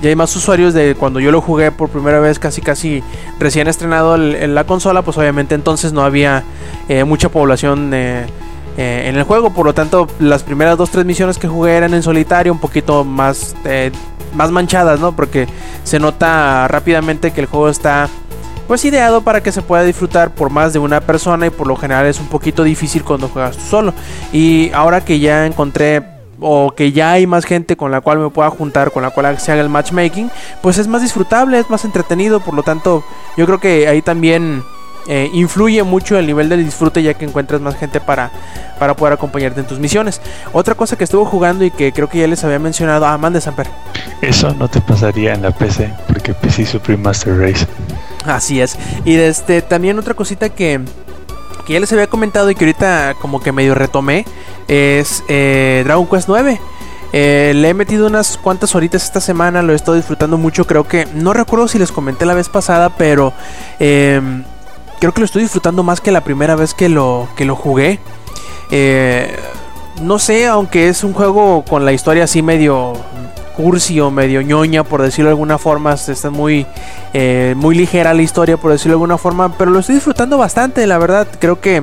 ya 0.00 0.10
hay 0.10 0.14
más 0.14 0.34
usuarios 0.36 0.74
de 0.74 0.94
cuando 0.94 1.18
yo 1.18 1.32
lo 1.32 1.40
jugué 1.40 1.72
por 1.72 1.88
primera 1.88 2.20
vez, 2.20 2.38
casi 2.38 2.60
casi 2.60 3.02
recién 3.40 3.66
estrenado 3.66 4.14
en 4.14 4.54
la 4.54 4.62
consola, 4.62 5.02
pues 5.02 5.18
obviamente 5.18 5.56
entonces 5.56 5.92
no 5.92 6.02
había 6.04 6.44
eh, 6.88 7.02
mucha 7.02 7.30
población 7.30 7.92
eh, 7.92 8.26
eh, 8.76 9.06
en 9.08 9.16
el 9.16 9.24
juego, 9.24 9.50
por 9.50 9.66
lo 9.66 9.74
tanto 9.74 10.06
las 10.20 10.44
primeras 10.44 10.78
dos 10.78 10.90
tres 10.90 11.04
misiones 11.04 11.36
que 11.36 11.48
jugué 11.48 11.72
eran 11.76 11.94
en 11.94 12.04
solitario, 12.04 12.52
un 12.52 12.60
poquito 12.60 13.02
más 13.02 13.56
eh, 13.64 13.90
más 14.36 14.52
manchadas, 14.52 15.00
¿no? 15.00 15.16
Porque 15.16 15.48
se 15.82 15.98
nota 15.98 16.68
rápidamente 16.68 17.32
que 17.32 17.40
el 17.40 17.48
juego 17.48 17.68
está 17.68 18.08
pues 18.68 18.84
ideado 18.84 19.22
para 19.22 19.42
que 19.42 19.50
se 19.50 19.62
pueda 19.62 19.82
disfrutar 19.82 20.34
por 20.34 20.50
más 20.50 20.74
de 20.74 20.78
una 20.78 21.00
persona 21.00 21.46
y 21.46 21.50
por 21.50 21.66
lo 21.66 21.74
general 21.74 22.06
es 22.06 22.20
un 22.20 22.28
poquito 22.28 22.62
difícil 22.62 23.02
cuando 23.02 23.28
juegas 23.28 23.56
tú 23.56 23.64
solo. 23.64 23.94
Y 24.30 24.70
ahora 24.72 25.04
que 25.04 25.18
ya 25.18 25.46
encontré 25.46 26.04
o 26.38 26.72
que 26.76 26.92
ya 26.92 27.12
hay 27.12 27.26
más 27.26 27.44
gente 27.44 27.76
con 27.76 27.90
la 27.90 28.02
cual 28.02 28.18
me 28.18 28.30
pueda 28.30 28.50
juntar, 28.50 28.92
con 28.92 29.02
la 29.02 29.10
cual 29.10 29.38
se 29.40 29.50
haga 29.50 29.62
el 29.62 29.70
matchmaking, 29.70 30.30
pues 30.62 30.78
es 30.78 30.86
más 30.86 31.02
disfrutable, 31.02 31.58
es 31.58 31.70
más 31.70 31.84
entretenido, 31.84 32.40
por 32.40 32.54
lo 32.54 32.62
tanto 32.62 33.02
yo 33.36 33.46
creo 33.46 33.58
que 33.58 33.88
ahí 33.88 34.02
también 34.02 34.62
eh, 35.08 35.30
influye 35.32 35.82
mucho 35.82 36.18
el 36.18 36.26
nivel 36.26 36.50
del 36.50 36.62
disfrute 36.62 37.02
ya 37.02 37.14
que 37.14 37.24
encuentras 37.24 37.62
más 37.62 37.76
gente 37.76 37.98
para, 37.98 38.30
para 38.78 38.94
poder 38.94 39.14
acompañarte 39.14 39.60
en 39.60 39.66
tus 39.66 39.78
misiones. 39.78 40.20
Otra 40.52 40.74
cosa 40.74 40.96
que 40.96 41.04
estuve 41.04 41.24
jugando 41.24 41.64
y 41.64 41.70
que 41.70 41.92
creo 41.92 42.08
que 42.10 42.18
ya 42.18 42.26
les 42.26 42.44
había 42.44 42.58
mencionado, 42.58 43.06
ah, 43.06 43.16
mande 43.16 43.40
Samper. 43.40 43.68
Eso 44.20 44.54
no 44.54 44.68
te 44.68 44.82
pasaría 44.82 45.32
en 45.32 45.42
la 45.42 45.50
PC, 45.50 45.90
porque 46.08 46.34
PC 46.34 46.66
Supreme 46.66 47.02
Master 47.02 47.38
Race. 47.38 47.66
Así 48.28 48.60
es. 48.60 48.76
Y 49.04 49.16
este 49.16 49.62
también 49.62 49.98
otra 49.98 50.14
cosita 50.14 50.50
que, 50.50 50.80
que 51.66 51.72
ya 51.72 51.80
les 51.80 51.90
había 51.92 52.08
comentado 52.08 52.50
y 52.50 52.54
que 52.54 52.66
ahorita 52.66 53.14
como 53.20 53.40
que 53.40 53.52
medio 53.52 53.74
retomé 53.74 54.26
es 54.68 55.24
eh, 55.28 55.82
Dragon 55.84 56.06
Quest 56.06 56.28
9. 56.28 56.60
Eh, 57.14 57.52
le 57.56 57.70
he 57.70 57.74
metido 57.74 58.06
unas 58.06 58.36
cuantas 58.36 58.74
horitas 58.74 59.02
esta 59.02 59.22
semana, 59.22 59.62
lo 59.62 59.72
he 59.72 59.76
estado 59.76 59.96
disfrutando 59.96 60.36
mucho. 60.36 60.66
Creo 60.66 60.86
que 60.86 61.06
no 61.14 61.32
recuerdo 61.32 61.68
si 61.68 61.78
les 61.78 61.90
comenté 61.90 62.26
la 62.26 62.34
vez 62.34 62.50
pasada, 62.50 62.90
pero 62.90 63.32
em, 63.78 64.44
creo 65.00 65.12
que 65.14 65.20
lo 65.20 65.24
estoy 65.24 65.42
disfrutando 65.42 65.82
más 65.82 66.02
que 66.02 66.12
la 66.12 66.22
primera 66.22 66.54
vez 66.54 66.74
que 66.74 66.90
lo, 66.90 67.28
que 67.34 67.46
lo 67.46 67.56
jugué. 67.56 67.98
Eh, 68.70 69.34
no 70.02 70.18
sé, 70.18 70.46
aunque 70.46 70.88
es 70.88 71.02
un 71.02 71.14
juego 71.14 71.64
con 71.64 71.86
la 71.86 71.92
historia 71.92 72.24
así 72.24 72.42
medio 72.42 72.92
cursi 73.58 73.98
o 73.98 74.08
medio 74.12 74.40
ñoña, 74.40 74.84
por 74.84 75.02
decirlo 75.02 75.30
de 75.30 75.32
alguna 75.32 75.58
forma, 75.58 75.94
está 75.94 76.30
muy, 76.30 76.64
eh, 77.12 77.54
muy 77.56 77.74
ligera 77.74 78.14
la 78.14 78.22
historia, 78.22 78.56
por 78.56 78.70
decirlo 78.70 78.92
de 78.92 78.94
alguna 78.94 79.18
forma, 79.18 79.58
pero 79.58 79.72
lo 79.72 79.80
estoy 79.80 79.96
disfrutando 79.96 80.38
bastante, 80.38 80.86
la 80.86 80.96
verdad. 80.96 81.26
Creo 81.40 81.60
que 81.60 81.82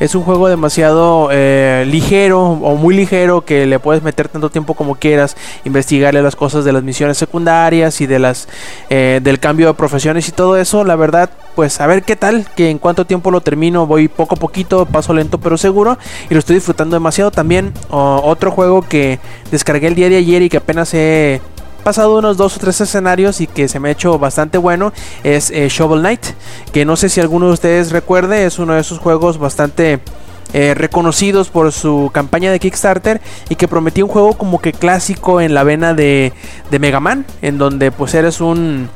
es 0.00 0.16
un 0.16 0.24
juego 0.24 0.48
demasiado 0.48 1.28
eh, 1.30 1.84
ligero 1.86 2.42
o 2.42 2.74
muy 2.74 2.96
ligero 2.96 3.44
que 3.44 3.66
le 3.66 3.78
puedes 3.78 4.02
meter 4.02 4.28
tanto 4.28 4.50
tiempo 4.50 4.74
como 4.74 4.96
quieras, 4.96 5.36
investigarle 5.64 6.20
las 6.22 6.34
cosas 6.34 6.64
de 6.64 6.72
las 6.72 6.82
misiones 6.82 7.18
secundarias 7.18 8.00
y 8.00 8.08
de 8.08 8.18
las 8.18 8.48
eh, 8.90 9.20
del 9.22 9.38
cambio 9.38 9.68
de 9.68 9.74
profesiones 9.74 10.28
y 10.28 10.32
todo 10.32 10.56
eso. 10.56 10.82
La 10.82 10.96
verdad, 10.96 11.30
pues 11.54 11.80
a 11.80 11.86
ver 11.86 12.02
qué 12.02 12.16
tal, 12.16 12.46
que 12.56 12.70
en 12.70 12.78
cuánto 12.78 13.04
tiempo 13.04 13.30
lo 13.30 13.40
termino, 13.40 13.86
voy 13.86 14.08
poco 14.08 14.34
a 14.34 14.38
poquito, 14.38 14.86
paso 14.86 15.12
lento 15.12 15.38
pero 15.38 15.56
seguro 15.56 15.98
y 16.30 16.34
lo 16.34 16.40
estoy 16.40 16.56
disfrutando 16.56 16.96
demasiado. 16.96 17.30
También 17.30 17.72
otro 17.90 18.50
juego 18.50 18.82
que 18.82 19.18
descargué 19.50 19.88
el 19.88 19.94
día 19.94 20.08
de 20.08 20.16
ayer 20.16 20.42
y 20.42 20.48
que 20.48 20.58
apenas 20.58 20.92
he 20.94 21.40
pasado 21.82 22.18
unos 22.18 22.36
dos 22.36 22.56
o 22.56 22.60
tres 22.60 22.80
escenarios 22.80 23.40
y 23.40 23.46
que 23.46 23.68
se 23.68 23.80
me 23.80 23.88
ha 23.88 23.92
hecho 23.92 24.18
bastante 24.18 24.56
bueno 24.56 24.92
es 25.24 25.50
eh, 25.50 25.68
Shovel 25.68 25.98
Knight 25.98 26.24
que 26.72 26.84
no 26.84 26.94
sé 26.94 27.08
si 27.08 27.20
alguno 27.20 27.46
de 27.46 27.54
ustedes 27.54 27.90
recuerde 27.90 28.46
es 28.46 28.60
uno 28.60 28.74
de 28.74 28.80
esos 28.80 29.00
juegos 29.00 29.38
bastante 29.38 29.98
eh, 30.52 30.74
reconocidos 30.74 31.48
por 31.48 31.72
su 31.72 32.10
campaña 32.12 32.52
de 32.52 32.60
Kickstarter 32.60 33.20
y 33.48 33.56
que 33.56 33.66
prometía 33.66 34.04
un 34.04 34.10
juego 34.10 34.34
como 34.34 34.60
que 34.60 34.72
clásico 34.72 35.40
en 35.40 35.54
la 35.54 35.64
vena 35.64 35.92
de, 35.92 36.32
de 36.70 36.78
Mega 36.78 37.00
Man 37.00 37.26
en 37.40 37.58
donde 37.58 37.90
pues 37.90 38.14
eres 38.14 38.40
un 38.40 38.88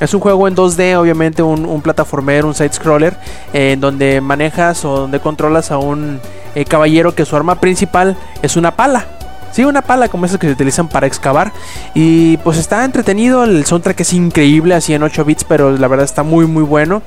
es 0.00 0.14
un 0.14 0.20
juego 0.20 0.46
en 0.46 0.54
2D, 0.54 0.96
obviamente 0.96 1.42
un, 1.42 1.64
un 1.66 1.82
plataformero, 1.82 2.46
un 2.46 2.54
side-scroller, 2.54 3.16
eh, 3.52 3.72
en 3.72 3.80
donde 3.80 4.20
manejas 4.20 4.84
o 4.84 4.96
donde 4.96 5.20
controlas 5.20 5.70
a 5.70 5.78
un 5.78 6.20
eh, 6.54 6.64
caballero 6.64 7.14
que 7.14 7.24
su 7.24 7.36
arma 7.36 7.60
principal 7.60 8.16
es 8.42 8.56
una 8.56 8.76
pala. 8.76 9.06
Sí, 9.50 9.64
una 9.64 9.82
pala 9.82 10.08
como 10.08 10.26
esas 10.26 10.38
que 10.38 10.46
se 10.46 10.52
utilizan 10.52 10.88
para 10.88 11.06
excavar. 11.06 11.52
Y 11.94 12.36
pues 12.38 12.58
está 12.58 12.84
entretenido, 12.84 13.44
el 13.44 13.64
soundtrack 13.64 14.00
es 14.00 14.12
increíble, 14.12 14.74
así 14.74 14.94
en 14.94 15.02
8 15.02 15.24
bits, 15.24 15.44
pero 15.44 15.70
la 15.76 15.88
verdad 15.88 16.04
está 16.04 16.22
muy 16.22 16.46
muy 16.46 16.62
bueno. 16.62 17.02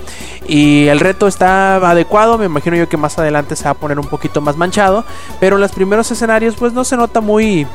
Y 0.48 0.88
el 0.88 1.00
reto 1.00 1.28
está 1.28 1.76
adecuado, 1.76 2.38
me 2.38 2.46
imagino 2.46 2.76
yo 2.76 2.90
que 2.90 2.98
más 2.98 3.18
adelante 3.20 3.56
se 3.56 3.66
va 3.66 3.72
a 3.72 3.76
poner 3.76 4.00
un 4.00 4.08
poquito 4.08 4.42
más 4.42 4.58
manchado. 4.58 5.06
Pero 5.40 5.56
en 5.56 5.62
los 5.62 5.72
primeros 5.72 6.10
escenarios 6.12 6.56
pues 6.56 6.74
no 6.74 6.84
se 6.84 6.98
nota 6.98 7.22
muy, 7.22 7.68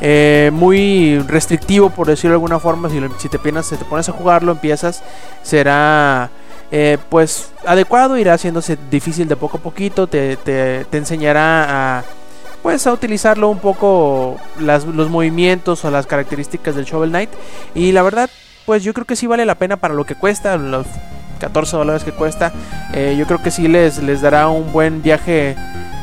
eh, 0.00 0.50
muy 0.52 1.18
restrictivo 1.26 1.90
por 1.90 2.06
decirlo 2.06 2.30
de 2.32 2.36
alguna 2.36 2.58
forma 2.58 2.88
si, 2.90 3.00
si 3.18 3.28
te, 3.28 3.38
piensas, 3.38 3.66
si 3.66 3.76
te 3.76 3.84
pones 3.84 4.08
a 4.08 4.12
jugarlo 4.12 4.52
empiezas 4.52 5.02
será 5.42 6.30
eh, 6.70 6.98
pues 7.08 7.50
adecuado 7.64 8.18
irá 8.18 8.34
haciéndose 8.34 8.76
difícil 8.90 9.28
de 9.28 9.36
poco 9.36 9.58
a 9.58 9.60
poquito 9.60 10.06
te, 10.06 10.36
te- 10.36 10.84
te 10.84 10.98
enseñará 10.98 11.98
a 11.98 12.04
pues 12.62 12.86
a 12.88 12.92
utilizarlo 12.92 13.48
un 13.48 13.60
poco 13.60 14.36
las- 14.58 14.84
los 14.84 15.08
movimientos 15.08 15.84
o 15.84 15.90
las 15.90 16.06
características 16.06 16.74
del 16.74 16.84
Shovel 16.84 17.10
Knight. 17.10 17.30
Y 17.76 17.92
la 17.92 18.02
verdad 18.02 18.28
pues 18.64 18.82
yo 18.82 18.92
creo 18.92 19.06
que 19.06 19.14
sí 19.14 19.28
vale 19.28 19.46
la 19.46 19.54
pena 19.54 19.76
para 19.76 19.94
lo 19.94 20.04
que 20.04 20.16
cuesta 20.16 20.56
los 20.56 20.84
14 21.38 21.76
dólares 21.76 22.02
que 22.02 22.10
cuesta. 22.10 22.52
Eh, 22.92 23.14
yo 23.16 23.24
creo 23.26 23.40
que 23.40 23.52
sí 23.52 23.68
les, 23.68 24.02
les 24.02 24.20
dará 24.20 24.48
un 24.48 24.72
buen 24.72 25.00
viaje 25.00 25.54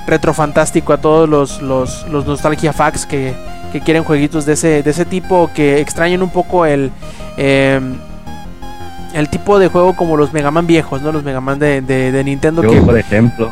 retrofantástico 0.07 0.93
a 0.93 0.97
todos 0.97 1.29
los, 1.29 1.61
los, 1.61 2.05
los 2.09 2.25
nostalgia 2.25 2.73
facts 2.73 3.05
que, 3.05 3.33
que 3.71 3.81
quieren 3.81 4.03
jueguitos 4.03 4.45
de 4.45 4.53
ese, 4.53 4.83
de 4.83 4.89
ese 4.89 5.05
tipo, 5.05 5.49
que 5.53 5.79
extrañan 5.79 6.21
un 6.21 6.29
poco 6.29 6.65
el, 6.65 6.91
eh, 7.37 7.79
el 9.13 9.29
tipo 9.29 9.59
de 9.59 9.67
juego 9.67 9.95
como 9.95 10.17
los 10.17 10.33
Mega 10.33 10.51
Man 10.51 10.67
viejos, 10.67 11.01
¿no? 11.01 11.11
Los 11.11 11.23
Mega 11.23 11.41
Man 11.41 11.59
de, 11.59 11.81
de, 11.81 12.11
de 12.11 12.23
Nintendo. 12.23 12.63
Yo, 12.63 12.71
que, 12.71 12.81
por 12.81 12.97
ejemplo, 12.97 13.51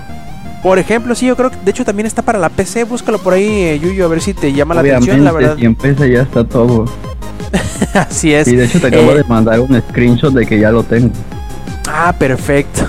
por 0.63 0.77
ejemplo, 0.77 1.15
sí, 1.15 1.25
yo 1.25 1.35
creo 1.35 1.49
que 1.51 1.57
de 1.63 1.71
hecho 1.71 1.85
también 1.85 2.05
está 2.05 2.21
para 2.21 2.37
la 2.37 2.49
PC. 2.49 2.83
Búscalo 2.83 3.17
por 3.19 3.33
ahí, 3.33 3.47
eh, 3.63 3.79
Yuyo, 3.79 4.05
a 4.05 4.07
ver 4.09 4.21
si 4.21 4.33
te 4.33 4.53
llama 4.53 4.75
la 4.75 4.81
atención, 4.81 5.23
la 5.23 5.31
verdad. 5.31 5.53
obviamente, 5.53 5.81
si 5.81 5.89
empieza 5.89 6.13
ya 6.13 6.21
está 6.23 6.43
todo. 6.43 6.85
Así 7.93 8.33
es. 8.33 8.47
Y 8.47 8.55
de 8.55 8.65
hecho 8.65 8.79
te 8.79 8.87
acabo 8.87 9.11
Eh, 9.11 9.15
de 9.15 9.23
mandar 9.23 9.59
un 9.59 9.81
screenshot 9.89 10.33
de 10.33 10.45
que 10.45 10.59
ya 10.59 10.71
lo 10.71 10.83
tengo. 10.83 11.09
Ah, 11.87 12.13
perfecto. 12.17 12.87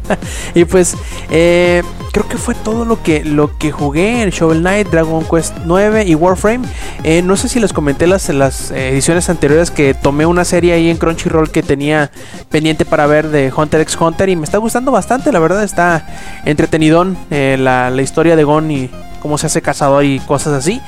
y 0.54 0.64
pues 0.64 0.96
eh, 1.30 1.82
creo 2.12 2.28
que 2.28 2.36
fue 2.36 2.54
todo 2.54 2.84
lo 2.84 3.02
que 3.02 3.24
lo 3.24 3.56
que 3.58 3.70
jugué 3.72 4.22
en 4.22 4.30
Shovel 4.30 4.60
Knight, 4.60 4.88
Dragon 4.88 5.24
Quest 5.24 5.56
9 5.64 6.04
y 6.06 6.14
Warframe. 6.14 6.66
Eh, 7.04 7.22
no 7.22 7.36
sé 7.36 7.48
si 7.48 7.60
les 7.60 7.72
comenté 7.72 8.06
las, 8.06 8.28
las 8.28 8.70
ediciones 8.70 9.28
anteriores 9.28 9.70
que 9.70 9.94
tomé 9.94 10.26
una 10.26 10.44
serie 10.44 10.72
ahí 10.72 10.90
en 10.90 10.96
Crunchyroll 10.96 11.50
que 11.50 11.62
tenía 11.62 12.10
pendiente 12.50 12.84
para 12.84 13.06
ver 13.06 13.28
de 13.28 13.52
Hunter 13.54 13.80
x 13.80 13.96
Hunter 14.00 14.28
y 14.28 14.36
me 14.36 14.44
está 14.44 14.58
gustando 14.58 14.92
bastante, 14.92 15.32
la 15.32 15.38
verdad 15.38 15.64
está 15.64 16.06
entretenidón 16.44 17.16
eh, 17.30 17.56
la, 17.58 17.90
la 17.90 18.02
historia 18.02 18.36
de 18.36 18.44
Gon 18.44 18.70
y 18.70 18.90
cómo 19.22 19.38
se 19.38 19.46
hace 19.46 19.62
cazador 19.62 20.04
y 20.04 20.18
cosas 20.20 20.52
así. 20.52 20.82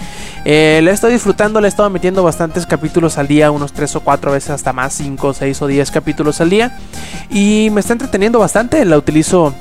Eh, 0.45 0.81
la 0.83 0.91
he 0.91 0.95
estado 0.95 1.13
disfrutando, 1.13 1.61
le 1.61 1.69
he 1.69 1.71
estado 1.71 1.89
metiendo 1.89 2.23
bastantes 2.23 2.67
capítulos 2.67 3.17
al 3.17 3.29
día, 3.29 3.51
unos 3.51 3.73
3 3.73 3.97
o 3.97 4.01
4 4.01 4.33
veces 4.33 4.51
hasta 4.51 4.73
más, 4.75 4.93
5, 4.95 5.33
6 5.33 5.63
o 5.63 5.67
10 5.69 5.91
capítulos 5.91 6.41
al 6.41 6.51
día. 6.51 6.77
Y 7.31 7.69
me 7.73 7.81
está 7.81 7.93
entreteniendo 7.95 8.39
bastante, 8.39 8.85
la 8.85 8.99
utilizo 8.99 9.55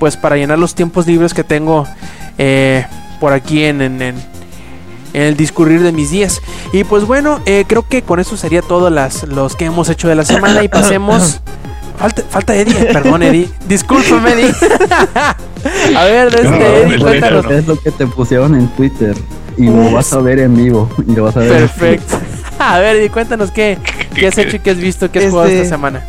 pues 0.00 0.16
para 0.16 0.36
llenar 0.36 0.58
los 0.58 0.74
tiempos 0.74 1.06
libres 1.06 1.34
que 1.34 1.44
tengo 1.44 1.86
eh, 2.38 2.84
por 3.20 3.32
aquí 3.32 3.62
en, 3.64 3.80
en- 3.82 4.02
en- 4.02 4.34
en 5.12 5.22
el 5.22 5.36
discurrir 5.36 5.80
de 5.82 5.92
mis 5.92 6.10
días. 6.10 6.40
Y 6.72 6.82
pues 6.82 7.04
bueno, 7.04 7.40
eh, 7.46 7.64
creo 7.68 7.86
que 7.86 8.02
con 8.02 8.18
eso 8.18 8.36
sería 8.36 8.62
todo 8.62 8.90
las, 8.90 9.22
los 9.22 9.54
que 9.54 9.66
hemos 9.66 9.88
hecho 9.88 10.08
de 10.08 10.16
la 10.16 10.24
semana 10.24 10.64
y 10.64 10.68
pasemos... 10.68 11.40
Falta, 11.98 12.22
falta 12.28 12.54
Eddie, 12.56 12.74
perdón 12.92 13.22
Eddie. 13.22 13.48
Discúlpame 13.68 14.32
Eddie. 14.32 14.52
a 15.96 16.04
ver, 16.04 16.32
No, 16.32 16.38
este, 16.54 16.82
Eddie, 16.82 16.94
el 16.94 17.00
cuéntanos. 17.02 17.50
Es 17.50 17.66
lo 17.66 17.80
que 17.80 17.90
te 17.90 18.06
pusieron 18.06 18.54
en 18.54 18.68
Twitter. 18.68 19.14
Y 19.56 19.66
lo 19.66 19.92
vas 19.92 20.12
a 20.12 20.18
ver 20.20 20.40
en 20.40 20.56
vivo. 20.56 20.90
Y 21.06 21.14
lo 21.14 21.24
vas 21.24 21.36
a 21.36 21.40
ver. 21.40 21.50
Perfecto. 21.52 22.16
A 22.58 22.78
ver, 22.78 22.96
Eddie, 22.96 23.10
cuéntanos 23.10 23.50
qué, 23.50 23.78
qué 24.14 24.28
has 24.28 24.38
hecho 24.38 24.56
y 24.56 24.58
qué 24.60 24.70
has 24.70 24.76
visto, 24.78 25.10
qué 25.10 25.18
has 25.24 25.30
jugado 25.30 25.48
Este- 25.48 25.62
esta 25.62 25.74
semana. 25.76 26.04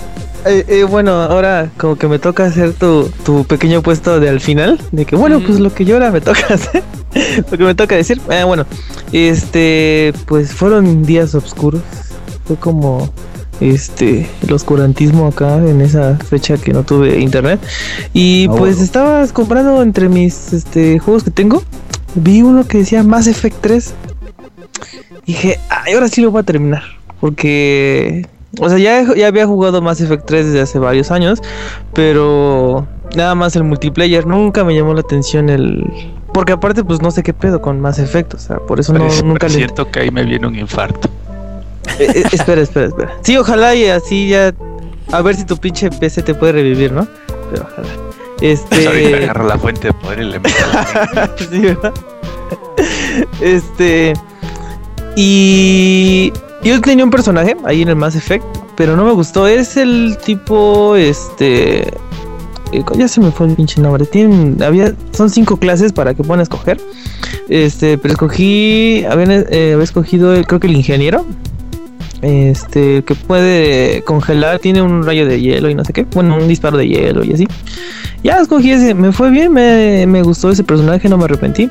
Eh, 0.46 0.64
eh, 0.68 0.84
bueno, 0.84 1.12
ahora 1.24 1.70
como 1.76 1.96
que 1.96 2.08
me 2.08 2.20
toca 2.20 2.46
hacer 2.46 2.74
tu, 2.74 3.10
tu 3.26 3.46
pequeño 3.46 3.82
puesto 3.82 4.20
de 4.20 4.30
al 4.30 4.40
final. 4.40 4.80
De 4.92 5.06
que, 5.06 5.16
bueno, 5.16 5.40
Mm. 5.40 5.44
pues 5.44 5.60
lo 5.60 5.74
que 5.74 5.86
yo 5.86 5.96
ahora 5.96 6.12
me 6.12 6.22
toca 6.22 6.46
hacer. 6.54 6.84
lo 7.50 7.58
que 7.58 7.64
me 7.64 7.74
toca 7.74 7.96
decir. 7.96 8.22
Eh, 8.30 8.44
bueno, 8.44 8.66
este, 9.12 10.14
pues 10.28 10.54
fueron 10.54 11.04
días 11.04 11.34
oscuros. 11.34 11.82
Fue 12.46 12.58
como 12.58 13.10
este 13.62 14.30
el 14.46 14.54
oscurantismo 14.54 15.28
acá 15.28 15.58
en 15.58 15.82
esa 15.82 16.18
fecha 16.18 16.58
que 16.58 16.74
no 16.74 16.84
tuve 16.84 17.20
internet 17.20 17.60
y 18.14 18.48
Ah, 18.48 18.54
pues 18.58 18.72
bueno. 18.76 18.84
estaba 18.86 19.28
comprando 19.30 19.82
entre 19.82 20.10
mis 20.10 20.52
este 20.54 21.00
juegos 21.00 21.24
que 21.24 21.32
tengo 21.32 21.64
vi 22.16 22.42
uno 22.42 22.68
que 22.68 22.80
decía 22.80 23.04
Mass 23.04 23.28
Effect 23.28 23.58
3 23.62 23.94
dije 25.26 25.60
ay 25.70 25.94
ahora 25.94 26.08
sí 26.08 26.22
lo 26.22 26.32
voy 26.32 26.42
a 26.42 26.44
terminar 26.44 26.84
porque 27.20 28.28
o 28.60 28.70
sea 28.70 28.78
ya, 28.78 29.14
ya 29.16 29.28
había 29.28 29.46
jugado 29.48 29.82
Mass 29.82 30.02
Effect 30.02 30.26
3 30.26 30.46
desde 30.48 30.62
hace 30.62 30.80
varios 30.80 31.12
años 31.12 31.42
pero 31.94 32.88
nada 33.16 33.36
más 33.36 33.56
el 33.56 33.64
multiplayer 33.64 34.26
nunca 34.26 34.64
me 34.64 34.76
llamó 34.76 34.94
la 34.94 35.02
atención 35.02 35.50
el 35.50 35.84
porque 36.34 36.52
aparte 36.54 36.84
pues 36.84 37.02
no 37.02 37.12
sé 37.12 37.24
qué 37.24 37.34
pedo 37.34 37.62
con 37.62 37.80
Mass 37.80 38.00
Effect 38.00 38.34
o 38.34 38.38
sea 38.40 38.58
por 38.58 38.80
eso 38.80 38.94
no 38.94 39.08
Pero 39.08 39.22
nunca 39.28 39.48
le 39.48 39.54
siento 39.56 39.90
que 39.90 40.02
ahí 40.02 40.12
me 40.12 40.24
viene 40.26 40.46
un 40.48 40.56
infarto. 40.58 41.10
Eh, 42.00 42.12
eh, 42.16 42.24
espera, 42.32 42.62
espera, 42.62 42.88
espera. 42.88 43.18
Sí, 43.22 43.38
ojalá 43.38 43.76
y 43.76 43.86
así 43.88 44.30
ya. 44.30 44.54
A 45.12 45.22
ver 45.22 45.36
si 45.36 45.46
tu 45.46 45.58
pinche 45.58 45.90
PC 45.92 46.24
te 46.24 46.34
puede 46.34 46.54
revivir, 46.54 46.92
¿no? 46.92 47.08
Pero 47.52 47.68
ojalá. 47.72 47.88
Pues 48.38 48.66
ahorita 48.70 48.92
Este. 48.92 49.24
agarra 49.24 49.44
la 49.46 49.58
fuente 49.58 49.88
de 49.88 49.94
poder 49.94 50.20
y 50.20 50.24
le 50.26 50.40
sí, 51.50 51.60
¿verdad? 51.60 51.94
Este. 53.42 54.14
Y. 55.16 56.34
Yo 56.64 56.82
tenía 56.82 57.06
un 57.06 57.12
personaje 57.12 57.56
ahí 57.66 57.84
en 57.84 57.90
el 57.90 57.96
Mass 57.96 58.16
Effect, 58.16 58.44
pero 58.76 58.96
no 58.96 59.06
me 59.06 59.12
gustó. 59.12 59.48
Es 59.48 59.78
el 59.78 60.18
tipo. 60.26 60.96
Este. 60.96 61.88
eh, 62.72 62.84
Ya 62.98 63.08
se 63.08 63.22
me 63.22 63.32
fue 63.32 63.48
el 63.48 63.56
pinche 63.56 63.80
nombre. 63.82 64.06
Tienen, 64.06 64.62
había, 64.64 64.94
son 65.12 65.30
cinco 65.30 65.58
clases 65.58 65.94
para 65.94 66.14
que 66.14 66.24
puedan 66.24 66.42
escoger. 66.42 66.80
Este, 67.48 67.98
pero 67.98 68.14
escogí. 68.14 69.06
Había, 69.10 69.46
eh, 69.50 69.72
había 69.74 69.84
escogido, 69.84 70.34
el- 70.34 70.48
creo 70.48 70.60
que 70.60 70.68
el 70.68 70.76
ingeniero. 70.76 71.26
Este, 72.22 73.04
que 73.04 73.14
puede 73.14 74.02
congelar, 74.04 74.60
tiene 74.60 74.82
un 74.82 75.04
rayo 75.04 75.28
de 75.28 75.42
hielo 75.42 75.70
y 75.70 75.76
no 75.76 75.84
sé 75.84 75.94
qué. 75.94 76.04
Bueno, 76.04 76.38
un 76.38 76.48
disparo 76.48 76.78
de 76.78 76.88
hielo 76.88 77.24
y 77.24 77.34
así. 77.34 77.48
Ya 78.24 78.40
escogí 78.40 78.72
ese, 78.72 78.94
me 78.96 79.12
fue 79.12 79.30
bien, 79.30 79.54
me, 79.54 80.06
me 80.08 80.24
gustó 80.24 80.50
ese 80.50 80.64
personaje, 80.64 81.08
no 81.10 81.18
me 81.18 81.26
arrepentí. 81.26 81.70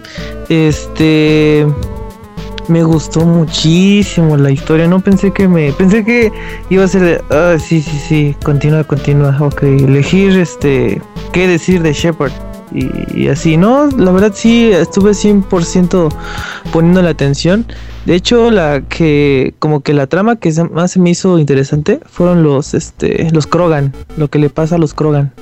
Este. 0.49 1.67
Me 2.69 2.83
gustó 2.83 3.27
muchísimo 3.27 4.39
la 4.39 4.51
historia, 4.51 4.87
no 4.87 5.01
pensé 5.01 5.33
que 5.33 5.49
me. 5.49 5.73
Pensé 5.73 6.05
que 6.05 6.33
iba 6.71 6.85
a 6.85 6.89
ser 6.89 7.03
de. 7.03 7.25
Ah, 7.31 7.57
sí, 7.59 7.83
sí, 7.83 7.99
sí, 8.09 8.37
continúa, 8.43 8.85
continúa. 8.85 9.37
Ok, 9.41 9.65
elegir 9.65 10.39
este. 10.39 11.03
¿Qué 11.33 11.47
decir 11.47 11.83
de 11.83 11.93
Shepard? 11.93 12.33
Y, 12.73 13.23
y 13.23 13.29
así, 13.29 13.57
¿no? 13.57 13.89
La 13.91 14.13
verdad 14.13 14.33
sí, 14.35 14.71
estuve 14.73 15.11
100% 15.11 16.15
poniendo 16.73 17.03
la 17.03 17.11
atención. 17.11 17.67
De 18.07 18.15
hecho, 18.15 18.51
la 18.51 18.83
que. 18.89 19.55
Como 19.59 19.81
que 19.81 19.95
la 19.95 20.07
trama 20.07 20.37
que 20.37 20.53
se- 20.53 20.65
más 20.65 20.93
se 20.93 21.01
me 21.01 21.11
hizo 21.11 21.39
interesante 21.39 22.01
fueron 22.07 22.43
los. 22.43 22.75
Este. 22.75 23.29
Los 23.33 23.47
Krogan. 23.47 23.93
Lo 24.17 24.29
que 24.29 24.39
le 24.39 24.51
pasa 24.51 24.75
a 24.75 24.79
los 24.79 24.93
Krogan. 24.95 25.33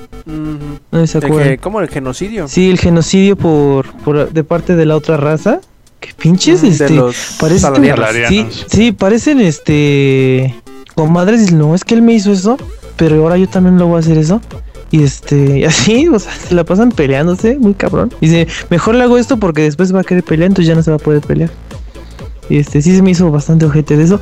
No 0.91 1.05
se 1.07 1.17
acuerdan. 1.17 1.49
que- 1.49 1.57
¿Cómo 1.57 1.81
el 1.81 1.89
genocidio? 1.89 2.47
Sí, 2.47 2.69
el 2.69 2.79
genocidio 2.79 3.35
por, 3.35 3.91
por 4.03 4.31
de 4.31 4.43
parte 4.43 4.75
de 4.75 4.85
la 4.85 4.95
otra 4.95 5.17
raza. 5.17 5.59
¿Qué 5.99 6.11
pinches? 6.17 6.63
Mm, 6.63 6.67
este, 6.67 6.83
de 6.85 6.89
los 6.91 7.35
parecen, 7.39 7.61
salarianos. 7.73 8.09
sí, 8.29 8.47
sí, 8.67 8.91
parecen 8.91 9.39
este 9.41 10.55
comadres. 10.95 11.51
No, 11.51 11.75
es 11.75 11.83
que 11.83 11.95
él 11.95 12.01
me 12.01 12.13
hizo 12.13 12.31
eso, 12.31 12.57
pero 12.97 13.21
ahora 13.23 13.37
yo 13.37 13.47
también 13.47 13.77
lo 13.77 13.87
voy 13.87 13.97
a 13.97 13.99
hacer 13.99 14.17
eso. 14.17 14.41
Y 14.91 15.03
este, 15.03 15.59
y 15.59 15.63
así, 15.65 16.07
o 16.07 16.19
sea, 16.19 16.33
se 16.33 16.53
la 16.55 16.63
pasan 16.63 16.91
peleándose, 16.91 17.57
muy 17.57 17.73
cabrón. 17.73 18.13
Y 18.21 18.27
dice, 18.27 18.47
mejor 18.69 18.95
le 18.95 19.03
hago 19.03 19.17
esto 19.17 19.37
porque 19.37 19.63
después 19.63 19.93
va 19.93 20.01
a 20.01 20.03
querer 20.03 20.23
pelear, 20.23 20.47
entonces 20.49 20.67
ya 20.67 20.75
no 20.75 20.83
se 20.83 20.91
va 20.91 20.97
a 20.97 20.99
poder 20.99 21.21
pelear. 21.21 21.49
Este, 22.49 22.81
sí 22.81 22.95
se 22.95 23.01
me 23.01 23.11
hizo 23.11 23.31
bastante 23.31 23.65
ojete 23.65 23.97
de 23.97 24.03
eso. 24.03 24.21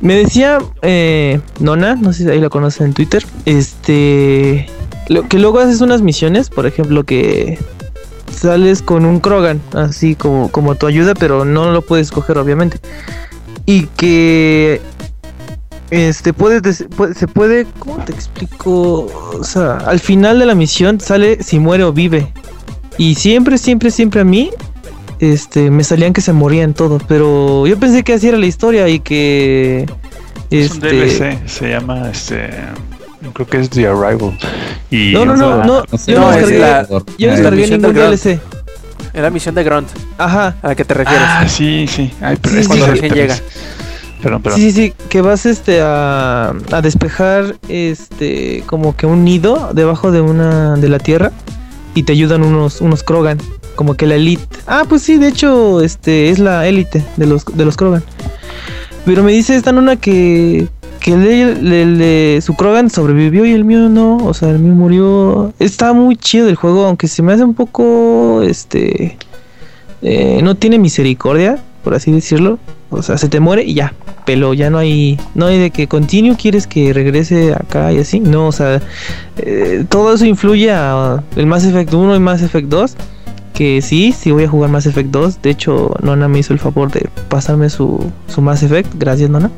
Me 0.00 0.14
decía 0.14 0.58
eh, 0.82 1.40
Nona, 1.58 1.96
no 1.96 2.12
sé 2.12 2.24
si 2.24 2.30
ahí 2.30 2.40
la 2.40 2.48
conocen 2.48 2.86
en 2.88 2.94
Twitter, 2.94 3.24
este, 3.46 4.66
lo, 5.08 5.26
que 5.26 5.38
luego 5.38 5.58
haces 5.58 5.80
unas 5.80 6.02
misiones, 6.02 6.50
por 6.50 6.66
ejemplo, 6.66 7.04
que 7.04 7.58
sales 8.32 8.80
con 8.82 9.04
un 9.04 9.18
Krogan, 9.18 9.60
así 9.72 10.14
como, 10.14 10.50
como 10.52 10.76
tu 10.76 10.86
ayuda, 10.86 11.14
pero 11.14 11.44
no 11.44 11.72
lo 11.72 11.82
puedes 11.82 12.12
coger, 12.12 12.38
obviamente. 12.38 12.78
Y 13.66 13.86
que 13.96 14.80
este 15.90 16.32
puede- 16.32 16.72
se 16.72 17.26
puede, 17.26 17.66
¿cómo 17.78 17.96
te 18.04 18.12
explico? 18.12 19.06
O 19.38 19.42
sea, 19.42 19.78
al 19.78 19.98
final 19.98 20.38
de 20.38 20.46
la 20.46 20.54
misión 20.54 21.00
sale 21.00 21.42
si 21.42 21.58
muere 21.58 21.84
o 21.84 21.92
vive. 21.92 22.32
Y 22.98 23.14
siempre, 23.14 23.58
siempre, 23.58 23.90
siempre 23.90 24.20
a 24.20 24.24
mí 24.24 24.50
este 25.20 25.70
me 25.70 25.84
salían 25.84 26.12
que 26.12 26.20
se 26.20 26.32
morían 26.32 26.74
todos, 26.74 27.02
pero 27.08 27.66
yo 27.66 27.78
pensé 27.78 28.02
que 28.04 28.14
así 28.14 28.28
era 28.28 28.38
la 28.38 28.46
historia 28.46 28.88
y 28.88 29.00
que 29.00 29.86
Es 30.50 30.70
un 30.72 30.84
este 30.84 30.88
DLC, 30.88 31.48
se 31.48 31.68
llama 31.70 32.10
este. 32.10 32.50
Creo 33.34 33.46
que 33.46 33.58
es 33.60 33.70
The 33.70 33.86
Arrival. 33.88 34.38
Y 34.90 35.12
No, 35.12 35.24
no, 35.26 35.36
no, 35.36 35.64
no, 35.64 35.84
yo 36.06 36.14
no 36.14 36.20
no, 36.20 36.32
es 36.32 36.48
descargué, 36.48 36.58
la- 36.58 36.86
yo 37.18 37.30
descargué 37.30 37.60
misión 37.62 37.82
ningún. 37.82 37.96
DLC. 37.96 38.40
Es 39.12 39.22
la 39.22 39.30
misión 39.30 39.54
de 39.54 39.64
Grunt 39.64 39.88
Ajá. 40.18 40.56
a 40.62 40.68
la 40.68 40.74
que 40.74 40.84
te 40.84 40.94
refieres. 40.94 41.24
Ah, 41.26 41.46
sí, 41.48 41.86
sí. 41.88 42.12
Ay, 42.20 42.36
pero 42.40 42.54
Sí, 42.54 42.60
es 42.60 42.66
sí, 42.66 42.72
que 42.72 42.78
cuando 42.78 42.84
el 42.86 42.90
recién 42.92 43.14
llega. 43.14 43.36
Perdón, 44.22 44.42
perdón. 44.42 44.60
Sí, 44.60 44.72
sí, 44.72 44.88
sí, 44.88 44.94
que 45.08 45.20
vas 45.20 45.46
este 45.46 45.80
a, 45.80 46.50
a 46.72 46.80
despejar 46.82 47.56
este 47.68 48.62
como 48.66 48.96
que 48.96 49.06
un 49.06 49.24
nido 49.24 49.70
debajo 49.74 50.10
de 50.10 50.20
una 50.20 50.74
de 50.76 50.88
la 50.88 50.98
tierra 50.98 51.30
y 51.98 52.04
te 52.04 52.12
ayudan 52.12 52.44
unos 52.44 52.80
unos 52.80 53.02
Krogan, 53.02 53.38
como 53.74 53.94
que 53.94 54.06
la 54.06 54.14
elite. 54.14 54.44
Ah, 54.66 54.84
pues 54.88 55.02
sí, 55.02 55.16
de 55.16 55.28
hecho, 55.28 55.80
este 55.80 56.30
es 56.30 56.38
la 56.38 56.66
élite 56.68 57.04
de 57.16 57.26
los 57.26 57.44
de 57.44 57.64
los 57.64 57.76
Krogan. 57.76 58.04
Pero 59.04 59.24
me 59.24 59.32
dice 59.32 59.56
esta 59.56 59.72
nona 59.72 59.96
que 59.96 60.68
que 61.00 62.40
su 62.44 62.54
Krogan 62.54 62.90
sobrevivió 62.90 63.44
y 63.44 63.52
el 63.52 63.64
mío 63.64 63.88
no, 63.88 64.18
o 64.18 64.34
sea, 64.34 64.50
el 64.50 64.60
mío 64.60 64.74
murió. 64.74 65.52
Está 65.58 65.92
muy 65.92 66.16
chido 66.16 66.48
el 66.48 66.54
juego, 66.54 66.84
aunque 66.84 67.08
se 67.08 67.22
me 67.22 67.32
hace 67.32 67.42
un 67.42 67.54
poco 67.54 68.42
este 68.42 69.18
eh, 70.02 70.40
no 70.42 70.54
tiene 70.54 70.78
misericordia, 70.78 71.58
por 71.88 71.94
así 71.94 72.12
decirlo. 72.12 72.58
O 72.90 73.00
sea, 73.00 73.16
se 73.16 73.30
te 73.30 73.40
muere 73.40 73.64
y 73.64 73.72
ya, 73.72 73.94
pero 74.26 74.52
ya 74.52 74.68
no 74.68 74.76
hay, 74.76 75.18
no 75.34 75.46
hay 75.46 75.58
de 75.58 75.70
que 75.70 75.88
continue, 75.88 76.36
quieres 76.36 76.66
que 76.66 76.92
regrese 76.92 77.54
acá 77.54 77.90
y 77.94 77.98
así. 77.98 78.20
No, 78.20 78.48
o 78.48 78.52
sea, 78.52 78.82
eh, 79.38 79.86
todo 79.88 80.12
eso 80.12 80.26
influye 80.26 80.70
a 80.70 81.22
el 81.34 81.46
Mass 81.46 81.64
Effect 81.64 81.94
1 81.94 82.14
y 82.14 82.20
Mass 82.20 82.42
Effect 82.42 82.68
2. 82.68 82.94
Que 83.54 83.80
sí, 83.80 84.12
sí 84.12 84.32
voy 84.32 84.44
a 84.44 84.48
jugar 84.50 84.68
Mass 84.68 84.84
Effect 84.84 85.08
2. 85.08 85.40
De 85.40 85.48
hecho, 85.48 85.94
Nona 86.02 86.28
me 86.28 86.40
hizo 86.40 86.52
el 86.52 86.58
favor 86.58 86.92
de 86.92 87.08
pasarme 87.30 87.70
su, 87.70 88.04
su 88.26 88.42
Mass 88.42 88.62
Effect. 88.62 88.92
Gracias, 88.98 89.30
Nona. 89.30 89.50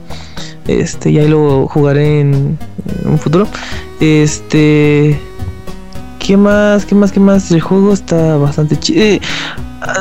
Este, 0.69 1.11
y 1.11 1.19
ahí 1.19 1.27
lo 1.27 1.67
jugaré 1.67 2.21
en, 2.21 2.57
en 3.03 3.11
un 3.11 3.19
futuro. 3.19 3.49
Este. 3.99 5.19
¿Qué 6.21 6.37
más? 6.37 6.87
¿Qué 6.87 6.95
más? 6.95 7.11
¿Qué 7.11 7.19
más? 7.19 7.51
El 7.51 7.61
juego 7.61 7.93
está 7.93 8.37
bastante 8.37 8.79
chido. 8.79 9.19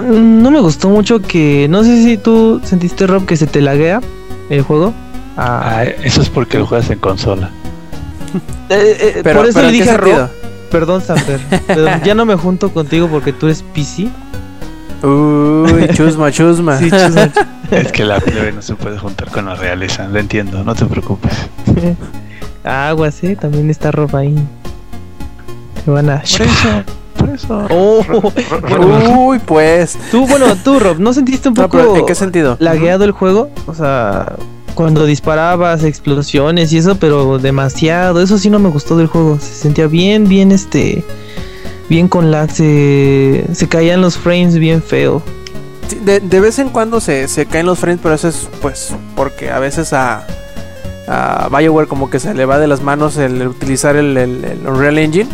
No 0.02 0.52
me 0.52 0.60
gustó 0.60 0.90
mucho 0.90 1.22
que. 1.22 1.68
No 1.70 1.84
sé 1.84 2.04
si 2.04 2.18
tú 2.18 2.62
sentiste, 2.64 3.08
Rob, 3.08 3.26
que 3.26 3.38
se 3.38 3.48
te 3.48 3.62
laguea 3.62 4.02
el 4.50 4.62
juego. 4.62 4.94
Ah, 5.38 5.80
Ah, 5.80 5.84
eso 5.84 6.22
es 6.22 6.30
porque 6.30 6.58
lo 6.60 6.66
juegas 6.66 6.90
en 6.90 7.00
consola. 7.00 7.50
eh, 8.70 8.98
eh, 9.00 9.22
Pero, 9.24 9.40
por 9.40 9.50
eso 9.50 9.60
pero 9.60 9.72
le 9.72 9.78
¿en 9.78 9.84
qué 9.84 9.84
dije 9.84 9.90
a 9.96 9.98
Rob. 9.98 10.08
sentido? 10.10 10.30
Perdón, 10.70 11.02
Samper. 11.02 11.40
pero 11.68 11.88
ya 12.04 12.14
no 12.14 12.26
me 12.26 12.36
junto 12.36 12.72
contigo 12.72 13.08
porque 13.08 13.32
tú 13.34 13.46
eres 13.48 13.64
PC. 13.74 14.10
Uy, 15.02 15.88
chusma, 15.94 16.30
chusma. 16.32 16.78
Sí, 16.78 16.90
chusma. 16.92 17.32
Es 17.72 17.92
que 17.92 18.04
la 18.04 18.20
plebe 18.20 18.52
no 18.52 18.62
se 18.62 18.76
puede 18.76 18.98
juntar 19.00 19.30
con 19.32 19.46
la 19.46 19.56
realeza. 19.56 20.08
Lo 20.08 20.20
entiendo, 20.20 20.64
no 20.64 20.76
te 20.76 20.86
preocupes. 20.86 21.32
Aguas, 22.64 23.24
eh. 23.24 23.38
También 23.40 23.70
está 23.70 23.92
Rob 23.92 24.14
ahí. 24.16 24.36
Te 25.86 25.92
van 25.92 26.10
a. 26.10 26.18
Por 26.18 26.42
eso, 26.42 26.84
por 27.20 27.30
eso. 27.30 27.68
Oh, 27.70 28.04
Uy, 29.28 29.40
pues. 29.40 29.98
tú, 30.12 30.26
bueno, 30.28 30.46
tú, 30.64 30.80
Rob, 30.80 31.00
¿no 31.00 31.14
sentiste 31.14 31.50
un 31.50 31.56
poco 31.56 31.96
¿En 31.98 32.06
qué 32.06 32.16
sentido? 32.16 32.58
lagueado 32.60 33.04
el 33.04 33.12
juego? 33.12 33.50
O 33.68 33.74
sea, 33.76 34.34
cuando 34.76 35.06
disparabas, 35.06 35.84
explosiones 35.84 36.72
y 36.74 36.78
eso, 36.78 36.96
pero 36.96 37.38
demasiado. 37.38 38.22
Eso 38.22 38.38
sí 38.38 38.50
no 38.50 38.60
me 38.60 38.70
gustó 38.70 38.98
del 38.98 39.08
juego. 39.08 39.38
Se 39.40 39.54
sentía 39.54 39.88
bien, 39.88 40.28
bien, 40.28 40.52
este. 40.52 41.04
Bien 41.90 42.08
con 42.08 42.32
lag. 42.32 42.50
Se, 42.52 43.46
se 43.54 43.68
caían 43.68 44.02
los 44.02 44.18
frames 44.18 44.56
bien 44.58 44.82
feo. 44.82 45.22
Sí, 45.88 45.98
De, 46.06 46.20
de 46.20 46.40
vez 46.40 46.60
en 46.60 46.70
cuando 46.70 47.00
se, 47.00 47.28
se 47.28 47.46
caen 47.46 47.66
los 47.66 47.80
frames, 47.80 48.00
pero 48.02 48.16
eso 48.16 48.28
es 48.28 48.48
pues 48.62 48.94
porque 49.16 49.50
a 49.50 49.58
veces 49.60 49.92
a, 49.92 50.26
a 51.08 51.50
Bioware 51.50 51.88
como 51.88 52.10
que 52.12 52.20
se 52.20 52.34
le 52.36 52.46
va 52.46 52.60
de 52.60 52.68
las 52.68 52.84
manos 52.84 53.18
el 53.18 53.48
utilizar 53.48 53.96
el, 53.96 54.16
el, 54.16 54.46
el 54.46 54.68
Unreal 54.68 55.00
Engine. 55.00 55.30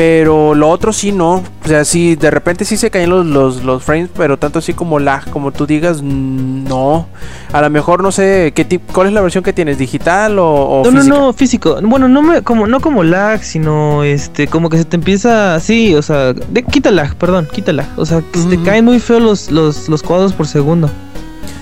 Pero 0.00 0.54
lo 0.54 0.70
otro 0.70 0.94
sí 0.94 1.12
no. 1.12 1.42
O 1.62 1.68
sea, 1.68 1.84
sí, 1.84 2.16
de 2.16 2.30
repente 2.30 2.64
sí 2.64 2.78
se 2.78 2.90
caen 2.90 3.10
los, 3.10 3.26
los, 3.26 3.62
los 3.62 3.82
frames, 3.82 4.08
pero 4.16 4.38
tanto 4.38 4.60
así 4.60 4.72
como 4.72 4.98
lag, 4.98 5.28
como 5.28 5.52
tú 5.52 5.66
digas, 5.66 6.02
no. 6.02 7.06
A 7.52 7.60
lo 7.60 7.68
mejor 7.68 8.02
no 8.02 8.10
sé 8.10 8.54
qué 8.54 8.64
tipo, 8.64 8.90
cuál 8.94 9.08
es 9.08 9.12
la 9.12 9.20
versión 9.20 9.44
que 9.44 9.52
tienes, 9.52 9.76
digital 9.76 10.38
o, 10.38 10.46
o 10.46 10.84
No, 10.84 10.90
no, 10.90 11.00
física? 11.02 11.18
no, 11.18 11.32
físico. 11.34 11.78
Bueno, 11.82 12.08
no 12.08 12.22
me, 12.22 12.40
como, 12.40 12.66
no 12.66 12.80
como 12.80 13.02
lag, 13.02 13.44
sino 13.44 14.02
este, 14.02 14.46
como 14.46 14.70
que 14.70 14.78
se 14.78 14.86
te 14.86 14.96
empieza 14.96 15.54
así, 15.54 15.94
o 15.94 16.00
sea, 16.00 16.32
de, 16.32 16.62
quita 16.62 16.90
lag, 16.90 17.14
perdón, 17.16 17.46
quita 17.52 17.74
lag. 17.74 17.86
O 17.96 18.06
sea, 18.06 18.22
que 18.32 18.38
se 18.38 18.48
te 18.48 18.62
caen 18.62 18.86
muy 18.86 19.00
feo 19.00 19.20
los, 19.20 19.50
los, 19.50 19.90
los 19.90 20.02
cuadros 20.02 20.32
por 20.32 20.46
segundo. 20.46 20.88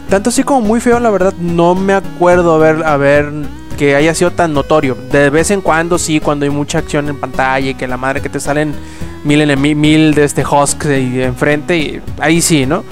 Tanto 0.08 0.30
así 0.30 0.44
como 0.44 0.60
muy 0.60 0.78
feo, 0.78 1.00
la 1.00 1.10
verdad, 1.10 1.34
no 1.40 1.74
me 1.74 1.92
acuerdo 1.92 2.54
haber, 2.54 2.84
haber 2.84 3.32
que 3.78 3.94
haya 3.94 4.14
sido 4.14 4.32
tan 4.32 4.52
notorio. 4.52 4.96
De 5.10 5.30
vez 5.30 5.50
en 5.50 5.60
cuando 5.62 5.96
sí, 5.98 6.20
cuando 6.20 6.44
hay 6.44 6.50
mucha 6.50 6.78
acción 6.78 7.08
en 7.08 7.16
pantalla 7.18 7.70
y 7.70 7.74
que 7.74 7.86
la 7.86 7.96
madre 7.96 8.20
que 8.20 8.28
te 8.28 8.40
salen 8.40 8.74
mil 9.24 9.56
mil 9.56 10.14
de 10.14 10.24
este 10.24 10.44
Husk 10.44 10.84
y 10.86 11.22
enfrente, 11.22 12.02
ahí 12.18 12.40
sí, 12.42 12.66
¿no? 12.66 12.84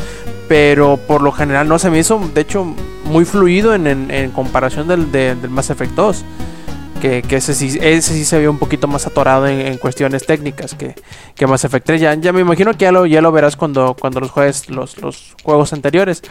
Pero 0.49 0.97
por 0.97 1.23
lo 1.23 1.33
general 1.33 1.69
no 1.69 1.79
se 1.79 1.91
me 1.91 1.99
hizo, 1.99 2.21
de 2.33 2.41
hecho, 2.41 2.65
muy 3.05 3.25
fluido 3.25 3.75
en, 3.75 4.31
comparación 4.33 4.87
del, 4.87 5.11
de- 5.11 5.35
del 5.35 5.51
Mass 5.51 5.71
Effect 5.71 5.93
2. 5.95 6.25
Que, 7.01 7.23
ese, 7.37 7.55
sí, 7.55 7.79
ese 7.81 8.15
sí 8.15 8.25
se 8.25 8.39
vio 8.41 8.51
un 8.51 8.59
poquito 8.59 8.89
más 8.89 9.07
atorado 9.07 9.47
en, 9.47 9.77
cuestiones 9.79 10.27
técnicas 10.27 10.75
que, 10.75 10.95
que 11.35 11.47
Mass 11.47 11.65
Effect 11.65 11.87
3. 11.87 12.01
Ya, 12.01 12.15
ya 12.15 12.33
me 12.33 12.41
imagino 12.41 12.73
que 12.73 12.79
ya 12.85 12.93
lo, 12.93 13.07
ya 13.07 13.21
lo 13.21 13.31
verás 13.31 13.55
cuando, 13.57 13.95
cuando 13.99 14.19
los 14.21 14.31
juegues 14.31 14.69
los, 14.71 14.99
los 15.01 15.35
juegos 15.45 15.73
anteriores. 15.73 16.23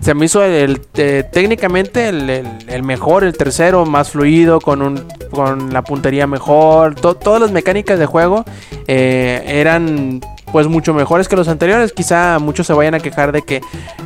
Se 0.00 0.14
me 0.14 0.26
hizo 0.26 0.42
el, 0.42 0.80
eh, 0.96 1.24
técnicamente 1.30 2.08
el, 2.08 2.28
el- 2.30 2.46
el 2.66 2.82
mejor, 2.82 3.24
el 3.24 3.36
tercero, 3.36 3.84
más 3.86 4.10
fluido, 4.10 4.60
con, 4.60 4.82
un, 4.82 5.04
con 5.30 5.72
la 5.72 5.82
puntería 5.82 6.26
mejor. 6.26 6.94
To- 6.96 7.14
todas 7.14 7.40
las 7.40 7.52
mecánicas 7.52 7.98
de 7.98 8.06
juego 8.06 8.44
eh, 8.88 9.42
eran 9.46 10.20
pues 10.56 10.68
mucho 10.68 10.94
mejores 10.94 11.28
que 11.28 11.36
los 11.36 11.48
anteriores. 11.48 11.92
Quizá 11.92 12.38
muchos 12.38 12.66
se 12.66 12.72
vayan 12.72 12.94
a 12.94 12.98
quejar 12.98 13.30
de 13.30 13.42
que 13.42 13.60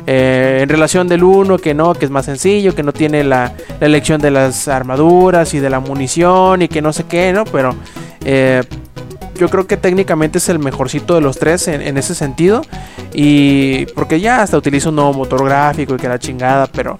eh, 0.05 0.59
en 0.61 0.67
relación 0.67 1.07
del 1.07 1.23
1, 1.23 1.59
que 1.59 1.73
no, 1.73 1.93
que 1.93 2.03
es 2.03 2.11
más 2.11 2.25
sencillo, 2.25 2.75
que 2.75 2.83
no 2.83 2.91
tiene 2.91 3.23
la, 3.23 3.53
elección 3.79 4.19
de 4.19 4.31
las 4.31 4.67
armaduras 4.67 5.53
y 5.53 5.61
de 5.61 5.69
la 5.69 5.79
munición 5.79 6.61
y 6.61 6.67
que 6.67 6.81
no 6.81 6.91
sé 6.91 7.05
qué, 7.05 7.31
¿no? 7.31 7.45
Pero 7.45 7.73
eh, 8.25 8.63
yo 9.35 9.47
creo 9.47 9.65
que 9.65 9.77
técnicamente 9.77 10.39
es 10.39 10.49
el 10.49 10.59
mejorcito 10.59 11.15
de 11.15 11.21
los 11.21 11.39
tres 11.39 11.69
en, 11.69 11.81
en 11.81 11.97
ese 11.97 12.13
sentido. 12.13 12.63
Y 13.13 13.85
porque 13.95 14.19
ya 14.19 14.41
hasta 14.41 14.57
utiliza 14.57 14.89
un 14.89 14.97
nuevo 14.97 15.13
motor 15.13 15.45
gráfico 15.45 15.95
y 15.95 15.99
que 15.99 16.09
la 16.09 16.19
chingada, 16.19 16.67
pero 16.67 16.97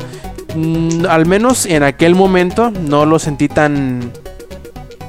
mm, 0.55 1.07
al 1.09 1.25
menos 1.25 1.65
en 1.65 1.83
aquel 1.83 2.15
momento 2.15 2.71
no 2.71 3.05
lo 3.05 3.19
sentí 3.19 3.49
tan 3.49 4.13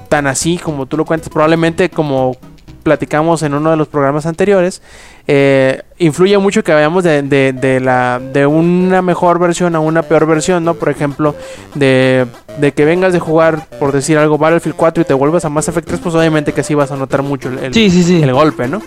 tan 0.08 0.26
así 0.26 0.58
como 0.58 0.86
tú 0.86 0.96
lo 0.96 1.04
cuentas. 1.04 1.28
Probablemente 1.28 1.90
como 1.90 2.36
platicamos 2.82 3.42
en 3.42 3.54
uno 3.54 3.70
de 3.70 3.76
los 3.76 3.88
programas 3.88 4.26
anteriores, 4.26 4.82
eh, 5.26 5.82
influye 5.98 6.36
mucho 6.38 6.62
que 6.64 6.72
vayamos 6.72 7.04
de, 7.04 7.22
de- 7.22 7.52
de 7.52 7.80
la, 7.80 8.20
de 8.32 8.44
una 8.46 9.02
mejor 9.02 9.38
versión 9.38 9.74
a 9.76 9.80
una 9.80 10.02
peor 10.02 10.26
versión, 10.26 10.64
¿no? 10.64 10.74
Por 10.74 10.88
ejemplo, 10.90 11.34
de, 11.74 12.26
de 12.58 12.72
que 12.72 12.84
vengas 12.84 13.12
de 13.12 13.20
jugar, 13.20 13.66
por 13.78 13.92
decir 13.92 14.18
algo, 14.18 14.36
Battlefield 14.38 14.76
4 14.76 15.02
y 15.02 15.04
te 15.04 15.14
vuelvas 15.14 15.44
a 15.44 15.48
Mass 15.48 15.68
Effect 15.68 15.86
3, 15.88 16.00
pues 16.00 16.14
obviamente 16.14 16.52
que 16.52 16.62
sí 16.62 16.74
vas 16.74 16.90
a 16.90 16.96
notar 16.96 17.22
mucho 17.22 17.48
el, 17.48 17.58
el- 17.58 17.74
Sí, 17.74 17.88
sí, 17.90 18.02
sí. 18.02 18.22
el 18.22 18.32
golpe, 18.32 18.66
¿no? 18.68 18.82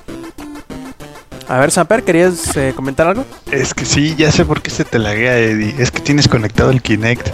A 1.48 1.60
ver, 1.60 1.70
Samper, 1.72 2.04
¿querías 2.04 2.56
eh, 2.58 2.74
comentar 2.76 3.08
algo? 3.08 3.24
Es 3.52 3.74
que 3.74 3.86
sí, 3.86 4.16
ya 4.18 4.32
sé 4.32 4.46
por 4.46 4.62
qué 4.62 4.72
se 4.72 4.84
te 4.84 4.98
laguea, 4.98 5.38
Eddie. 5.38 5.76
Es 5.78 5.92
que 5.92 6.00
tienes 6.00 6.28
conectado 6.28 6.72
el 6.72 6.82
Kinect. 6.82 7.30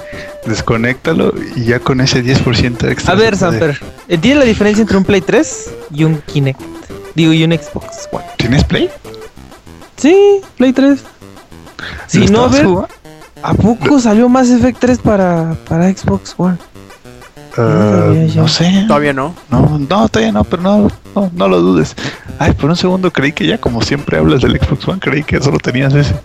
Desconéctalo 0.45 1.33
y 1.55 1.65
ya 1.65 1.79
con 1.79 2.01
ese 2.01 2.23
10% 2.23 2.89
extra. 2.89 3.13
A 3.13 3.15
ver. 3.15 3.37
Samper, 3.37 3.79
¿entiendes 4.07 4.39
la 4.39 4.45
diferencia 4.45 4.81
entre 4.81 4.97
un 4.97 5.05
Play 5.05 5.21
3 5.21 5.71
y 5.91 6.03
un 6.03 6.17
Kinect? 6.21 6.59
Digo, 7.15 7.31
y 7.33 7.43
un 7.43 7.51
Xbox 7.51 8.09
One. 8.11 8.25
¿Tienes 8.37 8.63
Play? 8.65 8.89
Sí, 9.97 10.41
Play 10.57 10.73
3. 10.73 10.99
Si 12.07 12.27
¿Lo 12.27 12.47
no, 12.47 12.49
ver, 12.49 12.65
jugando? 12.65 12.89
¿a 13.43 13.53
poco 13.53 13.99
salió 13.99 14.27
Mass 14.29 14.49
Effect 14.49 14.79
3 14.79 14.99
para, 14.99 15.55
para 15.67 15.89
Xbox 15.89 16.35
One? 16.37 16.57
Ah, 17.57 18.13
no 18.35 18.47
sé. 18.47 18.85
Todavía 18.87 19.13
no. 19.13 19.35
No, 19.49 19.77
no, 19.77 20.09
todavía 20.09 20.31
no, 20.31 20.43
pero 20.43 20.61
no, 20.61 20.87
no, 21.15 21.31
no 21.33 21.47
lo 21.47 21.61
dudes. 21.61 21.95
Ay, 22.39 22.53
por 22.53 22.69
un 22.69 22.75
segundo 22.75 23.11
creí 23.11 23.33
que 23.33 23.45
ya 23.45 23.57
como 23.57 23.81
siempre 23.81 24.17
hablas 24.17 24.41
del 24.41 24.59
Xbox 24.59 24.87
One, 24.87 24.99
creí 24.99 25.23
que 25.23 25.41
solo 25.41 25.57
tenías 25.57 25.93
ese. 25.93 26.15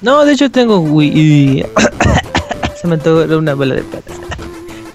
No, 0.00 0.24
de 0.24 0.32
hecho 0.32 0.50
tengo 0.50 0.78
Wii 0.80 1.12
y... 1.14 1.66
Se 2.80 2.86
me 2.86 2.94
antojó 2.94 3.36
una 3.36 3.54
bola 3.54 3.74
de 3.74 3.82
patas. 3.82 4.16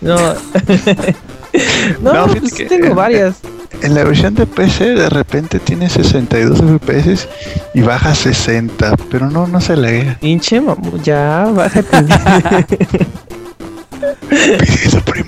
No. 2.02 2.14
no, 2.14 2.34
pues 2.34 2.54
que, 2.54 2.66
tengo 2.66 2.96
varias. 2.96 3.36
En 3.82 3.94
la 3.96 4.04
versión 4.04 4.34
de 4.34 4.46
PC 4.46 4.96
de 4.96 5.10
repente 5.10 5.60
tiene 5.60 5.90
62 5.90 6.60
FPS 6.80 7.28
y 7.74 7.82
baja 7.82 8.16
60, 8.16 8.96
pero 9.12 9.30
no, 9.30 9.46
no 9.48 9.62
se 9.62 9.76
laguea. 9.76 10.18
Pinche 10.20 10.62
mamu, 10.62 10.98
ya, 11.02 11.50
bájate. 11.54 12.06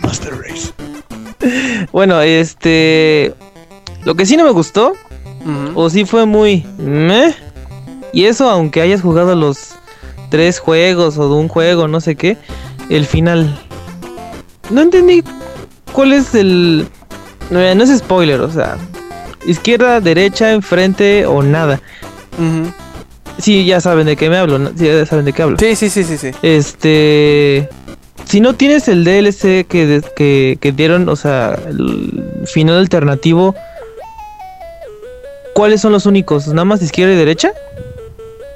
Master 0.01 0.33
Race. 0.37 0.73
bueno, 1.91 2.21
este... 2.21 3.33
Lo 4.03 4.15
que 4.15 4.25
sí 4.25 4.37
no 4.37 4.43
me 4.43 4.51
gustó, 4.51 4.93
o 5.73 5.89
sí 5.89 6.05
fue 6.05 6.25
muy... 6.25 6.65
meh, 6.77 7.33
Y 8.13 8.25
eso 8.25 8.49
aunque 8.49 8.81
hayas 8.81 9.01
jugado 9.01 9.35
los 9.35 9.69
tres 10.29 10.59
juegos 10.59 11.17
o 11.17 11.27
de 11.27 11.35
un 11.35 11.47
juego, 11.47 11.87
no 11.87 12.01
sé 12.01 12.15
qué, 12.15 12.37
el 12.89 13.05
final... 13.05 13.59
No 14.69 14.81
entendí 14.81 15.23
cuál 15.91 16.13
es 16.13 16.33
el... 16.35 16.87
No, 17.49 17.75
no 17.75 17.83
es 17.83 17.97
spoiler, 17.97 18.41
o 18.41 18.51
sea... 18.51 18.77
Izquierda, 19.45 20.01
derecha, 20.01 20.51
enfrente 20.51 21.25
o 21.25 21.43
nada. 21.43 21.79
Sí, 23.37 23.65
ya 23.65 23.79
saben 23.81 24.07
de 24.07 24.15
qué 24.15 24.29
me 24.29 24.37
hablo, 24.37 24.57
¿no? 24.57 24.71
Sí, 24.75 24.85
ya 24.85 25.05
saben 25.05 25.25
de 25.25 25.33
qué 25.33 25.43
hablo. 25.43 25.57
Sí, 25.59 25.75
sí, 25.75 25.89
sí, 25.89 26.03
sí, 26.03 26.17
sí. 26.17 26.31
Este. 26.41 27.69
Si 28.25 28.41
no 28.41 28.53
tienes 28.53 28.87
el 28.87 29.03
DLC 29.03 29.65
que, 29.67 30.01
que, 30.15 30.57
que 30.59 30.71
dieron, 30.71 31.07
o 31.09 31.15
sea, 31.15 31.57
el 31.67 32.47
final 32.47 32.77
alternativo, 32.77 33.55
¿cuáles 35.53 35.81
son 35.81 35.91
los 35.91 36.05
únicos? 36.05 36.47
¿Nada 36.47 36.65
más 36.65 36.81
izquierda 36.81 37.13
y 37.13 37.17
derecha? 37.17 37.53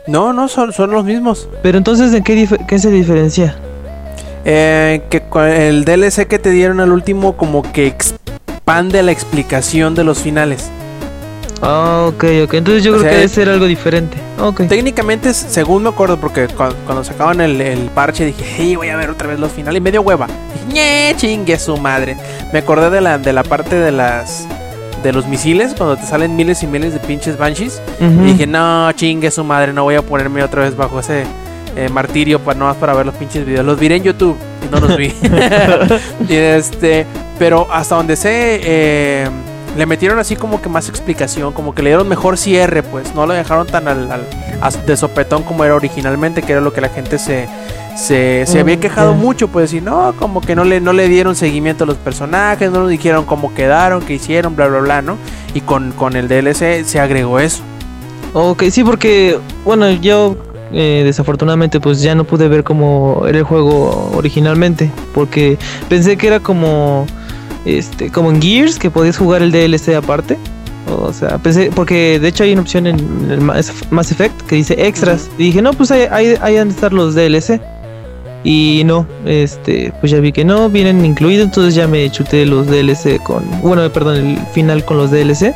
No, 0.07 0.33
no, 0.33 0.47
son, 0.47 0.73
son 0.73 0.91
los 0.91 1.05
mismos. 1.05 1.47
Pero 1.61 1.77
entonces, 1.77 2.13
¿en 2.13 2.23
qué, 2.23 2.47
qué 2.67 2.79
se 2.79 2.89
diferencia? 2.89 3.55
Eh, 4.45 5.03
que 5.09 5.21
el 5.67 5.85
DLC 5.85 6.27
que 6.27 6.39
te 6.39 6.49
dieron 6.49 6.79
al 6.79 6.91
último 6.91 7.37
como 7.37 7.61
que 7.61 7.85
expande 7.85 9.03
la 9.03 9.11
explicación 9.11 9.93
de 9.95 10.03
los 10.03 10.19
finales. 10.19 10.71
Ah, 11.61 12.05
ok, 12.07 12.23
ok. 12.45 12.53
Entonces 12.53 12.83
yo 12.83 12.91
O 12.91 12.93
creo 12.95 13.01
sea, 13.01 13.09
que 13.11 13.15
debe 13.17 13.27
ser 13.29 13.49
algo 13.49 13.65
diferente. 13.65 14.17
Ok. 14.41 14.61
Técnicamente, 14.67 15.33
según 15.33 15.83
me 15.83 15.89
acuerdo, 15.89 16.17
porque 16.19 16.47
cu- 16.47 16.73
cuando, 16.85 17.03
sacaban 17.03 17.41
el, 17.41 17.59
el 17.59 17.79
parche 17.89 18.25
dije, 18.25 18.43
hey, 18.57 18.75
voy 18.77 18.89
a 18.89 18.95
ver 18.95 19.09
otra 19.09 19.27
vez 19.27 19.39
los 19.39 19.51
finales. 19.51 19.79
Y 19.79 19.81
me 19.81 19.91
dio 19.91 20.01
hueva. 20.01 20.27
Dije, 20.27 21.11
"Ñe, 21.11 21.15
chingue 21.17 21.59
su 21.59 21.75
madre. 21.77 22.15
Me 22.53 22.59
acordé 22.59 22.89
de 22.89 23.01
la, 23.01 23.17
de 23.17 23.33
la 23.33 23.43
parte 23.43 23.75
de 23.75 23.91
las 23.91 24.47
de 25.03 25.13
los 25.13 25.27
misiles, 25.27 25.73
cuando 25.77 25.95
te 25.95 26.05
salen 26.05 26.35
miles 26.35 26.61
y 26.61 26.67
miles 26.67 26.91
de 26.93 26.99
pinches 26.99 27.37
banshees. 27.37 27.81
Ujú. 28.01 28.21
Y 28.23 28.31
dije, 28.33 28.45
no, 28.47 28.91
chingue 28.93 29.31
su 29.31 29.43
madre, 29.45 29.71
no 29.71 29.83
voy 29.83 29.95
a 29.95 30.01
ponerme 30.01 30.43
otra 30.43 30.63
vez 30.63 30.75
bajo 30.75 30.99
ese 30.99 31.23
eh, 31.77 31.87
martirio 31.89 32.39
para 32.39 32.59
nomás 32.59 32.75
para 32.75 32.93
ver 32.93 33.05
los 33.05 33.15
pinches 33.15 33.45
videos. 33.45 33.65
Los 33.65 33.79
viré 33.79 33.95
en 33.95 34.03
YouTube 34.03 34.35
y 34.65 34.69
no 34.73 34.79
los 34.81 34.97
vi. 34.97 35.07
y 36.29 36.35
este, 36.35 37.05
pero 37.37 37.65
hasta 37.71 37.95
donde 37.95 38.17
sé, 38.17 38.59
eh, 38.61 39.29
le 39.77 39.85
metieron 39.85 40.19
así 40.19 40.35
como 40.35 40.61
que 40.61 40.69
más 40.69 40.89
explicación, 40.89 41.53
como 41.53 41.73
que 41.75 41.81
le 41.83 41.89
dieron 41.91 42.07
mejor 42.07 42.37
cierre, 42.37 42.83
pues 42.83 43.13
no 43.15 43.25
lo 43.25 43.33
dejaron 43.33 43.67
tan 43.67 43.87
al, 43.87 44.11
al- 44.11 44.85
de 44.85 44.97
sopetón 44.97 45.43
como 45.43 45.63
era 45.63 45.75
originalmente, 45.75 46.41
que 46.41 46.51
era 46.53 46.61
lo 46.61 46.73
que 46.73 46.81
la 46.81 46.89
gente 46.89 47.17
se, 47.19 47.47
se, 47.95 48.45
se 48.45 48.59
había 48.59 48.79
quejado 48.79 49.13
mucho, 49.13 49.47
pues 49.47 49.73
y 49.73 49.79
no, 49.81 50.13
como 50.19 50.41
que 50.41 50.55
no 50.55 50.63
le, 50.63 50.81
no 50.81 50.91
le 50.93 51.07
dieron 51.07 51.35
seguimiento 51.35 51.83
a 51.85 51.87
los 51.87 51.97
personajes, 51.97 52.71
no 52.71 52.81
nos 52.81 52.89
dijeron 52.89 53.25
cómo 53.25 53.53
quedaron, 53.53 54.01
qué 54.01 54.15
hicieron, 54.15 54.55
bla, 54.55 54.67
bla, 54.67 54.79
bla, 54.79 55.01
¿no? 55.01 55.17
Y 55.53 55.61
con, 55.61 55.91
con 55.93 56.15
el 56.15 56.27
DLC 56.27 56.83
se 56.85 56.99
agregó 56.99 57.39
eso. 57.39 57.61
Ok, 58.33 58.63
sí, 58.71 58.83
porque, 58.83 59.39
bueno, 59.65 59.89
yo 59.91 60.35
eh, 60.71 61.01
desafortunadamente 61.05 61.79
pues 61.79 62.01
ya 62.01 62.13
no 62.15 62.25
pude 62.25 62.47
ver 62.47 62.63
cómo 62.63 63.23
era 63.27 63.39
el 63.39 63.43
juego 63.43 64.11
originalmente, 64.15 64.91
porque 65.13 65.57
pensé 65.87 66.15
que 66.17 66.27
era 66.27 66.39
como, 66.39 67.07
este, 67.65 68.11
como 68.11 68.31
en 68.31 68.41
Gears, 68.41 68.79
que 68.79 68.89
podías 68.89 69.17
jugar 69.17 69.41
el 69.41 69.51
DLC 69.51 69.95
aparte. 69.95 70.37
O 70.87 71.13
sea, 71.13 71.37
pensé, 71.37 71.71
porque 71.75 72.19
de 72.19 72.27
hecho 72.27 72.43
hay 72.43 72.53
una 72.53 72.61
opción 72.61 72.87
en 72.87 72.97
el 73.29 73.41
Mass 73.41 74.11
Effect 74.11 74.41
que 74.43 74.55
dice 74.55 74.75
extras. 74.87 75.29
Y 75.37 75.45
dije, 75.45 75.61
no, 75.61 75.73
pues 75.73 75.91
ahí, 75.91 76.07
ahí, 76.09 76.35
ahí 76.41 76.57
han 76.57 76.69
de 76.69 76.75
estar 76.75 76.93
los 76.93 77.15
DLC. 77.15 77.61
Y 78.43 78.83
no, 78.85 79.05
este, 79.25 79.91
pues 79.99 80.11
ya 80.11 80.19
vi 80.19 80.31
que 80.31 80.45
no, 80.45 80.69
vienen 80.69 81.03
incluidos, 81.03 81.45
entonces 81.45 81.75
ya 81.75 81.87
me 81.87 82.09
chuté 82.09 82.45
los 82.45 82.67
DLC 82.67 83.21
con, 83.21 83.43
bueno, 83.61 83.91
perdón, 83.91 84.15
el 84.15 84.37
final 84.53 84.85
con 84.85 84.97
los 84.97 85.11
DLC. 85.11 85.53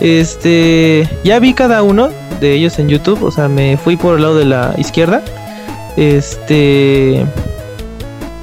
Este, 0.00 1.08
ya 1.24 1.38
vi 1.38 1.54
cada 1.54 1.82
uno 1.82 2.10
de 2.40 2.52
ellos 2.52 2.78
en 2.78 2.88
YouTube, 2.88 3.22
o 3.22 3.30
sea, 3.30 3.48
me 3.48 3.78
fui 3.78 3.96
por 3.96 4.16
el 4.16 4.22
lado 4.22 4.36
de 4.36 4.44
la 4.44 4.74
izquierda. 4.76 5.22
Este, 5.96 7.24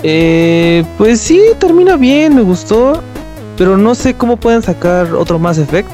eh, 0.04 0.84
pues 0.98 1.20
sí, 1.20 1.42
termina 1.60 1.98
bien, 1.98 2.36
me 2.36 2.42
gustó, 2.42 3.02
pero 3.58 3.78
no 3.78 3.96
sé 3.96 4.14
cómo 4.16 4.38
pueden 4.38 4.62
sacar 4.62 5.14
otro 5.14 5.40
Mass 5.40 5.58
Effect. 5.58 5.90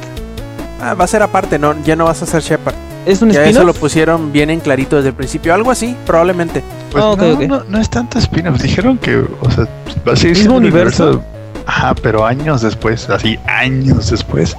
Ah, 0.81 0.93
va 0.93 1.05
a 1.05 1.07
ser 1.07 1.23
aparte, 1.23 1.57
no, 1.57 1.75
ya 1.83 1.95
no 1.95 2.05
vas 2.05 2.21
a 2.21 2.25
ser 2.25 2.41
Shepard. 2.41 2.75
¿Es 3.05 3.21
un 3.21 3.29
Ya 3.29 3.41
eso 3.43 3.49
spin-off? 3.59 3.75
lo 3.75 3.79
pusieron 3.79 4.31
bien 4.31 4.49
en 4.49 4.59
clarito 4.59 4.95
desde 4.95 5.09
el 5.09 5.15
principio. 5.15 5.53
Algo 5.53 5.69
así, 5.71 5.95
probablemente. 6.07 6.63
Pues 6.91 7.03
Ah, 7.03 7.15
no, 7.17 7.39
no, 7.47 7.63
no 7.69 7.77
es 7.79 7.89
tanto 7.89 8.17
spin-off. 8.17 8.59
Dijeron 8.61 8.97
que, 8.97 9.17
o 9.17 9.51
sea, 9.51 9.67
va 10.07 10.13
a 10.13 10.15
seguir 10.15 10.37
¿Mismo 10.37 10.53
siendo 10.53 10.57
el 10.57 10.63
universo? 10.73 11.23
Ajá, 11.67 11.93
pero 11.95 12.25
años 12.25 12.61
después, 12.61 13.09
así 13.09 13.39
años 13.47 14.09
después. 14.09 14.55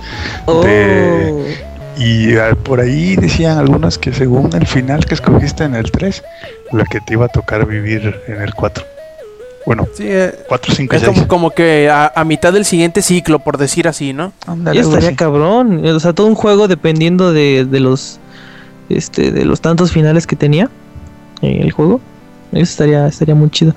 Oh. 0.46 0.62
de- 0.62 1.56
Y 1.98 2.36
ah, 2.36 2.56
por 2.62 2.80
ahí 2.80 3.16
decían 3.16 3.58
algunos 3.58 3.98
que 3.98 4.12
según 4.12 4.50
el 4.54 4.66
final 4.66 5.04
que 5.04 5.14
escogiste 5.14 5.64
en 5.64 5.74
el 5.74 5.90
3, 5.90 6.22
lo 6.72 6.84
que 6.84 7.00
te 7.00 7.14
iba 7.14 7.26
a 7.26 7.28
tocar 7.28 7.66
vivir 7.66 8.20
en 8.28 8.40
el 8.42 8.54
4. 8.54 8.84
Bueno, 9.66 9.86
Sí, 9.94 10.04
eh, 10.06 10.32
4, 10.48 10.74
5 10.74 10.94
y 10.94 10.96
es 10.96 11.02
6. 11.02 11.12
como, 11.14 11.28
como 11.28 11.50
que 11.50 11.90
a, 11.90 12.12
a 12.14 12.24
mitad 12.24 12.52
del 12.52 12.64
siguiente 12.64 13.02
ciclo, 13.02 13.40
por 13.40 13.58
decir 13.58 13.88
así, 13.88 14.12
¿no? 14.12 14.32
Ya 14.72 14.80
estaría 14.80 15.14
cabrón. 15.16 15.84
O 15.84 16.00
sea, 16.00 16.12
todo 16.12 16.28
un 16.28 16.36
juego 16.36 16.68
dependiendo 16.68 17.32
de, 17.32 17.66
de 17.68 17.80
los 17.80 18.18
este 18.88 19.32
de 19.32 19.44
los 19.44 19.60
tantos 19.60 19.90
finales 19.90 20.26
que 20.28 20.36
tenía 20.36 20.70
eh, 21.42 21.58
el 21.60 21.72
juego. 21.72 22.00
Eso 22.52 22.62
estaría, 22.62 23.08
estaría 23.08 23.34
muy 23.34 23.50
chido. 23.50 23.74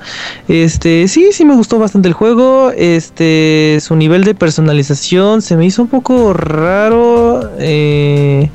Este, 0.47 1.07
sí, 1.07 1.29
sí 1.31 1.43
me 1.43 1.55
gustó 1.55 1.79
bastante 1.79 2.07
el 2.07 2.13
juego. 2.13 2.71
Este, 2.77 3.79
su 3.81 3.95
nivel 3.95 4.23
de 4.23 4.35
personalización 4.35 5.41
se 5.41 5.57
me 5.57 5.65
hizo 5.65 5.81
un 5.81 5.87
poco 5.87 6.33
raro. 6.33 7.49
Eh, 7.57 8.49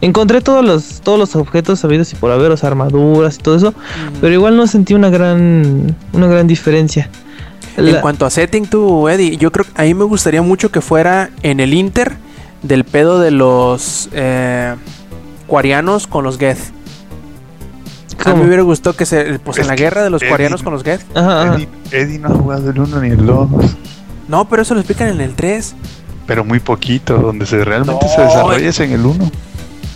encontré 0.00 0.40
todos 0.40 0.64
los, 0.64 1.00
todos 1.02 1.18
los 1.18 1.34
objetos 1.36 1.80
sabidos 1.80 2.12
y 2.12 2.16
por 2.16 2.30
haber, 2.30 2.50
las 2.50 2.64
armaduras 2.64 3.36
y 3.36 3.38
todo 3.38 3.56
eso. 3.56 3.74
Pero 4.20 4.32
igual 4.34 4.56
no 4.56 4.66
sentí 4.66 4.94
una 4.94 5.10
gran, 5.10 5.96
una 6.12 6.26
gran 6.26 6.46
diferencia. 6.46 7.08
En 7.76 7.92
La- 7.92 8.00
cuanto 8.00 8.26
a 8.26 8.30
setting, 8.30 8.66
tú, 8.66 9.08
Eddie, 9.08 9.36
yo 9.36 9.52
creo 9.52 9.64
que 9.64 9.80
a 9.80 9.84
mí 9.84 9.94
me 9.94 10.04
gustaría 10.04 10.42
mucho 10.42 10.70
que 10.70 10.80
fuera 10.80 11.30
en 11.42 11.60
el 11.60 11.74
Inter 11.74 12.16
del 12.62 12.84
pedo 12.84 13.20
de 13.20 13.30
los 13.30 14.08
eh, 14.12 14.74
cuarianos 15.46 16.06
con 16.08 16.24
los 16.24 16.38
Geth. 16.38 16.58
A 16.58 18.30
mí 18.30 18.32
¿Cómo? 18.32 18.36
me 18.38 18.46
hubiera 18.46 18.62
gustado 18.64 18.96
que 18.96 19.06
se. 19.06 19.38
Pues 19.38 19.58
Es 19.58 19.62
en 19.62 19.68
la 19.68 19.76
guerra 19.76 20.02
de 20.02 20.10
los 20.10 20.22
Eddie- 20.22 20.28
cuarianos 20.28 20.62
con 20.64 20.72
los 20.72 20.82
Geth. 20.82 21.02
Ajá, 21.16 21.42
ajá. 21.42 21.54
Eddie, 21.54 21.68
Eddie 21.92 22.18
no 22.18 22.28
ha 22.28 22.34
jugado 22.34 22.68
el 22.70 22.80
1 22.80 23.00
ni 23.00 23.10
el 23.10 23.24
2, 23.24 23.48
No, 24.26 24.48
pero 24.48 24.62
eso 24.62 24.74
lo 24.74 24.80
explican 24.80 25.08
en 25.10 25.20
el 25.20 25.34
3. 25.34 25.76
pero 26.26 26.44
muy 26.44 26.58
poquito. 26.58 27.16
Donde 27.18 27.46
se 27.46 27.64
realmente 27.64 28.04
No, 28.04 28.12
se 28.12 28.20
desarrolla 28.22 28.68
es 28.68 28.80
en 28.80 28.90
el 28.92 29.06
1. 29.06 29.30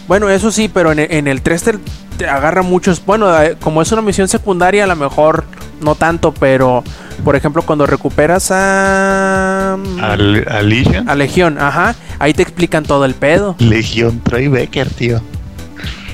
Bueno, 0.09 0.29
eso 0.29 0.51
sí, 0.51 0.69
pero 0.73 0.93
en, 0.93 0.99
en 1.01 1.27
el 1.29 1.43
3 1.43 1.63
te, 1.63 1.75
te 2.19 2.27
agarra 2.29 2.63
muchos. 2.63 3.05
Bueno, 3.05 3.41
eh, 3.43 3.57
como 3.61 3.83
es 3.83 3.91
una 3.93 4.03
misión 4.03 4.29
secundaria, 4.29 4.85
a 4.85 4.87
lo 4.87 4.97
mejor 4.97 5.45
no 5.81 5.95
tanto, 5.95 6.33
pero 6.33 6.83
por 7.25 7.37
ejemplo, 7.37 7.63
cuando 7.63 7.87
recuperas 7.87 8.51
a. 8.51 9.75
Al, 10.01 10.47
a 10.49 10.63
Legion. 10.63 11.09
a 11.09 11.15
Legión, 11.15 11.59
ajá, 11.59 11.95
ahí 12.19 12.35
te 12.35 12.43
explican 12.43 12.85
todo 12.85 13.05
el 13.05 13.15
pedo. 13.15 13.55
Legion 13.59 14.21
Troy 14.21 14.49
Becker, 14.49 14.89
tío. 14.91 15.21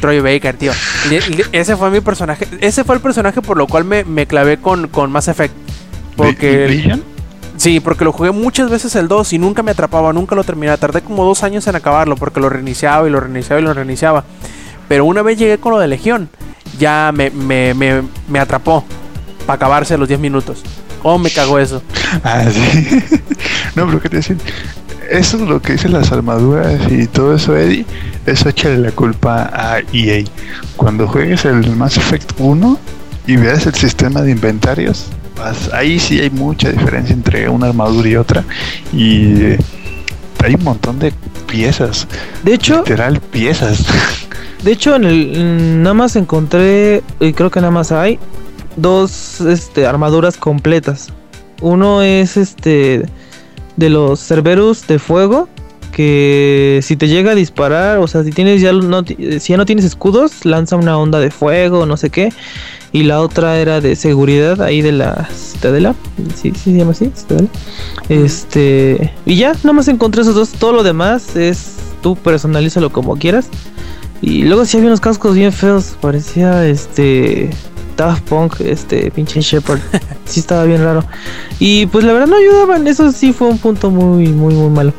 Troy 0.01 0.21
Baker, 0.21 0.55
tío. 0.57 0.73
Le- 1.11 1.21
le- 1.31 1.45
ese 1.53 1.77
fue 1.77 1.91
mi 1.91 2.01
personaje. 2.01 2.47
Ese 2.61 2.85
fue 2.85 2.95
el 2.95 3.01
personaje 3.01 3.43
por 3.43 3.57
lo 3.57 3.67
cual 3.67 3.85
me, 3.85 4.05
me 4.05 4.27
clavé 4.27 4.59
con, 4.59 4.87
con 4.89 5.11
Mass 5.11 5.27
Effect. 5.29 5.55
Porque. 6.17 6.53
Le- 6.53 6.69
Legion. 6.69 7.03
Sí, 7.59 7.81
porque 7.81 8.05
lo 8.05 8.13
jugué 8.13 8.31
muchas 8.31 8.71
veces 8.71 8.95
el 8.95 9.09
2 9.09 9.33
y 9.33 9.39
nunca 9.39 9.65
me 9.65 9.73
atrapaba, 9.73 10.13
nunca 10.13 10.37
lo 10.37 10.45
terminaba. 10.45 10.77
Tardé 10.77 11.03
como 11.03 11.25
dos 11.25 11.43
años 11.43 11.67
en 11.67 11.75
acabarlo 11.75 12.15
porque 12.17 12.39
lo 12.39 12.49
reiniciaba 12.49 13.07
y 13.09 13.11
lo 13.11 13.19
reiniciaba 13.19 13.61
y 13.61 13.65
lo 13.65 13.75
reiniciaba. 13.75 14.25
Pero 14.87 15.05
una 15.05 15.23
vez 15.23 15.39
llegué 15.39 15.59
con 15.59 15.73
lo 15.73 15.81
de 15.81 15.89
Legión, 15.89 16.31
ya 16.79 17.11
me, 17.13 17.31
me, 17.31 17.75
me, 17.75 18.03
me 18.29 18.39
atrapó 18.39 18.85
para 19.45 19.57
acabarse 19.57 19.99
los 19.99 20.07
10 20.07 20.21
minutos. 20.21 20.63
Oh, 21.03 21.19
me 21.19 21.31
cagó 21.31 21.59
eso. 21.59 21.83
Ah, 22.23 22.45
sí. 22.49 23.03
no, 23.75 23.87
pero 23.87 24.01
qué 24.01 24.09
te 24.09 24.17
decir. 24.19 24.39
Eso 25.11 25.39
es 25.39 25.43
lo 25.43 25.61
que 25.61 25.73
dicen 25.73 25.93
las 25.93 26.13
armaduras 26.13 26.81
y 26.93 27.07
todo 27.09 27.35
eso, 27.35 27.57
Eddie. 27.57 27.87
Eso 28.27 28.51
échale 28.51 28.79
la 28.79 28.93
culpa 28.93 29.51
a 29.53 29.81
EA. 29.93 30.25
Cuando 30.77 31.09
juegues 31.09 31.45
el 31.45 31.75
Mass 31.75 31.97
Effect 31.97 32.33
1 32.39 32.79
y 33.27 33.37
veas 33.37 33.67
el 33.67 33.75
sistema 33.75 34.23
de 34.23 34.31
inventarios, 34.31 35.07
ahí 35.73 35.99
sí 35.99 36.21
hay 36.21 36.31
mucha 36.31 36.71
diferencia 36.71 37.15
entre 37.15 37.49
una 37.49 37.69
armadura 37.69 38.09
y 38.09 38.17
otra. 38.17 38.45
Y 38.93 39.57
hay 40.45 40.55
un 40.55 40.65
montón 40.65 40.99
de 40.99 41.13
piezas. 41.47 42.07
De 42.43 42.55
hecho, 42.55 42.79
Literal 42.79 43.21
piezas. 43.21 43.85
De 44.63 44.73
hecho, 44.73 44.97
en 44.97 45.05
el 45.05 45.83
nada 45.83 45.95
más 45.95 46.17
encontré, 46.17 47.03
y 47.21 47.33
creo 47.33 47.51
que 47.51 47.61
nada 47.61 47.71
más 47.71 47.93
hay 47.93 48.19
dos 48.77 49.41
este, 49.41 49.87
armaduras 49.87 50.37
completas. 50.37 51.13
Uno 51.61 52.03
es 52.03 52.37
este 52.37 53.05
de 53.77 53.91
los 53.91 54.21
Cerberus 54.21 54.87
de 54.89 54.99
fuego, 54.99 55.49
que 55.93 56.81
si 56.83 56.97
te 56.97 57.09
llega 57.09 57.33
a 57.33 57.35
disparar, 57.35 57.99
o 57.99 58.09
sea, 58.09 58.25
si 58.25 58.31
tienes 58.31 58.61
ya 58.61 58.73
no, 58.73 59.05
si 59.05 59.39
ya 59.39 59.57
no 59.57 59.65
tienes 59.65 59.85
escudos, 59.85 60.45
lanza 60.45 60.77
una 60.77 60.99
onda 60.99 61.21
de 61.21 61.31
fuego, 61.31 61.87
no 61.87 61.97
sé 61.97 62.11
qué. 62.11 62.33
Y 62.93 63.03
la 63.03 63.21
otra 63.21 63.59
era 63.59 63.81
de 63.81 63.97
seguridad 63.97 64.63
ahí 64.63 64.81
de 64.81 64.93
la 64.93 65.29
Citadela. 65.35 65.95
Sí, 66.35 66.53
sí 66.55 66.73
se 66.73 66.77
llama 66.77 66.93
así, 66.93 67.11
Citadela. 67.15 67.49
Este, 68.09 69.13
y 69.27 69.37
ya, 69.37 69.53
nada 69.53 69.73
más 69.75 69.89
encontré 69.89 70.23
esos 70.23 70.35
dos. 70.35 70.51
Todo 70.53 70.73
lo 70.73 70.83
demás 70.83 71.37
es 71.37 71.77
tú 72.03 72.17
personalízalo 72.17 72.91
como 72.91 73.17
quieras. 73.17 73.49
Y 74.21 74.43
luego 74.43 74.65
sí 74.65 74.77
había 74.77 74.89
unos 74.89 75.01
cascos 75.01 75.35
bien 75.35 75.53
feos, 75.53 75.97
parecía 76.01 76.67
este 76.67 77.51
Daft 77.97 78.29
Punk, 78.29 78.61
este 78.61 79.11
pinche 79.11 79.41
Shepard. 79.41 79.81
Sí 80.25 80.41
estaba 80.41 80.65
bien 80.65 80.85
raro. 80.85 81.05
Y 81.59 81.87
pues 81.87 82.05
la 82.05 82.13
verdad 82.13 82.27
no 82.27 82.37
ayudaban, 82.37 82.87
eso 82.87 83.13
sí 83.13 83.33
fue 83.33 83.49
un 83.49 83.57
punto 83.57 83.91
muy 83.91 84.29
muy 84.29 84.55
muy 84.55 84.69
malo. 84.69 84.93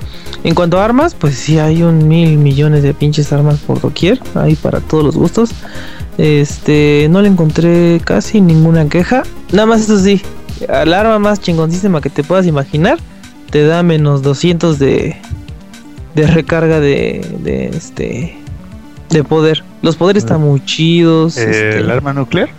En 0.44 0.56
cuanto 0.56 0.80
a 0.80 0.86
armas, 0.86 1.14
pues 1.14 1.36
sí 1.36 1.60
hay 1.60 1.84
un 1.84 2.08
mil 2.08 2.38
millones 2.40 2.82
de 2.82 2.96
pinches 2.96 3.32
armas 3.32 3.60
por 3.60 3.80
doquier, 3.80 4.20
hay 4.34 4.56
para 4.56 4.80
todos 4.80 5.04
los 5.04 5.16
gustos. 5.16 5.52
Este, 6.20 7.08
no 7.10 7.22
le 7.22 7.30
encontré 7.30 8.02
casi 8.04 8.42
ninguna 8.42 8.90
queja. 8.90 9.24
Nada 9.54 9.66
más 9.66 9.80
eso 9.82 9.98
sí, 9.98 10.22
el 10.68 10.94
arma 10.94 11.18
más 11.18 11.40
chingoncísima 11.40 12.02
que 12.02 12.10
te 12.10 12.24
puedas 12.26 12.46
imaginar 12.46 12.98
te 13.50 13.66
da 13.66 13.82
menos 13.84 14.22
200 14.22 14.78
de 14.80 15.16
de 16.16 16.28
recarga 16.28 16.82
de, 16.82 17.26
de 17.40 17.68
este 17.70 18.38
de 19.10 19.24
poder. 19.24 19.64
Los 19.82 19.96
poderes 19.96 20.24
están 20.24 20.42
muy 20.42 20.60
chidos. 20.66 21.38
Eh, 21.38 21.44
este, 21.50 21.78
el 21.80 21.90
arma 21.90 22.12
nuclear. 22.14 22.50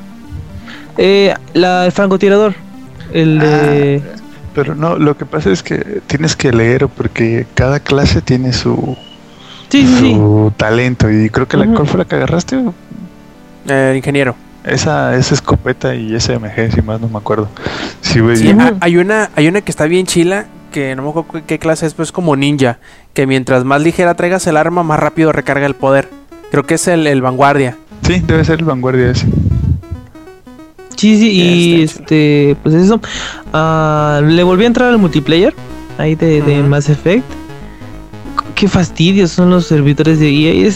eh, 0.97 1.35
la, 1.53 1.85
el 1.85 1.93
francotirador. 1.93 2.55
El 3.13 3.39
de. 3.41 4.03
Pero 4.55 4.75
no, 4.75 4.97
lo 4.97 5.17
que 5.19 5.27
pasa 5.27 5.51
es 5.51 5.63
que 5.63 6.01
tienes 6.07 6.35
que 6.35 6.51
leer 6.53 6.89
porque 6.89 7.47
cada 7.55 7.79
clase 7.79 8.21
tiene 8.23 8.53
su, 8.53 8.97
sí, 9.69 9.87
sí, 9.87 9.97
sí. 10.01 10.15
su 10.15 10.51
talento. 10.57 11.11
Y 11.11 11.29
creo 11.29 11.47
que 11.47 11.57
la 11.59 11.67
Ujú. 11.67 11.75
cuál 11.75 11.87
fue 11.89 11.99
la 11.99 12.05
que 12.07 12.17
agarraste. 12.17 12.57
Eh, 13.69 13.95
ingeniero. 13.97 14.35
Esa 14.65 15.17
es 15.17 15.33
escopeta 15.33 15.95
y 15.95 16.15
SMG, 16.19 16.73
si 16.75 16.83
más 16.83 17.01
no 17.01 17.09
me 17.09 17.19
acuerdo. 17.19 17.49
Sí, 18.03 18.21
güey. 18.21 18.37
Sí, 18.37 18.51
ha- 18.51 18.75
hay 18.81 18.97
una, 18.99 19.31
hay 19.35 19.49
una 19.49 19.61
que 19.63 19.71
está 19.71 19.87
bien 19.87 20.07
chila, 20.07 20.47
que 20.71 20.95
no 20.97 21.03
me 21.03 21.09
acuerdo 21.11 21.43
qué- 21.47 21.59
clase 21.59 21.87
es, 21.87 21.95
pero 21.95 22.05
es 22.05 22.13
como 22.13 22.37
ninja, 22.37 22.79
que 23.15 23.27
mientras 23.27 23.65
más 23.65 23.81
ligera 23.83 24.15
traigas 24.15 24.47
el 24.47 24.57
arma, 24.59 24.83
más 24.83 25.01
rápido 25.01 25.33
recarga 25.33 25.67
el 25.67 25.75
poder. 25.75 26.09
Creo 26.51 26.65
que 26.65 26.75
es 26.75 26.87
el, 26.89 27.07
el 27.07 27.23
vanguardia. 27.23 27.77
Sí, 28.03 28.21
debe 28.27 28.45
ser 28.45 28.59
el 28.59 28.65
vanguardia 28.67 29.11
ese. 29.11 29.27
Sí, 30.97 31.17
sí, 31.19 31.31
y 31.31 31.83
Está 31.83 32.01
este, 32.03 32.57
pues 32.63 32.75
eso. 32.75 33.01
ah, 33.55 34.21
le 34.23 34.43
volví 34.43 34.65
a 34.65 34.67
entrar 34.67 34.91
al 34.91 34.99
multiplayer 34.99 35.55
ahí 35.97 36.15
de, 36.15 36.43
de 36.43 36.61
Ujú. 36.61 36.69
Mass 36.69 36.89
Effect. 36.91 37.25
Qué 38.55 38.69
fastidios 38.69 39.31
son 39.31 39.51
los 39.51 39.67
servidores 39.67 40.19
de 40.21 40.29
EA. 40.31 40.71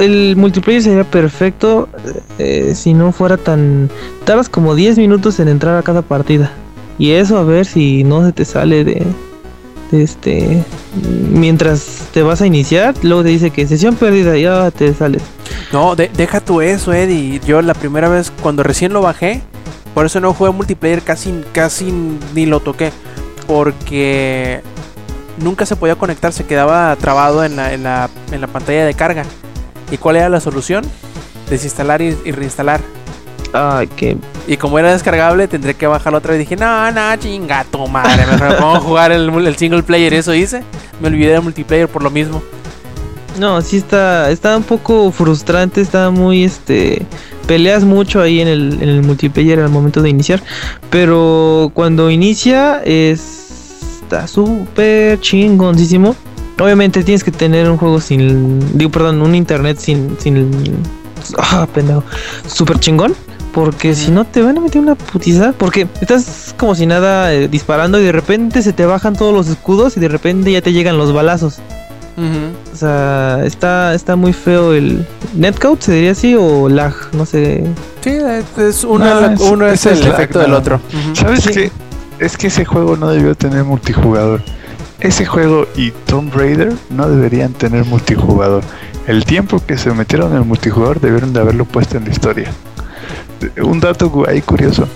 El 0.00 0.36
multiplayer 0.36 0.82
sería 0.82 1.04
perfecto 1.04 1.88
eh, 2.38 2.72
si 2.74 2.94
no 2.94 3.12
fuera 3.12 3.36
tan. 3.36 3.90
Tardas 4.24 4.48
como 4.48 4.74
10 4.74 4.98
minutos 4.98 5.40
en 5.40 5.48
entrar 5.48 5.76
a 5.76 5.82
cada 5.82 6.02
partida. 6.02 6.50
Y 6.98 7.10
eso 7.12 7.36
a 7.38 7.44
ver 7.44 7.66
si 7.66 8.04
no 8.04 8.24
se 8.24 8.32
te 8.32 8.44
sale 8.44 8.84
de, 8.84 9.02
de 9.90 10.02
este. 10.02 10.62
Mientras 11.32 12.02
te 12.12 12.22
vas 12.22 12.40
a 12.40 12.46
iniciar, 12.46 12.94
luego 13.02 13.24
te 13.24 13.30
dice 13.30 13.50
que 13.50 13.66
sesión 13.66 13.96
perdida, 13.96 14.36
ya 14.38 14.70
te 14.70 14.94
sales. 14.94 15.22
No, 15.72 15.96
de- 15.96 16.10
deja 16.16 16.40
tú 16.40 16.60
eso, 16.60 16.92
Eddie. 16.92 17.40
Yo 17.44 17.60
la 17.62 17.74
primera 17.74 18.08
vez, 18.08 18.30
cuando 18.42 18.62
recién 18.62 18.92
lo 18.92 19.02
bajé, 19.02 19.40
por 19.92 20.06
eso 20.06 20.20
no 20.20 20.32
jugué 20.34 20.50
multiplayer, 20.52 21.02
casi, 21.02 21.32
casi 21.52 21.92
ni 22.34 22.46
lo 22.46 22.60
toqué. 22.60 22.92
Porque 23.48 24.60
nunca 25.38 25.66
se 25.66 25.76
podía 25.76 25.96
conectar, 25.96 26.32
se 26.32 26.44
quedaba 26.44 26.94
trabado 26.96 27.44
en 27.44 27.56
la, 27.56 27.72
en 27.72 27.82
la, 27.82 28.10
en 28.32 28.40
la 28.40 28.46
pantalla 28.46 28.84
de 28.84 28.94
carga. 28.94 29.24
¿Y 29.90 29.98
cuál 29.98 30.16
era 30.16 30.28
la 30.28 30.40
solución? 30.40 30.84
Desinstalar 31.48 32.02
y, 32.02 32.16
y 32.24 32.32
reinstalar. 32.32 32.80
Ay, 33.52 33.86
que 33.86 34.16
Y 34.48 34.56
como 34.56 34.78
era 34.78 34.92
descargable, 34.92 35.46
tendré 35.46 35.74
que 35.74 35.86
bajarlo 35.86 36.18
otra 36.18 36.32
vez. 36.32 36.40
Dije, 36.40 36.56
no, 36.56 36.90
no, 36.90 37.16
chinga 37.16 37.64
tu 37.64 37.86
madre. 37.86 38.26
Mejor 38.26 38.48
me 38.48 38.54
pongo 38.54 38.76
a 38.76 38.80
jugar 38.80 39.12
el, 39.12 39.28
el 39.46 39.56
single 39.56 39.82
player. 39.82 40.12
Eso 40.14 40.34
hice. 40.34 40.62
Me 41.00 41.08
olvidé 41.08 41.32
del 41.32 41.42
multiplayer 41.42 41.88
por 41.88 42.02
lo 42.02 42.10
mismo. 42.10 42.42
No, 43.38 43.60
sí 43.62 43.78
está, 43.78 44.30
está 44.30 44.56
un 44.56 44.62
poco 44.62 45.10
frustrante, 45.10 45.80
está 45.80 46.10
muy, 46.10 46.44
este, 46.44 47.04
peleas 47.48 47.82
mucho 47.82 48.20
ahí 48.20 48.40
en 48.40 48.46
el, 48.46 48.78
en 48.80 48.88
el 48.88 49.02
multiplayer 49.02 49.58
al 49.58 49.70
momento 49.70 50.02
de 50.02 50.10
iniciar, 50.10 50.40
pero 50.88 51.72
cuando 51.74 52.10
inicia 52.10 52.80
es, 52.84 53.43
está 54.04 54.26
súper 54.26 55.18
chingoncísimo. 55.20 56.14
Obviamente 56.60 57.02
tienes 57.02 57.24
que 57.24 57.32
tener 57.32 57.68
un 57.68 57.76
juego 57.78 58.00
sin, 58.00 58.60
digo, 58.78 58.90
perdón, 58.90 59.20
un 59.22 59.34
internet 59.34 59.78
sin, 59.78 60.16
sin, 60.20 60.50
ah, 61.38 61.66
pendejo, 61.72 62.04
súper 62.46 62.78
chingón. 62.78 63.14
Porque 63.52 63.94
si 63.94 64.10
no 64.10 64.24
te 64.24 64.42
van 64.42 64.58
a 64.58 64.60
meter 64.60 64.80
una 64.80 64.94
putiza. 64.96 65.52
Porque 65.56 65.86
estás 66.00 66.54
como 66.58 66.74
si 66.74 66.86
nada 66.86 67.32
eh, 67.32 67.46
disparando 67.48 68.00
y 68.00 68.04
de 68.04 68.10
repente 68.12 68.62
se 68.62 68.72
te 68.72 68.84
bajan 68.84 69.14
todos 69.14 69.32
los 69.32 69.48
escudos 69.48 69.96
y 69.96 70.00
de 70.00 70.08
repente 70.08 70.50
ya 70.50 70.60
te 70.60 70.72
llegan 70.72 70.96
los 70.98 71.12
balazos. 71.12 71.58
O 72.72 72.76
sea, 72.76 73.40
está, 73.44 73.92
está 73.94 74.14
muy 74.14 74.32
feo 74.32 74.72
el 74.72 75.04
netcode, 75.34 75.78
se 75.82 75.92
diría 75.92 76.12
así, 76.12 76.34
o 76.36 76.68
lag, 76.68 76.94
no 77.12 77.26
sé. 77.26 77.64
Sí, 78.02 78.10
es 78.58 78.84
una, 78.84 79.20
No, 79.20 79.30
es- 79.34 79.40
uno 79.40 79.66
es 79.66 79.84
el 79.86 80.06
efecto 80.06 80.38
del 80.38 80.52
otro. 80.54 80.80
¿Sabes 81.14 81.42
Sí. 81.42 81.50
qué? 81.52 81.72
Es 82.18 82.36
que 82.36 82.48
ese 82.48 82.64
juego 82.64 82.96
no 82.96 83.08
debió 83.08 83.34
tener 83.34 83.64
multijugador. 83.64 84.42
Ese 85.00 85.26
juego 85.26 85.66
y 85.76 85.90
Tomb 85.90 86.34
Raider 86.34 86.72
no 86.90 87.08
deberían 87.08 87.52
tener 87.52 87.84
multijugador. 87.84 88.62
El 89.06 89.24
tiempo 89.24 89.60
que 89.66 89.76
se 89.76 89.92
metieron 89.92 90.32
en 90.32 90.38
el 90.38 90.44
multijugador 90.44 91.00
debieron 91.00 91.32
de 91.32 91.40
haberlo 91.40 91.64
puesto 91.64 91.98
en 91.98 92.04
la 92.04 92.10
historia. 92.10 92.50
Un 93.62 93.80
dato 93.80 94.24
ahí 94.28 94.40
curioso. 94.40 94.88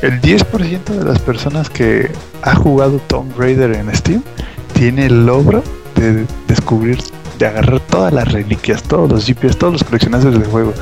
El 0.00 0.20
10% 0.20 0.84
de 0.84 1.04
las 1.04 1.20
personas 1.20 1.70
que 1.70 2.10
ha 2.42 2.56
jugado 2.56 2.98
Tomb 3.06 3.38
Raider 3.38 3.72
en 3.76 3.94
Steam 3.94 4.22
tiene 4.72 5.06
el 5.06 5.26
logro 5.26 5.62
de 5.94 6.26
descubrir, 6.48 6.98
de 7.38 7.46
agarrar 7.46 7.78
todas 7.78 8.12
las 8.12 8.32
reliquias, 8.32 8.82
todos 8.82 9.08
los 9.08 9.24
GPS, 9.24 9.56
todos 9.56 9.74
los 9.74 9.84
coleccionables 9.84 10.32
del 10.32 10.48
juego. 10.48 10.74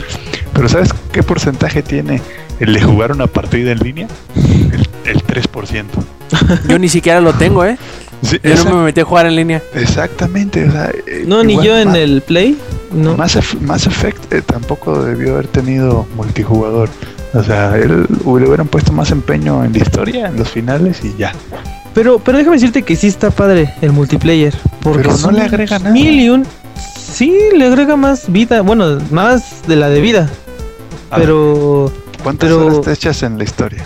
Pero 0.53 0.68
¿sabes 0.68 0.90
qué 1.12 1.22
porcentaje 1.22 1.82
tiene 1.82 2.20
el 2.59 2.72
de 2.74 2.82
jugar 2.82 3.12
una 3.12 3.26
partida 3.26 3.72
en 3.72 3.78
línea? 3.78 4.09
El, 4.36 4.86
el 5.05 5.22
3%. 5.24 5.84
Yo 6.68 6.78
ni 6.78 6.88
siquiera 6.88 7.20
lo 7.20 7.32
tengo, 7.32 7.64
¿eh? 7.64 7.78
Sí, 8.22 8.38
Yo 8.42 8.51
esa- 8.53 8.68
no 8.68 8.76
me 8.76 8.84
metí 8.84 9.01
a 9.01 9.05
jugar 9.05 9.26
en 9.26 9.36
línea. 9.36 9.62
Exactamente, 9.74 10.68
o 10.68 10.72
sea, 10.72 10.90
eh, 11.07 11.24
No, 11.26 11.42
ni 11.42 11.53
igual 11.55 11.66
yo 11.66 11.78
en 11.78 11.96
el 11.96 12.20
Play. 12.20 12.59
No. 12.92 13.16
Mass, 13.16 13.36
Eff- 13.36 13.59
Mass 13.61 13.86
Effect 13.86 14.30
eh, 14.32 14.42
tampoco 14.42 15.03
debió 15.03 15.34
haber 15.34 15.46
tenido 15.46 16.07
multijugador. 16.16 16.90
O 17.32 17.42
sea, 17.42 17.76
él 17.78 18.07
le 18.09 18.26
hubieran 18.26 18.66
puesto 18.66 18.92
más 18.92 19.11
empeño 19.11 19.64
en 19.64 19.72
la 19.72 19.78
historia, 19.78 20.26
en 20.28 20.36
los 20.36 20.51
finales 20.51 21.01
y 21.05 21.14
ya. 21.16 21.32
Pero, 21.94 22.18
pero 22.18 22.36
déjame 22.38 22.57
decirte 22.57 22.82
que 22.82 22.94
sí 22.96 23.07
está 23.07 23.30
padre 23.30 23.72
el 23.80 23.92
multiplayer. 23.92 24.55
Porque 24.82 25.03
Pero 25.05 25.16
no 25.18 25.30
le 25.30 25.42
agrega 25.42 25.78
nada. 25.78 25.90
Mil 25.92 26.20
y 26.20 26.28
un. 26.28 26.44
Sí, 26.98 27.32
le 27.57 27.64
agrega 27.66 27.96
más 27.96 28.30
vida. 28.30 28.61
Bueno, 28.62 28.98
más 29.11 29.62
de 29.66 29.76
la 29.76 29.88
de 29.88 30.01
vida. 30.01 30.28
A 31.11 31.16
ver, 31.18 31.26
Pero. 31.26 31.92
¿Cuántas 32.22 32.48
pero- 32.50 32.66
horas 32.66 32.80
te 32.82 32.92
echas 32.92 33.22
en 33.22 33.38
la 33.38 33.44
historia? 33.44 33.84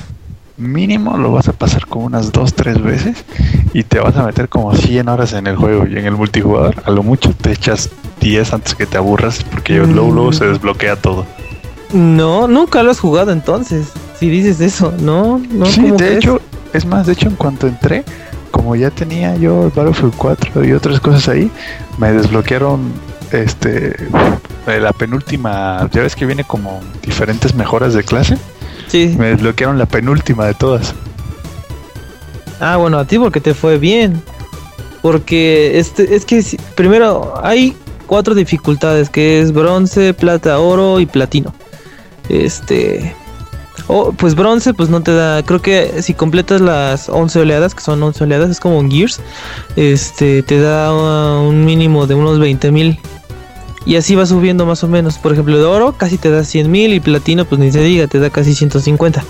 Mínimo 0.56 1.16
lo 1.18 1.32
vas 1.32 1.48
a 1.48 1.52
pasar 1.52 1.86
como 1.86 2.06
unas 2.06 2.30
2, 2.30 2.54
3 2.54 2.80
veces 2.82 3.24
y 3.72 3.82
te 3.82 3.98
vas 3.98 4.16
a 4.16 4.22
meter 4.24 4.48
como 4.48 4.72
100 4.74 5.08
horas 5.08 5.32
en 5.32 5.48
el 5.48 5.56
juego 5.56 5.84
y 5.86 5.96
en 5.98 6.06
el 6.06 6.12
multijugador 6.12 6.76
a 6.84 6.90
lo 6.92 7.02
mucho 7.02 7.30
te 7.34 7.50
echas 7.50 7.90
10 8.20 8.52
antes 8.52 8.74
que 8.76 8.86
te 8.86 8.96
aburras 8.96 9.42
porque 9.50 9.80
Mm. 9.80 9.94
luego, 9.94 10.12
luego 10.12 10.32
se 10.32 10.46
desbloquea 10.46 10.94
todo. 10.96 11.26
No, 11.92 12.46
nunca 12.46 12.82
lo 12.84 12.92
has 12.92 13.00
jugado 13.00 13.32
entonces. 13.32 13.88
Si 14.20 14.28
dices 14.30 14.60
eso, 14.60 14.92
no, 15.00 15.40
no. 15.50 15.66
sí, 15.66 15.80
¿cómo 15.82 15.96
de 15.96 16.16
hecho, 16.18 16.40
es 16.72 16.84
más, 16.86 17.06
de 17.06 17.14
hecho 17.14 17.28
en 17.28 17.34
cuanto 17.34 17.66
entré, 17.66 18.04
como 18.52 18.76
ya 18.76 18.90
tenía 18.90 19.34
yo 19.36 19.72
Battlefield 19.74 20.14
4 20.16 20.64
y 20.64 20.72
otras 20.72 21.00
cosas 21.00 21.28
ahí, 21.30 21.50
me 21.98 22.12
desbloquearon 22.12 22.92
este 23.32 23.96
la 24.66 24.92
penúltima, 24.92 25.88
ya 25.92 26.02
ves 26.02 26.16
que 26.16 26.26
viene 26.26 26.44
como 26.44 26.80
diferentes 27.02 27.54
mejoras 27.54 27.94
de 27.94 28.02
clase, 28.02 28.36
Sí. 28.88 29.14
me 29.18 29.28
desbloquearon 29.28 29.78
la 29.78 29.86
penúltima 29.86 30.46
de 30.46 30.54
todas. 30.54 30.94
Ah, 32.60 32.76
bueno, 32.76 32.98
a 32.98 33.04
ti 33.04 33.18
porque 33.18 33.40
te 33.40 33.54
fue 33.54 33.78
bien. 33.78 34.22
Porque 35.02 35.78
este, 35.78 36.14
es 36.14 36.24
que 36.24 36.42
si- 36.42 36.56
primero 36.76 37.34
hay 37.42 37.76
cuatro 38.06 38.34
dificultades, 38.34 39.10
que 39.10 39.40
es 39.40 39.52
bronce, 39.52 40.14
plata, 40.14 40.58
oro 40.58 41.00
y 41.00 41.06
platino. 41.06 41.54
Este... 42.28 43.14
Oh, 43.86 44.12
pues 44.12 44.34
bronce, 44.34 44.72
pues 44.72 44.88
no 44.88 45.02
te 45.02 45.12
da. 45.12 45.42
Creo 45.42 45.60
que 45.60 46.00
si 46.00 46.14
completas 46.14 46.62
las 46.62 47.08
11 47.10 47.40
oleadas, 47.40 47.74
que 47.74 47.82
son 47.82 48.02
11 48.02 48.24
oleadas, 48.24 48.48
es 48.48 48.60
como 48.60 48.78
un 48.78 48.90
Gears, 48.90 49.20
este 49.76 50.42
te 50.42 50.58
da 50.58 50.90
uh, 50.94 51.46
un 51.46 51.66
mínimo 51.66 52.06
de 52.06 52.14
unos 52.14 52.38
20 52.38 52.70
mil. 52.70 52.98
Y 53.86 53.96
así 53.96 54.14
va 54.14 54.24
subiendo 54.26 54.64
más 54.66 54.82
o 54.84 54.88
menos. 54.88 55.18
Por 55.18 55.32
ejemplo, 55.32 55.58
de 55.58 55.64
oro 55.64 55.92
casi 55.96 56.16
te 56.16 56.30
da 56.30 56.42
100 56.44 56.70
mil 56.70 56.94
y 56.94 57.00
platino, 57.00 57.44
pues 57.44 57.60
ni 57.60 57.70
se 57.70 57.80
diga, 57.82 58.06
te 58.06 58.18
da 58.18 58.30
casi 58.30 58.54
150. 58.54 59.22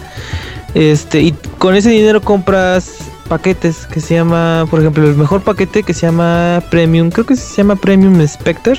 Este, 0.74 1.22
y 1.22 1.32
con 1.58 1.74
ese 1.74 1.90
dinero 1.90 2.20
compras 2.20 2.92
paquetes 3.28 3.86
que 3.86 4.00
se 4.00 4.14
llama, 4.14 4.66
por 4.70 4.80
ejemplo, 4.80 5.08
el 5.08 5.16
mejor 5.16 5.40
paquete 5.42 5.82
que 5.82 5.94
se 5.94 6.02
llama 6.06 6.62
Premium, 6.70 7.10
creo 7.10 7.24
que 7.26 7.36
se 7.36 7.56
llama 7.56 7.76
Premium 7.76 8.26
Spectre, 8.26 8.76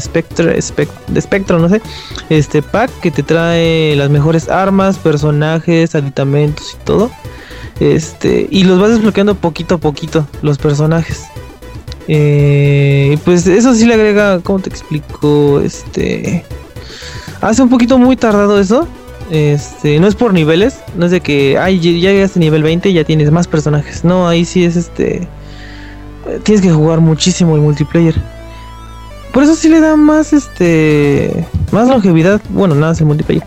Spectre, 0.00 0.58
Spec- 0.58 1.06
de 1.06 1.20
Spectro, 1.20 1.58
no 1.60 1.68
sé, 1.68 1.80
este 2.28 2.60
pack 2.62 2.90
que 3.00 3.10
te 3.12 3.22
trae 3.22 3.94
las 3.96 4.10
mejores 4.10 4.48
armas, 4.48 4.98
personajes, 4.98 5.94
aditamentos 5.94 6.74
y 6.74 6.84
todo. 6.84 7.10
Este, 7.78 8.48
y 8.50 8.64
los 8.64 8.80
vas 8.80 8.90
desbloqueando 8.90 9.34
poquito 9.34 9.76
a 9.76 9.78
poquito, 9.78 10.26
los 10.42 10.58
personajes. 10.58 11.24
Eh, 12.08 13.18
pues 13.24 13.46
eso 13.46 13.74
sí 13.74 13.84
le 13.84 13.94
agrega, 13.94 14.40
¿cómo 14.40 14.60
te 14.60 14.70
explico? 14.70 15.60
Este, 15.60 16.44
hace 17.40 17.62
un 17.62 17.68
poquito 17.68 17.98
muy 17.98 18.16
tardado 18.16 18.60
eso. 18.60 18.86
Este, 19.30 19.98
no 19.98 20.06
es 20.06 20.14
por 20.14 20.32
niveles, 20.32 20.78
no 20.96 21.06
es 21.06 21.10
de 21.10 21.20
que, 21.20 21.58
ay, 21.58 21.80
ya 21.80 22.12
llegaste 22.12 22.38
a 22.38 22.40
nivel 22.40 22.62
20 22.62 22.90
y 22.90 22.92
ya 22.92 23.04
tienes 23.04 23.30
más 23.32 23.48
personajes. 23.48 24.04
No, 24.04 24.28
ahí 24.28 24.44
sí 24.44 24.64
es 24.64 24.76
este. 24.76 25.26
Tienes 26.44 26.62
que 26.62 26.70
jugar 26.72 27.00
muchísimo 27.00 27.54
el 27.56 27.60
multiplayer. 27.60 28.14
Por 29.32 29.42
eso 29.42 29.54
sí 29.54 29.68
le 29.68 29.80
da 29.80 29.96
más 29.96 30.32
este. 30.32 31.46
Más 31.72 31.88
longevidad. 31.88 32.40
Bueno, 32.50 32.74
nada 32.74 32.92
más 32.92 33.00
el 33.00 33.06
multiplayer. 33.06 33.44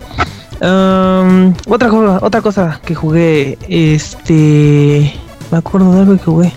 Otra 1.68 1.92
otra 2.22 2.42
cosa 2.42 2.80
que 2.86 2.94
jugué. 2.94 3.58
Este. 3.68 5.14
Me 5.52 5.58
acuerdo 5.58 5.94
de 5.94 6.00
algo 6.02 6.14
que 6.18 6.24
jugué. 6.24 6.54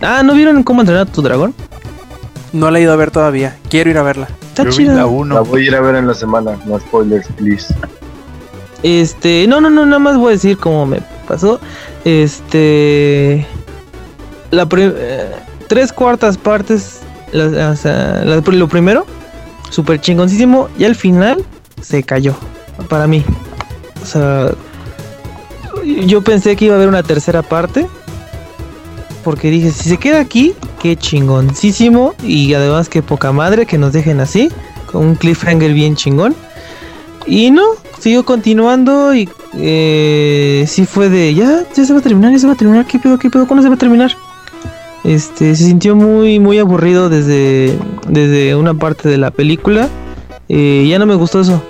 Ah, 0.00 0.22
¿no 0.22 0.34
vieron 0.34 0.62
cómo 0.62 0.80
entrenar 0.80 1.06
a 1.08 1.12
tu 1.12 1.22
dragón? 1.22 1.54
No 2.52 2.70
la 2.70 2.78
he 2.78 2.82
ido 2.82 2.92
a 2.92 2.96
ver 2.96 3.10
todavía. 3.10 3.56
Quiero 3.68 3.90
ir 3.90 3.98
a 3.98 4.02
verla. 4.02 4.28
Está 4.42 4.64
Yo 4.64 4.70
vi 4.70 4.76
chida. 4.76 4.92
la 4.94 4.98
La 5.00 5.06
1. 5.06 5.44
voy 5.44 5.62
a 5.62 5.66
ir 5.66 5.74
a 5.76 5.80
ver 5.80 5.94
en 5.96 6.06
la 6.06 6.14
semana. 6.14 6.58
No 6.66 6.78
spoilers, 6.80 7.26
please. 7.36 7.72
Este, 8.82 9.46
no, 9.46 9.60
no, 9.60 9.68
no, 9.70 9.84
nada 9.86 9.98
más 9.98 10.16
voy 10.16 10.28
a 10.30 10.32
decir 10.32 10.56
cómo 10.58 10.86
me 10.86 11.00
pasó. 11.28 11.60
Este, 12.04 13.46
la 14.50 14.66
eh, 14.76 15.30
tres 15.68 15.92
cuartas 15.92 16.38
partes, 16.38 17.00
la- 17.32 17.70
o 17.70 17.76
sea, 17.76 18.22
la- 18.24 18.36
lo 18.40 18.68
primero, 18.68 19.06
super 19.70 20.00
chingoncísimo, 20.00 20.68
y 20.78 20.84
al 20.84 20.96
final 20.96 21.44
se 21.82 22.02
cayó 22.02 22.34
para 22.88 23.06
mí. 23.06 23.22
O 24.02 24.06
sea, 24.06 24.50
yo 25.84 26.22
pensé 26.22 26.56
que 26.56 26.64
iba 26.64 26.74
a 26.74 26.76
haber 26.78 26.88
una 26.88 27.02
tercera 27.02 27.42
parte. 27.42 27.86
Porque 29.22 29.50
dije, 29.50 29.70
si 29.70 29.88
se 29.88 29.98
queda 29.98 30.20
aquí, 30.20 30.54
qué 30.80 30.96
chingoncísimo. 30.96 32.14
Y 32.22 32.54
además 32.54 32.88
que 32.88 33.02
poca 33.02 33.32
madre 33.32 33.66
que 33.66 33.78
nos 33.78 33.92
dejen 33.92 34.20
así. 34.20 34.50
Con 34.90 35.06
un 35.06 35.14
cliffhanger 35.14 35.72
bien 35.72 35.96
chingón. 35.96 36.34
Y 37.26 37.50
no, 37.50 37.62
siguió 37.98 38.24
continuando 38.24 39.14
y 39.14 39.28
eh, 39.58 40.64
sí 40.66 40.86
fue 40.86 41.08
de, 41.08 41.34
ya, 41.34 41.64
ya 41.74 41.84
se 41.84 41.92
va 41.92 41.98
a 41.98 42.02
terminar, 42.02 42.32
ya 42.32 42.38
se 42.38 42.46
va 42.46 42.54
a 42.54 42.56
terminar, 42.56 42.86
¿qué 42.86 42.98
pedo, 42.98 43.18
qué 43.18 43.28
pedo, 43.28 43.46
cuándo 43.46 43.62
se 43.62 43.68
va 43.68 43.74
a 43.74 43.78
terminar? 43.78 44.16
Este, 45.04 45.54
se 45.54 45.64
sintió 45.64 45.94
muy, 45.96 46.38
muy 46.38 46.58
aburrido 46.58 47.08
desde, 47.08 47.78
desde 48.08 48.54
una 48.54 48.74
parte 48.74 49.08
de 49.08 49.18
la 49.18 49.30
película. 49.30 49.88
Eh, 50.48 50.86
ya 50.88 50.98
no 50.98 51.06
me 51.06 51.14
gustó 51.14 51.40
eso. 51.40 51.62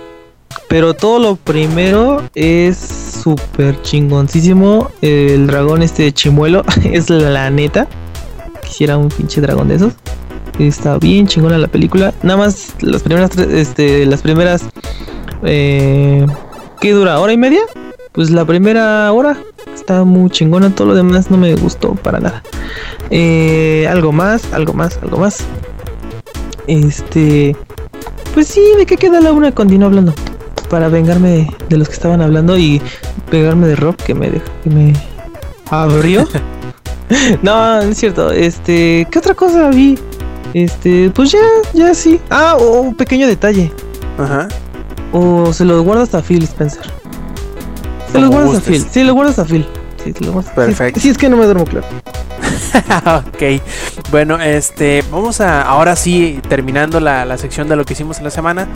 Pero 0.69 0.95
todo 0.95 1.19
lo 1.19 1.37
primero 1.37 2.23
es 2.35 2.77
súper 3.23 3.81
chingoncísimo. 3.83 4.91
El 5.03 5.47
dragón 5.47 5.83
este 5.83 6.13
chimuelo 6.13 6.65
es 6.85 7.11
la 7.11 7.51
neta. 7.51 7.89
Quisiera 8.63 8.97
un 8.97 9.09
pinche 9.09 9.41
dragón 9.41 9.69
de 9.69 9.77
esos. 9.77 9.95
Está 10.59 10.99
bien 10.99 11.27
chingona 11.27 11.59
la 11.59 11.69
película. 11.69 12.13
Nada 12.23 12.39
más 12.39 12.75
las 12.81 13.03
primeras 13.03 13.31
tres, 13.31 13.49
este, 13.49 14.05
las 14.07 14.23
primeras 14.23 14.69
eh, 15.43 16.27
¿Qué 16.81 16.93
dura? 16.93 17.21
¿Hora 17.21 17.33
y 17.33 17.37
media? 17.37 17.61
Pues 18.13 18.31
la 18.31 18.45
primera 18.45 19.13
hora 19.13 19.37
está 19.75 20.05
muy 20.05 20.31
chingona. 20.31 20.75
Todo 20.75 20.89
lo 20.89 20.95
demás 20.95 21.31
no 21.31 21.37
me 21.37 21.55
gustó 21.55 21.95
para 21.95 22.21
nada. 22.21 22.43
Eh, 23.11 23.87
algo 23.89 24.13
más, 24.13 24.53
algo 24.53 24.73
más, 24.73 24.99
algo 25.03 25.19
más. 25.19 25.45
Este. 26.67 27.57
Pues 28.35 28.49
sí, 28.49 28.63
¿de 28.77 28.87
qué 28.87 28.97
queda 28.97 29.21
la 29.21 29.33
una? 29.33 29.53
Continúo 29.53 29.89
hablando. 29.89 30.15
Para 30.71 30.89
vengarme 30.89 31.49
de, 31.69 31.77
los 31.77 31.89
que 31.89 31.95
estaban 31.95 32.23
hablando 32.23 32.57
y 32.57 32.81
pegarme 33.31 33.67
de 33.67 33.77
Rob 33.77 33.97
que 33.97 34.15
me, 34.15 34.31
dejó- 34.31 34.51
que 34.63 34.71
me 34.71 34.93
abrió. 35.71 36.27
no, 37.43 37.83
no 37.83 37.91
es 37.91 37.99
cierto. 37.99 38.31
Este, 38.31 39.07
¿qué 39.11 39.19
otra 39.19 39.35
cosa 39.35 39.69
vi? 39.71 39.99
Este, 40.55 41.11
pues 41.11 41.33
ya, 41.33 41.41
ya 41.75 41.93
sí. 41.93 42.21
Ah, 42.31 42.57
oh, 42.59 42.81
un 42.83 42.95
pequeño 42.95 43.27
detalle. 43.27 43.73
Ajá. 44.19 44.49
O 45.13 45.53
se 45.53 45.65
los 45.65 45.83
guarda 45.83 46.05
hasta 46.05 46.23
Phil 46.23 46.45
Spencer. 46.45 46.85
Se 48.07 48.13
Como 48.13 48.27
los 48.27 48.31
guardas 48.31 48.57
a. 48.59 48.61
Phil. 48.61 48.87
Sí, 48.91 49.03
lo 49.05 49.15
guardas 49.15 49.39
a 49.41 49.45
Phil. 49.45 49.67
Sí, 50.05 50.15
lo 50.25 50.33
guardas. 50.33 50.53
Perfecto. 50.55 51.01
Sí, 51.01 51.09
sí, 51.09 51.11
es 51.11 51.19
que 51.19 51.29
no 51.29 51.37
me 51.37 51.47
duermo 51.47 51.65
claro. 51.65 51.87
ok. 53.29 53.61
Bueno, 54.11 54.41
este, 54.41 55.05
vamos 55.11 55.41
a, 55.41 55.63
ahora 55.63 55.97
sí, 55.97 56.41
terminando 56.49 57.01
la, 57.01 57.25
la 57.25 57.37
sección 57.39 57.69
de 57.69 57.77
lo 57.77 57.85
que 57.85 57.93
hicimos 57.95 58.19
en 58.19 58.25
la 58.25 58.31
semana, 58.31 58.69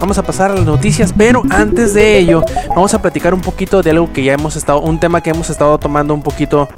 vamos 0.00 0.18
a 0.18 0.22
pasar 0.22 0.50
a 0.50 0.54
las 0.54 0.64
noticias, 0.64 1.12
pero 1.16 1.42
antes 1.50 1.94
de 1.94 2.18
ello, 2.18 2.42
vamos 2.68 2.94
a 2.94 3.02
platicar 3.02 3.34
un 3.34 3.40
poquito 3.40 3.82
de 3.82 3.90
algo 3.90 4.12
que 4.12 4.22
ya 4.22 4.34
hemos 4.34 4.56
estado, 4.56 4.80
un 4.80 5.00
tema 5.00 5.22
que 5.22 5.30
hemos 5.30 5.50
estado 5.50 5.78
tomando 5.78 6.14
un 6.14 6.22
poquito 6.22 6.68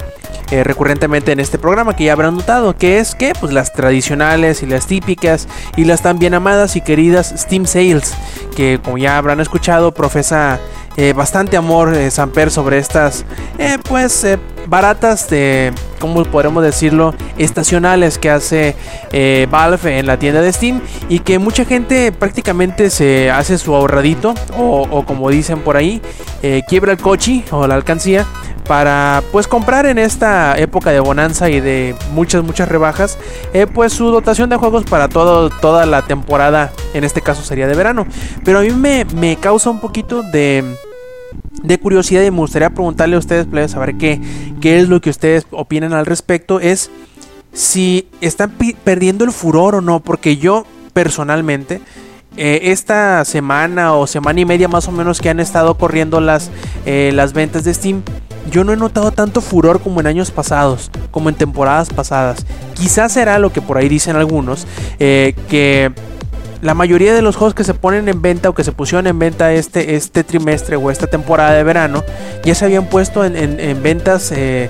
eh, 0.51 0.63
recurrentemente 0.63 1.31
en 1.31 1.39
este 1.39 1.57
programa 1.57 1.95
que 1.95 2.05
ya 2.05 2.13
habrán 2.13 2.35
notado, 2.35 2.75
que 2.75 2.99
es 2.99 3.15
que 3.15 3.33
pues 3.39 3.53
las 3.53 3.73
tradicionales 3.73 4.63
y 4.63 4.67
las 4.67 4.85
típicas 4.85 5.47
y 5.75 5.85
las 5.85 6.01
también 6.01 6.33
amadas 6.33 6.75
y 6.75 6.81
queridas 6.81 7.33
Steam 7.37 7.65
Sales, 7.65 8.13
que 8.55 8.79
como 8.83 8.97
ya 8.97 9.17
habrán 9.17 9.39
escuchado 9.39 9.93
profesa 9.93 10.59
eh, 10.97 11.13
bastante 11.13 11.55
amor 11.55 11.93
eh, 11.93 12.11
Samper 12.11 12.51
sobre 12.51 12.77
estas 12.77 13.23
eh, 13.57 13.77
pues 13.87 14.27
baratas 14.67 15.29
de 15.29 15.71
cómo 15.99 16.21
podremos 16.25 16.61
decirlo 16.63 17.15
estacionales 17.37 18.17
que 18.17 18.29
hace 18.29 18.75
Valve 19.49 19.99
en 19.99 20.05
la 20.05 20.19
tienda 20.19 20.41
de 20.41 20.51
Steam 20.51 20.81
y 21.07 21.19
que 21.19 21.39
mucha 21.39 21.63
gente 21.63 22.11
prácticamente 22.11 22.89
se 22.89 23.31
hace 23.31 23.57
su 23.57 23.73
ahorradito 23.73 24.35
o, 24.57 24.81
o 24.91 25.05
como 25.05 25.29
dicen 25.29 25.61
por 25.61 25.77
ahí 25.77 26.01
quiebra 26.67 26.91
el 26.91 26.99
coche 26.99 27.43
o 27.51 27.65
la 27.67 27.75
alcancía 27.75 28.25
para 28.67 29.23
pues 29.31 29.47
comprar 29.47 29.85
en 29.85 29.97
esta 29.97 30.40
época 30.57 30.91
de 30.91 30.99
bonanza 30.99 31.49
y 31.49 31.59
de 31.59 31.95
muchas 32.13 32.43
muchas 32.43 32.67
rebajas 32.67 33.17
eh, 33.53 33.67
pues 33.67 33.93
su 33.93 34.11
dotación 34.11 34.49
de 34.49 34.57
juegos 34.57 34.83
para 34.83 35.07
todo, 35.09 35.49
toda 35.49 35.85
la 35.85 36.01
temporada 36.03 36.71
en 36.93 37.03
este 37.03 37.21
caso 37.21 37.43
sería 37.43 37.67
de 37.67 37.75
verano. 37.75 38.05
Pero 38.43 38.59
a 38.59 38.61
mí 38.61 38.71
me, 38.71 39.05
me 39.15 39.35
causa 39.37 39.69
un 39.69 39.79
poquito 39.79 40.23
de 40.23 40.63
de 41.63 41.79
curiosidad 41.79 42.23
y 42.23 42.31
me 42.31 42.37
gustaría 42.37 42.69
preguntarle 42.69 43.15
a 43.15 43.19
ustedes, 43.19 43.45
plebes, 43.45 43.75
a 43.75 43.85
qué, 43.93 44.19
qué 44.61 44.79
es 44.79 44.89
lo 44.89 45.01
que 45.01 45.09
ustedes 45.09 45.45
opinan 45.51 45.93
al 45.93 46.05
respecto, 46.05 46.59
es 46.59 46.89
si 47.53 48.07
están 48.21 48.51
perdiendo 48.83 49.25
el 49.25 49.31
furor 49.31 49.75
o 49.75 49.81
no, 49.81 49.99
porque 49.99 50.37
yo 50.37 50.65
personalmente, 50.93 51.81
eh, 52.37 52.61
esta 52.63 53.25
semana 53.25 53.93
o 53.93 54.07
semana 54.07 54.39
y 54.39 54.45
media 54.45 54.67
más 54.67 54.87
o 54.87 54.91
menos 54.91 55.19
que 55.19 55.29
han 55.29 55.39
estado 55.39 55.75
corriendo 55.75 56.21
las, 56.21 56.49
eh, 56.85 57.11
las 57.13 57.33
ventas 57.33 57.63
de 57.63 57.73
Steam, 57.73 58.03
yo 58.49 58.63
no 58.63 58.73
he 58.73 58.77
notado 58.77 59.11
tanto 59.11 59.41
furor 59.41 59.81
como 59.81 59.99
en 59.99 60.07
años 60.07 60.31
pasados, 60.31 60.89
como 61.11 61.29
en 61.29 61.35
temporadas 61.35 61.89
pasadas. 61.89 62.45
Quizás 62.73 63.11
será 63.11 63.37
lo 63.39 63.51
que 63.53 63.61
por 63.61 63.77
ahí 63.77 63.87
dicen 63.89 64.15
algunos, 64.15 64.65
eh, 64.99 65.35
que 65.49 65.91
la 66.61 66.73
mayoría 66.73 67.13
de 67.13 67.21
los 67.21 67.35
juegos 67.35 67.53
que 67.55 67.63
se 67.63 67.73
ponen 67.73 68.07
en 68.07 68.21
venta 68.21 68.49
o 68.49 68.53
que 68.53 68.63
se 68.63 68.71
pusieron 68.71 69.07
en 69.07 69.17
venta 69.19 69.51
este, 69.53 69.95
este 69.95 70.23
trimestre 70.23 70.75
o 70.75 70.91
esta 70.91 71.07
temporada 71.07 71.53
de 71.53 71.63
verano 71.63 72.03
ya 72.43 72.53
se 72.55 72.65
habían 72.65 72.85
puesto 72.85 73.25
en, 73.25 73.35
en- 73.35 73.59
en 73.59 73.81
ventas 73.81 74.31
eh, 74.31 74.69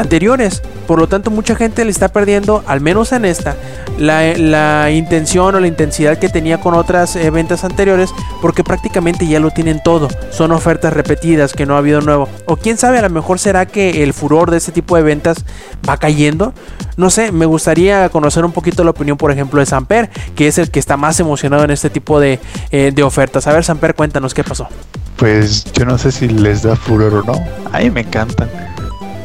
anteriores. 0.00 0.62
Por 0.86 0.98
lo 0.98 1.06
tanto, 1.06 1.30
mucha 1.30 1.56
gente 1.56 1.84
le 1.84 1.90
está 1.90 2.08
perdiendo, 2.08 2.62
al 2.66 2.80
menos 2.80 3.12
en 3.12 3.24
esta, 3.24 3.56
la, 3.98 4.36
la 4.36 4.90
intención 4.90 5.54
o 5.54 5.60
la 5.60 5.66
intensidad 5.66 6.18
que 6.18 6.28
tenía 6.28 6.60
con 6.60 6.74
otras 6.74 7.16
eh, 7.16 7.30
ventas 7.30 7.64
anteriores, 7.64 8.10
porque 8.42 8.64
prácticamente 8.64 9.26
ya 9.26 9.40
lo 9.40 9.50
tienen 9.50 9.80
todo. 9.82 10.08
Son 10.30 10.52
ofertas 10.52 10.92
repetidas, 10.92 11.54
que 11.54 11.66
no 11.66 11.74
ha 11.74 11.78
habido 11.78 12.00
nuevo. 12.00 12.28
O 12.46 12.56
quién 12.56 12.76
sabe, 12.76 12.98
a 12.98 13.02
lo 13.02 13.10
mejor 13.10 13.38
será 13.38 13.66
que 13.66 14.02
el 14.02 14.12
furor 14.12 14.50
de 14.50 14.58
este 14.58 14.72
tipo 14.72 14.96
de 14.96 15.02
ventas 15.02 15.44
va 15.88 15.96
cayendo. 15.96 16.52
No 16.96 17.10
sé, 17.10 17.32
me 17.32 17.46
gustaría 17.46 18.08
conocer 18.08 18.44
un 18.44 18.52
poquito 18.52 18.84
la 18.84 18.90
opinión, 18.90 19.16
por 19.16 19.30
ejemplo, 19.30 19.60
de 19.60 19.66
Samper, 19.66 20.10
que 20.36 20.46
es 20.46 20.58
el 20.58 20.70
que 20.70 20.78
está 20.78 20.96
más 20.96 21.18
emocionado 21.18 21.64
en 21.64 21.70
este 21.70 21.90
tipo 21.90 22.20
de, 22.20 22.38
eh, 22.70 22.92
de 22.94 23.02
ofertas. 23.02 23.46
A 23.46 23.52
ver, 23.52 23.64
Samper, 23.64 23.94
cuéntanos 23.94 24.34
qué 24.34 24.44
pasó. 24.44 24.68
Pues 25.16 25.64
yo 25.72 25.84
no 25.84 25.96
sé 25.98 26.12
si 26.12 26.28
les 26.28 26.62
da 26.62 26.76
furor 26.76 27.14
o 27.14 27.22
no. 27.22 27.44
A 27.72 27.80
me 27.90 28.00
encantan. 28.00 28.73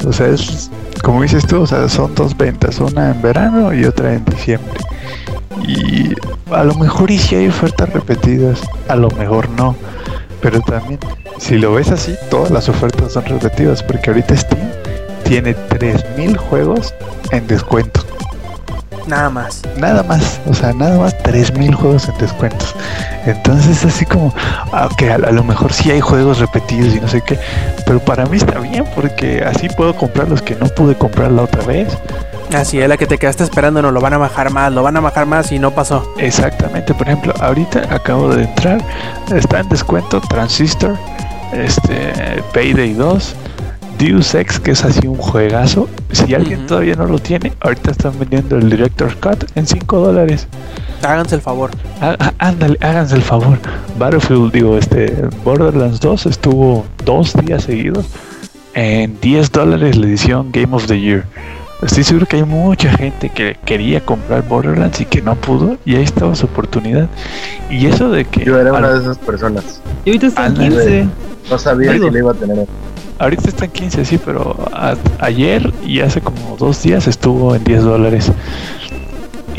O 0.06 0.14
sea, 0.14 0.28
es 0.28 0.70
como 1.04 1.22
dices 1.22 1.46
tú, 1.48 1.62
o 1.62 1.68
sea, 1.68 1.88
son 1.88 2.14
dos 2.16 2.36
ventas, 2.36 2.80
una 2.80 3.12
en 3.12 3.22
verano 3.22 3.74
y 3.74 3.86
otra 3.86 4.14
en 4.14 4.26
diciembre. 4.26 4.80
Y 5.66 6.14
a 6.52 6.64
lo 6.64 6.76
mejor 6.76 7.12
y 7.12 7.18
si 7.18 7.36
hay 7.36 7.48
ofertas 7.48 7.90
repetidas, 7.94 8.62
a 8.88 8.96
lo 8.96 9.10
mejor 9.12 9.50
no. 9.52 9.76
Pero 10.42 10.62
también, 10.62 11.00
si 11.38 11.58
lo 11.58 11.74
ves 11.74 11.92
así, 11.92 12.16
todas 12.30 12.52
las 12.52 12.70
ofertas 12.70 13.14
son 13.14 13.26
repetidas, 13.26 13.84
porque 13.84 14.10
ahorita 14.10 14.36
Steam 14.36 14.70
tiene 15.24 15.54
3000 15.54 16.38
juegos 16.38 16.94
en 17.32 17.48
descuento. 17.48 18.02
Nada 19.08 19.30
más. 19.30 19.62
Nada 19.78 20.04
más, 20.04 20.40
o 20.48 20.54
sea, 20.54 20.74
nada 20.74 20.98
más 20.98 21.18
3000 21.24 21.76
juegos 21.76 22.08
en 22.08 22.18
descuentos. 22.18 22.76
Entonces, 23.26 23.84
así 23.86 24.06
como, 24.06 24.34
ah, 24.72 24.88
ok, 24.92 25.04
a, 25.04 25.16
a 25.16 25.32
lo 25.32 25.44
mejor 25.44 25.74
sí 25.74 25.92
hay 25.92 26.00
juegos 26.00 26.40
repetidos 26.40 26.96
y 26.96 27.00
no 27.00 27.08
sé 27.08 27.22
qué, 27.22 27.40
pero 27.86 28.00
para 28.00 28.26
mí 28.26 28.38
está 28.38 28.60
bien 28.60 28.86
porque 28.96 29.44
así 29.44 29.68
puedo 29.70 29.96
comprar 29.96 30.30
los 30.30 30.42
que 30.42 30.56
no 30.56 30.68
pude 30.68 30.96
comprar 30.96 31.32
la 31.32 31.44
otra 31.44 31.64
vez. 31.66 31.98
Así 32.56 32.82
es 32.82 32.90
la 32.90 32.98
que 32.98 33.06
te 33.06 33.20
quedaste 33.20 33.44
esperando, 33.44 33.82
no 33.82 33.92
lo 33.92 34.02
van 34.02 34.14
a 34.14 34.18
bajar 34.18 34.50
más, 34.50 34.72
lo 34.72 34.82
van 34.82 34.98
a 34.98 35.00
bajar 35.00 35.28
más 35.28 35.52
y 35.52 35.60
no 35.60 35.72
pasó. 35.72 36.12
Exactamente, 36.18 36.96
por 36.96 37.08
ejemplo, 37.08 37.34
ahorita 37.40 37.94
acabo 37.94 38.34
de 38.34 38.46
entrar, 38.46 38.82
está 39.36 39.60
en 39.60 39.70
descuento 39.70 40.20
Transistor, 40.22 40.98
este, 41.54 42.44
Payday 42.54 42.94
2, 42.94 43.36
Deus 44.00 44.34
Ex, 44.34 44.60
que 44.60 44.72
es 44.72 44.84
así 44.86 45.06
un 45.08 45.18
juegazo. 45.18 45.88
Si 46.12 46.34
alguien 46.34 46.66
todavía 46.66 46.96
no 46.96 47.06
lo 47.06 47.20
tiene, 47.20 47.54
ahorita 47.60 47.92
están 47.92 48.18
vendiendo 48.18 48.56
el 48.58 48.70
Director's 48.70 49.16
Cut 49.16 49.44
en 49.56 49.68
5 49.68 50.00
dólares. 50.00 50.48
Háganse 51.04 51.36
el 51.36 51.42
favor. 51.42 51.70
Á- 52.02 52.16
á- 52.20 52.34
Ándale, 52.40 52.78
háganse 52.82 53.16
el 53.16 53.22
favor. 53.22 53.58
Battlefield, 53.98 54.52
digo, 54.54 54.78
este, 54.78 55.14
Borderlands 55.44 56.00
2 56.00 56.26
estuvo 56.28 56.86
dos 57.06 57.34
días 57.46 57.64
seguidos 57.64 58.06
en 58.74 59.20
10 59.20 59.52
dólares 59.52 59.98
la 59.98 60.08
edición 60.08 60.52
Game 60.52 60.74
of 60.76 60.88
the 60.88 61.00
Year. 61.00 61.26
Estoy 61.82 62.04
seguro 62.04 62.26
que 62.26 62.36
hay 62.36 62.44
mucha 62.44 62.92
gente 62.92 63.30
que 63.30 63.56
quería 63.66 64.02
comprar 64.06 64.46
Borderlands 64.46 65.00
y 65.00 65.06
que 65.06 65.22
no 65.22 65.36
pudo, 65.36 65.78
y 65.86 65.96
ahí 65.96 66.04
estaba 66.04 66.36
su 66.36 66.46
oportunidad. 66.46 67.08
Y 67.70 67.86
eso 67.86 68.10
de 68.10 68.26
que 68.26 68.44
Yo 68.44 68.60
era 68.60 68.74
una 68.74 68.90
de 68.92 69.00
esas 69.00 69.18
personas. 69.18 69.82
Y 70.04 70.10
ahorita 70.10 70.28
está 70.28 70.46
en 70.48 70.52
Ándale. 70.54 70.70
15. 70.76 71.08
No 71.50 71.58
sabía 71.58 71.94
Digo. 71.94 72.08
si 72.08 72.14
le 72.14 72.20
iba 72.20 72.32
a 72.32 72.36
tener. 72.36 72.68
ahorita 73.18 73.48
está 73.50 73.66
en 73.66 73.72
15, 73.72 74.04
sí, 74.06 74.20
pero 74.24 74.58
a- 74.74 74.96
ayer 75.20 75.74
y 75.86 76.02
hace 76.02 76.20
como 76.20 76.58
dos 76.58 76.84
días 76.84 77.08
estuvo 77.08 77.56
en 77.56 77.64
10 77.64 77.84
dólares. 77.84 78.30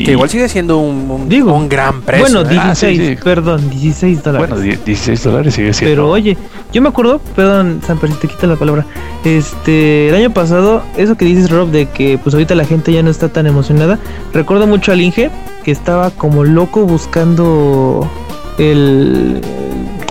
Y- 0.01 0.03
Que 0.05 0.11
igual 0.11 0.29
sigue 0.29 0.47
siendo 0.49 0.77
un, 0.77 1.09
un- 1.09 1.29
Digo, 1.29 1.53
un 1.53 1.67
gran 1.69 2.01
precio. 2.01 2.25
bueno, 2.27 2.49
¿eh? 2.51 2.57
Ah, 2.59 2.75
sí, 2.75 2.87
16, 2.87 3.17
sí. 3.19 3.23
perdón, 3.23 3.69
16 3.69 4.23
dólares. 4.23 4.49
bueno, 4.49 4.63
die- 4.63 4.79
16 4.85 5.23
dólares 5.23 5.53
sigue 5.53 5.73
siendo. 5.73 5.91
Pero 5.91 6.09
oye, 6.09 6.37
yo 6.73 6.81
me 6.81 6.89
acuerdo, 6.89 7.19
perdón, 7.35 7.81
Samper, 7.85 8.09
si 8.11 8.15
te 8.17 8.27
quita 8.27 8.47
la 8.47 8.55
palabra. 8.55 8.85
Este, 9.23 10.09
el 10.09 10.15
año 10.15 10.31
pasado, 10.33 10.83
eso 10.97 11.15
que 11.15 11.25
dices, 11.25 11.49
Rob, 11.49 11.69
de 11.69 11.87
que 11.87 12.17
pues 12.17 12.33
ahorita 12.33 12.55
la 12.55 12.65
gente 12.65 12.91
ya 12.91 13.03
no 13.03 13.09
está 13.11 13.29
tan 13.29 13.45
emocionada. 13.47 13.99
Recuerdo 14.33 14.67
mucho 14.67 14.91
al 14.91 15.01
Inge, 15.01 15.29
que 15.63 15.71
estaba 15.71 16.09
como 16.11 16.43
loco 16.43 16.85
buscando 16.85 18.09
el 18.57 19.41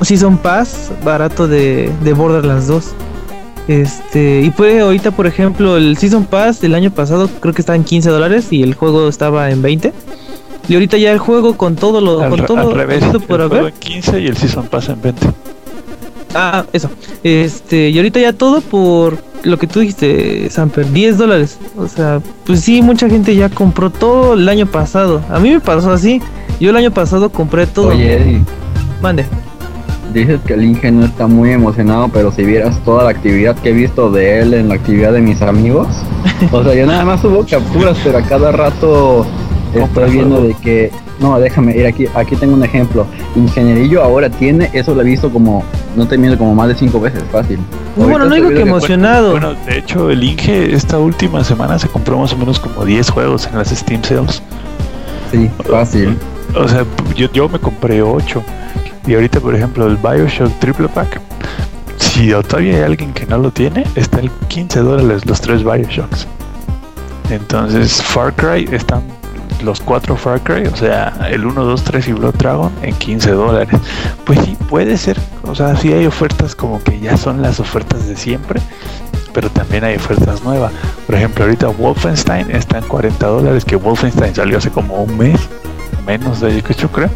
Season 0.02 0.38
Pass 0.38 0.92
barato 1.04 1.46
de, 1.48 1.90
de 2.04 2.12
Borderlands 2.12 2.66
2. 2.66 2.84
Este, 3.70 4.40
y 4.40 4.50
fue 4.50 4.80
ahorita, 4.80 5.12
por 5.12 5.28
ejemplo, 5.28 5.76
el 5.76 5.96
Season 5.96 6.24
Pass 6.24 6.60
del 6.60 6.74
año 6.74 6.90
pasado, 6.90 7.30
creo 7.38 7.54
que 7.54 7.62
estaba 7.62 7.76
en 7.76 7.84
15 7.84 8.10
dólares 8.10 8.48
y 8.50 8.64
el 8.64 8.74
juego 8.74 9.08
estaba 9.08 9.48
en 9.48 9.62
20. 9.62 9.92
Y 10.68 10.74
ahorita 10.74 10.96
ya 10.96 11.12
el 11.12 11.20
juego 11.20 11.56
con 11.56 11.76
todo 11.76 12.00
lo, 12.00 12.20
al, 12.20 12.30
con 12.30 12.46
todo 12.46 12.58
al 12.58 12.74
revés, 12.74 13.04
el 13.04 13.20
por 13.20 13.48
juego 13.48 13.68
en 13.68 13.74
15 13.74 14.22
y 14.22 14.26
el 14.26 14.36
Season 14.36 14.66
Pass 14.66 14.88
en 14.88 15.00
20. 15.00 15.24
Ah, 16.34 16.64
eso. 16.72 16.90
Este, 17.22 17.90
y 17.90 17.96
ahorita 17.98 18.18
ya 18.18 18.32
todo 18.32 18.60
por 18.60 19.18
lo 19.44 19.56
que 19.56 19.68
tú 19.68 19.78
dijiste, 19.78 20.50
Samper, 20.50 20.90
10 20.90 21.18
dólares. 21.18 21.56
O 21.76 21.86
sea, 21.86 22.20
pues 22.46 22.62
sí, 22.62 22.82
mucha 22.82 23.08
gente 23.08 23.36
ya 23.36 23.50
compró 23.50 23.90
todo 23.90 24.34
el 24.34 24.48
año 24.48 24.66
pasado. 24.66 25.22
A 25.30 25.38
mí 25.38 25.48
me 25.48 25.60
pasó 25.60 25.92
así. 25.92 26.20
Yo 26.58 26.70
el 26.70 26.76
año 26.76 26.90
pasado 26.90 27.30
compré 27.30 27.68
todo. 27.68 27.90
Oye, 27.90 28.16
Eddie, 28.16 28.42
Mande. 29.00 29.26
Dices 30.12 30.40
que 30.46 30.54
el 30.54 30.64
Inge 30.64 30.90
no 30.90 31.04
está 31.04 31.26
muy 31.26 31.50
emocionado, 31.50 32.08
pero 32.08 32.32
si 32.32 32.44
vieras 32.44 32.78
toda 32.84 33.04
la 33.04 33.10
actividad 33.10 33.56
que 33.56 33.70
he 33.70 33.72
visto 33.72 34.10
de 34.10 34.40
él 34.40 34.54
en 34.54 34.68
la 34.68 34.74
actividad 34.74 35.12
de 35.12 35.20
mis 35.20 35.40
amigos, 35.42 35.88
o 36.52 36.62
sea, 36.64 36.74
yo 36.74 36.86
nada 36.86 37.04
más 37.04 37.20
subo 37.20 37.44
capturas, 37.48 37.96
pero 38.02 38.18
a 38.18 38.22
cada 38.22 38.52
rato 38.52 39.26
estoy 39.74 40.10
viendo 40.10 40.42
de 40.42 40.54
que, 40.54 40.90
no, 41.20 41.38
déjame 41.38 41.76
ir 41.76 41.86
aquí, 41.86 42.06
aquí 42.14 42.36
tengo 42.36 42.54
un 42.54 42.64
ejemplo. 42.64 43.06
Ingenierillo 43.36 44.02
ahora 44.02 44.28
tiene, 44.28 44.70
eso 44.72 44.94
lo 44.94 45.02
he 45.02 45.04
visto 45.04 45.30
como, 45.30 45.64
no 45.96 46.06
te 46.06 46.18
miento, 46.18 46.38
como 46.38 46.54
más 46.54 46.68
de 46.68 46.74
cinco 46.74 47.00
veces, 47.00 47.22
fácil. 47.30 47.58
Bueno, 47.96 48.12
Ahorita 48.12 48.28
no 48.28 48.34
digo 48.34 48.48
que 48.50 48.60
emocionado. 48.62 49.32
Bueno, 49.32 49.54
de 49.66 49.78
hecho, 49.78 50.10
el 50.10 50.22
Inge 50.22 50.74
esta 50.74 50.98
última 50.98 51.44
semana 51.44 51.78
se 51.78 51.88
compró 51.88 52.18
más 52.18 52.32
o 52.32 52.36
menos 52.36 52.58
como 52.58 52.84
10 52.84 53.10
juegos 53.10 53.46
en 53.46 53.58
las 53.58 53.68
Steam 53.68 54.02
Sales. 54.02 54.42
Sí, 55.30 55.50
fácil. 55.68 56.16
O 56.56 56.66
sea, 56.66 56.84
yo, 57.14 57.30
yo 57.32 57.48
me 57.48 57.58
compré 57.58 58.02
8. 58.02 58.42
Y 59.10 59.14
ahorita, 59.14 59.40
por 59.40 59.56
ejemplo, 59.56 59.88
el 59.88 59.96
Bioshock 59.96 60.56
Triple 60.60 60.86
Pack. 60.86 61.20
Si 61.96 62.30
todavía 62.30 62.76
hay 62.76 62.82
alguien 62.82 63.12
que 63.12 63.26
no 63.26 63.38
lo 63.38 63.50
tiene, 63.50 63.84
está 63.96 64.20
el 64.20 64.30
15 64.30 64.78
dólares 64.78 65.26
los 65.26 65.40
tres 65.40 65.64
Bioshocks. 65.64 66.28
Entonces, 67.28 68.00
Far 68.00 68.32
Cry 68.36 68.68
están 68.70 69.02
los 69.64 69.80
cuatro 69.80 70.14
Far 70.14 70.40
Cry, 70.42 70.64
o 70.68 70.76
sea, 70.76 71.12
el 71.28 71.44
1, 71.44 71.64
2, 71.64 71.82
3 71.82 72.06
y 72.06 72.12
Blood 72.12 72.34
Dragon 72.36 72.70
en 72.82 72.94
15 72.94 73.32
dólares. 73.32 73.80
Pues 74.24 74.38
sí, 74.44 74.56
puede 74.68 74.96
ser, 74.96 75.18
o 75.42 75.56
sea, 75.56 75.74
sí 75.74 75.92
hay 75.92 76.06
ofertas 76.06 76.54
como 76.54 76.80
que 76.80 77.00
ya 77.00 77.16
son 77.16 77.42
las 77.42 77.58
ofertas 77.58 78.06
de 78.06 78.16
siempre, 78.16 78.60
pero 79.34 79.50
también 79.50 79.82
hay 79.82 79.96
ofertas 79.96 80.44
nuevas. 80.44 80.72
Por 81.06 81.16
ejemplo, 81.16 81.46
ahorita 81.46 81.66
Wolfenstein 81.66 82.48
está 82.52 82.78
en 82.78 82.84
40 82.84 83.26
dólares, 83.26 83.64
que 83.64 83.74
Wolfenstein 83.74 84.36
salió 84.36 84.58
hace 84.58 84.70
como 84.70 85.02
un 85.02 85.18
mes, 85.18 85.40
menos 86.00 86.40
de 86.40 86.62
yo 86.62 86.90
creo. 86.90 87.10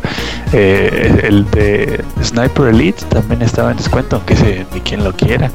Eh, 0.52 1.20
el 1.24 1.50
de 1.50 2.04
Sniper 2.22 2.68
Elite 2.68 3.04
también 3.06 3.42
estaba 3.42 3.70
en 3.70 3.76
descuento, 3.76 4.16
aunque 4.16 4.34
ese 4.34 4.66
ni 4.72 4.80
quien 4.80 5.04
lo 5.04 5.12
quiera. 5.12 5.50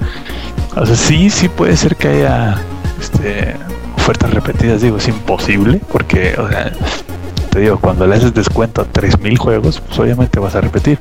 O 0.76 0.86
sea, 0.86 0.96
sí, 0.96 1.30
sí 1.30 1.50
puede 1.50 1.76
ser 1.78 1.96
que 1.96 2.08
haya 2.08 2.58
este, 3.00 3.56
ofertas 3.96 4.34
repetidas, 4.34 4.82
digo, 4.82 4.98
es 4.98 5.08
imposible, 5.08 5.82
porque, 5.92 6.36
te 7.50 7.60
digo, 7.60 7.80
cuando 7.80 8.08
le 8.08 8.16
haces 8.16 8.34
descuento 8.34 8.82
a 8.82 8.86
3000 8.86 9.38
juegos, 9.38 9.82
pues 9.82 10.00
obviamente 10.00 10.40
vas 10.40 10.56
a 10.56 10.62
repetir. 10.62 11.00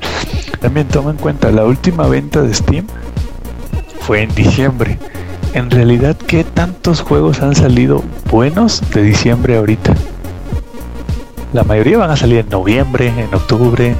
También 0.59 0.87
toma 0.87 1.11
en 1.11 1.17
cuenta, 1.17 1.51
la 1.51 1.65
última 1.65 2.07
venta 2.07 2.41
de 2.41 2.53
Steam 2.53 2.87
fue 4.01 4.23
en 4.23 4.33
diciembre. 4.35 4.97
En 5.53 5.71
realidad, 5.71 6.15
¿qué 6.15 6.43
tantos 6.43 7.01
juegos 7.01 7.41
han 7.41 7.55
salido 7.55 8.03
buenos 8.29 8.81
de 8.91 9.01
diciembre 9.01 9.57
ahorita? 9.57 9.95
La 11.53 11.63
mayoría 11.63 11.97
van 11.97 12.11
a 12.11 12.15
salir 12.15 12.39
en 12.39 12.49
noviembre, 12.49 13.07
en 13.07 13.33
octubre, 13.33 13.95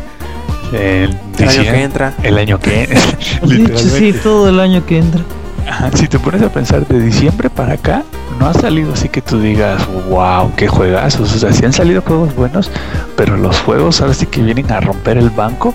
en 0.72 1.20
El 1.40 1.50
año 1.50 1.64
que 1.64 1.82
entra. 1.82 2.14
El 2.24 2.38
año 2.38 2.60
que 2.60 2.84
hecho, 3.42 3.78
sí, 3.78 4.14
todo 4.14 4.50
el 4.50 4.60
año 4.60 4.86
que 4.86 5.00
entra. 5.00 5.22
Ajá, 5.68 5.92
Si 5.96 6.08
te 6.08 6.20
pones 6.20 6.42
a 6.42 6.50
pensar 6.50 6.88
de 6.88 7.00
diciembre 7.00 7.50
para 7.50 7.74
acá, 7.74 8.04
no 8.40 8.48
ha 8.48 8.54
salido 8.54 8.94
así 8.94 9.10
que 9.10 9.22
tú 9.22 9.40
digas, 9.40 9.88
wow, 10.10 10.52
qué 10.56 10.68
juegazos. 10.68 11.34
O 11.36 11.40
sea, 11.40 11.52
sí 11.52 11.66
han 11.66 11.74
salido 11.74 12.02
juegos 12.02 12.36
buenos, 12.36 12.72
pero 13.16 13.36
los 13.36 13.60
juegos 13.60 14.02
ahora 14.02 14.14
sí 14.14 14.26
que 14.26 14.42
vienen 14.42 14.72
a 14.72 14.80
romper 14.80 15.18
el 15.18 15.30
banco. 15.30 15.74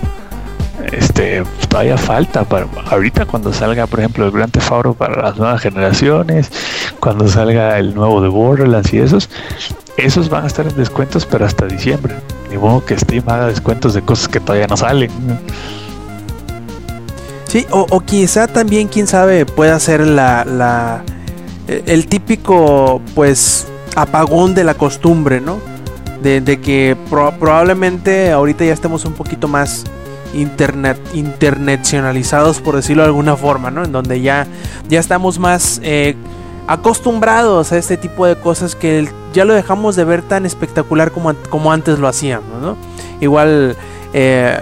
Este, 0.91 1.43
todavía 1.67 1.97
falta 1.97 2.43
para 2.43 2.67
ahorita 2.89 3.25
cuando 3.25 3.51
salga, 3.51 3.87
por 3.87 3.99
ejemplo, 3.99 4.25
el 4.25 4.31
Grand 4.31 4.51
Theft 4.51 4.71
Auto 4.71 4.93
para 4.93 5.21
las 5.21 5.37
nuevas 5.37 5.61
generaciones, 5.61 6.51
cuando 6.99 7.27
salga 7.27 7.79
el 7.79 7.95
nuevo 7.95 8.21
de 8.21 8.29
Borderlands 8.29 8.93
y 8.93 8.99
esos, 8.99 9.29
esos 9.97 10.29
van 10.29 10.43
a 10.43 10.47
estar 10.47 10.67
en 10.67 10.75
descuentos, 10.75 11.25
pero 11.25 11.45
hasta 11.45 11.65
diciembre. 11.65 12.15
Ni 12.49 12.57
modo 12.57 12.83
que 12.85 12.97
Steam 12.97 13.23
haga 13.27 13.47
descuentos 13.47 13.93
de 13.93 14.01
cosas 14.01 14.27
que 14.27 14.39
todavía 14.39 14.67
no 14.67 14.77
salen. 14.77 15.09
Sí, 17.47 17.65
o, 17.71 17.85
o 17.89 17.99
quizá 18.01 18.47
también, 18.47 18.87
quién 18.87 19.07
sabe, 19.07 19.45
pueda 19.45 19.79
ser 19.79 20.05
la, 20.05 20.43
la 20.45 21.03
eh, 21.67 21.83
el 21.85 22.07
típico, 22.07 23.01
pues, 23.13 23.67
apagón 23.95 24.53
de 24.55 24.63
la 24.63 24.73
costumbre, 24.73 25.39
¿no? 25.41 25.57
De, 26.21 26.41
de 26.41 26.59
que 26.59 26.97
pro- 27.09 27.33
probablemente 27.39 28.31
ahorita 28.31 28.65
ya 28.65 28.73
estemos 28.73 29.05
un 29.05 29.13
poquito 29.13 29.47
más 29.47 29.85
internet 30.33 30.99
internacionalizados, 31.13 32.59
por 32.59 32.75
decirlo 32.75 33.03
de 33.03 33.07
alguna 33.07 33.37
forma, 33.37 33.71
¿no? 33.71 33.85
En 33.85 33.91
donde 33.91 34.19
ya, 34.21 34.47
ya 34.89 34.99
estamos 34.99 35.39
más 35.39 35.79
eh, 35.83 36.15
acostumbrados 36.67 37.71
a 37.71 37.77
este 37.77 37.97
tipo 37.97 38.25
de 38.25 38.35
cosas 38.35 38.75
que 38.75 39.07
ya 39.33 39.45
lo 39.45 39.53
dejamos 39.53 39.95
de 39.95 40.03
ver 40.03 40.21
tan 40.21 40.45
espectacular 40.45 41.11
como, 41.11 41.33
como 41.49 41.71
antes 41.71 41.99
lo 41.99 42.07
hacíamos, 42.07 42.61
¿no? 42.61 42.77
Igual, 43.21 43.75
eh, 44.13 44.57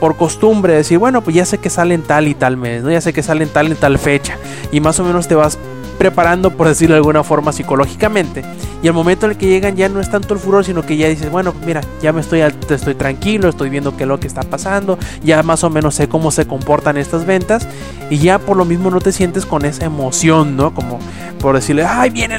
por 0.00 0.16
costumbre, 0.16 0.74
decir, 0.74 0.98
bueno, 0.98 1.22
pues 1.22 1.36
ya 1.36 1.44
sé 1.44 1.58
que 1.58 1.70
salen 1.70 2.02
tal 2.02 2.28
y 2.28 2.34
tal 2.34 2.56
mes, 2.56 2.82
¿no? 2.82 2.90
Ya 2.90 3.00
sé 3.00 3.12
que 3.12 3.22
salen 3.22 3.48
tal 3.48 3.68
y 3.68 3.74
tal 3.74 3.98
fecha. 3.98 4.36
Y 4.70 4.80
más 4.80 4.98
o 5.00 5.04
menos 5.04 5.28
te 5.28 5.34
vas 5.34 5.58
preparando, 5.98 6.50
por 6.50 6.68
decirlo 6.68 6.94
de 6.94 6.98
alguna 6.98 7.24
forma, 7.24 7.52
psicológicamente. 7.52 8.44
Y 8.82 8.88
al 8.88 8.94
momento 8.94 9.26
en 9.26 9.32
el 9.32 9.38
que 9.38 9.46
llegan 9.46 9.76
ya 9.76 9.88
no 9.88 10.00
es 10.00 10.10
tanto 10.10 10.34
el 10.34 10.40
furor, 10.40 10.64
sino 10.64 10.82
que 10.82 10.96
ya 10.96 11.08
dices, 11.08 11.30
bueno, 11.30 11.52
mira, 11.66 11.80
ya 12.00 12.12
me 12.12 12.20
estoy, 12.20 12.40
estoy 12.40 12.94
tranquilo, 12.94 13.48
estoy 13.48 13.68
viendo 13.68 13.96
qué 13.96 14.04
es 14.04 14.08
lo 14.08 14.20
que 14.20 14.28
está 14.28 14.42
pasando, 14.42 14.98
ya 15.24 15.42
más 15.42 15.64
o 15.64 15.70
menos 15.70 15.96
sé 15.96 16.08
cómo 16.08 16.30
se 16.30 16.46
comportan 16.46 16.96
estas 16.96 17.26
ventas 17.26 17.66
y 18.08 18.18
ya 18.18 18.38
por 18.38 18.56
lo 18.56 18.64
mismo 18.64 18.90
no 18.90 19.00
te 19.00 19.10
sientes 19.10 19.44
con 19.44 19.64
esa 19.64 19.84
emoción, 19.84 20.56
¿no? 20.56 20.72
Como 20.72 21.00
por 21.40 21.56
decirle, 21.56 21.84
ay, 21.84 22.10
viene, 22.10 22.38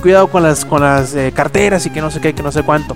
cuidado 0.00 0.28
con 0.28 0.42
las, 0.42 0.64
con 0.64 0.82
las 0.82 1.14
eh, 1.14 1.32
carteras 1.34 1.84
y 1.86 1.90
que 1.90 2.00
no 2.00 2.10
sé 2.10 2.20
qué, 2.20 2.34
que 2.34 2.42
no 2.42 2.52
sé 2.52 2.62
cuánto. 2.62 2.94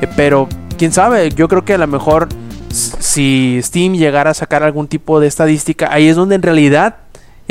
Eh, 0.00 0.08
pero, 0.16 0.48
quién 0.78 0.92
sabe, 0.92 1.30
yo 1.30 1.48
creo 1.48 1.64
que 1.64 1.74
a 1.74 1.78
lo 1.78 1.86
mejor 1.86 2.28
si 2.70 3.60
Steam 3.62 3.94
llegara 3.94 4.30
a 4.30 4.34
sacar 4.34 4.62
algún 4.62 4.88
tipo 4.88 5.20
de 5.20 5.26
estadística, 5.26 5.92
ahí 5.92 6.08
es 6.08 6.16
donde 6.16 6.36
en 6.36 6.42
realidad 6.42 6.96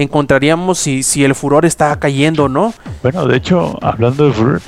encontraríamos 0.02 0.80
si, 0.80 1.04
si 1.04 1.24
el 1.24 1.36
furor 1.36 1.66
está 1.66 1.98
cayendo 2.00 2.46
o 2.46 2.50
no. 2.50 2.74
Bueno, 3.04 3.26
de 3.26 3.38
hecho, 3.38 3.78
hablando 3.82 4.26
de 4.26 4.34
Furor, 4.34 4.62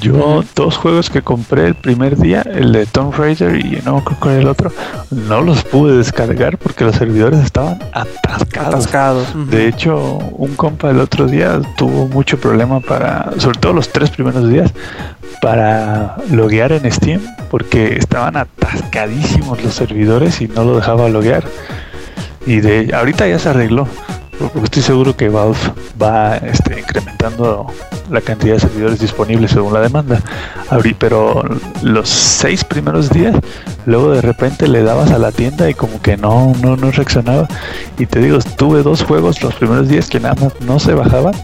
yo 0.00 0.42
dos 0.54 0.76
juegos 0.76 1.10
que 1.10 1.22
compré 1.22 1.66
el 1.66 1.74
primer 1.74 2.16
día, 2.16 2.42
el 2.42 2.72
de 2.72 2.86
Tomb 2.86 3.14
Raider 3.14 3.56
y 3.56 3.80
no 3.84 4.02
creo 4.02 4.20
que 4.20 4.40
el 4.40 4.48
otro, 4.48 4.72
no 5.10 5.42
los 5.42 5.62
pude 5.64 5.96
descargar 5.96 6.58
porque 6.58 6.84
los 6.84 6.96
servidores 6.96 7.40
estaban 7.40 7.78
atascados. 7.92 9.50
De 9.50 9.68
hecho, 9.68 9.96
un 10.32 10.54
compa 10.56 10.90
el 10.90 11.00
otro 11.00 11.26
día 11.26 11.60
tuvo 11.76 12.08
mucho 12.08 12.38
problema 12.38 12.80
para, 12.80 13.32
sobre 13.38 13.58
todo 13.58 13.72
los 13.74 13.90
tres 13.90 14.10
primeros 14.10 14.48
días, 14.48 14.72
para 15.40 16.16
loguear 16.30 16.72
en 16.72 16.90
Steam 16.90 17.20
porque 17.50 17.96
estaban 17.96 18.36
atascadísimos 18.36 19.62
los 19.62 19.74
servidores 19.74 20.40
y 20.40 20.48
no 20.48 20.64
lo 20.64 20.76
dejaba 20.76 21.08
loguear. 21.08 21.44
Y 22.46 22.60
de 22.60 22.94
ahorita 22.94 23.28
ya 23.28 23.38
se 23.38 23.50
arregló. 23.50 23.86
Estoy 24.62 24.82
seguro 24.82 25.16
que 25.16 25.28
Valve 25.28 25.58
va 26.00 26.36
este, 26.36 26.78
incrementando 26.78 27.66
la 28.10 28.20
cantidad 28.20 28.54
de 28.54 28.60
servidores 28.60 29.00
disponibles 29.00 29.50
según 29.50 29.72
la 29.72 29.80
demanda. 29.80 30.20
Abrí, 30.70 30.94
pero 30.94 31.42
los 31.82 32.08
seis 32.08 32.64
primeros 32.64 33.10
días, 33.10 33.34
luego 33.86 34.12
de 34.12 34.20
repente 34.20 34.68
le 34.68 34.82
dabas 34.82 35.10
a 35.10 35.18
la 35.18 35.32
tienda 35.32 35.68
y 35.68 35.74
como 35.74 36.00
que 36.00 36.16
no, 36.16 36.52
no, 36.62 36.76
no 36.76 36.90
reaccionaba. 36.90 37.48
Y 37.98 38.06
te 38.06 38.20
digo, 38.20 38.38
tuve 38.56 38.82
dos 38.82 39.02
juegos 39.02 39.42
los 39.42 39.54
primeros 39.54 39.88
días 39.88 40.08
que 40.08 40.20
nada 40.20 40.36
más 40.36 40.52
no 40.60 40.78
se 40.78 40.94
bajaban. 40.94 41.34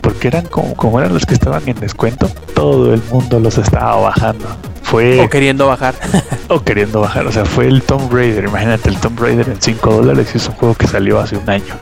Porque 0.00 0.26
eran 0.26 0.46
como, 0.46 0.74
como 0.74 0.98
eran 0.98 1.14
los 1.14 1.24
que 1.24 1.34
estaban 1.34 1.62
en 1.68 1.78
descuento, 1.78 2.28
todo 2.54 2.92
el 2.92 3.00
mundo 3.10 3.38
los 3.38 3.56
estaba 3.56 3.94
bajando. 3.96 4.46
Fue 4.82 5.20
O 5.20 5.30
queriendo 5.30 5.68
bajar. 5.68 5.94
o 6.48 6.60
queriendo 6.60 7.00
bajar. 7.00 7.26
O 7.28 7.32
sea, 7.32 7.44
fue 7.44 7.68
el 7.68 7.82
Tomb 7.82 8.12
Raider. 8.12 8.44
Imagínate 8.44 8.88
el 8.88 8.96
Tomb 8.96 9.20
Raider 9.20 9.48
en 9.48 9.62
5 9.62 9.92
dólares 9.92 10.30
y 10.34 10.38
es 10.38 10.48
un 10.48 10.54
juego 10.54 10.74
que 10.74 10.88
salió 10.88 11.20
hace 11.20 11.36
un 11.36 11.48
año. 11.48 11.74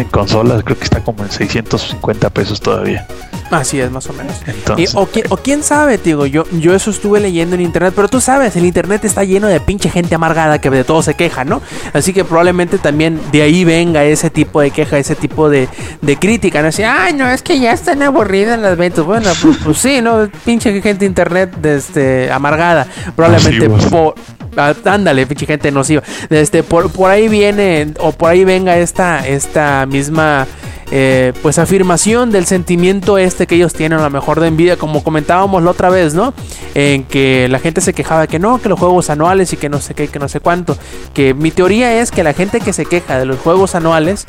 En 0.00 0.08
consolas 0.08 0.62
creo 0.64 0.78
que 0.78 0.84
está 0.84 1.00
como 1.04 1.22
en 1.24 1.30
650 1.30 2.30
pesos 2.30 2.60
todavía. 2.60 3.06
Así 3.50 3.80
es, 3.80 3.90
más 3.90 4.06
o 4.08 4.12
menos. 4.12 4.32
Entonces, 4.46 4.94
o, 4.94 5.08
qui- 5.10 5.26
o 5.28 5.36
quién 5.36 5.64
sabe, 5.64 5.98
digo, 5.98 6.24
yo, 6.24 6.44
yo 6.52 6.72
eso 6.72 6.90
estuve 6.92 7.18
leyendo 7.18 7.56
en 7.56 7.62
internet, 7.62 7.92
pero 7.96 8.06
tú 8.08 8.20
sabes, 8.20 8.54
el 8.54 8.64
internet 8.64 9.04
está 9.04 9.24
lleno 9.24 9.48
de 9.48 9.58
pinche 9.58 9.90
gente 9.90 10.14
amargada 10.14 10.60
que 10.60 10.70
de 10.70 10.84
todo 10.84 11.02
se 11.02 11.14
queja, 11.14 11.44
¿no? 11.44 11.60
Así 11.92 12.12
que 12.12 12.24
probablemente 12.24 12.78
también 12.78 13.20
de 13.32 13.42
ahí 13.42 13.64
venga 13.64 14.04
ese 14.04 14.30
tipo 14.30 14.60
de 14.60 14.70
queja, 14.70 14.98
ese 14.98 15.16
tipo 15.16 15.50
de, 15.50 15.68
de 16.00 16.16
crítica, 16.16 16.62
¿no? 16.62 16.68
Así, 16.68 16.84
ay, 16.84 17.12
no, 17.12 17.28
es 17.28 17.42
que 17.42 17.58
ya 17.58 17.72
están 17.72 18.02
aburridas 18.04 18.56
las 18.60 18.76
ventas. 18.78 19.04
Bueno, 19.04 19.28
pues, 19.42 19.56
pues 19.64 19.78
sí, 19.78 20.00
¿no? 20.00 20.28
Pinche 20.44 20.70
gente 20.80 21.00
de 21.00 21.06
internet 21.06 21.66
este, 21.66 22.30
amargada. 22.30 22.86
Probablemente 23.16 23.68
por... 23.90 24.14
ah, 24.56 24.74
Ándale, 24.84 25.26
pinche 25.26 25.46
gente 25.46 25.72
nociva. 25.72 26.04
Este, 26.28 26.62
por, 26.62 26.88
por 26.92 27.10
ahí 27.10 27.26
viene, 27.28 27.92
o 27.98 28.12
por 28.12 28.30
ahí 28.30 28.44
venga 28.44 28.76
esta, 28.78 29.26
esta 29.26 29.86
misma 29.90 30.46
eh, 30.92 31.32
pues 31.42 31.58
afirmación 31.58 32.32
del 32.32 32.46
sentimiento 32.46 33.16
este 33.18 33.46
que 33.46 33.54
ellos 33.54 33.72
tienen 33.72 34.00
a 34.00 34.02
lo 34.02 34.10
mejor 34.10 34.40
de 34.40 34.48
envidia, 34.48 34.76
como 34.76 35.04
comentábamos 35.04 35.62
la 35.62 35.70
otra 35.70 35.88
vez, 35.90 36.14
¿no? 36.14 36.34
En 36.74 37.04
que 37.04 37.46
la 37.48 37.58
gente 37.60 37.80
se 37.80 37.92
quejaba 37.92 38.26
que 38.26 38.38
no, 38.40 38.60
que 38.60 38.68
los 38.68 38.78
juegos 38.78 39.08
anuales 39.10 39.52
y 39.52 39.56
que 39.56 39.68
no 39.68 39.80
sé 39.80 39.94
qué, 39.94 40.08
que 40.08 40.18
no 40.18 40.28
sé 40.28 40.40
cuánto. 40.40 40.76
Que 41.14 41.32
mi 41.34 41.50
teoría 41.52 42.00
es 42.00 42.10
que 42.10 42.24
la 42.24 42.32
gente 42.32 42.60
que 42.60 42.72
se 42.72 42.86
queja 42.86 43.18
de 43.18 43.24
los 43.24 43.38
juegos 43.38 43.74
anuales 43.76 44.26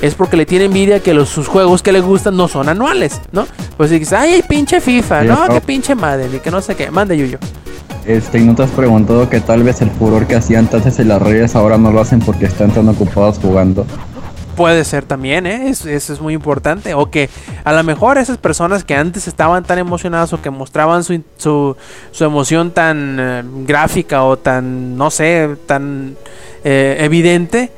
es 0.00 0.14
porque 0.14 0.36
le 0.36 0.46
tiene 0.46 0.66
envidia 0.66 1.00
que 1.00 1.14
los, 1.14 1.28
sus 1.28 1.48
juegos 1.48 1.82
que 1.82 1.90
le 1.92 2.00
gustan 2.00 2.36
no 2.36 2.46
son 2.46 2.68
anuales, 2.68 3.20
¿no? 3.32 3.46
Pues 3.76 3.90
si 3.90 3.98
dices, 3.98 4.12
ay, 4.12 4.44
pinche 4.48 4.80
FIFA, 4.80 5.22
Sí, 5.22 5.28
no, 5.28 5.46
no. 5.48 5.54
que 5.54 5.60
pinche 5.60 5.94
Madden 5.96 6.34
y 6.34 6.38
que 6.38 6.50
no 6.50 6.60
sé 6.60 6.76
qué, 6.76 6.90
mande 6.90 7.16
Yuyo. 7.18 7.38
Este, 8.06 8.38
¿y 8.38 8.44
no 8.44 8.54
te 8.54 8.62
has 8.62 8.70
preguntado 8.70 9.28
que 9.30 9.40
tal 9.40 9.62
vez 9.62 9.80
el 9.80 9.90
furor 9.90 10.26
que 10.26 10.36
hacían 10.36 10.68
antes 10.72 10.98
en 10.98 11.08
las 11.08 11.22
redes 11.22 11.56
ahora 11.56 11.78
no 11.78 11.90
lo 11.90 12.00
hacen 12.02 12.20
porque 12.20 12.44
están 12.44 12.70
tan 12.70 12.88
ocupados 12.88 13.38
jugando? 13.40 13.86
Puede 14.56 14.84
ser 14.84 15.04
también, 15.04 15.46
¿eh? 15.46 15.68
Es- 15.68 15.84
Eso 15.86 16.12
es 16.12 16.20
muy 16.20 16.34
importante. 16.34 16.94
O 16.94 17.10
que 17.10 17.28
a 17.64 17.72
lo 17.72 17.82
mejor 17.82 18.18
esas 18.18 18.38
personas 18.38 18.84
que 18.84 18.94
antes 18.94 19.26
estaban 19.28 19.64
tan 19.64 19.78
emocionadas 19.78 20.32
o 20.32 20.40
que 20.40 20.50
mostraban 20.50 21.04
su, 21.04 21.22
su, 21.36 21.76
emoción 22.24 22.70
tan 22.70 23.16
eh, 23.20 23.42
gráfica 23.66 24.24
o 24.24 24.36
tan, 24.38 24.96
no 24.96 25.10
sé, 25.10 25.56
tan 25.66 26.16
eh, 26.64 26.96
evidente, 27.00 27.70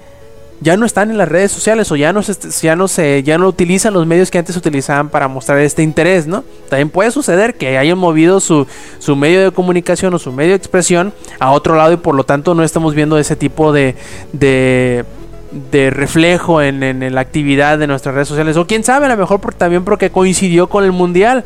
ya 0.61 0.77
no 0.79 0.87
están 0.87 1.11
en 1.11 1.19
las 1.19 1.29
redes 1.29 1.53
sociales 1.53 1.93
o 1.93 1.97
ya 1.97 2.15
no, 2.15 2.23
se, 2.23 2.35
ya, 2.63 2.77
no 2.77 2.89
se, 2.89 3.23
ya 3.23 3.37
no 3.37 3.47
utilizan 3.47 3.93
los 3.93 4.07
medios 4.07 4.31
que 4.31 4.39
antes 4.39 4.57
utilizaban 4.57 5.11
para 5.11 5.29
mostrar 5.29 5.59
este 5.59 5.83
interés, 5.83 6.27
¿no? 6.27 6.45
También 6.71 6.89
puede 6.89 7.11
suceder 7.11 7.57
que 7.57 7.77
hayan 7.77 7.99
movido 7.99 8.41
su, 8.41 8.67
su 8.99 9.17
medio 9.17 9.43
de 9.45 9.51
comunicación 9.51 10.15
o 10.15 10.19
su 10.19 10.33
medio 10.33 10.53
de 10.53 10.57
expresión 10.57 11.13
a 11.41 11.51
otro 11.53 11.75
lado 11.77 11.93
y 11.93 11.97
por 11.99 12.15
lo 12.15 12.25
tanto 12.25 12.55
no 12.55 12.63
estamos 12.63 12.95
viendo 12.95 13.19
ese 13.19 13.37
tipo 13.37 13.71
de, 13.71 13.97
de 15.71 15.91
reflejo 15.91 16.61
en, 16.63 16.83
en- 16.83 17.15
la 17.15 17.21
actividad 17.21 17.79
de 17.79 17.87
nuestras 17.87 18.15
redes 18.15 18.29
sociales. 18.29 18.57
O 18.57 18.67
quién 18.67 18.85
sabe, 18.85 19.07
a 19.07 19.09
lo 19.09 19.17
mejor 19.17 19.41
por- 19.41 19.55
también 19.55 19.85
porque 19.85 20.11
coincidió 20.11 20.69
con 20.69 20.85
el 20.85 20.93
mundial. 20.93 21.45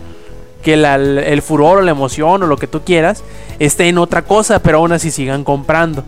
Que 0.62 0.76
la- 0.76 0.96
el 0.96 1.40
furor 1.40 1.78
o 1.78 1.82
la 1.82 1.90
emoción 1.92 2.42
o 2.42 2.46
lo 2.46 2.58
que 2.58 2.66
tú 2.66 2.82
quieras 2.82 3.24
esté 3.58 3.88
en 3.88 3.96
otra 3.96 4.22
cosa, 4.22 4.58
pero 4.58 4.76
aún 4.78 4.92
así 4.92 5.10
sigan 5.10 5.42
comprando. 5.42 6.04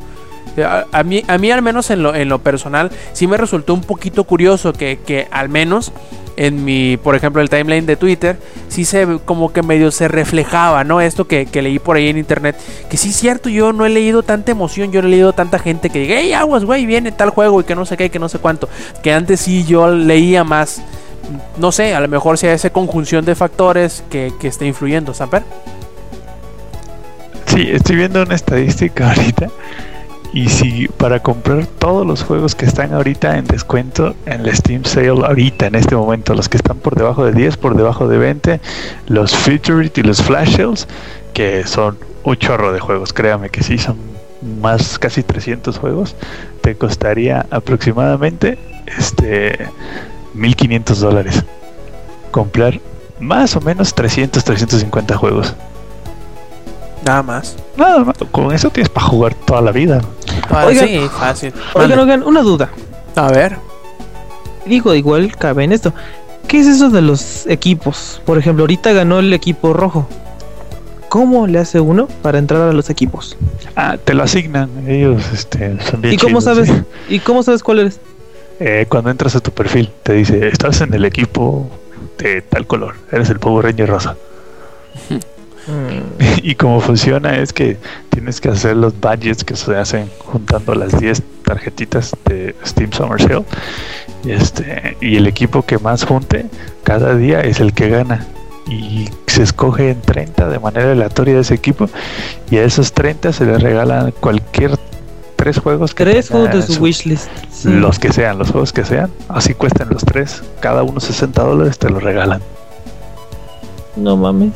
A, 0.58 0.86
a 0.92 1.02
mí, 1.02 1.22
a 1.26 1.38
mí 1.38 1.50
al 1.50 1.62
menos 1.62 1.90
en 1.90 2.02
lo, 2.02 2.14
en 2.14 2.28
lo 2.28 2.40
personal, 2.40 2.90
sí 3.12 3.26
me 3.26 3.36
resultó 3.36 3.74
un 3.74 3.80
poquito 3.82 4.24
curioso 4.24 4.72
que, 4.72 4.98
que 5.04 5.28
al 5.30 5.48
menos 5.48 5.92
en 6.36 6.64
mi, 6.64 6.96
por 6.96 7.14
ejemplo, 7.14 7.42
el 7.42 7.50
timeline 7.50 7.86
de 7.86 7.96
Twitter, 7.96 8.38
sí 8.68 8.84
se 8.84 9.06
como 9.24 9.52
que 9.52 9.62
medio 9.62 9.90
se 9.90 10.08
reflejaba, 10.08 10.84
¿no? 10.84 11.00
Esto 11.00 11.26
que, 11.26 11.46
que 11.46 11.62
leí 11.62 11.78
por 11.78 11.96
ahí 11.96 12.08
en 12.08 12.18
internet, 12.18 12.56
que 12.88 12.96
sí 12.96 13.10
es 13.10 13.16
cierto, 13.16 13.48
yo 13.48 13.72
no 13.72 13.84
he 13.84 13.90
leído 13.90 14.22
tanta 14.22 14.50
emoción, 14.50 14.92
yo 14.92 15.02
no 15.02 15.08
he 15.08 15.10
leído 15.10 15.32
tanta 15.32 15.58
gente 15.58 15.90
que 15.90 16.00
diga, 16.00 16.16
hey, 16.18 16.32
aguas, 16.32 16.64
güey, 16.64 16.86
viene 16.86 17.12
tal 17.12 17.30
juego 17.30 17.60
y 17.60 17.64
que 17.64 17.74
no 17.74 17.84
sé 17.84 17.96
qué, 17.96 18.06
y 18.06 18.10
que 18.10 18.18
no 18.18 18.28
sé 18.28 18.38
cuánto, 18.38 18.68
que 19.02 19.12
antes 19.12 19.40
sí 19.40 19.64
yo 19.64 19.90
leía 19.90 20.44
más 20.44 20.82
no 21.56 21.72
sé, 21.72 21.94
a 21.94 22.00
lo 22.00 22.08
mejor 22.08 22.36
sea 22.36 22.52
esa 22.52 22.70
conjunción 22.70 23.24
de 23.24 23.34
factores 23.34 24.02
que, 24.10 24.32
que 24.40 24.48
esté 24.48 24.66
influyendo, 24.66 25.14
¿Samper? 25.14 25.42
Sí, 27.46 27.68
estoy 27.70 27.96
viendo 27.96 28.22
una 28.22 28.34
estadística 28.34 29.10
ahorita. 29.10 29.48
Y 30.32 30.48
si 30.48 30.88
para 30.88 31.20
comprar 31.20 31.66
todos 31.66 32.06
los 32.06 32.22
juegos 32.22 32.54
que 32.54 32.64
están 32.64 32.94
ahorita 32.94 33.36
en 33.36 33.44
descuento 33.44 34.14
en 34.24 34.44
la 34.44 34.54
Steam 34.54 34.84
Sale, 34.84 35.26
ahorita 35.26 35.66
en 35.66 35.74
este 35.74 35.94
momento, 35.94 36.34
los 36.34 36.48
que 36.48 36.56
están 36.56 36.78
por 36.78 36.94
debajo 36.94 37.24
de 37.26 37.32
10, 37.32 37.59
por 37.59 37.76
debajo 37.76 38.09
de 38.09 38.16
20, 38.16 38.60
los 39.09 39.36
Featured 39.36 39.92
y 39.94 40.02
los 40.02 40.22
Flash 40.22 40.56
Sales, 40.56 40.88
que 41.34 41.66
son 41.66 41.98
un 42.24 42.36
chorro 42.36 42.72
de 42.72 42.80
juegos, 42.80 43.12
créame 43.12 43.50
que 43.50 43.62
sí, 43.62 43.76
son 43.76 43.98
más 44.60 44.98
casi 44.98 45.22
300 45.22 45.78
juegos, 45.78 46.16
te 46.62 46.76
costaría 46.76 47.46
aproximadamente 47.50 48.59
este 48.86 49.68
1500 50.34 51.00
dólares 51.00 51.44
comprar 52.30 52.80
más 53.20 53.54
o 53.54 53.60
menos 53.60 53.94
300, 53.94 54.42
350 54.42 55.16
juegos. 55.16 55.54
Nada 57.04 57.22
más. 57.22 57.56
Nada 57.76 58.04
más, 58.04 58.16
con 58.30 58.52
eso 58.52 58.70
tienes 58.70 58.88
para 58.88 59.06
jugar 59.06 59.34
toda 59.34 59.60
la 59.60 59.72
vida. 59.72 60.00
Ah, 60.51 60.66
Oigan. 60.66 60.86
sí, 60.89 61.01
fácil. 61.19 61.52
Oigan, 61.74 61.98
oigan, 61.98 62.23
una 62.23 62.43
duda. 62.43 62.70
A 63.16 63.31
ver. 63.31 63.56
Digo, 64.66 64.94
igual 64.94 65.35
cabe 65.36 65.64
en 65.64 65.73
esto. 65.73 65.93
¿Qué 66.48 66.60
es 66.60 66.66
eso 66.66 66.90
de 66.90 67.02
los 67.02 67.47
equipos? 67.47 68.20
Por 68.24 68.39
ejemplo, 68.39 68.62
ahorita 68.64 68.93
ganó 68.93 69.19
el 69.20 69.32
equipo 69.32 69.73
rojo. 69.73 70.09
¿Cómo 71.09 71.47
le 71.47 71.59
hace 71.59 71.78
uno 71.81 72.09
para 72.23 72.39
entrar 72.39 72.62
a 72.62 72.73
los 72.73 72.89
equipos? 72.90 73.36
Ah, 73.77 73.97
te 74.02 74.14
lo 74.14 74.23
asignan, 74.23 74.70
ellos 74.89 75.23
este, 75.32 75.78
son 75.82 76.01
bien 76.01 76.14
¿Y 76.14 76.16
cómo 76.16 76.40
chidos, 76.40 76.44
sabes? 76.44 76.69
sí. 76.69 76.74
¿Y 77.14 77.19
cómo 77.20 77.43
sabes 77.43 77.62
cuál 77.62 77.81
eres? 77.81 78.01
Eh, 78.60 78.86
cuando 78.89 79.10
entras 79.10 79.36
a 79.36 79.40
tu 79.40 79.51
perfil, 79.51 79.90
te 80.02 80.14
dice, 80.14 80.48
estás 80.48 80.81
en 80.81 80.94
el 80.94 81.05
equipo 81.05 81.69
de 82.19 82.40
tal 82.43 82.66
color, 82.66 82.94
eres 83.10 83.28
el 83.31 83.39
Power 83.40 83.64
Ranger 83.66 83.89
rosa. 83.89 84.16
Mm, 85.66 86.22
y 86.43 86.55
cómo 86.55 86.80
funciona 86.80 87.36
es 87.39 87.52
que 87.52 87.76
tienes 88.10 88.40
que 88.40 88.48
hacer 88.48 88.76
los 88.76 88.98
budgets 89.01 89.44
que 89.44 89.55
se 89.56 89.76
hacen 89.76 90.10
juntando 90.18 90.74
las 90.74 90.98
10 90.98 91.22
tarjetitas 91.44 92.16
de 92.24 92.55
Steam 92.66 92.93
Summer 92.93 93.20
Sale. 93.20 93.44
Y, 94.24 94.30
este, 94.32 94.97
y 95.01 95.16
el 95.16 95.26
equipo 95.26 95.62
que 95.64 95.78
más 95.78 96.05
junte 96.05 96.47
cada 96.84 97.14
día 97.14 97.40
es 97.40 97.60
el 97.60 97.72
que 97.72 97.89
gana. 97.89 98.26
Y 98.68 99.09
se 99.26 99.43
escoge 99.43 99.90
en 99.90 100.01
30 100.01 100.48
de 100.48 100.59
manera 100.60 100.93
aleatoria 100.93 101.34
de 101.34 101.40
ese 101.40 101.55
equipo. 101.55 101.89
Y 102.51 102.56
a 102.59 102.64
esos 102.64 102.93
30 102.93 103.32
se 103.32 103.44
les 103.44 103.60
regalan 103.60 104.12
cualquier 104.20 104.78
tres 105.36 105.59
juegos 105.59 105.93
que 105.93 106.05
Tres 106.05 106.28
juegos 106.30 106.52
de 106.52 106.62
su 106.62 106.74
su- 106.74 106.82
wishlist. 106.82 107.28
Sí. 107.51 107.68
Los 107.70 107.98
que 107.98 108.12
sean, 108.12 108.39
los 108.39 108.51
juegos 108.52 108.72
que 108.72 108.84
sean. 108.84 109.10
Así 109.28 109.55
cuestan 109.55 109.89
los 109.90 110.05
tres. 110.05 110.43
Cada 110.60 110.84
uno 110.84 111.01
60 111.01 111.43
dólares 111.43 111.78
te 111.78 111.90
los 111.90 112.01
regalan. 112.02 112.40
No 113.97 114.16
mames. 114.16 114.52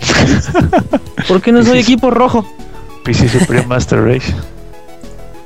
¿Por 1.28 1.40
qué 1.42 1.52
no 1.52 1.62
soy 1.64 1.78
equipo 1.78 2.10
rojo? 2.10 2.44
PC 3.04 3.28
Supreme 3.28 3.66
Master 3.66 4.02
Race. 4.04 4.34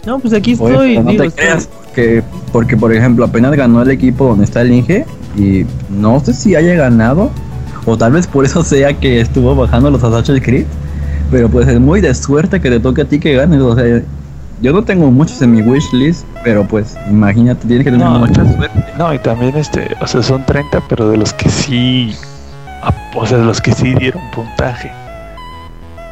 No, 0.06 0.18
pues 0.18 0.32
aquí 0.32 0.52
estoy. 0.52 0.98
no 0.98 1.10
digo, 1.10 1.24
te 1.24 1.30
creas 1.30 1.68
que 1.94 2.22
porque 2.52 2.74
por 2.74 2.90
ejemplo 2.90 3.22
apenas 3.24 3.52
ganó 3.54 3.82
el 3.82 3.90
equipo 3.90 4.28
donde 4.28 4.44
está 4.44 4.62
el 4.62 4.72
Inge 4.72 5.04
y 5.36 5.66
no 5.90 6.20
sé 6.20 6.32
si 6.32 6.54
haya 6.54 6.74
ganado 6.74 7.30
o 7.84 7.96
tal 7.96 8.12
vez 8.12 8.26
por 8.26 8.44
eso 8.44 8.62
sea 8.64 8.94
que 8.94 9.20
estuvo 9.20 9.54
bajando 9.54 9.90
los 9.90 10.02
Assassin's 10.02 10.42
Creed, 10.42 10.64
pero 11.30 11.48
pues 11.48 11.68
es 11.68 11.78
muy 11.80 12.00
de 12.00 12.14
suerte 12.14 12.60
que 12.60 12.70
te 12.70 12.80
toque 12.80 13.02
a 13.02 13.04
ti 13.04 13.18
que 13.18 13.34
ganes, 13.34 13.60
o 13.60 13.74
sea, 13.74 14.02
yo 14.62 14.72
no 14.72 14.84
tengo 14.84 15.10
muchos 15.10 15.40
en 15.42 15.52
mi 15.52 15.62
wishlist, 15.62 16.24
pero 16.44 16.66
pues 16.66 16.96
imagínate, 17.08 17.66
tienes 17.66 17.84
que 17.84 17.90
tener 17.90 18.06
No, 18.06 18.18
mucha 18.18 18.44
suerte. 18.54 18.84
No, 18.98 19.12
y 19.14 19.18
también 19.18 19.56
este, 19.56 19.96
o 20.00 20.06
sea, 20.06 20.22
son 20.22 20.44
30, 20.44 20.82
pero 20.88 21.08
de 21.08 21.16
los 21.16 21.32
que 21.32 21.48
sí, 21.48 22.14
o 23.14 23.26
sea, 23.26 23.38
los 23.38 23.60
que 23.60 23.72
sí 23.72 23.94
dieron 23.94 24.22
puntaje. 24.30 24.90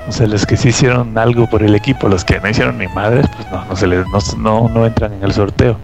O 0.08 0.12
sea, 0.12 0.26
los 0.26 0.46
que 0.46 0.56
sí 0.56 0.68
hicieron 0.70 1.16
algo 1.18 1.46
por 1.48 1.62
el 1.62 1.74
equipo, 1.74 2.08
los 2.08 2.24
que 2.24 2.40
no 2.40 2.48
hicieron 2.48 2.78
ni 2.78 2.88
madres, 2.88 3.26
pues 3.36 3.50
no, 3.50 3.64
no 3.64 3.76
se 3.76 3.86
les, 3.86 4.06
no, 4.08 4.18
no, 4.38 4.68
no 4.68 4.86
entran 4.86 5.12
en 5.12 5.22
el 5.22 5.32
sorteo. 5.32 5.76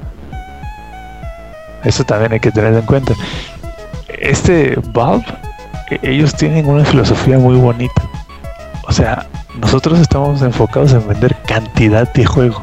Eso 1.84 2.04
también 2.04 2.32
hay 2.32 2.40
que 2.40 2.50
tenerlo 2.50 2.78
en 2.78 2.86
cuenta. 2.86 3.12
Este 4.08 4.78
Valve, 4.94 5.26
e- 5.90 6.00
ellos 6.02 6.34
tienen 6.34 6.66
una 6.66 6.84
filosofía 6.84 7.38
muy 7.38 7.56
bonita. 7.56 8.02
O 8.88 8.92
sea, 8.92 9.26
nosotros 9.60 9.98
estamos 9.98 10.40
enfocados 10.40 10.92
en 10.94 11.06
vender 11.06 11.36
cantidad 11.46 12.10
de 12.12 12.24
juego. 12.24 12.62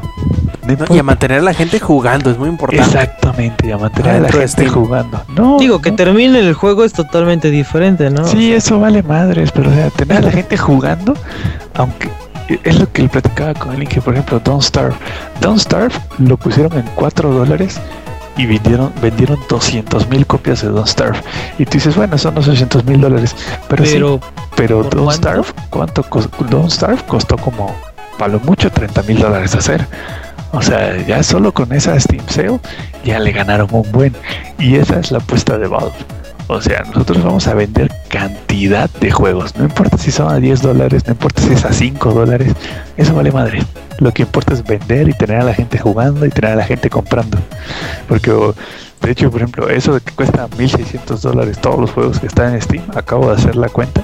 No 0.62 0.66
¿no? 0.68 0.72
importa- 0.72 0.94
Y 0.94 0.98
a 0.98 1.02
mantener 1.02 1.38
a 1.40 1.42
la 1.42 1.54
gente 1.54 1.80
jugando 1.80 2.30
es 2.30 2.38
muy 2.38 2.48
importante. 2.48 2.84
Exactamente, 2.84 3.66
y 3.66 3.72
a 3.72 3.78
mantener 3.78 4.16
a 4.16 4.20
la 4.20 4.28
gente 4.30 4.48
Steam. 4.48 4.70
jugando. 4.72 5.22
No, 5.28 5.58
Digo, 5.58 5.80
que 5.82 5.92
termine 5.92 6.38
el 6.38 6.54
juego 6.54 6.84
es 6.84 6.92
totalmente 6.92 7.50
diferente, 7.50 8.10
¿no? 8.10 8.26
Sí, 8.26 8.52
eso 8.52 8.78
vale 8.78 9.02
madres, 9.02 9.50
pero 9.52 9.70
o 9.70 9.74
sea, 9.74 9.90
tener 9.90 10.18
a 10.18 10.20
la 10.20 10.30
gente 10.30 10.56
jugando, 10.56 11.14
aunque 11.74 12.08
es 12.64 12.78
lo 12.78 12.90
que 12.92 13.02
le 13.02 13.08
platicaba 13.08 13.54
con 13.54 13.70
alguien 13.70 13.88
que, 13.88 14.00
por 14.00 14.14
ejemplo, 14.14 14.38
Don't 14.40 14.62
Starve. 14.62 14.94
Don't 15.40 15.58
Starve 15.60 15.94
lo 16.18 16.36
pusieron 16.36 16.72
en 16.78 16.84
4 16.94 17.32
dólares 17.32 17.80
y 18.36 18.46
vendieron, 18.46 18.92
vendieron 19.02 19.38
200 19.48 20.08
mil 20.08 20.26
copias 20.26 20.62
de 20.62 20.68
Don't 20.68 20.86
Starve. 20.86 21.18
Y 21.58 21.64
tú 21.64 21.72
dices, 21.72 21.96
bueno, 21.96 22.16
son 22.18 22.36
800 22.38 22.84
mil 22.84 23.00
dólares. 23.00 23.34
Pero, 23.68 23.84
sí, 23.84 23.92
Pero, 23.94 24.20
pero 24.54 24.82
¿por 24.82 24.90
Don't 24.94 25.04
cuánto? 25.06 25.28
Starve, 25.28 25.48
¿cuánto 25.70 26.02
cos- 26.04 26.28
Don't 26.50 26.70
Starve 26.70 27.02
costó 27.06 27.36
como, 27.36 27.74
para 28.18 28.32
lo 28.34 28.40
mucho, 28.40 28.70
30 28.70 29.02
mil 29.02 29.18
dólares 29.18 29.54
hacer. 29.54 29.86
O 30.52 30.62
sea, 30.62 30.96
ya 31.06 31.22
solo 31.22 31.52
con 31.52 31.72
esa 31.72 31.98
Steam 31.98 32.26
Sale 32.28 32.60
ya 33.04 33.18
le 33.18 33.32
ganaron 33.32 33.68
un 33.72 33.90
buen. 33.90 34.14
Y 34.58 34.76
esa 34.76 35.00
es 35.00 35.10
la 35.10 35.18
apuesta 35.18 35.58
de 35.58 35.66
Valve. 35.66 35.92
O 36.48 36.60
sea, 36.60 36.82
nosotros 36.84 37.24
vamos 37.24 37.46
a 37.48 37.54
vender 37.54 37.90
cantidad 38.08 38.90
de 39.00 39.10
juegos. 39.10 39.56
No 39.56 39.64
importa 39.64 39.96
si 39.96 40.10
son 40.10 40.30
a 40.30 40.36
10 40.36 40.60
dólares, 40.60 41.04
no 41.06 41.12
importa 41.12 41.40
si 41.40 41.52
es 41.52 41.64
a 41.64 41.72
5 41.72 42.12
dólares. 42.12 42.52
Eso 42.96 43.14
vale 43.14 43.32
madre. 43.32 43.62
Lo 43.98 44.12
que 44.12 44.22
importa 44.22 44.52
es 44.52 44.62
vender 44.62 45.08
y 45.08 45.14
tener 45.14 45.40
a 45.40 45.44
la 45.44 45.54
gente 45.54 45.78
jugando 45.78 46.26
y 46.26 46.30
tener 46.30 46.52
a 46.52 46.56
la 46.56 46.64
gente 46.64 46.90
comprando. 46.90 47.38
Porque, 48.08 48.30
de 49.00 49.10
hecho, 49.10 49.30
por 49.30 49.40
ejemplo, 49.40 49.68
eso 49.70 49.94
de 49.94 50.00
que 50.00 50.12
cuesta 50.12 50.48
1600 50.58 51.22
dólares 51.22 51.58
todos 51.58 51.80
los 51.80 51.90
juegos 51.90 52.20
que 52.20 52.26
están 52.26 52.54
en 52.54 52.60
Steam, 52.60 52.84
acabo 52.94 53.28
de 53.28 53.36
hacer 53.36 53.56
la 53.56 53.68
cuenta, 53.68 54.02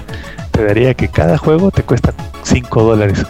te 0.51 0.65
daría 0.65 0.95
que 0.95 1.09
cada 1.09 1.37
juego 1.37 1.71
te 1.71 1.83
cuesta 1.83 2.15
5 2.45 2.83
dólares. 2.83 3.27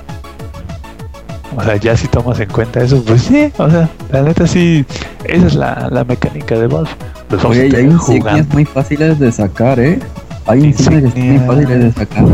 O 1.57 1.63
sea, 1.63 1.77
ya 1.77 1.97
si 1.97 2.07
tomas 2.09 2.39
en 2.41 2.49
cuenta 2.51 2.81
eso, 2.83 3.03
pues 3.05 3.23
sí, 3.23 3.51
o 3.57 3.71
sea, 3.71 3.89
la 4.13 4.23
neta 4.23 4.47
sí, 4.47 4.85
esa 5.25 5.47
es 5.47 5.55
la, 5.55 5.89
la 5.91 6.05
mecánica 6.05 6.57
de 6.59 6.67
Valve. 6.67 6.91
Vamos 7.31 7.45
a 7.45 7.49
Oye, 7.49 7.69
y 7.69 7.75
hay 7.75 7.85
insignias 7.85 8.47
muy 8.49 8.65
fáciles 8.65 9.19
de 9.19 9.33
sacar, 9.33 9.79
¿eh? 9.81 9.99
Hay 10.47 10.65
insignias 10.65 11.15
muy 11.17 11.39
fáciles 11.47 11.85
de 11.85 11.93
sacar. 11.93 12.25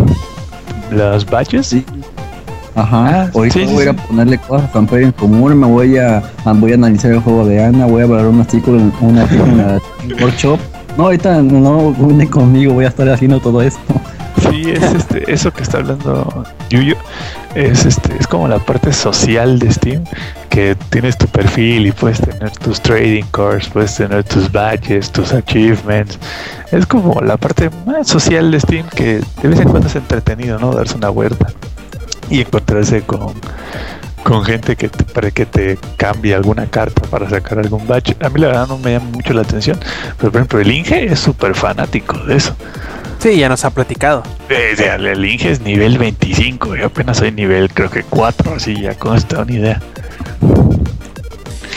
Los 0.91 1.27
badges, 1.27 1.67
Sí. 1.67 1.85
Ajá. 2.77 3.23
Ah, 3.23 3.31
Ahorita 3.33 3.55
sí, 3.61 3.67
sí, 3.69 3.73
voy 3.73 3.87
a 3.87 3.93
ponerle 3.93 4.37
cosas 4.39 4.69
a 4.69 4.73
Samper 4.73 5.03
en 5.05 5.13
común, 5.13 5.57
me 5.57 5.67
voy 5.67 5.97
a, 5.97 6.23
voy 6.57 6.73
a 6.73 6.75
analizar 6.75 7.13
el 7.13 7.21
juego 7.21 7.47
de 7.47 7.63
Ana, 7.65 7.87
voy 7.87 8.03
a 8.03 8.05
hablar 8.05 8.27
un 8.27 8.41
artículo, 8.41 8.79
en- 8.81 8.93
un 9.01 9.17
artículo 9.19 9.53
en 9.53 9.81
workshop. 10.23 10.59
No, 10.99 11.05
ahorita 11.05 11.41
no 11.41 11.79
une 11.99 12.29
conmigo, 12.29 12.75
voy 12.75 12.85
a 12.85 12.89
estar 12.89 13.09
haciendo 13.09 13.39
todo 13.39 13.63
esto. 13.63 13.81
Sí, 14.51 14.71
es 14.73 14.83
este, 14.93 15.33
eso 15.33 15.53
que 15.53 15.63
está 15.63 15.79
hablando 15.79 16.45
Yuyo, 16.69 16.97
es 17.55 17.87
este, 17.87 18.17
es 18.19 18.27
como 18.27 18.49
la 18.49 18.59
parte 18.59 18.93
social 18.93 19.59
de 19.59 19.73
Steam, 19.73 20.05
que 20.51 20.77
tienes 20.91 21.17
tu 21.17 21.27
perfil 21.27 21.87
y 21.87 21.93
puedes 21.93 22.21
tener 22.21 22.51
tus 22.51 22.81
trading 22.81 23.25
cards, 23.33 23.69
puedes 23.69 23.95
tener 23.97 24.25
tus 24.25 24.51
badges, 24.51 25.11
tus 25.11 25.33
achievements. 25.33 26.19
Es 26.73 26.87
como 26.87 27.21
la 27.21 27.37
parte 27.37 27.71
más 27.87 28.09
social 28.09 28.51
de 28.51 28.61
Steam 28.61 28.87
que 28.89 29.21
de 29.43 29.49
vez 29.49 29.61
en 29.61 29.69
cuando 29.69 29.89
es 29.89 29.97
entretenido, 29.97 30.59
¿no? 30.59 30.73
Darse 30.73 30.97
una 30.97 31.11
vuelta 31.11 31.47
y 32.29 32.41
encontrarse 32.41 33.03
con 33.03 33.35
con 34.25 34.43
gente 34.43 34.75
que 34.75 34.89
te, 34.89 35.05
para 35.05 35.31
que 35.31 35.47
te 35.47 35.79
cambie 35.97 36.35
alguna 36.35 36.67
carta 36.67 37.03
para 37.03 37.29
sacar 37.31 37.59
algún 37.59 37.87
badge. 37.87 38.17
A 38.21 38.31
mí 38.31 38.41
la 38.41 38.49
verdad 38.49 38.67
no 38.67 38.79
me 38.79 38.93
llama 38.93 39.11
mucho 39.11 39.33
la 39.35 39.43
atención, 39.43 39.79
pero 40.19 40.33
por 40.33 40.41
ejemplo 40.41 40.61
el 40.61 40.73
Inge 40.73 41.05
es 41.05 41.21
súper 41.21 41.55
fanático 41.55 42.19
de 42.25 42.37
eso. 42.37 42.57
Sí, 43.19 43.37
ya 43.37 43.49
nos 43.49 43.65
ha 43.65 43.71
platicado. 43.71 44.23
Eh, 44.49 44.71
o 44.73 44.77
sea, 44.77 44.97
el 44.97 45.25
Inge 45.25 45.53
es 45.53 45.61
nivel 45.61 45.99
25, 45.99 46.75
yo 46.75 46.87
apenas 46.87 47.19
soy 47.19 47.33
nivel 47.33 47.71
creo 47.73 47.91
que 47.91 48.03
4, 48.03 48.55
así 48.55 48.81
ya 48.81 48.95
con 48.95 49.17
esta 49.17 49.41
una 49.41 49.53
idea. 49.53 49.81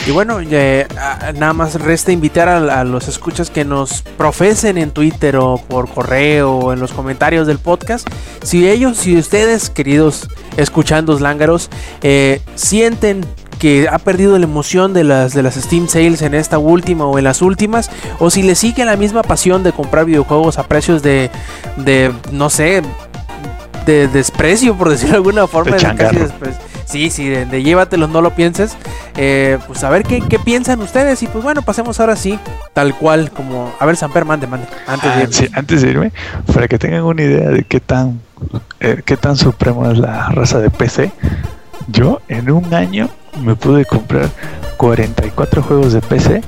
Y 0.08 0.10
bueno, 0.10 0.38
eh, 0.40 0.86
a- 0.98 1.32
nada 1.32 1.52
más 1.52 1.74
resta 1.80 2.12
invitar 2.12 2.48
a, 2.48 2.80
a 2.80 2.84
los 2.84 3.08
escuchas 3.08 3.50
que 3.50 3.66
nos 3.66 4.00
profesen 4.16 4.78
en 4.78 4.90
Twitter 4.90 5.36
o 5.36 5.58
por 5.68 5.86
correo 5.90 6.52
o 6.56 6.72
en 6.72 6.80
los 6.80 6.92
comentarios 6.92 7.46
del 7.46 7.58
podcast. 7.58 8.08
Si 8.42 8.66
ellos, 8.66 8.96
si 8.96 9.18
ustedes, 9.18 9.68
queridos 9.68 10.26
escuchandos 10.56 11.20
lángaros, 11.20 11.68
eh, 12.00 12.40
sienten 12.54 13.26
que 13.58 13.86
ha 13.90 13.98
perdido 13.98 14.38
la 14.38 14.44
emoción 14.44 14.94
de 14.94 15.04
las, 15.04 15.34
de 15.34 15.42
las 15.42 15.56
Steam 15.56 15.88
Sales 15.88 16.22
en 16.22 16.32
esta 16.34 16.56
última 16.58 17.04
o 17.04 17.18
en 17.18 17.24
las 17.24 17.42
últimas, 17.42 17.90
o 18.18 18.30
si 18.30 18.42
les 18.42 18.58
sigue 18.58 18.84
la 18.86 18.96
misma 18.96 19.22
pasión 19.22 19.62
de 19.62 19.72
comprar 19.72 20.06
videojuegos 20.06 20.58
a 20.58 20.62
precios 20.62 21.02
de, 21.02 21.28
de 21.76 22.12
no 22.32 22.48
sé, 22.48 22.82
de 23.84 24.08
desprecio, 24.08 24.74
por 24.76 24.88
decirlo 24.88 25.12
de 25.12 25.16
alguna 25.16 25.46
forma, 25.48 25.72
De 25.72 25.82
casi 25.96 26.16
desprecio. 26.22 26.67
Sí, 26.88 27.10
sí, 27.10 27.28
de, 27.28 27.44
de 27.44 27.62
llévatelos, 27.62 28.08
no 28.08 28.22
lo 28.22 28.34
pienses. 28.34 28.76
Eh, 29.16 29.58
pues 29.66 29.84
a 29.84 29.90
ver 29.90 30.04
qué, 30.04 30.20
qué 30.26 30.38
piensan 30.38 30.80
ustedes. 30.80 31.22
Y 31.22 31.26
pues 31.26 31.44
bueno, 31.44 31.60
pasemos 31.62 32.00
ahora 32.00 32.16
sí, 32.16 32.38
tal 32.72 32.94
cual, 32.94 33.30
como. 33.30 33.72
A 33.78 33.84
ver, 33.84 33.96
Samper, 33.96 34.24
mande, 34.24 34.46
mande. 34.46 34.66
Antes 34.86 35.04
de 35.04 35.10
Ah, 35.16 35.22
irnos. 35.22 35.36
sí, 35.36 35.48
antes 35.52 35.82
de 35.82 35.90
irme, 35.90 36.12
para 36.54 36.66
que 36.66 36.78
tengan 36.78 37.02
una 37.02 37.22
idea 37.22 37.50
de 37.50 37.64
qué 37.64 37.80
tan, 37.80 38.20
eh, 38.80 39.02
qué 39.04 39.16
tan 39.18 39.36
supremo 39.36 39.90
es 39.90 39.98
la 39.98 40.28
raza 40.30 40.60
de 40.60 40.70
PC, 40.70 41.12
yo 41.88 42.20
en 42.28 42.50
un 42.50 42.72
año 42.72 43.10
me 43.42 43.54
pude 43.54 43.84
comprar 43.84 44.30
44 44.78 45.62
juegos 45.62 45.92
de 45.92 46.00
PC 46.00 46.42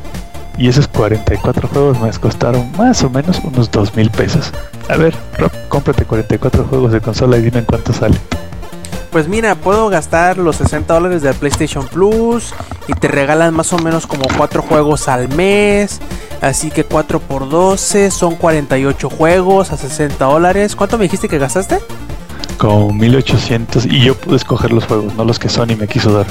y 0.57 0.69
esos 0.69 0.89
44 0.89 1.69
juegos 1.69 2.01
me 2.01 2.11
costaron 2.13 2.71
más 2.79 3.03
o 3.03 3.11
menos 3.11 3.41
unos 3.45 3.71
2 3.71 3.95
mil 3.95 4.11
pesos. 4.11 4.53
A 4.89 4.97
ver, 4.97 5.15
Rob, 5.39 5.51
cómprate 5.69 6.05
44 6.07 6.65
juegos 6.65 6.93
de 6.93 7.01
consola 7.01 7.37
y 7.37 7.43
dime 7.43 7.59
en 7.59 7.65
cuánto 7.67 7.93
sale. 7.93 8.17
Pues 9.11 9.27
mira, 9.27 9.57
puedo 9.57 9.89
gastar 9.89 10.39
los 10.39 10.57
60 10.57 10.95
dólares 10.95 11.23
del 11.23 11.35
PlayStation 11.35 11.87
Plus 11.89 12.55
y 12.87 12.93
te 12.93 13.09
regalan 13.09 13.53
más 13.55 13.73
o 13.73 13.79
menos 13.79 14.07
como 14.07 14.23
4 14.37 14.63
juegos 14.63 15.09
al 15.09 15.29
mes. 15.31 16.01
Así 16.41 16.71
que 16.71 16.85
4 16.85 17.19
por 17.19 17.49
12 17.49 18.11
son 18.13 18.37
48 18.37 19.11
juegos 19.11 19.73
a 19.73 19.77
60 19.77 20.25
dólares. 20.25 20.77
¿Cuánto 20.77 20.97
me 20.97 21.05
dijiste 21.05 21.29
que 21.29 21.39
gastaste? 21.39 21.81
Con 22.57 22.97
1800 22.99 23.87
y 23.87 24.01
yo 24.01 24.15
pude 24.15 24.37
escoger 24.37 24.71
los 24.71 24.85
juegos, 24.87 25.13
no 25.15 25.25
los 25.25 25.39
que 25.39 25.49
Sony 25.49 25.77
me 25.79 25.89
quiso 25.89 26.13
dar. 26.13 26.27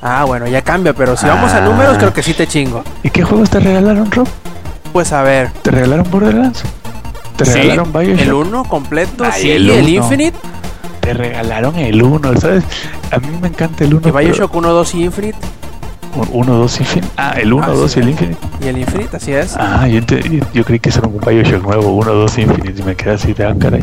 Ah, 0.00 0.24
bueno, 0.24 0.46
ya 0.46 0.62
cambia, 0.62 0.94
pero 0.94 1.16
si 1.16 1.26
vamos 1.26 1.52
a 1.52 1.60
números, 1.60 1.96
Ah. 1.96 1.98
creo 1.98 2.14
que 2.14 2.22
sí 2.22 2.32
te 2.32 2.46
chingo. 2.46 2.84
¿Y 3.02 3.10
qué 3.10 3.22
juegos 3.22 3.50
te 3.50 3.60
regalaron, 3.60 4.10
Rob? 4.10 4.28
Pues 4.92 5.12
a 5.12 5.22
ver. 5.22 5.50
¿Te 5.62 5.70
regalaron 5.72 6.08
Borderlands? 6.10 6.62
¿Te 7.36 7.44
Sí, 7.44 7.52
regalaron 7.52 7.92
Bioshock? 7.92 8.20
el 8.20 8.32
1 8.32 8.64
completo, 8.64 9.24
Ay, 9.24 9.42
sí, 9.42 9.50
el 9.50 9.68
el. 9.68 9.88
Infinite. 9.88 10.38
Te 11.00 11.14
regalaron 11.14 11.76
el 11.76 12.02
1, 12.02 12.40
¿sabes? 12.40 12.64
A 13.10 13.18
mí 13.18 13.28
me 13.40 13.48
encanta 13.48 13.84
el 13.84 13.94
1. 13.94 14.08
Y 14.08 14.10
Bioshock 14.10 14.54
1, 14.54 14.68
2 14.72 14.94
y 14.94 15.04
Infinite. 15.04 15.38
1, 16.32 16.54
2 16.54 16.80
Infinite. 16.80 17.12
Ah, 17.16 17.34
el 17.38 17.52
1, 17.52 17.64
Ah, 17.66 17.70
2 17.70 17.90
sí. 17.92 18.00
y 18.00 18.02
el 18.02 18.08
Infinite. 18.10 18.38
Y 18.62 18.66
el 18.68 18.78
Infinite, 18.78 19.16
así 19.16 19.32
es. 19.32 19.56
Ah, 19.56 19.86
yo, 19.88 20.00
yo, 20.00 20.44
yo 20.52 20.64
creí 20.64 20.80
que 20.80 20.90
era 20.90 21.06
un 21.06 21.20
Bioshock 21.20 21.62
nuevo, 21.62 21.94
1, 21.96 22.12
2 22.12 22.38
Infinite. 22.38 22.80
Y 22.82 22.84
me 22.84 22.96
quedé 22.96 23.12
así 23.12 23.32
de 23.32 23.44
ah, 23.46 23.54
caray. 23.58 23.82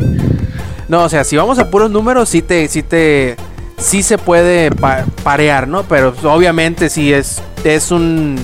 No, 0.88 1.02
o 1.04 1.08
sea, 1.08 1.24
si 1.24 1.36
vamos 1.36 1.58
a 1.58 1.70
puros 1.70 1.90
números, 1.90 2.28
sí 2.28 2.42
te, 2.42 2.68
sí 2.68 2.82
te, 2.82 3.36
sí 3.78 4.02
se 4.02 4.18
puede 4.18 4.70
pa- 4.70 5.04
parear, 5.24 5.66
¿no? 5.66 5.82
Pero 5.84 6.14
obviamente 6.24 6.90
sí 6.90 7.12
es, 7.12 7.42
es 7.64 7.90
un, 7.90 8.36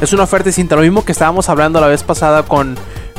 es 0.00 0.12
una 0.12 0.24
oferta 0.24 0.46
distinta. 0.48 0.74
Lo 0.74 0.82
mismo 0.82 1.04
que 1.04 1.12
estábamos 1.12 1.48
hablando 1.48 1.80
la 1.80 1.86
vez 1.88 2.02
pasada 2.02 2.42
con, 2.44 2.76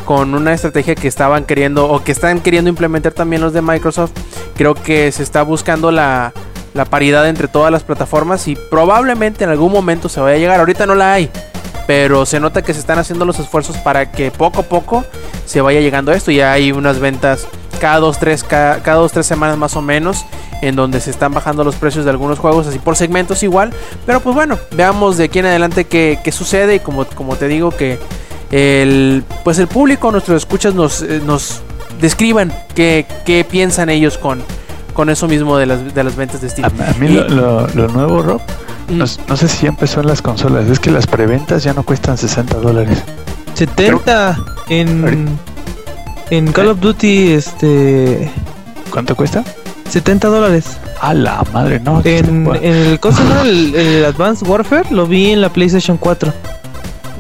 con 0.08 0.34
una 0.36 0.54
estrategia 0.54 0.96
que 0.96 1.10
estaban 1.10 1.44
queriendo 1.44 1.90
o 1.90 2.02
que 2.02 2.14
están 2.14 2.40
queriendo 2.40 2.70
implementar 2.70 3.12
también 3.12 3.42
los 3.42 3.52
de 3.52 3.62
Microsoft. 3.62 4.12
Creo 4.56 4.74
que 4.74 5.12
se 5.12 5.22
está 5.22 5.44
buscando 5.44 5.92
la, 5.92 6.32
la 6.74 6.86
paridad 6.86 7.28
entre 7.28 7.50
todas 7.50 7.74
las 7.74 7.84
plataformas 7.84 8.48
y 8.48 8.56
probablemente 8.56 9.44
en 9.44 9.50
algún 9.50 9.70
momento 9.70 10.08
se 10.08 10.22
vaya 10.22 10.38
a 10.38 10.40
llegar. 10.40 10.62
Ahorita 10.62 10.86
no 10.86 10.96
la 10.96 11.12
hay. 11.12 11.30
Pero 11.88 12.26
se 12.26 12.40
nota 12.40 12.62
que 12.62 12.74
se 12.74 12.80
están 12.80 13.00
haciendo 13.00 13.26
los 13.26 13.38
esfuerzos 13.40 13.76
para 13.80 14.10
que 14.10 14.32
poco 14.32 14.62
a 14.62 14.64
poco 14.64 15.04
se 15.46 15.60
vaya 15.60 15.82
llegando 15.82 16.14
a 16.14 16.16
esto. 16.16 16.32
Ya 16.32 16.54
hay 16.54 16.72
unas 16.72 17.00
ventas 17.00 17.46
cada 17.82 18.00
dos, 18.00 18.18
tres, 18.18 18.46
cada, 18.46 18.82
cada 18.82 19.00
dos, 19.00 19.12
tres 19.12 19.26
semanas 19.26 19.58
más 19.58 19.76
o 19.76 19.82
menos. 19.82 20.26
En 20.62 20.78
donde 20.78 21.02
se 21.02 21.12
están 21.12 21.34
bajando 21.34 21.66
los 21.66 21.76
precios 21.76 22.06
de 22.06 22.12
algunos 22.12 22.40
juegos. 22.40 22.66
Así 22.66 22.80
por 22.80 22.96
segmentos 22.96 23.44
igual. 23.44 23.74
Pero 24.06 24.22
pues 24.22 24.34
bueno, 24.34 24.58
veamos 24.72 25.18
de 25.18 25.26
aquí 25.26 25.40
en 25.40 25.48
adelante 25.48 25.84
qué, 25.84 26.18
qué 26.24 26.32
sucede. 26.32 26.76
Y 26.76 26.80
como, 26.80 27.04
como 27.08 27.36
te 27.36 27.50
digo 27.50 27.72
que 27.72 28.00
el, 28.52 29.24
pues 29.44 29.60
el 29.60 29.68
público, 29.68 30.12
nuestros 30.12 30.38
escuchas 30.38 30.74
nos, 30.74 31.02
eh, 31.02 31.22
nos 31.26 31.62
describan 32.02 32.54
qué, 32.76 33.06
qué 33.26 33.44
piensan 33.44 33.90
ellos 33.90 34.18
con, 34.18 34.42
con 34.94 35.10
eso 35.10 35.28
mismo 35.28 35.58
de 35.58 35.66
las, 35.66 35.94
de 35.94 36.04
las 36.04 36.16
ventas 36.16 36.42
de 36.42 36.48
A, 36.48 36.50
Steam. 36.50 36.72
a 36.82 36.94
mí 37.00 37.08
Y- 37.08 37.14
lo, 37.14 37.28
lo- 37.30 37.68
lo 37.68 37.88
nuevo, 37.90 38.22
Rob, 38.22 38.42
Mm. 38.90 38.98
no, 39.00 39.06
no 39.28 39.36
sé 39.36 39.50
si 39.50 39.64
ya 39.64 39.68
empezó 39.70 40.00
en 40.00 40.08
las 40.08 40.22
consolas. 40.22 40.70
Es 40.70 40.80
que 40.80 40.92
las 40.92 41.08
preventas 41.08 41.62
ya 41.62 41.74
no 41.74 41.84
cuestan 41.84 42.18
60 42.18 42.56
dólares. 42.58 43.04
70 43.54 44.38
en 44.70 45.28
en 46.30 46.52
Call 46.54 46.68
of 46.70 46.80
Duty 46.80 47.34
este 47.34 48.32
¿Cuánto 48.90 49.16
cuesta? 49.16 49.44
70 49.90 50.28
dólares. 50.30 50.78
A 51.02 51.14
la 51.14 51.44
madre, 51.54 51.80
no. 51.82 52.02
En, 52.06 52.48
en 52.62 52.64
el 52.64 53.00
el, 53.44 53.76
el 53.76 54.06
Advanced 54.06 54.48
Warfare 54.48 54.86
lo 54.92 55.06
vi 55.06 55.32
en 55.32 55.42
la 55.42 55.50
PlayStation 55.50 55.98
4. 55.98 56.34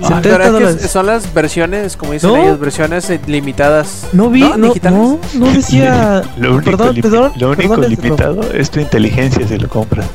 Ah, 0.03 0.07
70 0.21 0.21
pero 0.21 0.35
es 0.43 0.47
que 0.47 0.51
dólares. 0.51 0.91
son 0.91 1.05
las 1.07 1.33
versiones, 1.33 1.97
como 1.97 2.13
dicen 2.13 2.29
No. 2.31 2.35
ellos, 2.37 2.59
versiones 2.59 3.11
limitadas. 3.27 4.07
No 4.13 4.29
vi, 4.29 4.41
no, 4.41 4.57
no, 4.57 5.19
no 5.33 5.45
decía. 5.53 6.21
Lo 6.37 6.55
único, 6.55 6.71
perdón, 6.77 6.95
perdón, 7.01 7.31
lo 7.37 7.49
único 7.51 7.75
perdón, 7.75 7.89
limitado 7.89 8.41
es 8.53 8.69
tu 8.69 8.79
inteligencia 8.79 9.47
si 9.47 9.57
lo 9.57 9.67
compras. 9.69 10.05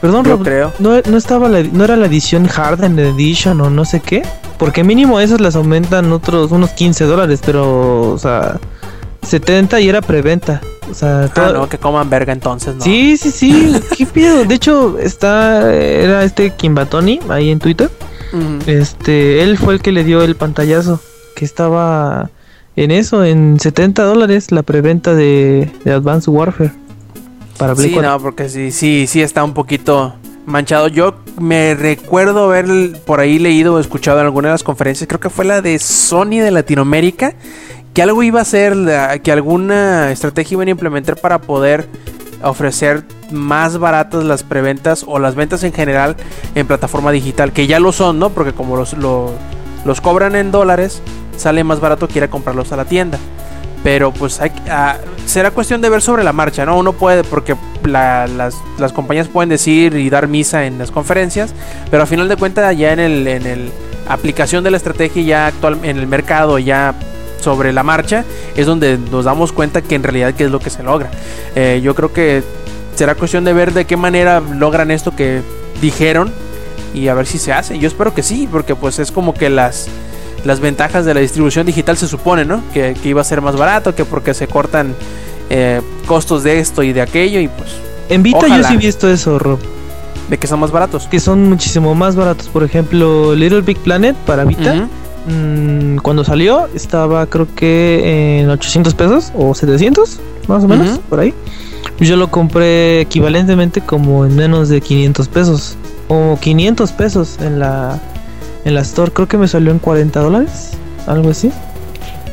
Perdón, 0.00 0.24
Yo 0.24 0.32
Rob, 0.32 0.42
creo. 0.44 0.72
no, 0.78 0.98
no 1.08 1.16
estaba 1.18 1.48
la, 1.48 1.62
no 1.62 1.84
era 1.84 1.94
la 1.96 2.06
edición 2.06 2.48
Hardened 2.54 2.98
Edition 2.98 3.60
o 3.60 3.68
no 3.70 3.84
sé 3.84 4.00
qué. 4.00 4.22
Porque 4.58 4.82
mínimo 4.84 5.20
esas 5.20 5.40
las 5.40 5.56
aumentan 5.56 6.10
otros 6.12 6.52
unos 6.52 6.70
15 6.70 7.04
dólares, 7.04 7.40
pero 7.44 8.10
o 8.12 8.18
sea, 8.18 8.58
70 9.26 9.80
y 9.80 9.88
era 9.88 10.00
preventa. 10.02 10.60
O 10.90 10.94
sea, 10.94 11.30
Ah, 11.36 11.50
no, 11.54 11.68
que 11.68 11.78
coman 11.78 12.08
verga 12.10 12.32
entonces, 12.32 12.74
¿no? 12.74 12.82
Sí, 12.82 13.16
sí, 13.16 13.30
sí, 13.30 13.74
qué 13.96 14.06
pedo. 14.06 14.44
De 14.44 14.54
hecho, 14.54 14.98
está 14.98 15.70
era 15.72 16.24
este 16.24 16.50
Kimbatoni 16.50 17.20
ahí 17.28 17.50
en 17.50 17.58
Twitter. 17.58 17.90
Este, 18.66 19.42
él 19.42 19.58
fue 19.58 19.74
el 19.74 19.80
que 19.82 19.92
le 19.92 20.04
dio 20.04 20.22
el 20.22 20.36
pantallazo. 20.36 21.00
Que 21.36 21.44
estaba 21.44 22.30
en 22.76 22.90
eso, 22.90 23.24
en 23.24 23.58
70 23.60 24.02
dólares 24.04 24.52
la 24.52 24.62
preventa 24.62 25.14
de, 25.14 25.70
de 25.84 25.92
Advanced 25.92 26.30
Warfare. 26.32 26.72
Para 27.58 27.74
Play 27.74 27.88
Sí, 27.88 27.94
4. 27.94 28.10
no, 28.10 28.20
porque 28.20 28.48
sí, 28.48 28.70
sí, 28.70 29.06
sí 29.06 29.20
está 29.22 29.44
un 29.44 29.54
poquito 29.54 30.14
manchado. 30.46 30.88
Yo 30.88 31.14
me 31.38 31.74
recuerdo 31.74 32.44
haber 32.44 32.98
por 33.04 33.20
ahí 33.20 33.38
leído 33.38 33.74
o 33.74 33.78
escuchado 33.78 34.18
en 34.20 34.26
alguna 34.26 34.48
de 34.48 34.54
las 34.54 34.62
conferencias, 34.62 35.06
creo 35.08 35.20
que 35.20 35.30
fue 35.30 35.44
la 35.44 35.60
de 35.62 35.78
Sony 35.78 36.40
de 36.40 36.50
Latinoamérica, 36.50 37.34
que 37.92 38.02
algo 38.02 38.22
iba 38.22 38.40
a 38.40 38.44
ser, 38.44 38.76
que 39.22 39.32
alguna 39.32 40.10
estrategia 40.12 40.54
iban 40.54 40.68
a 40.68 40.70
implementar 40.72 41.16
para 41.16 41.40
poder 41.40 41.86
ofrecer 42.42 43.04
más 43.30 43.78
baratas 43.78 44.24
las 44.24 44.42
preventas 44.42 45.04
o 45.06 45.18
las 45.18 45.34
ventas 45.34 45.62
en 45.64 45.72
general 45.72 46.16
en 46.54 46.66
plataforma 46.66 47.12
digital, 47.12 47.52
que 47.52 47.66
ya 47.66 47.80
lo 47.80 47.92
son, 47.92 48.18
¿no? 48.18 48.30
Porque 48.30 48.52
como 48.52 48.76
los, 48.76 48.94
lo- 48.94 49.32
los 49.84 50.00
cobran 50.00 50.36
en 50.36 50.50
dólares, 50.50 51.00
sale 51.36 51.64
más 51.64 51.80
barato 51.80 52.08
que 52.08 52.18
ir 52.18 52.24
a 52.24 52.28
comprarlos 52.28 52.72
a 52.72 52.76
la 52.76 52.84
tienda. 52.84 53.18
Pero 53.82 54.12
pues 54.12 54.40
hay, 54.42 54.52
ah, 54.68 54.96
será 55.24 55.52
cuestión 55.52 55.80
de 55.80 55.88
ver 55.88 56.02
sobre 56.02 56.22
la 56.22 56.34
marcha, 56.34 56.66
¿no? 56.66 56.76
Uno 56.78 56.92
puede, 56.92 57.24
porque 57.24 57.56
la- 57.84 58.26
las, 58.26 58.56
las 58.78 58.92
compañías 58.92 59.28
pueden 59.28 59.48
decir 59.48 59.94
y 59.96 60.10
dar 60.10 60.28
misa 60.28 60.66
en 60.66 60.78
las 60.78 60.90
conferencias, 60.90 61.54
pero 61.90 62.02
a 62.02 62.06
final 62.06 62.28
de 62.28 62.36
cuentas 62.36 62.76
ya 62.76 62.92
en 62.92 63.00
el, 63.00 63.26
en 63.26 63.46
el 63.46 63.70
aplicación 64.08 64.64
de 64.64 64.70
la 64.72 64.76
estrategia 64.76 65.22
ya 65.22 65.46
actual 65.46 65.78
en 65.84 65.96
el 65.96 66.06
mercado 66.08 66.58
ya 66.58 66.94
sobre 67.40 67.72
la 67.72 67.82
marcha 67.82 68.24
es 68.56 68.66
donde 68.66 68.98
nos 69.10 69.24
damos 69.24 69.52
cuenta 69.52 69.82
que 69.82 69.94
en 69.94 70.02
realidad 70.02 70.34
qué 70.34 70.44
es 70.44 70.50
lo 70.50 70.60
que 70.60 70.70
se 70.70 70.82
logra. 70.82 71.10
Eh, 71.54 71.80
yo 71.82 71.94
creo 71.94 72.12
que 72.12 72.42
será 72.94 73.14
cuestión 73.14 73.44
de 73.44 73.52
ver 73.52 73.72
de 73.72 73.84
qué 73.84 73.96
manera 73.96 74.40
logran 74.40 74.90
esto 74.90 75.14
que 75.16 75.42
dijeron 75.80 76.32
y 76.94 77.08
a 77.08 77.14
ver 77.14 77.26
si 77.26 77.38
se 77.38 77.52
hace. 77.52 77.78
Yo 77.78 77.88
espero 77.88 78.14
que 78.14 78.22
sí, 78.22 78.48
porque 78.50 78.74
pues 78.74 78.98
es 78.98 79.10
como 79.10 79.34
que 79.34 79.48
las 79.50 79.88
las 80.44 80.60
ventajas 80.60 81.04
de 81.04 81.12
la 81.12 81.20
distribución 81.20 81.66
digital 81.66 81.96
se 81.98 82.08
supone, 82.08 82.44
¿no? 82.46 82.62
Que, 82.72 82.94
que 82.94 83.10
iba 83.10 83.20
a 83.20 83.24
ser 83.24 83.42
más 83.42 83.56
barato, 83.56 83.94
que 83.94 84.06
porque 84.06 84.32
se 84.32 84.46
cortan 84.48 84.94
eh, 85.50 85.82
costos 86.06 86.42
de 86.44 86.60
esto 86.60 86.82
y 86.82 86.92
de 86.94 87.02
aquello 87.02 87.40
y 87.40 87.48
pues 87.48 87.70
En 88.08 88.22
Vita 88.22 88.38
Ojalá. 88.38 88.56
yo 88.56 88.68
sí 88.68 88.74
he 88.74 88.76
visto 88.78 89.10
eso, 89.10 89.38
Rob. 89.38 89.58
de 90.30 90.38
que 90.38 90.46
son 90.46 90.60
más 90.60 90.70
baratos. 90.70 91.08
Que 91.08 91.20
son 91.20 91.48
muchísimo 91.48 91.94
más 91.94 92.16
baratos. 92.16 92.48
Por 92.48 92.64
ejemplo, 92.64 93.34
Little 93.34 93.60
Big 93.60 93.78
Planet 93.78 94.16
para 94.16 94.44
Vita. 94.44 94.88
Mm, 95.26 95.96
cuando 95.98 96.24
salió 96.24 96.68
estaba 96.74 97.26
creo 97.26 97.46
que 97.54 98.40
en 98.40 98.50
800 98.50 98.94
pesos 98.94 99.32
o 99.34 99.54
700, 99.54 100.18
más 100.48 100.64
o 100.64 100.68
menos, 100.68 100.98
por 101.08 101.20
ahí. 101.20 101.34
Yo 101.98 102.16
lo 102.16 102.30
compré 102.30 103.00
equivalentemente 103.02 103.80
como 103.82 104.24
en 104.24 104.34
menos 104.36 104.68
de 104.68 104.80
500 104.80 105.28
pesos. 105.28 105.76
O 106.08 106.38
500 106.40 106.92
pesos 106.92 107.38
en 107.40 107.58
la, 107.58 108.00
en 108.64 108.74
la 108.74 108.80
store. 108.80 109.12
Creo 109.12 109.28
que 109.28 109.36
me 109.38 109.46
salió 109.48 109.70
en 109.70 109.78
40 109.78 110.18
dólares. 110.20 110.70
Algo 111.06 111.30
así. 111.30 111.52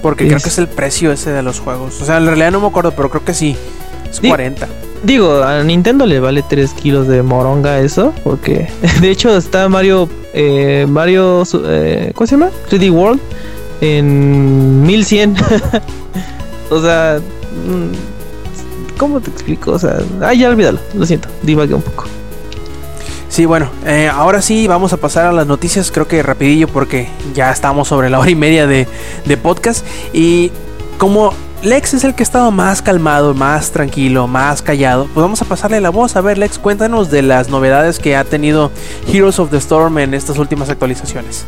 Porque 0.02 0.24
Es- 0.24 0.30
creo 0.30 0.42
que 0.42 0.50
es 0.50 0.58
el 0.58 0.68
precio 0.68 1.12
ese 1.12 1.32
de 1.32 1.44
los 1.44 1.60
juegos. 1.60 2.02
O 2.02 2.06
sea, 2.06 2.18
en 2.18 2.26
realidad 2.26 2.52
no 2.52 2.60
me 2.62 2.68
acuerdo, 2.68 2.92
pero 2.92 3.10
creo 3.10 3.26
que 3.26 3.34
sí. 3.34 3.56
Es 4.10 4.22
Di- 4.22 4.30
40. 4.30 4.68
Digo, 5.04 5.44
a 5.44 5.64
Nintendo 5.64 6.06
le 6.06 6.20
vale 6.20 6.44
3 6.48 6.74
kilos 6.74 7.08
de 7.08 7.22
moronga 7.22 7.80
eso. 7.80 8.14
Porque 8.24 8.68
de 9.02 9.12
hecho 9.12 9.36
está 9.36 9.68
Mario. 9.70 10.10
Eh, 10.34 10.86
Mario. 10.88 11.44
Eh, 11.66 12.12
¿Cómo 12.16 12.28
se 12.28 12.36
llama? 12.36 12.50
3D 12.70 12.92
World. 12.92 13.20
En 13.82 14.84
1100. 14.84 15.36
o 16.70 16.82
sea. 16.82 17.20
mm, 17.66 18.98
¿Cómo 18.98 19.20
te 19.22 19.30
explico? 19.30 19.72
O 19.72 19.80
sea. 19.80 19.98
Ah, 20.22 20.34
ya 20.34 20.50
olvídalo. 20.50 20.80
Lo 20.94 21.06
siento. 21.06 21.30
Divagué 21.44 21.74
un 21.74 21.82
poco. 21.82 22.06
Sí, 23.30 23.46
bueno, 23.46 23.70
eh, 23.86 24.10
ahora 24.12 24.42
sí 24.42 24.68
vamos 24.68 24.94
a 24.94 24.98
pasar 24.98 25.26
a 25.26 25.32
las 25.32 25.46
noticias, 25.46 25.92
creo 25.92 26.08
que 26.08 26.24
rapidillo 26.24 26.68
porque 26.70 27.10
ya 27.36 27.52
estamos 27.52 27.90
sobre 27.90 28.10
la 28.10 28.20
hora 28.20 28.32
y 28.32 28.36
media 28.36 28.66
de, 28.66 28.88
de 29.26 29.38
podcast. 29.38 29.86
Y 30.14 30.52
como 30.98 31.34
Lex 31.68 31.96
es 31.96 32.06
el 32.06 32.16
que 32.16 32.24
ha 32.24 32.24
estado 32.24 32.50
más 32.50 32.82
calmado, 32.82 33.34
más 33.34 33.72
tranquilo, 33.72 34.26
más 34.26 34.62
callado. 34.62 35.04
Pues 35.14 35.22
vamos 35.22 35.42
a 35.42 35.46
pasarle 35.46 35.82
la 35.82 35.90
voz. 35.90 36.16
A 36.16 36.22
ver, 36.22 36.38
Lex, 36.38 36.60
cuéntanos 36.60 37.12
de 37.12 37.22
las 37.22 37.50
novedades 37.50 38.00
que 38.00 38.16
ha 38.16 38.24
tenido 38.24 38.72
Heroes 39.06 39.38
of 39.38 39.52
the 39.52 39.58
Storm 39.58 39.98
en 39.98 40.14
estas 40.14 40.38
últimas 40.38 40.70
actualizaciones. 40.70 41.46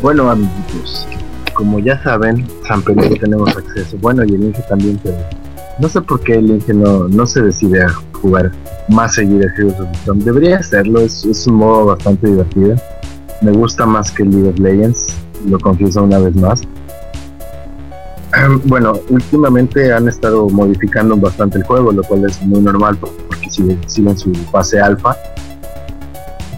Bueno, 0.00 0.30
amigos, 0.30 1.08
como 1.52 1.80
ya 1.80 2.00
saben, 2.04 2.46
San 2.68 2.80
Pedro 2.82 3.10
tenemos 3.20 3.56
acceso. 3.56 3.96
Bueno, 4.00 4.22
y 4.24 4.36
el 4.36 4.44
Inge 4.44 4.62
también, 4.68 5.00
pero 5.02 5.16
no 5.80 5.88
sé 5.88 6.00
por 6.02 6.20
qué 6.20 6.34
el 6.34 6.48
Inge 6.50 6.72
no, 6.72 7.08
no 7.08 7.26
se 7.26 7.42
decide 7.42 7.82
a 7.82 7.88
jugar 8.22 8.52
más 8.88 9.16
seguido 9.16 9.48
a 9.48 9.52
Heroes 9.58 9.80
of 9.80 9.90
the 9.90 9.98
Storm. 9.98 10.20
Debería 10.20 10.58
hacerlo, 10.58 11.00
es, 11.00 11.24
es 11.24 11.44
un 11.48 11.56
modo 11.56 11.86
bastante 11.86 12.28
divertido. 12.28 12.76
Me 13.42 13.50
gusta 13.50 13.84
más 13.84 14.12
que 14.12 14.24
League 14.24 14.48
of 14.48 14.60
Legends, 14.60 15.08
lo 15.48 15.58
confieso 15.58 16.04
una 16.04 16.20
vez 16.20 16.36
más. 16.36 16.62
Bueno, 18.64 19.00
últimamente 19.08 19.92
han 19.92 20.08
estado 20.08 20.48
modificando 20.48 21.16
bastante 21.16 21.58
el 21.58 21.64
juego, 21.64 21.90
lo 21.90 22.02
cual 22.04 22.24
es 22.26 22.40
muy 22.42 22.60
normal 22.60 22.96
porque 22.96 23.50
siguen, 23.50 23.80
siguen 23.88 24.16
su 24.16 24.32
fase 24.52 24.80
alfa, 24.80 25.16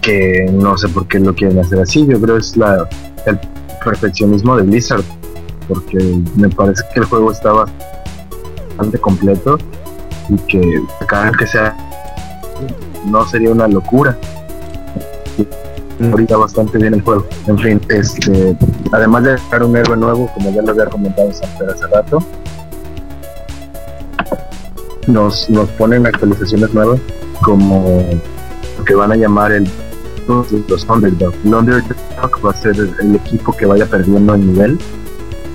que 0.01 0.49
no 0.51 0.77
sé 0.77 0.87
por 0.89 1.07
qué 1.07 1.19
lo 1.19 1.33
quieren 1.33 1.57
hacer 1.59 1.79
así. 1.79 2.05
Yo 2.05 2.21
creo 2.21 2.35
que 2.35 2.41
es 2.41 2.55
la, 2.57 2.87
el 3.25 3.39
perfeccionismo 3.83 4.55
de 4.57 4.63
Blizzard, 4.63 5.03
porque 5.67 5.97
me 6.35 6.49
parece 6.49 6.83
que 6.93 6.99
el 6.99 7.05
juego 7.05 7.31
está 7.31 7.51
bastante 7.51 8.99
completo 8.99 9.57
y 10.29 10.37
que 10.47 10.81
cada 11.07 11.25
vez 11.25 11.37
que 11.37 11.47
sea 11.47 11.75
no 13.07 13.27
sería 13.27 13.51
una 13.51 13.67
locura 13.67 14.17
ahorita 16.01 16.37
bastante 16.37 16.77
bien 16.77 16.93
el 16.93 17.01
juego. 17.01 17.25
En 17.47 17.57
fin, 17.59 17.81
este, 17.89 18.55
además 18.91 19.23
de 19.23 19.37
sacar 19.37 19.63
un 19.63 19.75
héroe 19.75 19.97
nuevo, 19.97 20.29
como 20.33 20.51
ya 20.51 20.61
lo 20.61 20.71
había 20.71 20.85
comentado 20.85 21.31
Samper 21.33 21.69
hace 21.69 21.87
rato, 21.87 22.19
nos, 25.07 25.49
nos 25.49 25.69
ponen 25.71 26.05
actualizaciones 26.05 26.73
nuevas 26.73 26.99
como 27.41 28.03
que 28.85 28.95
van 28.95 29.11
a 29.11 29.15
llamar 29.15 29.51
el 29.51 29.67
los 30.27 30.85
Underdog. 30.87 31.33
El 31.43 31.53
Underdog 31.53 32.45
va 32.45 32.51
a 32.51 32.53
ser 32.53 32.75
el, 32.77 33.15
equipo 33.15 33.51
que 33.53 33.65
vaya 33.65 33.85
perdiendo 33.85 34.35
el 34.35 34.47
nivel, 34.47 34.79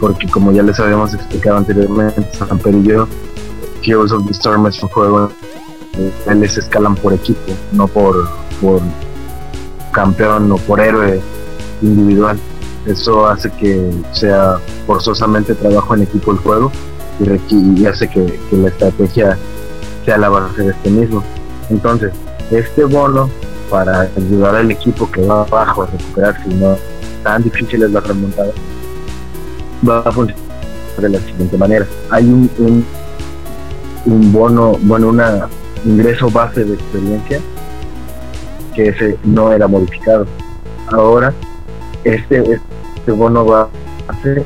porque 0.01 0.29
como 0.29 0.53
ya 0.53 0.63
les 0.63 0.79
habíamos 0.79 1.15
explicado 1.15 1.57
anteriormente, 1.57 2.23
Samper 2.33 2.75
y 2.75 2.83
yo, 2.83 3.09
Heroes 3.83 4.13
of 4.13 4.27
the 4.27 4.33
Storm 4.33 4.67
es 4.67 4.83
un 4.83 4.89
juego, 4.91 5.33
escalan 6.43 6.95
por 6.97 7.15
equipo, 7.15 7.41
no 7.73 7.89
por, 7.89 8.29
por 8.61 8.83
campeón 9.93 10.51
o 10.53 10.57
por 10.57 10.81
héroe 10.81 11.21
individual. 11.83 12.39
Eso 12.87 13.27
hace 13.27 13.51
que 13.51 13.91
sea 14.13 14.59
forzosamente 14.87 15.55
trabajo 15.55 15.95
en 15.95 16.03
equipo 16.03 16.33
el 16.33 16.39
juego 16.39 16.73
y, 17.51 17.87
hace 17.87 18.09
que, 18.09 18.39
la 18.53 18.69
estrategia 18.69 19.37
sea 20.05 20.19
la 20.19 20.29
base 20.29 20.63
de 20.63 20.71
este 20.71 20.91
mismo. 20.91 21.23
Entonces, 21.71 22.13
este 22.51 22.85
bono 22.85 23.29
para 23.71 24.09
ayudar 24.17 24.57
al 24.57 24.71
equipo 24.71 25.11
que 25.11 25.23
va 25.27 25.43
abajo 25.43 25.83
a 25.83 25.87
recuperarse 25.87 26.49
y 26.49 26.55
no 26.55 26.77
tan 27.23 27.43
difícil 27.43 27.83
es 27.83 27.91
la 27.91 28.01
remontada, 28.01 28.53
va 29.87 29.99
a 30.01 30.13
funcionar 30.13 30.43
de 30.99 31.09
la 31.11 31.19
siguiente 31.21 31.59
manera. 31.59 31.87
Hay 32.11 32.25
un, 32.25 32.51
un, 32.59 32.85
un 34.07 34.33
bono, 34.33 34.79
bueno, 34.83 35.09
un 35.09 35.21
ingreso 35.85 36.31
base 36.31 36.65
de 36.65 36.75
experiencia 36.75 37.41
que 38.79 38.91
ese 38.91 39.19
no 39.25 39.53
era 39.53 39.67
modificado. 39.67 40.25
Ahora, 40.93 41.35
este, 42.05 42.61
este 42.95 43.11
bono 43.11 43.45
va 43.45 43.69
a 44.07 44.13
hacer, 44.13 44.45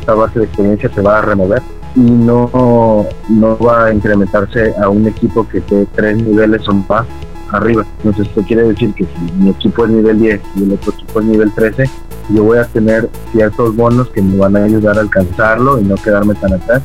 esta 0.00 0.14
base 0.14 0.40
de 0.40 0.46
experiencia 0.46 0.92
se 0.92 1.00
va 1.00 1.18
a 1.18 1.22
remover 1.22 1.62
y 1.94 2.00
no, 2.00 3.06
no 3.28 3.58
va 3.58 3.86
a 3.86 3.94
incrementarse 3.94 4.74
a 4.82 4.88
un 4.88 5.06
equipo 5.06 5.48
que 5.48 5.58
esté 5.58 5.86
tres 5.94 6.16
niveles 6.16 6.68
o 6.68 6.74
más 6.74 7.06
arriba. 7.52 7.86
Entonces, 7.98 8.26
esto 8.26 8.42
quiere 8.42 8.64
decir 8.64 8.92
que 8.94 9.04
si 9.04 9.32
mi 9.38 9.50
equipo 9.50 9.84
es 9.84 9.90
nivel 9.92 10.18
10 10.18 10.40
y 10.56 10.62
el 10.64 10.72
otro 10.72 10.92
equipo 10.94 11.20
es 11.20 11.26
nivel 11.26 11.52
13, 11.52 11.84
yo 12.30 12.42
voy 12.42 12.58
a 12.58 12.64
tener 12.64 13.08
ciertos 13.30 13.76
bonos 13.76 14.08
que 14.08 14.20
me 14.20 14.36
van 14.36 14.56
a 14.56 14.64
ayudar 14.64 14.98
a 14.98 15.02
alcanzarlo 15.02 15.78
y 15.78 15.84
no 15.84 15.94
quedarme 15.94 16.34
tan 16.34 16.52
atrás 16.54 16.82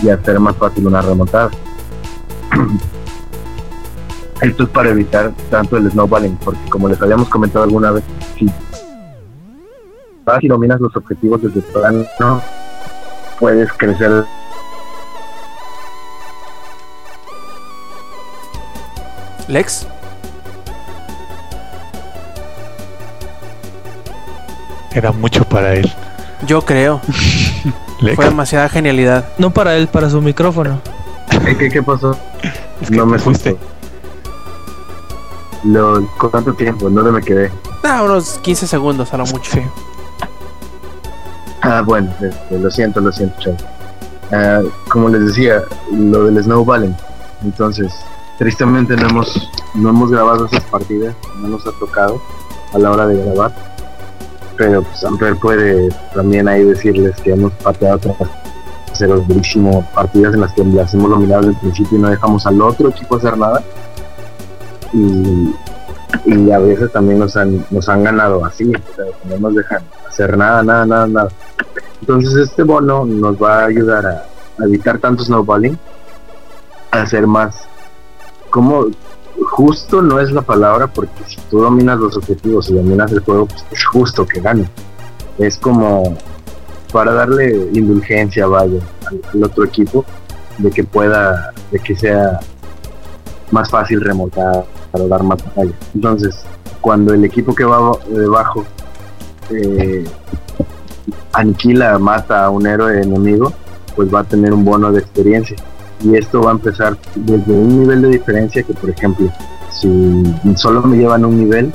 y 0.00 0.08
hacer 0.08 0.38
más 0.38 0.56
fácil 0.56 0.86
una 0.86 1.02
remontada. 1.02 1.50
Esto 4.40 4.64
es 4.64 4.68
para 4.68 4.90
evitar 4.90 5.32
tanto 5.50 5.76
el 5.76 5.90
snowballing, 5.90 6.36
porque 6.36 6.68
como 6.68 6.88
les 6.88 7.00
habíamos 7.00 7.28
comentado 7.28 7.64
alguna 7.64 7.92
vez, 7.92 8.04
si 8.38 8.50
vas 10.24 10.42
y 10.42 10.48
dominas 10.48 10.80
los 10.80 10.94
objetivos 10.96 11.42
desde 11.42 11.62
no 12.18 12.42
puedes 13.38 13.72
crecer 13.74 14.24
Lex. 19.48 19.86
Era 24.94 25.12
mucho 25.12 25.44
para 25.44 25.74
él. 25.74 25.92
Yo 26.46 26.62
creo. 26.62 27.00
Fue 28.14 28.24
demasiada 28.24 28.68
genialidad. 28.68 29.26
No 29.38 29.50
para 29.50 29.76
él, 29.76 29.88
para 29.88 30.08
su 30.08 30.20
micrófono. 30.20 30.80
¿Qué, 31.58 31.68
qué 31.68 31.82
pasó? 31.82 32.16
Es 32.80 32.90
que 32.90 32.96
no 32.96 33.06
me 33.06 33.18
fuiste. 33.18 33.56
Lo, 35.64 36.06
¿Con 36.18 36.30
cuánto 36.30 36.52
tiempo? 36.54 36.90
¿Dónde 36.90 37.10
me 37.10 37.22
quedé? 37.22 37.50
Ah, 37.82 38.02
unos 38.02 38.38
15 38.38 38.66
segundos 38.66 39.12
a 39.12 39.16
lo 39.16 39.26
mucho. 39.26 39.52
Ah, 41.62 41.82
bueno, 41.82 42.12
este, 42.20 42.58
lo 42.58 42.70
siento, 42.70 43.00
lo 43.00 43.10
siento, 43.10 43.40
chaval. 43.40 43.66
Ah, 44.32 44.60
como 44.90 45.08
les 45.08 45.26
decía, 45.26 45.62
lo 45.90 46.24
del 46.24 46.42
snowballing. 46.42 46.94
Entonces, 47.42 47.92
tristemente 48.38 48.96
no 48.96 49.08
hemos, 49.08 49.50
no 49.74 49.88
hemos 49.88 50.10
grabado 50.10 50.46
esas 50.46 50.64
partidas, 50.64 51.14
no 51.38 51.48
nos 51.48 51.66
ha 51.66 51.72
tocado 51.78 52.20
a 52.74 52.78
la 52.78 52.90
hora 52.90 53.06
de 53.06 53.22
grabar. 53.24 53.52
Pero 54.56 54.82
pues 54.82 55.04
Amper 55.04 55.36
puede 55.36 55.88
también 56.14 56.46
ahí 56.48 56.62
decirles 56.64 57.16
que 57.22 57.32
hemos 57.32 57.52
pateado 57.54 57.96
otras 57.96 58.28
durísimo 59.26 59.84
partidas 59.94 60.34
en 60.34 60.40
las 60.40 60.52
que 60.52 60.64
las 60.64 60.94
hemos 60.94 61.10
dominado 61.10 61.42
desde 61.42 61.54
el 61.54 61.60
principio 61.60 61.98
y 61.98 62.00
no 62.00 62.10
dejamos 62.10 62.46
al 62.46 62.60
otro 62.62 62.90
equipo 62.90 63.16
hacer 63.16 63.36
nada 63.36 63.62
y, 64.94 66.50
a 66.50 66.58
veces 66.58 66.92
también 66.92 67.18
nos 67.18 67.36
han, 67.36 67.66
nos 67.70 67.88
han 67.88 68.04
ganado 68.04 68.44
así, 68.44 68.72
no 69.28 69.38
nos 69.38 69.54
dejan 69.54 69.82
hacer 70.08 70.36
nada, 70.38 70.62
nada, 70.62 70.86
nada, 70.86 71.06
nada. 71.06 71.28
Entonces 72.00 72.34
este 72.36 72.62
bono 72.62 73.04
nos 73.04 73.36
va 73.42 73.60
a 73.60 73.64
ayudar 73.66 74.06
a, 74.06 74.24
evitar 74.64 74.98
tanto 74.98 75.24
snowballing, 75.24 75.76
a 76.92 77.02
hacer 77.02 77.26
más, 77.26 77.66
como 78.50 78.86
justo 79.50 80.00
no 80.00 80.20
es 80.20 80.30
la 80.30 80.42
palabra 80.42 80.86
porque 80.86 81.24
si 81.26 81.36
tú 81.50 81.58
dominas 81.60 81.98
los 81.98 82.16
objetivos 82.16 82.70
y 82.70 82.74
dominas 82.74 83.10
el 83.10 83.20
juego, 83.20 83.46
pues 83.46 83.64
es 83.72 83.84
justo 83.84 84.24
que 84.24 84.40
gane. 84.40 84.68
Es 85.38 85.58
como 85.58 86.16
para 86.92 87.12
darle 87.12 87.68
indulgencia, 87.72 88.46
vaya, 88.46 88.80
al, 89.32 89.42
otro 89.42 89.64
equipo, 89.64 90.04
de 90.58 90.70
que 90.70 90.84
pueda, 90.84 91.52
de 91.72 91.80
que 91.80 91.96
sea 91.96 92.38
más 93.50 93.68
fácil 93.68 94.00
remontar 94.00 94.64
para 94.94 95.08
dar 95.08 95.24
más 95.24 95.44
batalla. 95.44 95.72
Entonces, 95.92 96.36
cuando 96.80 97.12
el 97.12 97.24
equipo 97.24 97.52
que 97.52 97.64
va 97.64 97.98
debajo 98.08 98.64
eh, 99.50 100.04
aniquila, 101.32 101.98
mata 101.98 102.44
a 102.44 102.50
un 102.50 102.64
héroe 102.64 103.02
enemigo, 103.02 103.52
pues 103.96 104.14
va 104.14 104.20
a 104.20 104.24
tener 104.24 104.52
un 104.52 104.64
bono 104.64 104.92
de 104.92 105.00
experiencia. 105.00 105.56
Y 106.00 106.14
esto 106.14 106.42
va 106.42 106.50
a 106.50 106.52
empezar 106.52 106.96
desde 107.16 107.52
un 107.52 107.80
nivel 107.80 108.02
de 108.02 108.08
diferencia 108.08 108.62
que, 108.62 108.72
por 108.72 108.88
ejemplo, 108.88 109.28
si 109.72 110.22
solo 110.54 110.80
me 110.82 110.96
llevan 110.96 111.24
un 111.24 111.40
nivel, 111.40 111.72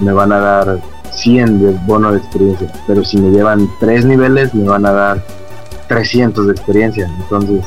me 0.00 0.12
van 0.12 0.32
a 0.32 0.38
dar 0.40 0.80
100 1.12 1.60
de 1.60 1.78
bono 1.86 2.10
de 2.10 2.18
experiencia. 2.18 2.72
Pero 2.88 3.04
si 3.04 3.16
me 3.16 3.30
llevan 3.30 3.68
tres 3.78 4.04
niveles, 4.04 4.52
me 4.54 4.64
van 4.64 4.86
a 4.86 4.92
dar 4.92 5.22
300 5.86 6.46
de 6.46 6.52
experiencia. 6.52 7.08
Entonces, 7.22 7.64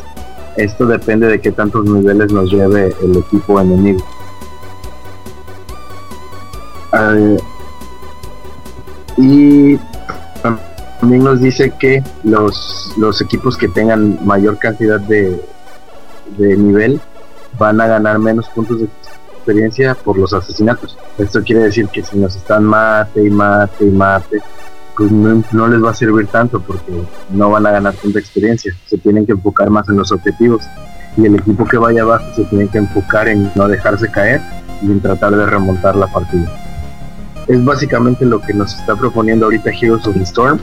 esto 0.57 0.85
depende 0.85 1.27
de 1.27 1.39
qué 1.39 1.53
tantos 1.53 1.85
niveles 1.85 2.33
nos 2.33 2.51
lleve 2.51 2.93
el 3.01 3.15
equipo 3.15 3.61
enemigo. 3.61 4.03
Y 9.17 9.79
también 10.99 11.23
nos 11.23 11.41
dice 11.41 11.73
que 11.79 12.03
los, 12.23 12.93
equipos 13.21 13.57
que 13.57 13.67
tengan 13.67 14.25
mayor 14.25 14.57
cantidad 14.59 14.99
de, 14.99 15.41
de 16.37 16.57
nivel 16.57 16.99
van 17.57 17.81
a 17.81 17.87
ganar 17.87 18.19
menos 18.19 18.47
puntos 18.49 18.79
de 18.79 18.87
experiencia 19.35 19.95
por 19.95 20.17
los 20.17 20.33
asesinatos. 20.33 20.97
Esto 21.17 21.41
quiere 21.43 21.63
decir 21.63 21.87
que 21.87 22.03
si 22.03 22.17
nos 22.17 22.35
están 22.35 22.63
mate 22.63 23.25
y 23.25 23.29
mate 23.29 23.85
y 23.85 23.89
mate, 23.89 24.39
pues 24.95 25.11
no, 25.11 25.43
no, 25.51 25.67
les 25.67 25.83
va 25.83 25.91
a 25.91 25.95
servir 25.95 26.27
tanto 26.27 26.59
porque 26.59 26.91
no 27.29 27.49
van 27.49 27.65
a 27.65 27.71
ganar 27.71 27.95
tanta 27.95 28.19
experiencia. 28.19 28.75
Se 28.85 28.97
tienen 28.97 29.25
que 29.25 29.31
enfocar 29.31 29.69
más 29.69 29.87
en 29.89 29.97
los 29.97 30.11
objetivos. 30.11 30.63
Y 31.15 31.25
el 31.25 31.35
equipo 31.35 31.65
que 31.65 31.77
vaya 31.77 32.03
abajo 32.03 32.25
se 32.35 32.43
tiene 32.45 32.67
que 32.67 32.77
enfocar 32.77 33.27
en 33.27 33.51
no 33.55 33.67
dejarse 33.67 34.09
caer 34.11 34.41
y 34.83 34.85
en 34.85 35.01
tratar 35.01 35.35
de 35.35 35.45
remontar 35.45 35.95
la 35.95 36.05
partida 36.07 36.66
es 37.47 37.63
básicamente 37.63 38.25
lo 38.25 38.41
que 38.41 38.53
nos 38.53 38.73
está 38.75 38.95
proponiendo 38.95 39.45
ahorita 39.45 39.71
Heroes 39.71 40.05
of 40.07 40.15
the 40.15 40.23
Storm. 40.23 40.59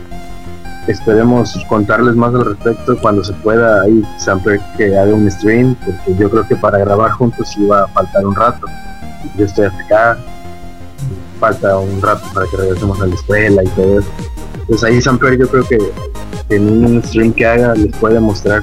esperemos 0.86 1.59
contarles 1.69 2.15
más 2.15 2.35
al 2.35 2.44
respecto 2.44 2.97
cuando 3.01 3.24
se 3.24 3.32
pueda. 3.35 3.82
Ahí 3.82 4.02
Samper 4.19 4.61
que 4.77 4.97
haga 4.97 5.15
un 5.15 5.31
stream 5.31 5.74
porque 5.85 6.16
yo 6.16 6.31
creo 6.31 6.47
que 6.47 6.56
para 6.56 6.78
grabar 6.78 7.11
juntos 7.12 7.56
iba 7.56 7.85
a 7.85 7.89
faltar 7.89 8.27
un 8.27 8.35
rato. 8.35 8.66
Yo 9.36 9.47
estoy 9.47 9.66
acá 9.66 10.19
falta 11.40 11.78
un 11.78 12.01
rato 12.01 12.24
para 12.32 12.47
que 12.47 12.56
regresemos 12.56 13.01
a 13.01 13.06
la 13.06 13.15
escuela 13.15 13.65
y 13.65 13.69
todo 13.69 14.01
eso. 14.01 14.11
Pues 14.66 14.85
ahí 14.85 15.01
Samper 15.01 15.39
yo 15.39 15.48
creo 15.48 15.65
que 15.65 15.78
en 16.51 16.85
un 16.85 17.02
stream 17.02 17.32
que 17.32 17.47
haga 17.47 17.74
les 17.74 17.97
puede 17.97 18.20
mostrar 18.20 18.62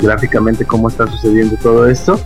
gráficamente 0.00 0.64
cómo 0.64 0.88
está 0.88 1.06
sucediendo 1.06 1.56
todo 1.62 1.88
esto 1.88 2.20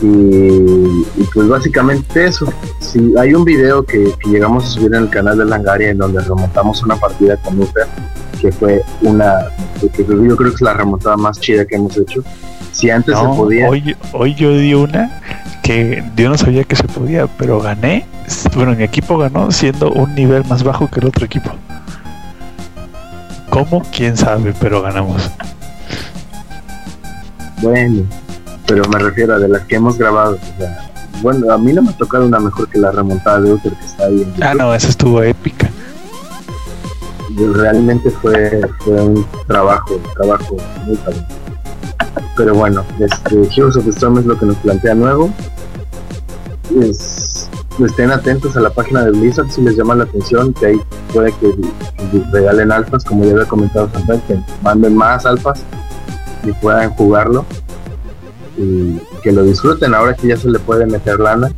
y, 0.00 0.06
y 0.06 1.24
pues 1.34 1.48
básicamente 1.48 2.26
eso 2.26 2.52
si 2.80 3.14
hay 3.18 3.34
un 3.34 3.44
video 3.44 3.84
que, 3.84 4.12
que 4.20 4.30
llegamos 4.30 4.64
a 4.64 4.68
subir 4.68 4.94
en 4.94 5.02
el 5.02 5.10
canal 5.10 5.38
de 5.38 5.44
Langaria 5.44 5.90
en 5.90 5.98
donde 5.98 6.20
remontamos 6.20 6.82
una 6.82 6.96
partida 6.96 7.36
con 7.38 7.58
Uber 7.58 7.86
que 8.40 8.52
fue 8.52 8.82
una 9.02 9.48
que 9.80 10.04
yo 10.04 10.36
creo 10.36 10.50
que 10.50 10.54
es 10.54 10.60
la 10.60 10.74
remontada 10.74 11.16
más 11.16 11.40
chida 11.40 11.64
que 11.64 11.74
hemos 11.74 11.96
hecho 11.96 12.22
si 12.72 12.90
antes 12.90 13.14
No, 13.14 13.32
se 13.32 13.36
podía 13.36 13.68
Hoy, 13.68 13.96
hoy 14.12 14.34
yo 14.34 14.52
di 14.52 14.74
una 14.74 15.20
que 15.62 16.02
yo 16.16 16.30
no 16.30 16.38
sabía 16.38 16.64
que 16.64 16.76
se 16.76 16.84
podía, 16.84 17.26
pero 17.26 17.60
gané. 17.60 18.06
Bueno, 18.54 18.74
mi 18.74 18.84
equipo 18.84 19.18
ganó 19.18 19.52
siendo 19.52 19.92
un 19.92 20.14
nivel 20.14 20.42
más 20.46 20.62
bajo 20.62 20.88
que 20.88 21.00
el 21.00 21.08
otro 21.08 21.26
equipo. 21.26 21.50
¿Cómo? 23.50 23.82
¿Quién 23.94 24.16
sabe? 24.16 24.54
Pero 24.58 24.80
ganamos. 24.80 25.30
bueno 27.60 28.04
pero 28.68 28.84
me 28.90 28.98
refiero 29.00 29.34
a 29.34 29.38
de 29.38 29.48
las 29.48 29.62
que 29.62 29.76
hemos 29.76 29.98
grabado 29.98 30.36
o 30.36 30.58
sea, 30.58 30.90
bueno 31.22 31.50
a 31.52 31.58
mí 31.58 31.72
no 31.72 31.82
me 31.82 31.90
ha 31.90 31.96
tocado 31.96 32.24
una 32.26 32.38
mejor 32.38 32.68
que 32.68 32.78
la 32.78 32.92
remontada 32.92 33.40
de 33.40 33.52
Uber 33.54 33.72
que 33.72 33.84
está 33.84 34.04
ahí 34.04 34.22
en 34.36 34.42
Ah, 34.42 34.54
no, 34.54 34.72
esa 34.74 34.88
estuvo 34.88 35.22
épica. 35.22 35.68
realmente 37.54 38.10
fue, 38.10 38.60
fue 38.80 38.94
un 39.02 39.26
trabajo, 39.46 39.94
un 39.94 40.12
trabajo 40.14 40.56
muy 40.86 40.96
padre. 40.96 41.24
Pero 42.36 42.54
bueno, 42.54 42.84
este, 43.00 43.48
Heroes 43.56 43.76
of 43.76 43.84
the 43.84 43.90
Storm 43.90 44.18
es 44.18 44.26
lo 44.26 44.38
que 44.38 44.46
nos 44.46 44.56
plantea 44.58 44.94
nuevo. 44.94 45.30
Es- 46.80 47.48
estén 47.84 48.10
atentos 48.10 48.56
a 48.56 48.60
la 48.60 48.70
página 48.70 49.04
de 49.04 49.12
Blizzard 49.12 49.50
si 49.50 49.60
les 49.62 49.76
llama 49.76 49.94
la 49.94 50.04
atención, 50.04 50.52
que 50.52 50.66
ahí 50.66 50.80
puede 51.12 51.32
que, 51.32 51.50
que 52.10 52.22
regalen 52.32 52.72
alfas, 52.72 53.04
como 53.04 53.24
ya 53.24 53.32
había 53.32 53.44
comentado 53.46 53.88
antes, 53.94 54.20
que 54.26 54.38
manden 54.62 54.96
más 54.96 55.24
alfas 55.26 55.60
y 56.44 56.52
puedan 56.54 56.90
jugarlo 56.90 57.44
y 58.58 59.00
que 59.22 59.32
lo 59.32 59.44
disfruten 59.44 59.94
ahora 59.94 60.14
que 60.14 60.28
ya 60.28 60.36
se 60.36 60.50
le 60.50 60.58
puede 60.58 60.86
meter 60.86 61.18
lana. 61.20 61.50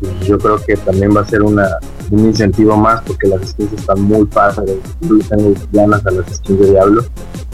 Y 0.00 0.24
yo 0.24 0.38
creo 0.38 0.56
que 0.64 0.76
también 0.76 1.14
va 1.14 1.20
a 1.20 1.26
ser 1.26 1.42
una, 1.42 1.68
un 2.10 2.20
incentivo 2.20 2.76
más 2.76 3.02
porque 3.02 3.28
las 3.28 3.50
skins 3.50 3.72
están 3.74 4.00
muy 4.02 4.24
padres. 4.24 4.76
Le 5.00 5.22
tengo 5.24 5.54
ganas 5.72 6.06
a 6.06 6.10
las 6.10 6.36
skins 6.36 6.60
de 6.60 6.70
Diablo, 6.70 7.04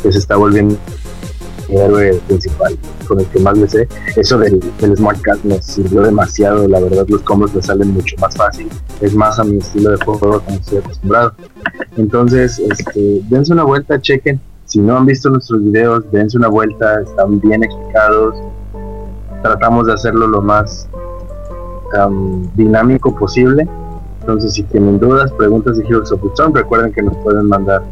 que 0.03 0.13
se 0.13 0.19
está 0.19 0.37
volviendo 0.37 0.77
mi 1.69 1.77
héroe 1.77 2.15
principal, 2.29 2.79
con 3.07 3.21
el 3.21 3.27
que 3.27 3.41
más 3.41 3.59
le 3.59 3.69
sé. 3.69 3.89
Eso 4.17 4.39
del, 4.39 4.61
del 4.81 4.97
Smart 4.97 5.21
Cast 5.23 5.45
me 5.45 5.61
sirvió 5.61 6.03
demasiado, 6.03 6.69
la 6.69 6.81
verdad 6.81 7.07
los 7.09 7.23
combos 7.23 7.55
me 7.55 7.63
salen 7.63 7.93
mucho 7.93 8.17
más 8.19 8.37
fácil, 8.37 8.69
es 9.01 9.15
más 9.15 9.39
a 9.39 9.45
mi 9.45 9.59
estilo 9.59 9.91
de 9.91 10.05
juego 10.05 10.41
como 10.41 10.57
estoy 10.59 10.79
acostumbrado. 10.79 11.35
Entonces, 11.97 12.59
este, 12.59 13.21
dense 13.29 13.53
una 13.53 13.65
vuelta, 13.65 14.01
chequen. 14.01 14.41
Si 14.65 14.81
no 14.81 14.97
han 14.97 15.07
visto 15.07 15.31
nuestros 15.31 15.63
videos, 15.63 16.05
dense 16.11 16.37
una 16.37 16.49
vuelta, 16.49 17.01
están 17.01 17.41
bien 17.41 17.63
explicados. 17.63 18.35
Tratamos 19.43 19.87
de 19.87 19.95
hacerlo 19.95 20.27
lo 20.27 20.43
más 20.43 20.89
am, 21.99 22.49
dinámico 22.55 23.15
posible. 23.15 23.69
Entonces, 24.21 24.55
si 24.55 24.63
tienen 24.65 24.99
dudas, 24.99 25.31
preguntas 25.33 25.77
de 25.77 25.85
Heroes 25.85 26.11
of 26.11 26.21
the 26.21 26.43
recuerden 26.53 26.93
que 26.93 27.03
nos 27.03 27.17
pueden 27.19 27.49
mandar 27.49 27.83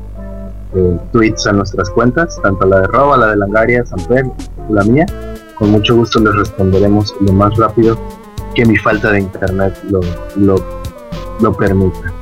eh, 0.75 0.99
tweets 1.13 1.47
a 1.47 1.53
nuestras 1.53 1.89
cuentas, 1.91 2.41
tanto 2.43 2.67
la 2.67 2.81
de 2.81 2.87
Roba, 2.89 3.17
la 3.17 3.27
de 3.29 3.37
Langaria, 3.37 3.87
Samper, 3.87 4.27
la 4.69 4.83
mía. 4.83 5.07
Con 5.57 5.71
mucho 5.71 5.95
gusto 5.95 6.19
les 6.19 6.35
responderemos 6.35 7.15
lo 7.21 7.33
más 7.33 7.57
rápido 7.57 7.97
que 8.55 8.65
mi 8.65 8.77
falta 8.77 9.13
de 9.13 9.21
internet 9.21 9.79
lo, 9.89 10.01
lo, 10.37 10.57
lo 11.41 11.53
permita. 11.53 12.13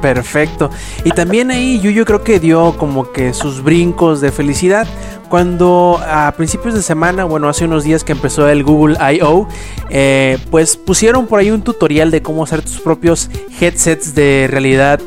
Perfecto. 0.00 0.70
Y 1.04 1.10
también 1.10 1.50
ahí 1.50 1.78
Yuyo 1.80 2.04
creo 2.04 2.24
que 2.24 2.40
dio 2.40 2.74
como 2.76 3.12
que 3.12 3.32
sus 3.32 3.62
brincos 3.62 4.20
de 4.20 4.32
felicidad 4.32 4.86
cuando 5.28 6.00
a 6.06 6.32
principios 6.32 6.74
de 6.74 6.82
semana, 6.82 7.24
bueno, 7.24 7.48
hace 7.48 7.64
unos 7.64 7.84
días 7.84 8.04
que 8.04 8.12
empezó 8.12 8.48
el 8.48 8.64
Google 8.64 8.96
I.O., 9.14 9.48
eh, 9.90 10.38
pues 10.50 10.76
pusieron 10.76 11.26
por 11.26 11.40
ahí 11.40 11.50
un 11.50 11.62
tutorial 11.62 12.10
de 12.10 12.22
cómo 12.22 12.44
hacer 12.44 12.62
tus 12.62 12.80
propios 12.80 13.30
headsets 13.60 14.14
de 14.14 14.48
realidad 14.50 15.00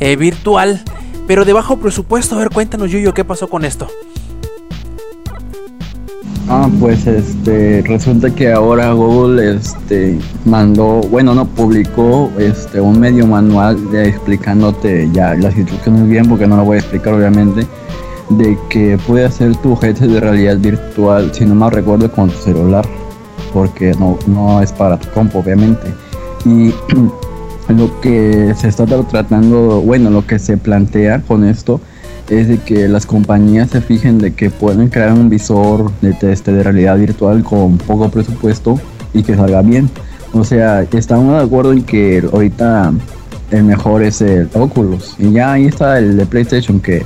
eh, 0.00 0.16
virtual, 0.16 0.82
pero 1.26 1.44
de 1.44 1.52
bajo 1.52 1.78
presupuesto. 1.78 2.36
A 2.36 2.38
ver, 2.38 2.50
cuéntanos 2.50 2.90
Yuyo, 2.90 3.14
¿qué 3.14 3.24
pasó 3.24 3.48
con 3.48 3.64
esto? 3.64 3.88
Ah, 6.48 6.70
pues 6.78 7.08
este 7.08 7.82
resulta 7.88 8.32
que 8.32 8.52
ahora 8.52 8.92
Google 8.92 9.56
este 9.56 10.16
mandó, 10.44 11.00
bueno, 11.10 11.34
no 11.34 11.44
publicó 11.44 12.30
este 12.38 12.80
un 12.80 13.00
medio 13.00 13.26
manual 13.26 13.90
de 13.90 14.10
explicándote 14.10 15.10
ya 15.12 15.34
las 15.34 15.56
instrucciones 15.56 16.06
bien 16.08 16.28
porque 16.28 16.46
no 16.46 16.56
lo 16.56 16.64
voy 16.64 16.76
a 16.76 16.80
explicar 16.80 17.14
obviamente 17.14 17.66
de 18.30 18.58
que 18.68 18.98
puede 19.06 19.24
hacer 19.24 19.56
tu 19.56 19.74
headset 19.80 20.08
de 20.08 20.20
realidad 20.20 20.58
virtual, 20.58 21.32
si 21.32 21.44
no 21.44 21.54
mal 21.54 21.70
recuerdo 21.70 22.10
con 22.10 22.28
tu 22.30 22.36
celular, 22.36 22.86
porque 23.52 23.92
no 23.98 24.18
no 24.26 24.60
es 24.60 24.72
para 24.72 24.98
tu 24.98 25.08
compu 25.10 25.38
obviamente. 25.38 25.92
Y 26.44 26.74
lo 27.68 28.00
que 28.00 28.54
se 28.56 28.68
está 28.68 28.86
tratando, 28.86 29.80
bueno, 29.80 30.10
lo 30.10 30.26
que 30.26 30.38
se 30.38 30.56
plantea 30.56 31.22
con 31.22 31.44
esto 31.44 31.80
es 32.28 32.48
de 32.48 32.58
que 32.58 32.88
las 32.88 33.06
compañías 33.06 33.70
se 33.70 33.80
fijen 33.80 34.18
de 34.18 34.34
que 34.34 34.50
pueden 34.50 34.88
crear 34.88 35.12
un 35.12 35.28
visor 35.28 35.92
de, 36.00 36.16
este, 36.32 36.52
de 36.52 36.62
realidad 36.62 36.98
virtual 36.98 37.44
con 37.44 37.78
poco 37.78 38.08
presupuesto 38.08 38.80
y 39.14 39.22
que 39.22 39.36
salga 39.36 39.62
bien. 39.62 39.88
O 40.32 40.44
sea, 40.44 40.82
estamos 40.82 41.38
de 41.38 41.44
acuerdo 41.44 41.72
en 41.72 41.82
que 41.82 42.22
ahorita 42.32 42.92
el 43.50 43.64
mejor 43.64 44.02
es 44.02 44.20
el 44.20 44.48
Oculus. 44.54 45.14
Y 45.18 45.32
ya 45.32 45.52
ahí 45.52 45.66
está 45.66 45.98
el 45.98 46.16
de 46.16 46.26
PlayStation 46.26 46.80
que 46.80 47.04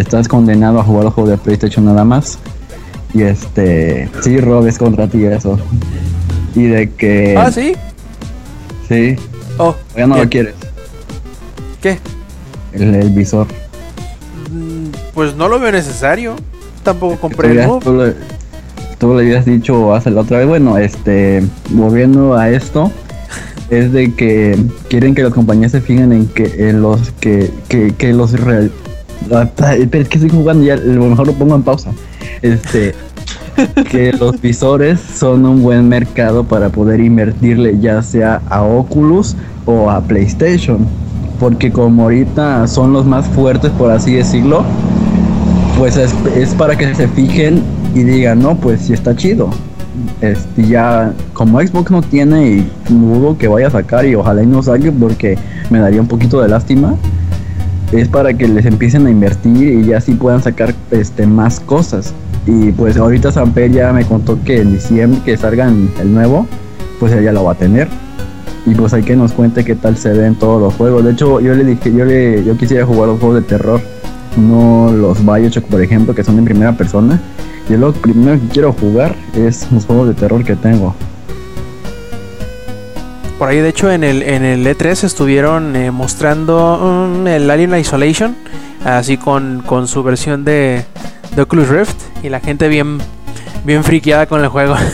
estás 0.00 0.28
condenado 0.28 0.80
a 0.80 0.84
jugar 0.84 1.04
los 1.04 1.14
juegos 1.14 1.30
de 1.32 1.38
PlayStation 1.38 1.84
nada 1.84 2.04
más. 2.04 2.38
Y 3.14 3.22
este, 3.22 4.08
sí, 4.22 4.38
Rob, 4.38 4.66
es 4.66 4.78
contra 4.78 5.06
ti 5.08 5.24
eso. 5.24 5.58
Y 6.54 6.64
de 6.64 6.90
que... 6.90 7.34
Ah, 7.36 7.50
sí. 7.50 7.74
Sí, 8.88 9.16
Oh, 9.58 9.74
ya 9.96 10.06
no 10.06 10.16
lo 10.16 10.28
quieres. 10.28 10.54
¿qué? 11.82 11.98
El, 12.72 12.94
el 12.94 13.10
visor. 13.10 13.46
Mm, 14.52 14.86
Pues 15.14 15.34
no 15.34 15.48
lo 15.48 15.58
veo 15.58 15.72
necesario. 15.72 16.36
Tampoco 16.84 17.16
compré 17.16 17.50
el 17.50 17.68
tú 17.80 17.92
le, 17.94 18.14
tú 18.98 19.14
le 19.14 19.22
habías 19.22 19.44
dicho 19.44 19.94
hace 19.94 20.10
la 20.10 20.20
otra 20.22 20.38
vez, 20.38 20.46
bueno, 20.46 20.78
este, 20.78 21.42
volviendo 21.70 22.34
a 22.36 22.50
esto, 22.50 22.90
es 23.70 23.92
de 23.92 24.14
que 24.14 24.56
quieren 24.88 25.14
que 25.14 25.22
las 25.24 25.34
compañías 25.34 25.72
se 25.72 25.80
fijen 25.80 26.12
en 26.12 26.26
que 26.28 26.68
en 26.68 26.80
los 26.80 27.10
que, 27.20 27.50
que, 27.68 27.92
que 27.94 28.12
los 28.12 28.32
real, 28.40 28.70
pero 29.28 30.02
es 30.02 30.08
que 30.08 30.18
estoy 30.18 30.30
jugando 30.30 30.64
ya, 30.64 30.74
a 30.74 30.76
lo 30.76 31.06
mejor 31.06 31.26
lo 31.26 31.32
pongo 31.34 31.54
en 31.54 31.62
pausa. 31.62 31.90
Este 32.42 32.94
que 33.90 34.12
los 34.12 34.40
visores 34.40 35.00
son 35.00 35.44
un 35.44 35.62
buen 35.62 35.88
mercado 35.88 36.44
para 36.44 36.68
poder 36.68 37.00
invertirle 37.00 37.78
ya 37.80 38.02
sea 38.02 38.40
a 38.48 38.62
Oculus 38.62 39.36
o 39.66 39.90
a 39.90 40.00
PlayStation. 40.00 40.86
Porque 41.40 41.70
como 41.70 42.04
ahorita 42.04 42.66
son 42.66 42.92
los 42.92 43.06
más 43.06 43.26
fuertes, 43.28 43.70
por 43.72 43.90
así 43.90 44.14
decirlo, 44.14 44.64
pues 45.78 45.96
es, 45.96 46.12
es 46.36 46.54
para 46.54 46.76
que 46.76 46.92
se 46.94 47.06
fijen 47.08 47.62
y 47.94 48.02
digan, 48.02 48.40
no, 48.40 48.56
pues 48.56 48.82
sí 48.82 48.92
está 48.92 49.14
chido. 49.14 49.50
Este, 50.20 50.66
ya, 50.66 51.12
como 51.32 51.60
Xbox 51.60 51.90
no 51.90 52.02
tiene 52.02 52.48
y 52.48 52.70
dudo 52.88 53.38
que 53.38 53.46
vaya 53.46 53.68
a 53.68 53.70
sacar 53.70 54.04
y 54.04 54.14
ojalá 54.14 54.42
y 54.42 54.46
no 54.46 54.62
saque 54.62 54.90
porque 54.90 55.38
me 55.70 55.78
daría 55.78 56.00
un 56.00 56.08
poquito 56.08 56.40
de 56.40 56.48
lástima, 56.48 56.94
es 57.92 58.08
para 58.08 58.34
que 58.34 58.48
les 58.48 58.66
empiecen 58.66 59.06
a 59.06 59.10
invertir 59.10 59.80
y 59.80 59.84
ya 59.86 59.98
así 59.98 60.12
puedan 60.14 60.42
sacar 60.42 60.74
este, 60.90 61.26
más 61.26 61.60
cosas. 61.60 62.12
Y 62.46 62.72
pues 62.72 62.96
ahorita 62.96 63.32
Samper 63.32 63.70
ya 63.70 63.92
me 63.92 64.04
contó 64.04 64.38
que 64.42 64.60
en 64.60 64.72
diciembre 64.72 65.20
que 65.24 65.36
salgan 65.36 65.90
el 66.00 66.12
nuevo, 66.12 66.46
pues 66.98 67.12
ella 67.12 67.32
lo 67.32 67.44
va 67.44 67.52
a 67.52 67.54
tener. 67.54 67.88
Y 68.66 68.74
pues 68.74 68.92
hay 68.92 69.02
que 69.02 69.16
nos 69.16 69.32
cuente 69.32 69.64
qué 69.64 69.74
tal 69.74 69.96
se 69.96 70.10
ven 70.10 70.34
todos 70.34 70.60
los 70.60 70.74
juegos. 70.74 71.04
De 71.04 71.12
hecho, 71.12 71.40
yo 71.40 71.54
le 71.54 71.64
dije, 71.64 71.92
yo 71.92 72.04
le, 72.04 72.44
yo 72.44 72.56
quisiera 72.56 72.84
jugar 72.84 73.08
los 73.08 73.20
juegos 73.20 73.42
de 73.42 73.48
terror, 73.48 73.80
no 74.36 74.92
los 74.92 75.24
Bioshock, 75.24 75.64
por 75.64 75.82
ejemplo, 75.82 76.14
que 76.14 76.24
son 76.24 76.38
en 76.38 76.44
primera 76.44 76.72
persona. 76.76 77.20
Yo 77.68 77.76
lo 77.76 77.92
primero 77.92 78.40
que 78.40 78.48
quiero 78.48 78.72
jugar 78.72 79.14
es 79.34 79.70
los 79.72 79.86
juegos 79.86 80.08
de 80.08 80.14
terror 80.14 80.44
que 80.44 80.56
tengo. 80.56 80.94
Por 83.38 83.48
ahí, 83.48 83.58
de 83.58 83.68
hecho, 83.68 83.90
en 83.92 84.02
el, 84.02 84.24
en 84.24 84.44
el 84.44 84.66
E3 84.66 85.04
estuvieron 85.04 85.76
eh, 85.76 85.92
mostrando 85.92 87.08
mm, 87.08 87.26
el 87.28 87.48
Alien 87.48 87.78
Isolation, 87.78 88.36
así 88.84 89.16
con, 89.16 89.62
con 89.64 89.86
su 89.86 90.02
versión 90.02 90.44
de, 90.44 90.84
de 91.36 91.42
Oculus 91.42 91.68
Rift, 91.68 91.96
y 92.24 92.30
la 92.30 92.40
gente 92.40 92.66
bien, 92.66 92.98
bien 93.68 93.84
friqueada 93.84 94.26
con 94.26 94.42
el 94.42 94.48
juego. 94.48 94.74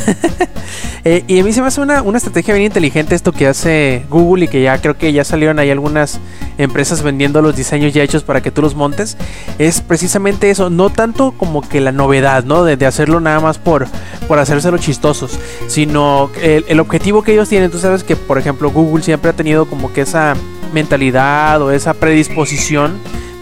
Eh, 1.06 1.22
y 1.28 1.38
a 1.38 1.44
mí 1.44 1.52
se 1.52 1.60
me 1.60 1.66
hace 1.66 1.82
una, 1.82 2.00
una 2.00 2.16
estrategia 2.16 2.54
bien 2.54 2.64
inteligente 2.64 3.14
esto 3.14 3.30
que 3.30 3.46
hace 3.46 4.06
Google 4.08 4.46
y 4.46 4.48
que 4.48 4.62
ya 4.62 4.80
creo 4.80 4.96
que 4.96 5.12
ya 5.12 5.22
salieron 5.22 5.58
ahí 5.58 5.70
algunas 5.70 6.18
empresas 6.56 7.02
vendiendo 7.02 7.42
los 7.42 7.54
diseños 7.54 7.92
ya 7.92 8.02
hechos 8.02 8.22
para 8.22 8.40
que 8.40 8.50
tú 8.50 8.62
los 8.62 8.74
montes, 8.74 9.18
es 9.58 9.82
precisamente 9.82 10.48
eso, 10.48 10.70
no 10.70 10.88
tanto 10.88 11.32
como 11.32 11.60
que 11.60 11.82
la 11.82 11.92
novedad, 11.92 12.44
¿no? 12.44 12.64
De, 12.64 12.86
hacerlo 12.86 13.20
nada 13.20 13.38
más 13.40 13.58
por, 13.58 13.86
por 14.26 14.38
hacérselo 14.38 14.78
chistosos, 14.78 15.38
sino 15.66 16.30
el, 16.40 16.64
el 16.68 16.80
objetivo 16.80 17.22
que 17.22 17.34
ellos 17.34 17.50
tienen, 17.50 17.70
tú 17.70 17.78
sabes 17.78 18.02
que 18.02 18.16
por 18.16 18.38
ejemplo 18.38 18.70
Google 18.70 19.04
siempre 19.04 19.30
ha 19.30 19.34
tenido 19.34 19.66
como 19.66 19.92
que 19.92 20.00
esa 20.00 20.34
mentalidad 20.72 21.60
o 21.60 21.70
esa 21.70 21.92
predisposición 21.92 22.98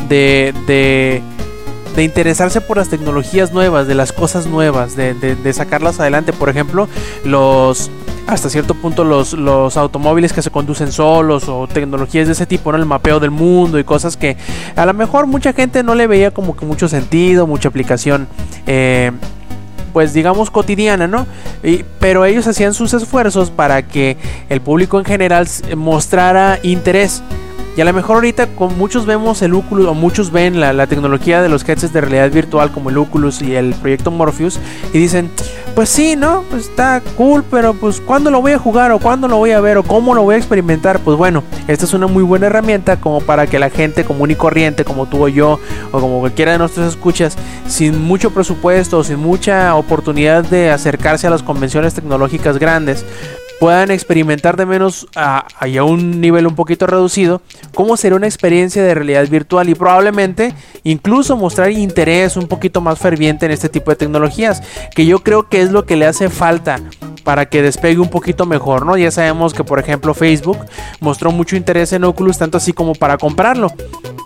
de, 0.08 1.22
de 1.94 2.04
interesarse 2.04 2.60
por 2.60 2.76
las 2.78 2.88
tecnologías 2.88 3.52
nuevas, 3.52 3.86
de 3.86 3.94
las 3.94 4.12
cosas 4.12 4.46
nuevas, 4.46 4.96
de, 4.96 5.14
de, 5.14 5.36
de 5.36 5.52
sacarlas 5.52 6.00
adelante. 6.00 6.32
Por 6.32 6.48
ejemplo, 6.48 6.88
los 7.24 7.90
hasta 8.26 8.48
cierto 8.48 8.74
punto 8.74 9.04
los, 9.04 9.32
los 9.32 9.76
automóviles 9.76 10.32
que 10.32 10.42
se 10.42 10.50
conducen 10.50 10.92
solos 10.92 11.48
o 11.48 11.66
tecnologías 11.66 12.26
de 12.26 12.32
ese 12.32 12.46
tipo, 12.46 12.70
¿no? 12.72 12.78
El 12.78 12.86
mapeo 12.86 13.20
del 13.20 13.30
mundo 13.30 13.78
y 13.78 13.84
cosas 13.84 14.16
que 14.16 14.36
a 14.76 14.86
lo 14.86 14.94
mejor 14.94 15.26
mucha 15.26 15.52
gente 15.52 15.82
no 15.82 15.94
le 15.94 16.06
veía 16.06 16.30
como 16.30 16.56
que 16.56 16.64
mucho 16.64 16.88
sentido, 16.88 17.46
mucha 17.46 17.68
aplicación. 17.68 18.28
Eh, 18.66 19.12
pues 19.92 20.14
digamos 20.14 20.50
cotidiana, 20.50 21.06
¿no? 21.06 21.26
Y, 21.62 21.84
pero 22.00 22.24
ellos 22.24 22.46
hacían 22.46 22.72
sus 22.72 22.94
esfuerzos 22.94 23.50
para 23.50 23.82
que 23.82 24.16
el 24.48 24.60
público 24.60 24.98
en 24.98 25.04
general 25.04 25.46
mostrara 25.76 26.58
interés. 26.62 27.22
Y 27.76 27.80
a 27.80 27.84
lo 27.86 27.92
mejor 27.92 28.16
ahorita 28.16 28.48
con 28.48 28.76
muchos 28.76 29.06
vemos 29.06 29.40
el 29.40 29.54
Oculus 29.54 29.86
o 29.86 29.94
muchos 29.94 30.30
ven 30.30 30.60
la, 30.60 30.86
tecnología 30.86 31.40
de 31.40 31.48
los 31.48 31.66
headsets 31.66 31.92
de 31.92 32.02
realidad 32.02 32.30
virtual 32.30 32.70
como 32.70 32.90
el 32.90 32.98
Oculus 32.98 33.40
y 33.40 33.54
el 33.54 33.74
proyecto 33.74 34.10
Morpheus 34.10 34.58
y 34.92 34.98
dicen, 34.98 35.30
pues 35.74 35.88
sí, 35.88 36.14
¿no? 36.16 36.44
Pues 36.50 36.68
está 36.68 37.00
cool, 37.16 37.42
pero 37.50 37.72
pues 37.72 38.00
¿cuándo 38.00 38.30
lo 38.30 38.42
voy 38.42 38.52
a 38.52 38.58
jugar 38.58 38.92
o 38.92 38.98
cuándo 38.98 39.26
lo 39.26 39.38
voy 39.38 39.52
a 39.52 39.60
ver 39.60 39.78
o 39.78 39.82
cómo 39.82 40.14
lo 40.14 40.22
voy 40.22 40.34
a 40.34 40.38
experimentar? 40.38 40.98
Pues 40.98 41.16
bueno, 41.16 41.42
esta 41.66 41.86
es 41.86 41.94
una 41.94 42.06
muy 42.06 42.22
buena 42.22 42.46
herramienta 42.46 43.00
como 43.00 43.22
para 43.22 43.46
que 43.46 43.58
la 43.58 43.70
gente 43.70 44.04
común 44.04 44.30
y 44.30 44.34
corriente 44.34 44.84
como 44.84 45.06
tú 45.06 45.24
o 45.24 45.28
yo 45.28 45.58
o 45.92 46.00
como 46.00 46.20
cualquiera 46.20 46.52
de 46.52 46.58
nuestros 46.58 46.88
escuchas 46.88 47.36
sin 47.66 48.02
mucho 48.02 48.32
presupuesto 48.32 49.02
sin 49.02 49.18
mucha 49.18 49.74
oportunidad 49.74 50.44
de 50.44 50.70
acercarse 50.70 51.26
a 51.26 51.30
las 51.30 51.42
convenciones 51.42 51.94
tecnológicas 51.94 52.58
grandes 52.58 53.06
puedan 53.62 53.92
experimentar 53.92 54.56
de 54.56 54.66
menos 54.66 55.06
a, 55.14 55.46
a, 55.56 55.84
un 55.84 56.20
nivel 56.20 56.48
un 56.48 56.56
poquito 56.56 56.88
reducido 56.88 57.42
cómo 57.72 57.96
será 57.96 58.16
una 58.16 58.26
experiencia 58.26 58.82
de 58.82 58.92
realidad 58.92 59.28
virtual 59.28 59.68
y 59.68 59.76
probablemente 59.76 60.52
incluso 60.82 61.36
mostrar 61.36 61.70
interés 61.70 62.36
un 62.36 62.48
poquito 62.48 62.80
más 62.80 62.98
ferviente 62.98 63.46
en 63.46 63.52
este 63.52 63.68
tipo 63.68 63.92
de 63.92 63.96
tecnologías 63.96 64.64
que 64.96 65.06
yo 65.06 65.20
creo 65.20 65.48
que 65.48 65.62
es 65.62 65.70
lo 65.70 65.86
que 65.86 65.94
le 65.94 66.06
hace 66.06 66.28
falta 66.28 66.80
para 67.22 67.46
que 67.46 67.62
despegue 67.62 68.00
un 68.00 68.08
poquito 68.08 68.46
mejor, 68.46 68.84
¿no? 68.84 68.96
Ya 68.96 69.12
sabemos 69.12 69.54
que 69.54 69.62
por 69.62 69.78
ejemplo 69.78 70.12
Facebook 70.12 70.58
mostró 70.98 71.30
mucho 71.30 71.54
interés 71.54 71.92
en 71.92 72.02
Oculus 72.02 72.38
tanto 72.38 72.58
así 72.58 72.72
como 72.72 72.96
para 72.96 73.16
comprarlo, 73.16 73.72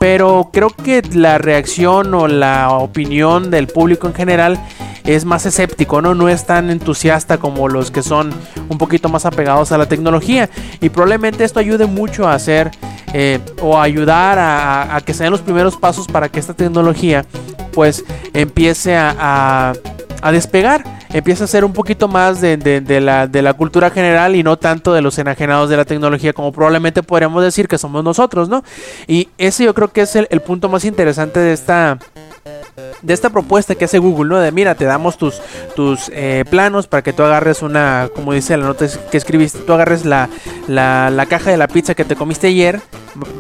pero 0.01 0.49
creo 0.51 0.71
que 0.71 1.03
la 1.13 1.37
reacción 1.37 2.15
o 2.15 2.27
la 2.27 2.71
opinión 2.71 3.51
del 3.51 3.67
público 3.67 4.07
en 4.07 4.15
general 4.15 4.59
es 5.07 5.25
más 5.25 5.47
escéptico, 5.47 6.03
¿no? 6.03 6.15
No 6.15 6.29
es 6.29 6.45
tan 6.45 6.71
entusiasta 6.71 7.39
como 7.39 7.69
los 7.69 7.91
que 7.91 8.03
son 8.03 8.33
un 8.69 8.79
poquito 8.79 9.09
más 9.09 9.25
apegados 9.25 9.73
a 9.73 9.79
la 9.79 9.87
tecnología. 9.87 10.51
Y 10.81 10.89
probablemente 10.89 11.45
esto 11.45 11.61
ayude 11.61 11.87
mucho 11.87 12.27
a 12.27 12.35
hacer 12.35 12.73
eh, 13.13 13.39
o 13.61 13.81
ayudar 13.81 14.39
a, 14.39 14.97
a, 14.97 15.01
que 15.01 15.15
se 15.15 15.23
den 15.23 15.31
los 15.31 15.43
primeros 15.43 15.77
pasos 15.77 16.07
para 16.09 16.29
que 16.29 16.41
esta 16.41 16.55
tecnología 16.55 17.25
pues 17.73 18.05
empiece 18.35 18.97
a, 18.97 19.75
a, 20.23 20.33
despegar. 20.33 20.85
Empieza 21.13 21.45
a 21.45 21.47
ser 21.47 21.65
un 21.65 21.73
poquito 21.73 22.09
más 22.09 22.41
de, 22.41 22.57
la, 23.01 23.27
de 23.27 23.43
la 23.43 23.55
cultura 23.55 23.91
general 23.91 24.35
y 24.35 24.43
no 24.43 24.59
tanto 24.59 24.93
de 24.93 25.01
los 25.01 25.17
enajenados 25.19 25.71
de 25.71 25.77
la 25.77 25.85
tecnología 25.85 26.33
como 26.33 26.53
probablemente 26.53 27.03
podríamos 27.03 27.43
decir 27.45 27.69
que 27.69 27.79
somos 27.79 28.03
nosotros, 28.03 28.49
¿no? 28.49 28.65
Y 29.07 29.29
ese 29.39 29.65
yo 29.65 29.73
creo 29.73 29.89
que 29.89 30.03
es 30.03 30.17
el 30.17 30.41
punto 30.41 30.69
más 30.69 30.85
interesante 30.85 31.39
de 31.41 31.53
esta, 31.53 31.99
de 33.03 33.15
esta 33.15 33.31
propuesta 33.31 33.75
que 33.75 33.85
hace 33.85 33.99
Google, 33.99 34.29
¿no? 34.29 34.39
De 34.39 34.53
mira, 34.53 34.75
te 34.75 34.85
damos 34.85 35.17
tus, 35.19 35.41
tus 35.75 36.11
eh, 36.13 36.45
planos 36.49 36.87
para 36.87 37.03
que 37.03 37.13
tú 37.13 37.23
agarres 37.23 37.63
una, 37.63 38.09
como 38.15 38.33
dice 38.33 38.57
la 38.57 38.65
nota 38.65 38.87
que 39.11 39.17
escribiste, 39.17 39.59
tú 39.61 39.73
agarres 39.73 40.05
la, 40.05 40.29
la, 40.69 41.11
la, 41.11 41.27
caja 41.27 41.51
de 41.51 41.57
la 41.57 41.69
pizza 41.69 41.95
que 41.95 42.05
te 42.05 42.17
comiste 42.17 42.49
ayer, 42.49 42.81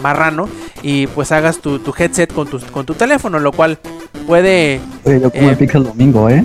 marrano, 0.02 0.48
y 0.82 1.06
pues 1.08 1.32
hagas 1.32 1.58
tu, 1.58 1.78
tu 1.78 1.94
headset 1.96 2.32
con 2.32 2.48
tu, 2.48 2.60
con 2.60 2.86
tu 2.86 2.94
teléfono, 2.94 3.38
lo 3.38 3.52
cual 3.52 3.78
puede... 4.26 4.80
Oye, 5.04 5.20
yo 5.20 5.30
como 5.30 5.50
eh, 5.50 5.56
pizza 5.56 5.78
el 5.78 5.84
domingo, 5.84 6.28
¿eh? 6.28 6.44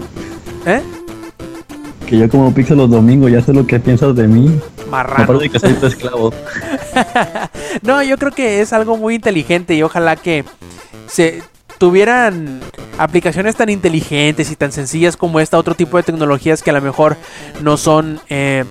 ¿Eh? 0.66 0.82
Que 2.08 2.18
yo 2.18 2.30
como 2.30 2.54
pizza 2.54 2.76
los 2.76 2.90
domingos, 2.90 3.32
ya 3.32 3.42
sé 3.42 3.54
lo 3.54 3.66
que 3.66 3.80
piensas 3.80 4.16
de 4.16 4.28
mí. 4.28 4.60
Marrano. 4.90 5.24
Aparte 5.24 5.44
de 5.44 5.50
que 5.50 5.60
soy 5.60 5.74
tu 5.74 5.86
esclavo. 5.86 6.34
no, 7.82 8.04
yo 8.04 8.18
creo 8.18 8.32
que 8.32 8.62
es 8.62 8.74
algo 8.74 8.98
muy 8.98 9.16
inteligente 9.16 9.76
y 9.76 9.84
ojalá 9.84 10.18
que 10.18 10.44
se 11.08 11.42
tuvieran 11.78 12.60
aplicaciones 13.04 13.56
tan 13.56 13.70
inteligentes 13.70 14.52
y 14.52 14.56
tan 14.56 14.72
sencillas 14.72 15.18
como 15.18 15.40
esta, 15.40 15.58
otro 15.58 15.76
tipo 15.76 15.98
de 15.98 16.04
tecnologías 16.04 16.62
que 16.62 16.70
a 16.70 16.74
lo 16.74 16.82
mejor 16.82 17.18
no 17.62 17.78
son 17.78 18.22
eh, 18.30 18.64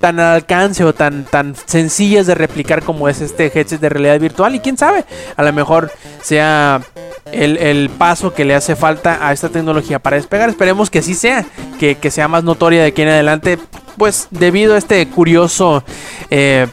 tan 0.00 0.18
al 0.20 0.36
alcance 0.36 0.84
o 0.84 0.94
tan, 0.94 1.24
tan 1.24 1.54
sencillas 1.66 2.26
de 2.26 2.34
replicar 2.34 2.82
como 2.82 3.08
es 3.08 3.20
este 3.20 3.46
headset 3.46 3.80
de 3.80 3.88
realidad 3.88 4.18
virtual. 4.20 4.54
Y 4.54 4.60
quién 4.60 4.78
sabe, 4.78 5.04
a 5.36 5.42
lo 5.42 5.52
mejor 5.52 5.92
sea 6.22 6.82
el, 7.30 7.58
el, 7.58 7.90
paso 7.90 8.32
que 8.32 8.44
le 8.44 8.54
hace 8.54 8.76
falta 8.76 9.26
a 9.26 9.32
esta 9.32 9.48
tecnología 9.48 9.98
para 9.98 10.16
despegar. 10.16 10.48
Esperemos 10.48 10.88
que 10.90 11.00
así 11.00 11.14
sea, 11.14 11.44
que, 11.78 11.96
que 11.96 12.10
sea 12.10 12.28
más 12.28 12.42
notoria 12.44 12.82
de 12.82 12.88
aquí 12.88 13.02
en 13.02 13.08
adelante, 13.08 13.58
pues 13.98 14.28
debido 14.30 14.74
a 14.74 14.78
este 14.78 15.06
curioso 15.08 15.84
eh, 16.30 16.66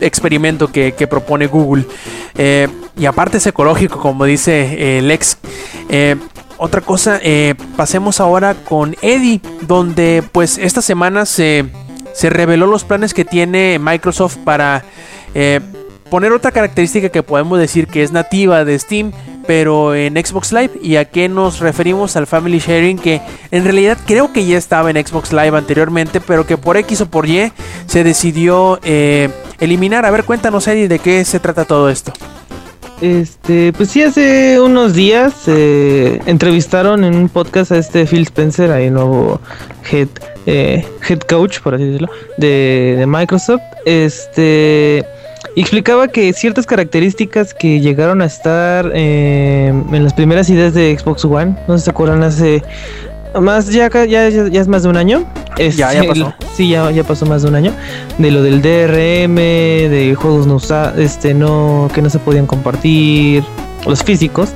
experimento 0.00 0.68
que, 0.68 0.92
propone 1.08 1.46
Google. 1.46 1.84
Eh, 2.36 2.68
y 2.96 3.06
aparte 3.06 3.38
es 3.38 3.46
ecológico, 3.46 3.98
como 3.98 4.24
dice 4.24 4.98
eh, 4.98 5.02
Lex. 5.02 5.38
Eh, 5.88 6.16
otra 6.58 6.82
cosa, 6.82 7.18
pasemos 7.74 8.20
ahora 8.20 8.54
con 8.54 8.94
Eddie, 9.00 9.40
donde 9.62 10.22
pues 10.30 10.58
esta 10.58 10.82
semana 10.82 11.24
se, 11.24 11.64
se 12.12 12.28
reveló 12.28 12.66
los 12.66 12.84
planes 12.84 13.14
que 13.14 13.24
tiene 13.24 13.78
Microsoft 13.78 14.36
para 14.44 14.84
poner 16.10 16.32
otra 16.32 16.50
característica 16.50 17.08
que 17.08 17.22
podemos 17.22 17.58
decir 17.58 17.86
que 17.86 18.02
es 18.02 18.12
nativa 18.12 18.66
de 18.66 18.78
Steam, 18.78 19.12
pero 19.50 19.96
en 19.96 20.14
Xbox 20.14 20.52
Live. 20.52 20.70
¿Y 20.80 20.94
a 20.94 21.06
qué 21.06 21.28
nos 21.28 21.58
referimos? 21.58 22.14
Al 22.14 22.28
Family 22.28 22.60
Sharing, 22.60 22.96
que 22.96 23.20
en 23.50 23.64
realidad 23.64 23.98
creo 24.06 24.32
que 24.32 24.46
ya 24.46 24.56
estaba 24.56 24.92
en 24.92 25.04
Xbox 25.04 25.32
Live 25.32 25.58
anteriormente, 25.58 26.20
pero 26.20 26.46
que 26.46 26.56
por 26.56 26.76
X 26.76 27.00
o 27.00 27.06
por 27.06 27.28
Y 27.28 27.50
se 27.86 28.04
decidió 28.04 28.78
eh, 28.84 29.28
eliminar. 29.58 30.06
A 30.06 30.12
ver, 30.12 30.22
cuéntanos, 30.22 30.68
Eddie, 30.68 30.86
de 30.86 31.00
qué 31.00 31.24
se 31.24 31.40
trata 31.40 31.64
todo 31.64 31.90
esto. 31.90 32.12
Este, 33.00 33.72
pues 33.72 33.90
sí, 33.90 34.04
hace 34.04 34.60
unos 34.60 34.94
días 34.94 35.34
eh, 35.48 36.20
entrevistaron 36.26 37.02
en 37.02 37.16
un 37.16 37.28
podcast 37.28 37.72
a 37.72 37.78
este 37.78 38.06
Phil 38.06 38.22
Spencer, 38.22 38.70
ahí 38.70 38.88
nuevo 38.88 39.40
head, 39.90 40.10
eh, 40.46 40.86
head 41.08 41.22
coach, 41.28 41.58
por 41.58 41.74
así 41.74 41.86
decirlo, 41.86 42.08
de, 42.36 42.94
de 42.98 43.04
Microsoft. 43.04 43.62
Este 43.84 45.04
explicaba 45.56 46.08
que 46.08 46.32
ciertas 46.32 46.66
características 46.66 47.54
que 47.54 47.80
llegaron 47.80 48.22
a 48.22 48.26
estar 48.26 48.90
eh, 48.94 49.68
en 49.68 50.04
las 50.04 50.14
primeras 50.14 50.48
ideas 50.50 50.74
de 50.74 50.96
Xbox 50.96 51.24
One, 51.24 51.56
no 51.66 51.78
se 51.78 51.90
acuerdan 51.90 52.22
hace 52.22 52.62
más 53.38 53.68
ya, 53.68 53.88
ya, 53.88 54.28
ya 54.28 54.60
es 54.60 54.68
más 54.68 54.82
de 54.82 54.88
un 54.88 54.96
año. 54.96 55.24
Es, 55.58 55.76
ya, 55.76 55.92
ya 55.94 56.04
pasó. 56.04 56.26
El, 56.26 56.46
sí, 56.54 56.68
ya, 56.68 56.90
ya 56.90 57.04
pasó 57.04 57.26
más 57.26 57.42
de 57.42 57.48
un 57.48 57.54
año. 57.54 57.72
De 58.18 58.30
lo 58.30 58.42
del 58.42 58.60
DRM, 58.62 59.36
de 59.36 60.14
juegos 60.18 60.46
no 60.46 60.58
este 60.98 61.34
no 61.34 61.88
que 61.94 62.02
no 62.02 62.10
se 62.10 62.18
podían 62.18 62.46
compartir, 62.46 63.44
los 63.86 64.02
físicos, 64.02 64.50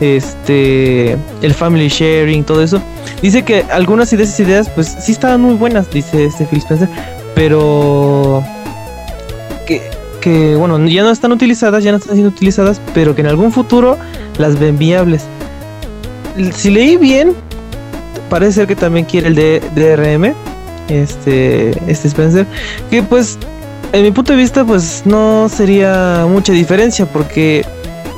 este 0.00 1.16
el 1.42 1.54
family 1.54 1.88
sharing, 1.88 2.44
todo 2.44 2.62
eso. 2.62 2.80
Dice 3.22 3.42
que 3.44 3.64
algunas 3.70 4.10
de 4.10 4.22
esas 4.22 4.40
ideas 4.40 4.68
pues 4.70 4.96
sí 5.00 5.12
estaban 5.12 5.40
muy 5.40 5.54
buenas, 5.54 5.90
dice 5.90 6.24
este 6.24 6.46
Phil 6.46 6.58
Spencer, 6.58 6.88
pero 7.34 8.42
que 9.66 9.82
que 10.26 10.56
bueno, 10.56 10.84
ya 10.88 11.04
no 11.04 11.12
están 11.12 11.30
utilizadas, 11.30 11.84
ya 11.84 11.92
no 11.92 11.98
están 11.98 12.14
siendo 12.14 12.30
utilizadas, 12.30 12.80
pero 12.92 13.14
que 13.14 13.20
en 13.20 13.28
algún 13.28 13.52
futuro 13.52 13.96
las 14.38 14.58
ven 14.58 14.76
viables. 14.76 15.22
Si 16.52 16.68
leí 16.68 16.96
bien, 16.96 17.32
parece 18.28 18.54
ser 18.54 18.66
que 18.66 18.74
también 18.74 19.06
quiere 19.06 19.28
el 19.28 19.36
DRM, 19.36 20.34
este, 20.88 21.70
este 21.88 22.08
Spencer, 22.08 22.44
que 22.90 23.04
pues 23.04 23.38
en 23.92 24.02
mi 24.02 24.10
punto 24.10 24.32
de 24.32 24.38
vista 24.38 24.64
pues 24.64 25.04
no 25.04 25.48
sería 25.48 26.26
mucha 26.28 26.52
diferencia 26.52 27.06
porque 27.06 27.64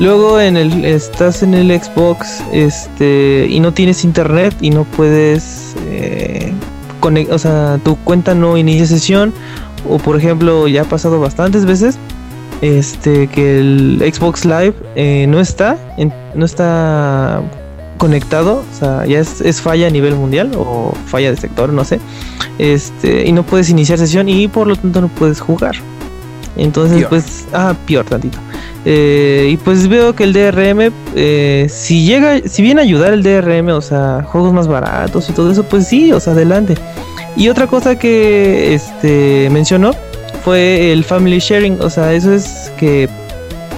luego 0.01 0.41
en 0.41 0.57
el 0.57 0.87
estás 0.87 1.43
en 1.43 1.53
el 1.53 1.79
Xbox 1.79 2.43
este 2.55 3.49
y 3.51 3.61
no 3.61 3.75
tienes 3.75 4.03
internet 4.03 4.55
y 4.63 4.71
no 4.71 4.85
puedes 4.85 5.75
eh, 5.91 6.55
o 7.31 7.39
sea, 7.39 7.79
tu 7.85 7.97
cuenta 7.97 8.35
no 8.35 8.57
inicia 8.57 8.87
sesión 8.87 9.33
o 9.89 9.99
por 9.99 10.17
ejemplo 10.17 10.69
ya 10.69 10.83
ha 10.83 10.85
pasado 10.85 11.21
bastantes 11.21 11.65
veces 11.65 11.99
este 12.61 13.29
que 13.29 13.61
el 13.61 14.13
Xbox 14.13 14.45
Live 14.45 14.75
eh, 14.95 15.27
no 15.29 15.41
está 15.41 15.77
en, 15.97 16.13
no 16.35 16.45
está 16.45 17.43
conectado, 17.99 18.65
o 18.71 18.79
sea, 18.79 19.05
ya 19.07 19.19
es, 19.19 19.41
es, 19.41 19.61
falla 19.61 19.89
a 19.89 19.91
nivel 19.91 20.15
mundial 20.15 20.53
o 20.57 20.95
falla 21.07 21.31
de 21.31 21.37
sector, 21.37 21.73
no 21.73 21.85
sé. 21.85 22.01
Este, 22.59 23.27
y 23.27 23.33
no 23.33 23.43
puedes 23.43 23.69
iniciar 23.71 23.99
sesión 23.99 24.29
y 24.29 24.49
por 24.49 24.67
lo 24.67 24.77
tanto 24.77 25.01
no 25.01 25.09
puedes 25.09 25.41
jugar. 25.41 25.77
Entonces, 26.57 26.99
peor. 26.99 27.09
pues, 27.11 27.47
ah, 27.53 27.75
peor 27.87 28.05
tantito. 28.07 28.39
Eh, 28.91 29.51
y 29.53 29.59
pues 29.59 29.87
veo 29.87 30.15
que 30.15 30.25
el 30.25 30.33
DRM, 30.33 30.91
eh, 31.15 31.67
si 31.69 32.07
llega, 32.07 32.41
si 32.49 32.63
viene 32.63 32.81
a 32.81 32.85
ayudar 32.85 33.13
el 33.13 33.23
DRM, 33.23 33.69
o 33.69 33.83
sea, 33.83 34.23
juegos 34.23 34.55
más 34.55 34.67
baratos 34.67 35.29
y 35.29 35.35
todo 35.35 35.53
eso, 35.53 35.63
pues 35.65 35.87
sí, 35.87 36.11
o 36.11 36.19
sea, 36.19 36.33
adelante. 36.33 36.75
Y 37.37 37.51
otra 37.51 37.67
cosa 37.67 37.99
que 37.99 38.73
este 38.73 39.51
mencionó 39.51 39.91
fue 40.43 40.91
el 40.91 41.05
family 41.05 41.39
sharing, 41.39 41.83
o 41.83 41.91
sea, 41.91 42.15
eso 42.15 42.33
es 42.33 42.73
que 42.79 43.11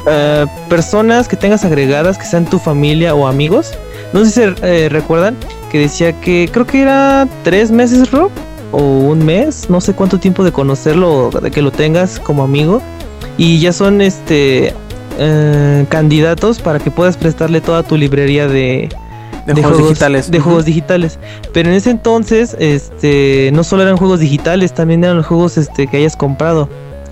eh, 0.07 0.47
personas 0.69 1.27
que 1.27 1.35
tengas 1.35 1.65
agregadas 1.65 2.17
que 2.17 2.25
sean 2.25 2.45
tu 2.45 2.61
familia 2.61 3.13
o 3.13 3.27
amigos. 3.27 3.73
No 4.13 4.21
sé 4.21 4.27
si 4.27 4.33
se 4.33 4.55
eh, 4.63 4.89
recuerdan 4.91 5.37
que 5.73 5.81
decía 5.81 6.13
que 6.21 6.49
creo 6.53 6.69
que 6.69 6.83
era 6.83 7.27
tres 7.43 7.73
meses, 7.73 8.13
Rob, 8.13 8.31
o 8.71 8.79
un 8.81 9.27
mes, 9.27 9.69
no 9.69 9.81
sé 9.81 9.93
cuánto 9.93 10.21
tiempo 10.21 10.45
de 10.45 10.53
conocerlo, 10.53 11.31
de 11.31 11.51
que 11.51 11.63
lo 11.63 11.73
tengas 11.73 12.21
como 12.21 12.45
amigo. 12.45 12.81
Y 13.37 13.59
ya 13.59 13.73
son 13.73 14.01
este 14.01 14.73
eh, 15.23 15.85
candidatos 15.91 16.61
para 16.61 16.79
que 16.79 16.91
puedas 16.91 17.19
prestarle 17.19 17.61
toda 17.61 17.83
tu 17.83 17.99
librería 17.99 18.49
de, 18.49 18.89
De, 19.45 19.63
juegos, 19.63 19.89
digitales. 19.89 20.31
de 20.31 20.41
juegos 20.41 20.65
digitales. 20.65 21.19
Pero 21.53 21.69
en 21.69 21.75
ese 21.75 21.91
entonces, 21.91 22.57
este, 22.59 23.51
no 23.53 23.63
solo 23.63 23.83
eran 23.83 23.99
juegos 23.99 24.21
digitales, 24.21 24.73
también 24.73 25.05
eran 25.05 25.19
los 25.19 25.27
juegos 25.27 25.59
este, 25.59 25.89
que 25.89 25.99
hayas 25.99 26.17
comprado. 26.17 26.71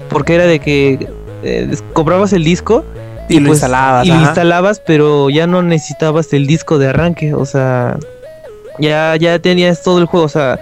Porque 0.09 0.37
era 0.37 0.47
de 0.47 0.59
que 0.59 1.07
eh, 1.43 1.77
comprabas 1.93 2.33
el 2.33 2.45
disco 2.45 2.83
Y 3.29 3.41
lo 3.41 3.49
pues, 3.49 3.59
instalabas, 3.59 4.07
Y 4.07 4.09
lo 4.09 4.21
instalabas, 4.21 4.81
pero 4.81 5.29
ya 5.29 5.47
no 5.47 5.63
necesitabas 5.63 6.33
el 6.33 6.47
disco 6.47 6.79
de 6.79 6.89
arranque. 6.89 7.35
O 7.35 7.45
sea, 7.45 7.99
ya, 8.79 9.17
ya 9.17 9.39
tenías 9.39 9.83
todo 9.83 9.99
el 9.99 10.07
juego. 10.07 10.25
O 10.25 10.31
sea, 10.31 10.59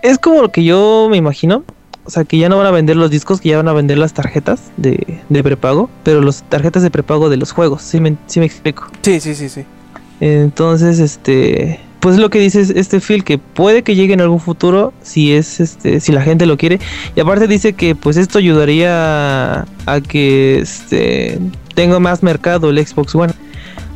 es 0.00 0.18
como 0.18 0.40
lo 0.40 0.50
que 0.50 0.64
yo 0.64 1.08
me 1.10 1.18
imagino. 1.18 1.62
O 2.04 2.10
sea, 2.10 2.24
que 2.24 2.38
ya 2.38 2.48
no 2.48 2.58
van 2.58 2.66
a 2.66 2.70
vender 2.70 2.96
los 2.96 3.10
discos, 3.10 3.40
que 3.40 3.50
ya 3.50 3.58
van 3.58 3.68
a 3.68 3.72
vender 3.72 3.98
las 3.98 4.12
tarjetas 4.12 4.70
de, 4.76 5.20
de 5.28 5.42
prepago. 5.42 5.88
Pero 6.02 6.20
las 6.20 6.42
tarjetas 6.48 6.82
de 6.82 6.90
prepago 6.90 7.28
de 7.30 7.36
los 7.36 7.52
juegos. 7.52 7.82
¿Sí 7.82 8.00
me, 8.00 8.16
sí 8.26 8.40
me 8.40 8.46
explico? 8.46 8.88
Sí, 9.02 9.20
sí, 9.20 9.34
sí, 9.34 9.48
sí. 9.48 9.64
Entonces, 10.20 10.98
este, 10.98 11.80
pues 12.00 12.16
lo 12.18 12.30
que 12.30 12.40
dice 12.40 12.60
es 12.60 12.70
este 12.70 13.00
Phil 13.00 13.22
que 13.24 13.38
puede 13.38 13.82
que 13.82 13.94
llegue 13.94 14.14
en 14.14 14.20
algún 14.20 14.40
futuro 14.40 14.92
si 15.02 15.32
es 15.32 15.60
este 15.60 16.00
si 16.00 16.10
la 16.12 16.22
gente 16.22 16.46
lo 16.46 16.56
quiere 16.56 16.80
y 17.14 17.20
aparte 17.20 17.46
dice 17.46 17.74
que 17.74 17.94
pues 17.94 18.16
esto 18.16 18.38
ayudaría 18.38 19.60
a, 19.60 19.66
a 19.86 20.00
que 20.00 20.58
este 20.58 21.38
tenga 21.74 22.00
más 22.00 22.22
mercado 22.22 22.70
el 22.70 22.84
Xbox 22.84 23.14
One. 23.14 23.32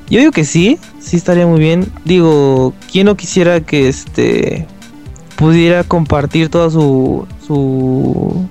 Yo 0.08 0.20
digo 0.20 0.30
que 0.30 0.44
sí, 0.44 0.78
sí 1.00 1.16
estaría 1.16 1.46
muy 1.46 1.58
bien. 1.58 1.90
Digo, 2.04 2.74
quién 2.90 3.06
no 3.06 3.16
quisiera 3.16 3.60
que 3.60 3.88
este 3.88 4.66
pudiera 5.34 5.84
compartir 5.84 6.48
toda 6.48 6.70
su 6.70 7.26
su 7.47 8.47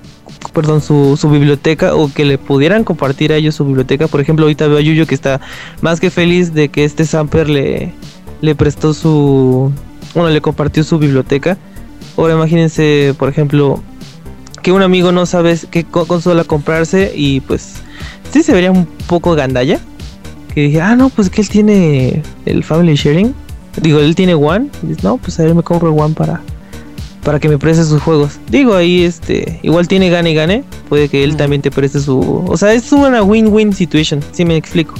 perdón, 0.54 0.82
su, 0.82 1.18
su 1.18 1.30
biblioteca 1.30 1.96
o 1.96 2.12
que 2.12 2.24
le 2.24 2.38
pudieran 2.38 2.84
compartir 2.86 3.34
a 3.34 3.36
ellos 3.36 3.56
su 3.56 3.66
biblioteca. 3.66 4.08
Por 4.08 4.22
ejemplo, 4.22 4.46
ahorita 4.46 4.68
veo 4.68 4.78
a 4.78 4.82
Yuyo 4.82 5.06
que 5.06 5.16
está 5.16 5.42
más 5.82 6.00
que 6.00 6.10
feliz 6.10 6.54
de 6.54 6.70
que 6.70 6.86
este 6.86 7.06
Samper 7.06 7.50
le, 7.50 7.94
le 8.42 8.56
prestó 8.56 8.94
su. 8.94 9.72
Bueno, 10.14 10.30
le 10.30 10.40
compartió 10.42 10.84
su 10.84 10.98
biblioteca. 10.98 11.58
Ahora 12.18 12.36
imagínense, 12.36 13.14
por 13.20 13.28
ejemplo, 13.28 13.84
que 14.62 14.72
un 14.72 14.82
amigo 14.82 15.12
no 15.12 15.26
sabe 15.26 15.60
qué 15.70 15.84
co- 15.84 16.06
consola 16.08 16.46
comprarse 16.46 17.12
y 17.14 17.42
pues 17.42 17.74
sí 18.32 18.42
se 18.42 18.54
vería 18.54 18.72
un 18.72 18.86
poco 19.08 19.36
gandalla. 19.36 19.80
Que 20.54 20.62
dije, 20.62 20.80
ah, 20.80 20.96
no, 20.96 21.10
pues 21.10 21.30
que 21.30 21.42
él 21.42 21.50
tiene 21.50 22.24
el 22.46 22.64
Family 22.64 22.96
Sharing. 22.96 23.36
Digo, 23.82 24.00
él 24.00 24.16
tiene 24.16 24.36
One. 24.36 24.70
Y 24.84 24.88
dices, 24.88 25.04
no, 25.04 25.18
pues 25.18 25.38
a 25.42 25.44
ver, 25.44 25.54
me 25.54 25.64
compro 25.64 25.92
One 25.92 26.14
para, 26.14 26.40
para 27.26 27.42
que 27.42 27.50
me 27.50 27.58
preste 27.58 27.84
sus 27.84 28.02
juegos. 28.02 28.40
Digo, 28.50 28.76
ahí 28.76 29.04
este, 29.04 29.60
igual 29.64 29.90
tiene 29.90 30.10
gane 30.10 30.32
y 30.32 30.34
gane. 30.36 30.64
Puede 30.88 31.10
que 31.10 31.26
él 31.26 31.36
también 31.36 31.62
te 31.62 31.72
preste 31.72 32.00
su. 32.00 32.46
O 32.48 32.56
sea, 32.56 32.72
es 32.72 32.90
una 32.94 33.22
win-win 33.24 33.74
situation. 33.74 34.22
Si 34.32 34.46
me 34.46 34.56
explico. 34.56 34.94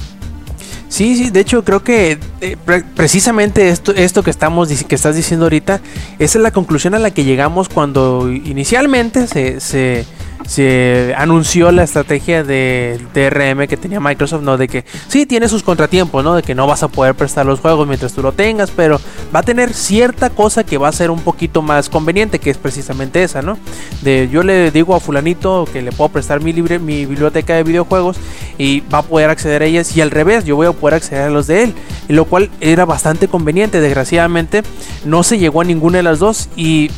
Sí, 0.88 1.16
sí, 1.16 1.30
de 1.30 1.40
hecho 1.40 1.64
creo 1.64 1.82
que 1.82 2.18
eh, 2.40 2.56
pre- 2.64 2.84
precisamente 2.94 3.68
esto, 3.70 3.92
esto 3.94 4.22
que 4.22 4.30
estamos 4.30 4.68
que 4.68 4.94
estás 4.94 5.16
diciendo 5.16 5.46
ahorita, 5.46 5.80
esa 6.18 6.38
es 6.38 6.42
la 6.42 6.52
conclusión 6.52 6.94
a 6.94 6.98
la 6.98 7.10
que 7.10 7.24
llegamos 7.24 7.68
cuando 7.68 8.30
inicialmente 8.30 9.26
se, 9.26 9.60
se, 9.60 10.04
se 10.46 11.14
anunció 11.16 11.72
la 11.72 11.82
estrategia 11.82 12.44
de 12.44 13.00
DRM 13.12 13.66
que 13.66 13.76
tenía 13.76 14.00
Microsoft, 14.00 14.42
¿no? 14.42 14.56
De 14.56 14.68
que 14.68 14.84
sí 15.08 15.26
tiene 15.26 15.48
sus 15.48 15.62
contratiempos, 15.62 16.22
¿no? 16.22 16.34
De 16.34 16.42
que 16.42 16.54
no 16.54 16.66
vas 16.66 16.82
a 16.82 16.88
poder 16.88 17.14
prestar 17.14 17.46
los 17.46 17.60
juegos 17.60 17.86
mientras 17.86 18.12
tú 18.12 18.22
lo 18.22 18.32
tengas, 18.32 18.70
pero 18.70 19.00
va 19.34 19.40
a 19.40 19.42
tener 19.42 19.74
cierta 19.74 20.30
cosa 20.30 20.64
que 20.64 20.78
va 20.78 20.88
a 20.88 20.92
ser 20.92 21.10
un 21.10 21.20
poquito 21.20 21.62
más 21.62 21.88
conveniente, 21.88 22.38
que 22.38 22.50
es 22.50 22.58
precisamente 22.58 23.22
esa, 23.22 23.42
¿no? 23.42 23.58
De 24.02 24.28
yo 24.30 24.42
le 24.42 24.70
digo 24.70 24.94
a 24.94 25.00
fulanito 25.00 25.66
que 25.72 25.82
le 25.82 25.92
puedo 25.92 26.10
prestar 26.10 26.40
mi 26.42 26.52
libre, 26.52 26.78
mi 26.78 27.06
biblioteca 27.06 27.54
de 27.54 27.64
videojuegos 27.64 28.16
y 28.56 28.80
va 28.80 28.98
a 28.98 29.02
poder 29.02 29.30
acceder 29.30 29.62
a 29.62 29.66
ellas 29.66 29.96
y 29.96 30.00
al 30.00 30.10
revés, 30.10 30.44
yo 30.44 30.56
voy 30.56 30.66
a 30.66 30.72
poder 30.72 30.94
acceder 30.94 31.22
a 31.22 31.30
los 31.30 31.46
de 31.46 31.64
él, 31.64 31.74
lo 32.08 32.24
cual 32.24 32.50
era 32.60 32.84
bastante 32.84 33.28
conveniente. 33.28 33.80
Desgraciadamente 33.80 34.62
no 35.04 35.22
se 35.22 35.38
llegó 35.38 35.60
a 35.60 35.64
ninguna 35.64 35.98
de 35.98 36.02
las 36.04 36.18
dos 36.18 36.48
y 36.56 36.90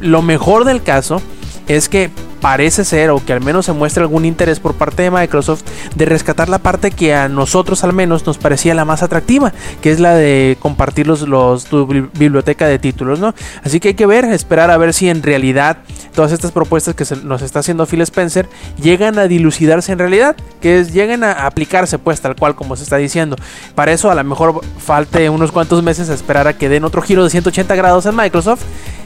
lo 0.00 0.22
mejor 0.22 0.64
del 0.64 0.82
caso 0.82 1.22
es 1.66 1.88
que 1.88 2.10
parece 2.40 2.84
ser 2.84 3.10
o 3.10 3.24
que 3.24 3.32
al 3.32 3.40
menos 3.40 3.66
se 3.66 3.72
muestra 3.72 4.02
algún 4.02 4.24
interés 4.24 4.60
por 4.60 4.74
parte 4.74 5.02
de 5.02 5.10
Microsoft 5.10 5.62
de 5.94 6.04
rescatar 6.04 6.48
la 6.48 6.58
parte 6.58 6.90
que 6.90 7.14
a 7.14 7.28
nosotros 7.28 7.84
al 7.84 7.92
menos 7.92 8.26
nos 8.26 8.38
parecía 8.38 8.74
la 8.74 8.84
más 8.84 9.02
atractiva, 9.02 9.52
que 9.80 9.90
es 9.90 10.00
la 10.00 10.14
de 10.14 10.56
compartir 10.60 11.06
los, 11.06 11.20
tu 11.66 11.86
bibli- 11.86 12.10
biblioteca 12.18 12.66
de 12.66 12.78
títulos, 12.78 13.18
¿no? 13.20 13.34
Así 13.62 13.80
que 13.80 13.88
hay 13.88 13.94
que 13.94 14.06
ver, 14.06 14.24
esperar 14.26 14.70
a 14.70 14.76
ver 14.78 14.92
si 14.94 15.08
en 15.08 15.22
realidad 15.22 15.78
todas 16.14 16.32
estas 16.32 16.52
propuestas 16.52 16.94
que 16.94 17.04
se 17.04 17.16
nos 17.16 17.42
está 17.42 17.60
haciendo 17.60 17.86
Phil 17.86 18.00
Spencer 18.02 18.48
llegan 18.80 19.18
a 19.18 19.24
dilucidarse 19.28 19.92
en 19.92 19.98
realidad, 19.98 20.36
que 20.60 20.80
es, 20.80 20.92
lleguen 20.92 21.24
a 21.24 21.46
aplicarse 21.46 21.98
pues 21.98 22.20
tal 22.20 22.36
cual 22.36 22.54
como 22.54 22.76
se 22.76 22.82
está 22.84 22.96
diciendo. 22.96 23.36
Para 23.74 23.92
eso 23.92 24.10
a 24.10 24.14
lo 24.14 24.24
mejor 24.24 24.60
falte 24.78 25.28
unos 25.30 25.52
cuantos 25.52 25.82
meses 25.82 26.10
a 26.10 26.14
esperar 26.14 26.48
a 26.48 26.54
que 26.56 26.68
den 26.68 26.84
otro 26.84 27.02
giro 27.02 27.22
de 27.24 27.30
180 27.30 27.74
grados 27.76 28.06
en 28.06 28.16
Microsoft 28.16 28.62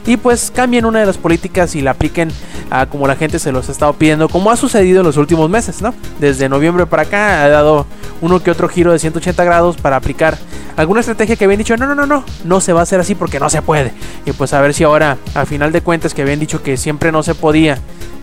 y 0.07 0.17
pues 0.17 0.51
cambien 0.55 0.85
una 0.85 1.01
de 1.01 1.07
las 1.07 1.17
políticas 1.19 1.75
y 1.75 1.81
la 1.81 1.93
apliquen 1.93 2.31
a 2.71 2.87
como 2.87 3.07
la 3.07 3.17
gente 3.17 3.39
se 3.39 3.53
los 3.53 3.69
ha 3.69 3.73
estado 3.73 3.93
pidiendo, 3.95 4.29
como 4.29 4.51
ha 4.51 4.57
sucedido 4.57 5.01
en 5.01 5.07
los 5.07 5.17
últimos 5.17 5.49
meses, 5.49 5.81
¿no? 5.83 5.95
Desde 6.21 6.49
noviembre 6.49 6.87
para 6.87 7.03
acá 7.05 7.43
ha 7.45 7.49
dado 7.49 7.87
uno 8.21 8.43
que 8.43 8.51
otro 8.51 8.69
giro 8.69 8.93
de 8.93 8.99
180 8.99 9.43
grados 9.45 9.77
para 9.77 9.97
aplicar 9.97 10.37
alguna 10.77 11.01
estrategia 11.01 11.37
que 11.37 11.45
habían 11.45 11.59
dicho, 11.59 11.77
no, 11.77 11.87
no, 11.87 11.95
no, 11.95 12.07
no, 12.07 12.25
no 12.45 12.61
se 12.61 12.73
va 12.73 12.81
a 12.81 12.83
hacer 12.83 13.01
así 13.01 13.15
porque 13.15 13.39
no 13.39 13.49
se 13.49 13.63
puede. 13.63 13.93
Y 14.27 14.33
pues 14.33 14.53
a 14.53 14.61
ver 14.61 14.75
si 14.75 14.85
ahora, 14.85 15.19
a 15.35 15.47
final 15.47 15.73
de 15.73 15.81
cuentas, 15.83 16.15
que 16.15 16.23
habían 16.23 16.41
dicho 16.41 16.63
que 16.63 16.77
siempre 16.77 17.13
no 17.13 17.23
se 17.23 17.35
podía, 17.35 17.79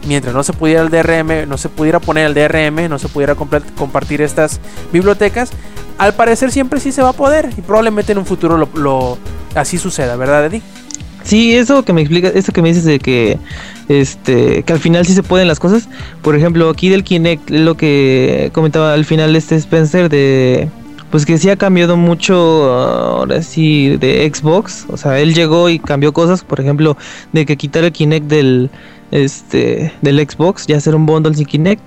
mientras 0.07 0.33
no 0.33 0.43
se 0.43 0.51
pudiera 0.53 0.81
el 0.81 0.89
DRM, 0.89 1.47
no 1.47 1.57
se 1.57 1.69
pudiera 1.69 1.99
poner 1.99 2.25
el 2.25 2.33
DRM, 2.33 2.89
no 2.89 2.99
se 2.99 3.07
pudiera 3.07 3.35
compartir 3.35 4.21
estas 4.21 4.59
bibliotecas, 4.91 5.51
al 5.97 6.13
parecer 6.13 6.51
siempre 6.51 6.79
sí 6.79 6.91
se 6.91 7.01
va 7.01 7.09
a 7.09 7.13
poder 7.13 7.49
y 7.57 7.61
probablemente 7.61 8.11
en 8.11 8.17
un 8.17 8.25
futuro 8.25 8.57
lo- 8.73 9.17
así 9.55 9.77
suceda, 9.77 10.15
¿verdad, 10.15 10.45
Eddie? 10.47 10.61
Sí, 11.23 11.55
eso 11.55 11.83
que 11.83 11.93
me 11.93 12.01
explica, 12.01 12.29
eso 12.29 12.51
que 12.51 12.61
me 12.61 12.69
dices 12.69 12.83
de 12.83 12.99
que 12.99 13.37
este 13.87 14.63
que 14.63 14.73
al 14.73 14.79
final 14.79 15.05
sí 15.05 15.13
se 15.13 15.23
pueden 15.23 15.47
las 15.47 15.59
cosas. 15.59 15.87
Por 16.21 16.35
ejemplo, 16.35 16.69
aquí 16.69 16.89
del 16.89 17.03
Kinect 17.03 17.49
lo 17.49 17.75
que 17.75 18.49
comentaba 18.53 18.93
al 18.93 19.05
final 19.05 19.35
este 19.35 19.55
Spencer 19.55 20.09
de 20.09 20.69
pues 21.11 21.25
que 21.25 21.37
sí 21.37 21.49
ha 21.49 21.57
cambiado 21.57 21.97
mucho 21.97 22.73
ahora 22.73 23.41
sí 23.43 23.97
de 23.97 24.31
Xbox, 24.33 24.85
o 24.87 24.95
sea, 24.95 25.19
él 25.19 25.33
llegó 25.33 25.69
y 25.69 25.77
cambió 25.77 26.13
cosas, 26.13 26.43
por 26.43 26.61
ejemplo, 26.61 26.95
de 27.33 27.45
que 27.45 27.57
quitar 27.57 27.83
el 27.83 27.91
Kinect 27.91 28.27
del 28.27 28.69
este 29.11 29.93
del 30.01 30.19
Xbox, 30.19 30.67
ya 30.67 30.77
hacer 30.77 30.95
un 30.95 31.05
bundle 31.05 31.35
sin 31.35 31.45
Kinect. 31.45 31.81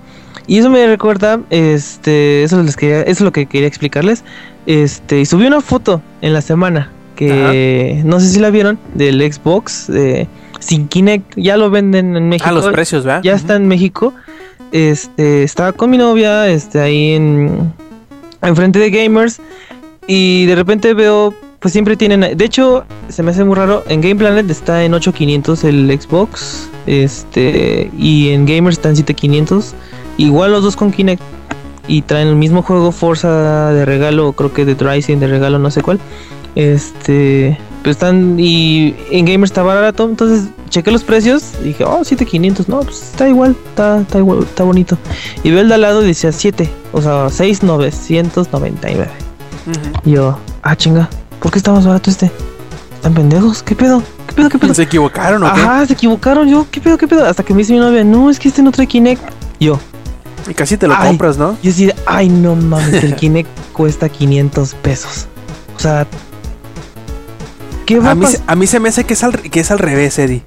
Y 0.46 0.58
eso 0.58 0.68
me 0.68 0.86
recuerda, 0.86 1.40
este, 1.48 2.42
eso 2.42 2.62
les 2.62 2.76
quería, 2.76 3.00
eso 3.00 3.10
es 3.10 3.20
lo 3.22 3.32
que 3.32 3.46
quería 3.46 3.66
explicarles. 3.66 4.24
Este, 4.66 5.20
y 5.20 5.26
subí 5.26 5.46
una 5.46 5.62
foto 5.62 6.02
en 6.20 6.34
la 6.34 6.42
semana 6.42 6.90
que 7.14 8.02
no 8.04 8.20
sé 8.20 8.28
si 8.28 8.40
la 8.40 8.50
vieron 8.50 8.78
del 8.94 9.20
Xbox 9.20 9.88
eh, 9.90 10.26
sin 10.60 10.88
Kinect, 10.88 11.34
ya 11.36 11.56
lo 11.56 11.70
venden 11.70 12.16
en 12.16 12.28
México. 12.28 12.48
Ah, 12.48 12.52
los 12.52 12.66
precios, 12.68 13.04
¿verdad? 13.04 13.22
Ya 13.22 13.34
está 13.34 13.56
en 13.56 13.68
México. 13.68 14.14
Este, 14.72 15.44
estaba 15.44 15.72
con 15.72 15.90
mi 15.90 15.98
novia, 15.98 16.48
este, 16.48 16.80
ahí 16.80 17.12
en 17.12 17.72
enfrente 18.42 18.78
de 18.78 18.90
gamers 18.90 19.40
y 20.06 20.46
de 20.46 20.54
repente 20.54 20.94
veo, 20.94 21.34
pues 21.60 21.72
siempre 21.72 21.96
tienen, 21.96 22.36
de 22.36 22.44
hecho, 22.44 22.84
se 23.08 23.22
me 23.22 23.30
hace 23.30 23.44
muy 23.44 23.56
raro, 23.56 23.84
en 23.88 24.00
Game 24.00 24.16
Planet 24.16 24.50
está 24.50 24.84
en 24.84 24.92
8500 24.92 25.64
el 25.64 25.98
Xbox, 25.98 26.68
este, 26.86 27.90
y 27.96 28.30
en 28.30 28.46
Gamers 28.46 28.76
está 28.78 28.90
en 28.90 28.96
7500, 28.96 29.74
igual 30.18 30.52
los 30.52 30.62
dos 30.62 30.76
con 30.76 30.90
Kinect 30.90 31.22
y 31.86 32.02
traen 32.02 32.28
el 32.28 32.36
mismo 32.36 32.62
juego 32.62 32.92
Forza 32.92 33.72
de 33.72 33.84
regalo, 33.84 34.32
creo 34.32 34.52
que 34.52 34.64
de 34.64 34.74
Rising 34.74 35.18
de 35.18 35.26
regalo, 35.26 35.58
no 35.58 35.70
sé 35.70 35.82
cuál. 35.82 36.00
Este, 36.54 37.58
pues 37.82 37.96
están 37.96 38.36
y 38.38 38.94
en 39.10 39.24
Gamers 39.26 39.50
está 39.50 39.62
barato, 39.62 40.04
entonces 40.08 40.48
chequé 40.70 40.90
los 40.90 41.02
precios 41.04 41.52
y 41.60 41.64
dije, 41.68 41.84
"Oh, 41.84 42.04
7500, 42.04 42.68
no, 42.68 42.80
pues 42.80 43.02
está 43.02 43.28
igual, 43.28 43.56
está 43.68 44.00
está 44.00 44.18
igual, 44.18 44.40
está 44.44 44.64
bonito." 44.64 44.96
Y 45.42 45.50
veo 45.50 45.60
el 45.60 45.68
de 45.68 45.74
al 45.74 45.80
lado 45.80 46.02
y 46.02 46.06
decía 46.06 46.32
7, 46.32 46.70
o 46.92 47.02
sea, 47.02 47.28
6999. 47.30 49.10
Ujú. 49.66 49.80
Y 50.04 50.12
yo, 50.12 50.38
"Ah, 50.62 50.76
chinga, 50.76 51.08
¿por 51.40 51.50
qué 51.52 51.58
está 51.58 51.72
más 51.72 51.86
barato 51.86 52.10
este?" 52.10 52.30
¿Están 52.96 53.14
pendejos? 53.14 53.62
¿Qué 53.62 53.74
pedo? 53.74 54.02
¿Qué 54.28 54.34
pedo? 54.34 54.48
¿Qué 54.48 54.58
pedo? 54.58 54.72
¿Se 54.74 54.82
equivocaron 54.82 55.42
o 55.42 55.52
qué? 55.52 55.60
Ajá, 55.60 55.86
se 55.86 55.92
equivocaron. 55.92 56.48
Yo, 56.48 56.66
¿qué 56.70 56.80
pedo? 56.80 56.96
¿Qué 56.96 57.06
pedo? 57.06 57.26
Hasta 57.26 57.42
que 57.42 57.52
me 57.52 57.58
dice 57.58 57.74
mi 57.74 57.78
novia, 57.78 58.02
no, 58.02 58.30
es 58.30 58.38
que 58.38 58.48
este 58.48 58.62
no 58.62 58.72
trae 58.72 58.86
Kinect. 58.86 59.22
Yo, 59.60 59.78
Y 60.48 60.54
casi 60.54 60.76
te 60.78 60.86
lo 60.86 60.94
Ay. 60.96 61.08
compras, 61.08 61.36
¿no? 61.38 61.56
Yo 61.62 61.70
sí, 61.72 61.90
ay, 62.06 62.28
no 62.30 62.54
mames, 62.56 63.02
el 63.04 63.14
Kinect 63.16 63.48
cuesta 63.72 64.08
500 64.08 64.74
pesos. 64.76 65.26
O 65.76 65.80
sea, 65.80 66.06
¿qué 67.86 67.98
va 68.00 68.10
A 68.10 68.14
mí, 68.14 68.26
se- 68.26 68.38
pasar? 68.38 68.52
a 68.52 68.56
mí 68.56 68.66
se 68.66 68.80
me 68.80 68.88
hace 68.88 69.04
que 69.04 69.14
es 69.14 69.22
al, 69.24 69.32
que 69.40 69.60
es 69.60 69.70
al 69.70 69.78
revés, 69.78 70.18
Eddie. 70.18 70.42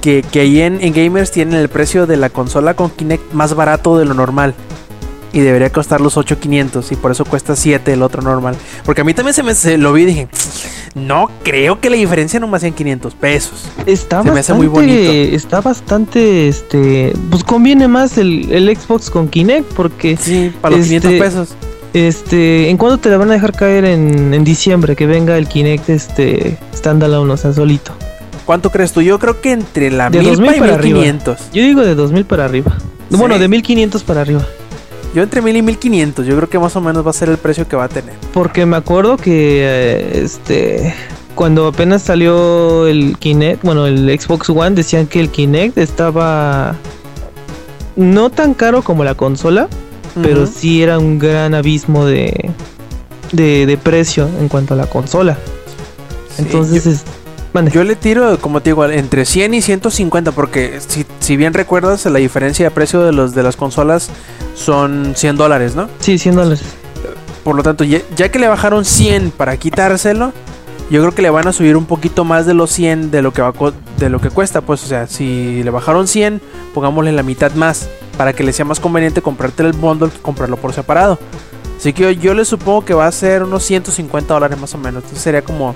Que, 0.00 0.22
que 0.22 0.40
ahí 0.40 0.60
en, 0.60 0.80
en 0.82 0.92
Gamers 0.92 1.30
tienen 1.30 1.54
el 1.58 1.68
precio 1.68 2.06
de 2.06 2.16
la 2.18 2.28
consola 2.30 2.74
con 2.74 2.90
Kinect 2.90 3.32
más 3.32 3.54
barato 3.54 3.96
de 3.98 4.04
lo 4.04 4.14
normal. 4.14 4.54
Y 5.32 5.40
debería 5.40 5.70
costar 5.72 6.00
los 6.00 6.16
8500 6.16 6.92
y 6.92 6.96
por 6.96 7.10
eso 7.10 7.24
cuesta 7.24 7.56
7 7.56 7.92
el 7.92 8.02
otro 8.02 8.22
normal. 8.22 8.54
Porque 8.84 9.00
a 9.00 9.04
mí 9.04 9.14
también 9.14 9.34
se 9.34 9.42
me 9.42 9.52
se 9.54 9.78
lo 9.78 9.92
vi 9.92 10.02
y 10.02 10.04
dije, 10.04 10.28
no 10.94 11.28
creo 11.42 11.80
que 11.80 11.90
la 11.90 11.96
diferencia 11.96 12.38
nomás 12.38 12.60
sean 12.60 12.72
500 12.72 13.14
pesos. 13.14 13.64
Está 13.84 14.18
se 14.22 14.30
me 14.30 14.30
bastante, 14.30 14.40
hace 14.40 14.54
muy 14.54 14.66
bonito. 14.68 15.10
está 15.10 15.60
bastante, 15.60 16.46
este, 16.48 17.12
pues 17.30 17.42
conviene 17.42 17.88
más 17.88 18.16
el, 18.16 18.52
el 18.52 18.76
Xbox 18.76 19.10
con 19.10 19.26
Kinect 19.26 19.72
porque, 19.72 20.16
Sí, 20.16 20.52
para 20.60 20.76
los 20.76 20.86
Este- 20.88 21.00
500 21.08 21.26
pesos. 21.28 21.48
Este, 21.94 22.68
¿en 22.68 22.76
cuándo 22.76 22.98
te 22.98 23.08
la 23.08 23.16
van 23.16 23.30
a 23.30 23.34
dejar 23.34 23.52
caer 23.52 23.84
en, 23.84 24.34
en 24.34 24.44
diciembre 24.44 24.96
que 24.96 25.06
venga 25.06 25.38
el 25.38 25.48
Kinect, 25.48 25.88
este, 25.88 26.58
standalone, 26.74 27.32
o 27.32 27.36
sea, 27.36 27.52
solito? 27.52 27.92
¿Cuánto 28.44 28.70
crees 28.70 28.92
tú? 28.92 29.00
Yo 29.00 29.18
creo 29.18 29.40
que 29.40 29.52
entre 29.52 29.90
la 29.90 30.10
De 30.10 30.18
1000 30.18 30.36
2000 30.36 30.56
y 30.56 30.60
para 30.60 30.74
arriba. 30.74 31.00
1500. 31.00 31.50
Yo 31.52 31.62
digo 31.62 31.80
de 31.82 31.94
2000 31.94 32.24
para 32.26 32.44
arriba. 32.44 32.76
Sí. 33.10 33.16
Bueno, 33.16 33.38
de 33.38 33.48
1500 33.48 34.02
para 34.02 34.20
arriba. 34.20 34.44
Yo 35.14 35.22
entre 35.22 35.40
1000 35.40 35.56
y 35.56 35.62
1500. 35.62 36.26
Yo 36.26 36.36
creo 36.36 36.48
que 36.50 36.58
más 36.58 36.76
o 36.76 36.80
menos 36.80 37.06
va 37.06 37.10
a 37.10 37.14
ser 37.14 37.28
el 37.28 37.38
precio 37.38 37.66
que 37.66 37.76
va 37.76 37.84
a 37.84 37.88
tener. 37.88 38.14
Porque 38.32 38.66
me 38.66 38.76
acuerdo 38.76 39.16
que 39.16 39.62
eh, 39.62 40.22
este 40.24 40.94
cuando 41.34 41.66
apenas 41.66 42.02
salió 42.02 42.86
el 42.86 43.16
Kinect, 43.18 43.62
bueno, 43.62 43.86
el 43.86 44.08
Xbox 44.18 44.50
One 44.50 44.70
decían 44.70 45.06
que 45.06 45.20
el 45.20 45.30
Kinect 45.30 45.78
estaba 45.78 46.76
no 47.96 48.30
tan 48.30 48.54
caro 48.54 48.82
como 48.82 49.04
la 49.04 49.14
consola, 49.14 49.68
pero 50.22 50.46
sí 50.46 50.82
era 50.82 50.98
un 50.98 51.18
gran 51.18 51.54
abismo 51.54 52.04
de, 52.06 52.50
de, 53.32 53.66
de 53.66 53.76
precio 53.76 54.28
en 54.40 54.48
cuanto 54.48 54.74
a 54.74 54.76
la 54.76 54.86
consola. 54.86 55.38
Sí, 56.36 56.42
Entonces, 56.42 56.84
yo- 56.84 56.90
es. 56.90 57.04
Yo 57.72 57.84
le 57.84 57.94
tiro, 57.94 58.36
como 58.40 58.60
te 58.62 58.70
digo, 58.70 58.84
entre 58.86 59.24
100 59.24 59.54
y 59.54 59.62
150, 59.62 60.32
porque 60.32 60.80
si, 60.84 61.06
si 61.20 61.36
bien 61.36 61.54
recuerdas, 61.54 62.04
la 62.06 62.18
diferencia 62.18 62.64
de 62.64 62.70
precio 62.72 63.02
de, 63.04 63.12
los, 63.12 63.32
de 63.32 63.44
las 63.44 63.54
consolas 63.54 64.10
son 64.56 65.12
100 65.14 65.36
dólares, 65.36 65.76
¿no? 65.76 65.88
sí, 66.00 66.18
100 66.18 66.34
dólares. 66.34 66.62
Por 67.44 67.54
lo 67.54 67.62
tanto, 67.62 67.84
ya, 67.84 68.00
ya 68.16 68.28
que 68.30 68.40
le 68.40 68.48
bajaron 68.48 68.84
100 68.84 69.30
para 69.30 69.56
quitárselo, 69.56 70.32
yo 70.90 71.00
creo 71.00 71.14
que 71.14 71.22
le 71.22 71.30
van 71.30 71.48
a 71.48 71.52
subir 71.52 71.76
un 71.76 71.86
poquito 71.86 72.24
más 72.24 72.46
de 72.46 72.54
los 72.54 72.70
100 72.70 73.10
de 73.10 73.22
lo 73.22 73.32
que, 73.32 73.42
va, 73.42 73.52
de 73.98 74.08
lo 74.08 74.20
que 74.20 74.30
cuesta. 74.30 74.60
Pues, 74.60 74.82
o 74.84 74.86
sea, 74.86 75.06
si 75.06 75.62
le 75.62 75.70
bajaron 75.70 76.06
100, 76.06 76.40
pongámosle 76.74 77.12
la 77.12 77.22
mitad 77.22 77.52
más, 77.54 77.88
para 78.16 78.32
que 78.32 78.44
le 78.44 78.52
sea 78.52 78.64
más 78.64 78.80
conveniente 78.80 79.22
comprarte 79.22 79.62
el 79.62 79.72
bundle 79.72 80.10
que 80.10 80.18
comprarlo 80.18 80.56
por 80.56 80.72
separado. 80.72 81.18
Así 81.78 81.92
que 81.92 82.02
yo, 82.02 82.10
yo 82.10 82.34
le 82.34 82.44
supongo 82.44 82.84
que 82.84 82.94
va 82.94 83.06
a 83.06 83.12
ser 83.12 83.42
unos 83.42 83.64
150 83.64 84.32
dólares 84.32 84.58
más 84.58 84.74
o 84.74 84.78
menos. 84.78 85.02
Entonces 85.02 85.22
sería 85.22 85.42
como 85.42 85.74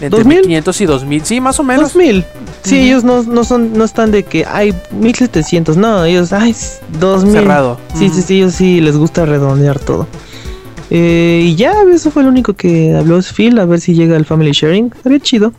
entre 0.00 0.18
¿Dos 0.18 0.26
mil? 0.26 0.38
1500 0.38 0.80
y 0.80 0.86
2000. 0.86 1.24
Sí, 1.24 1.40
más 1.40 1.60
o 1.60 1.62
menos. 1.62 1.92
2000. 1.92 2.24
Sí, 2.64 2.78
ellos 2.80 3.04
no, 3.04 3.22
no 3.22 3.44
son 3.44 3.72
no 3.72 3.84
están 3.84 4.10
de 4.10 4.24
que 4.24 4.44
hay 4.46 4.74
1700, 4.92 5.76
no, 5.76 6.04
ellos 6.04 6.32
ay, 6.32 6.54
2000. 7.00 7.32
Cerrado. 7.32 7.78
Sí, 7.94 8.08
sí, 8.08 8.22
sí, 8.22 8.36
ellos 8.36 8.54
sí 8.54 8.80
les 8.80 8.96
gusta 8.96 9.26
redondear 9.26 9.78
todo. 9.78 10.06
Eh, 10.94 11.40
y 11.46 11.54
ya, 11.56 11.72
eso 11.90 12.10
fue 12.10 12.22
lo 12.22 12.28
único 12.28 12.52
que 12.52 12.94
habló 12.94 13.18
Phil, 13.22 13.58
a 13.58 13.64
ver 13.64 13.80
si 13.80 13.94
llega 13.94 14.14
el 14.14 14.26
family 14.26 14.52
sharing. 14.52 14.92
Estaría 14.94 15.20
chido. 15.20 15.54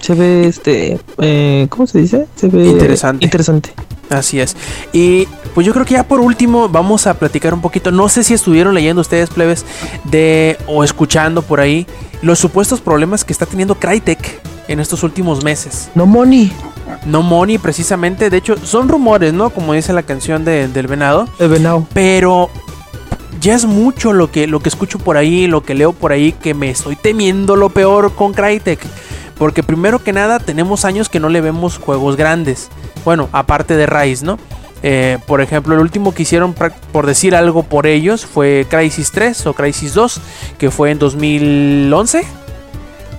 Se 0.00 0.14
ve, 0.14 0.46
este, 0.46 1.00
eh, 1.18 1.66
¿cómo 1.68 1.88
se 1.88 1.98
dice? 1.98 2.26
Se 2.36 2.46
ve 2.46 2.66
Interesante. 2.68 3.24
Interesante. 3.24 3.72
Así 4.10 4.38
es. 4.38 4.56
Y 4.92 5.26
pues 5.54 5.66
yo 5.66 5.72
creo 5.72 5.84
que 5.84 5.94
ya 5.94 6.04
por 6.06 6.20
último 6.20 6.68
vamos 6.68 7.06
a 7.08 7.14
platicar 7.14 7.52
un 7.52 7.60
poquito. 7.60 7.90
No 7.90 8.08
sé 8.08 8.22
si 8.22 8.34
estuvieron 8.34 8.74
leyendo 8.74 9.00
ustedes, 9.00 9.30
plebes, 9.30 9.64
de 10.04 10.56
o 10.68 10.84
escuchando 10.84 11.42
por 11.42 11.58
ahí 11.60 11.86
los 12.20 12.38
supuestos 12.38 12.80
problemas 12.80 13.24
que 13.24 13.32
está 13.32 13.46
teniendo 13.46 13.74
Crytek 13.76 14.40
en 14.68 14.78
estos 14.78 15.02
últimos 15.02 15.42
meses. 15.42 15.88
No 15.96 16.06
money. 16.06 16.52
No 17.06 17.22
Money, 17.22 17.58
precisamente. 17.58 18.30
De 18.30 18.36
hecho, 18.36 18.56
son 18.64 18.88
rumores, 18.88 19.32
¿no? 19.32 19.50
Como 19.50 19.72
dice 19.72 19.92
la 19.92 20.02
canción 20.04 20.44
de- 20.44 20.68
del 20.68 20.86
venado. 20.86 21.26
El 21.40 21.48
venado. 21.48 21.86
Pero 21.94 22.50
ya 23.42 23.54
es 23.54 23.66
mucho 23.66 24.12
lo 24.12 24.30
que, 24.30 24.46
lo 24.46 24.60
que 24.60 24.68
escucho 24.68 24.98
por 24.98 25.16
ahí, 25.16 25.48
lo 25.48 25.62
que 25.62 25.74
leo 25.74 25.92
por 25.92 26.12
ahí, 26.12 26.32
que 26.32 26.54
me 26.54 26.70
estoy 26.70 26.96
temiendo 26.96 27.56
lo 27.56 27.68
peor 27.68 28.14
con 28.14 28.32
Crytek. 28.32 28.80
Porque 29.36 29.64
primero 29.64 30.02
que 30.02 30.12
nada, 30.12 30.38
tenemos 30.38 30.84
años 30.84 31.08
que 31.08 31.18
no 31.18 31.28
le 31.28 31.40
vemos 31.40 31.78
juegos 31.78 32.16
grandes. 32.16 32.68
Bueno, 33.04 33.28
aparte 33.32 33.76
de 33.76 33.86
Rise, 33.86 34.24
¿no? 34.24 34.38
Eh, 34.84 35.18
por 35.26 35.40
ejemplo, 35.40 35.74
el 35.74 35.80
último 35.80 36.14
que 36.14 36.22
hicieron, 36.22 36.54
por 36.54 37.06
decir 37.06 37.34
algo 37.34 37.64
por 37.64 37.86
ellos, 37.86 38.24
fue 38.24 38.66
Crisis 38.70 39.10
3 39.10 39.46
o 39.46 39.54
Crisis 39.54 39.94
2, 39.94 40.20
que 40.58 40.70
fue 40.70 40.92
en 40.92 41.00
2011. 41.00 42.24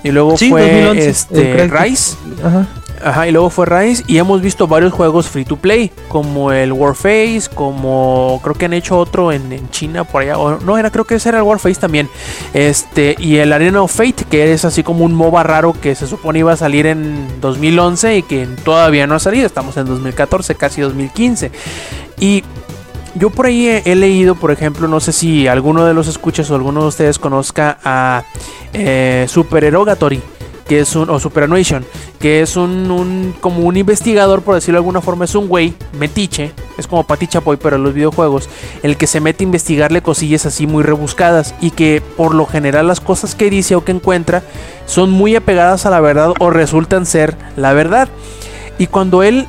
Y 0.06 0.12
luego 0.12 0.38
Sí, 0.38 0.50
fue 0.50 0.62
2011, 0.62 1.10
este. 1.10 1.68
Rise. 1.68 2.16
Ajá. 2.44 2.68
Ajá, 3.04 3.28
y 3.28 3.32
luego 3.32 3.50
fue 3.50 3.66
Rise 3.66 4.04
y 4.08 4.18
hemos 4.18 4.42
visto 4.42 4.66
varios 4.66 4.94
juegos 4.94 5.28
free 5.28 5.44
to 5.44 5.58
play, 5.58 5.92
como 6.08 6.54
el 6.54 6.72
Warface, 6.72 7.44
como 7.54 8.40
creo 8.42 8.56
que 8.56 8.66
han 8.66 8.74
hecho 8.74 8.98
otro 8.98 9.32
en, 9.32 9.70
China 9.72 10.06
por 10.06 10.22
allá, 10.22 10.38
o 10.38 10.60
no, 10.60 10.78
era 10.78 10.90
creo 10.90 11.04
que 11.04 11.16
ese 11.16 11.30
era 11.30 11.40
el 11.40 11.44
Warface 11.44 11.80
también. 11.80 12.10
Este, 12.54 13.16
y 13.20 13.38
el 13.38 13.52
Arena 13.52 13.82
of 13.82 13.94
Fate, 13.94 14.26
que 14.30 14.54
es 14.54 14.64
así 14.64 14.84
como 14.84 15.04
un 15.04 15.14
MOBA 15.14 15.44
raro 15.44 15.74
que 15.74 15.96
se 15.96 16.08
supone 16.08 16.40
iba 16.40 16.54
a 16.54 16.58
salir 16.58 16.86
en 16.86 17.42
2011 17.42 18.18
y 18.18 18.24
que 18.24 18.48
todavía 18.64 19.06
no 19.06 19.16
ha 19.16 19.20
salido, 19.20 19.46
estamos 19.46 19.76
en 19.76 19.86
2014, 19.86 20.56
casi 20.56 20.82
2015. 20.82 21.52
Y 22.20 22.44
yo 23.16 23.30
por 23.32 23.48
ahí 23.48 23.68
he, 23.68 23.84
he 23.86 23.96
leído, 23.96 24.36
por 24.36 24.52
ejemplo, 24.52 24.88
no 24.88 25.00
sé 25.02 25.12
si 25.12 25.48
alguno 25.48 25.86
de 25.86 25.94
los 25.94 26.08
escuchas 26.08 26.50
o 26.52 26.56
alguno 26.56 26.82
de 26.84 26.88
ustedes 26.88 27.20
conozca 27.20 27.80
a 27.84 28.24
eh, 28.74 29.26
Super 29.28 29.66
Erogatory, 29.66 30.22
que 30.68 30.80
es 30.80 30.96
un, 30.96 31.10
o 31.10 31.20
Superannuation, 31.20 31.86
que 32.20 32.42
es 32.42 32.56
un, 32.56 32.90
un- 32.92 33.36
como 33.42 33.60
un 33.60 33.76
investigador, 33.78 34.42
por 34.42 34.56
decirlo 34.56 34.78
de 34.78 34.80
alguna 34.84 35.02
forma, 35.02 35.26
es 35.26 35.36
un 35.36 35.48
güey, 35.48 35.74
metiche, 36.00 36.54
es 36.78 36.88
como 36.88 37.04
Pati 37.06 37.28
Chapoy, 37.28 37.58
pero 37.58 37.76
en 37.76 37.84
los 37.84 37.94
videojuegos, 37.94 38.50
el 38.82 38.96
que 38.98 39.08
se 39.08 39.20
mete 39.20 39.44
a 39.44 39.48
investigarle 39.48 40.02
cosillas 40.02 40.46
así 40.46 40.66
muy 40.68 40.84
rebuscadas 40.84 41.54
y 41.62 41.72
que 41.72 42.02
por 42.18 42.34
lo 42.34 42.46
general 42.46 42.88
las 42.88 43.00
cosas 43.02 43.36
que 43.36 43.50
dice 43.50 43.76
o 43.76 43.84
que 43.84 43.92
encuentra 43.92 44.42
son 44.86 45.12
muy 45.12 45.36
apegadas 45.36 45.86
a 45.86 45.90
la 45.90 46.00
verdad 46.00 46.34
o 46.40 46.50
resultan 46.50 47.06
ser 47.06 47.36
la 47.58 47.74
verdad. 47.74 48.08
Y 48.78 48.88
cuando 48.88 49.22
él 49.24 49.48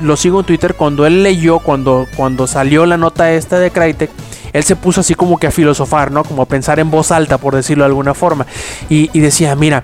lo 0.00 0.16
sigo 0.16 0.40
en 0.40 0.46
Twitter, 0.46 0.74
cuando 0.74 1.04
él 1.06 1.22
leyó, 1.22 1.58
cuando, 1.58 2.06
cuando 2.16 2.46
salió 2.46 2.86
la 2.86 2.96
nota 2.96 3.30
esta 3.32 3.58
de 3.58 3.70
Crytek, 3.70 4.10
él 4.54 4.62
se 4.64 4.74
puso 4.76 5.02
así 5.02 5.14
como 5.14 5.36
que 5.38 5.48
a 5.48 5.50
filosofar, 5.50 6.10
¿no? 6.10 6.24
Como 6.24 6.42
a 6.42 6.46
pensar 6.46 6.78
en 6.80 6.90
voz 6.90 7.10
alta, 7.12 7.38
por 7.38 7.54
decirlo 7.54 7.84
de 7.84 7.88
alguna 7.88 8.14
forma. 8.14 8.46
Y 8.88 9.08
decía, 9.20 9.54
mira, 9.56 9.82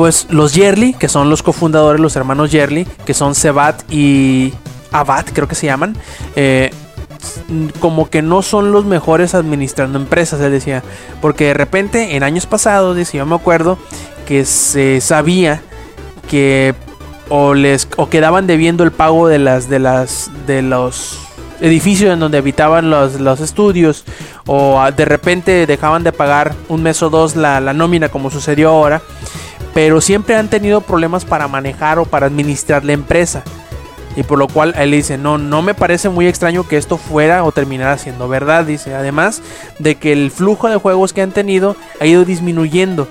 pues 0.00 0.28
los 0.30 0.54
Yerli, 0.54 0.94
que 0.94 1.10
son 1.10 1.28
los 1.28 1.42
cofundadores, 1.42 2.00
los 2.00 2.16
hermanos 2.16 2.50
Yerli, 2.50 2.86
que 3.04 3.12
son 3.12 3.34
Sebat 3.34 3.82
y 3.92 4.54
Abad, 4.92 5.26
creo 5.30 5.46
que 5.46 5.54
se 5.54 5.66
llaman, 5.66 5.94
eh, 6.36 6.70
como 7.80 8.08
que 8.08 8.22
no 8.22 8.40
son 8.40 8.72
los 8.72 8.86
mejores 8.86 9.34
administrando 9.34 9.98
empresas, 9.98 10.40
él 10.40 10.52
decía. 10.52 10.82
Porque 11.20 11.48
de 11.48 11.52
repente, 11.52 12.16
en 12.16 12.22
años 12.22 12.46
pasados, 12.46 12.96
dice, 12.96 13.18
yo 13.18 13.26
me 13.26 13.34
acuerdo 13.34 13.76
que 14.26 14.46
se 14.46 15.02
sabía 15.02 15.60
que 16.30 16.74
o 17.28 17.52
les 17.52 17.86
o 17.98 18.08
quedaban 18.08 18.46
debiendo 18.46 18.84
el 18.84 18.92
pago 18.92 19.28
de 19.28 19.38
las 19.38 19.68
de 19.68 19.80
las 19.80 20.30
de 20.46 20.62
los 20.62 21.18
edificios 21.60 22.10
en 22.10 22.20
donde 22.20 22.38
habitaban 22.38 22.88
los, 22.88 23.20
los 23.20 23.40
estudios 23.40 24.06
o 24.46 24.80
de 24.96 25.04
repente 25.04 25.66
dejaban 25.66 26.04
de 26.04 26.12
pagar 26.12 26.54
un 26.68 26.82
mes 26.82 27.02
o 27.02 27.10
dos 27.10 27.36
la, 27.36 27.60
la 27.60 27.74
nómina 27.74 28.08
como 28.08 28.30
sucedió 28.30 28.70
ahora 28.70 29.02
pero 29.74 30.00
siempre 30.00 30.36
han 30.36 30.48
tenido 30.48 30.80
problemas 30.80 31.24
para 31.24 31.48
manejar 31.48 31.98
o 31.98 32.04
para 32.04 32.26
administrar 32.26 32.84
la 32.84 32.92
empresa 32.92 33.42
y 34.16 34.22
por 34.24 34.38
lo 34.38 34.48
cual 34.48 34.74
él 34.76 34.90
dice 34.90 35.18
no 35.18 35.38
no 35.38 35.62
me 35.62 35.74
parece 35.74 36.08
muy 36.08 36.26
extraño 36.26 36.66
que 36.66 36.76
esto 36.76 36.96
fuera 36.96 37.44
o 37.44 37.52
terminara 37.52 37.96
siendo 37.96 38.28
verdad 38.28 38.64
dice 38.64 38.94
además 38.94 39.40
de 39.78 39.94
que 39.94 40.12
el 40.12 40.32
flujo 40.32 40.68
de 40.68 40.76
juegos 40.76 41.12
que 41.12 41.22
han 41.22 41.30
tenido 41.30 41.76
ha 42.00 42.06
ido 42.06 42.24
disminuyendo 42.24 43.06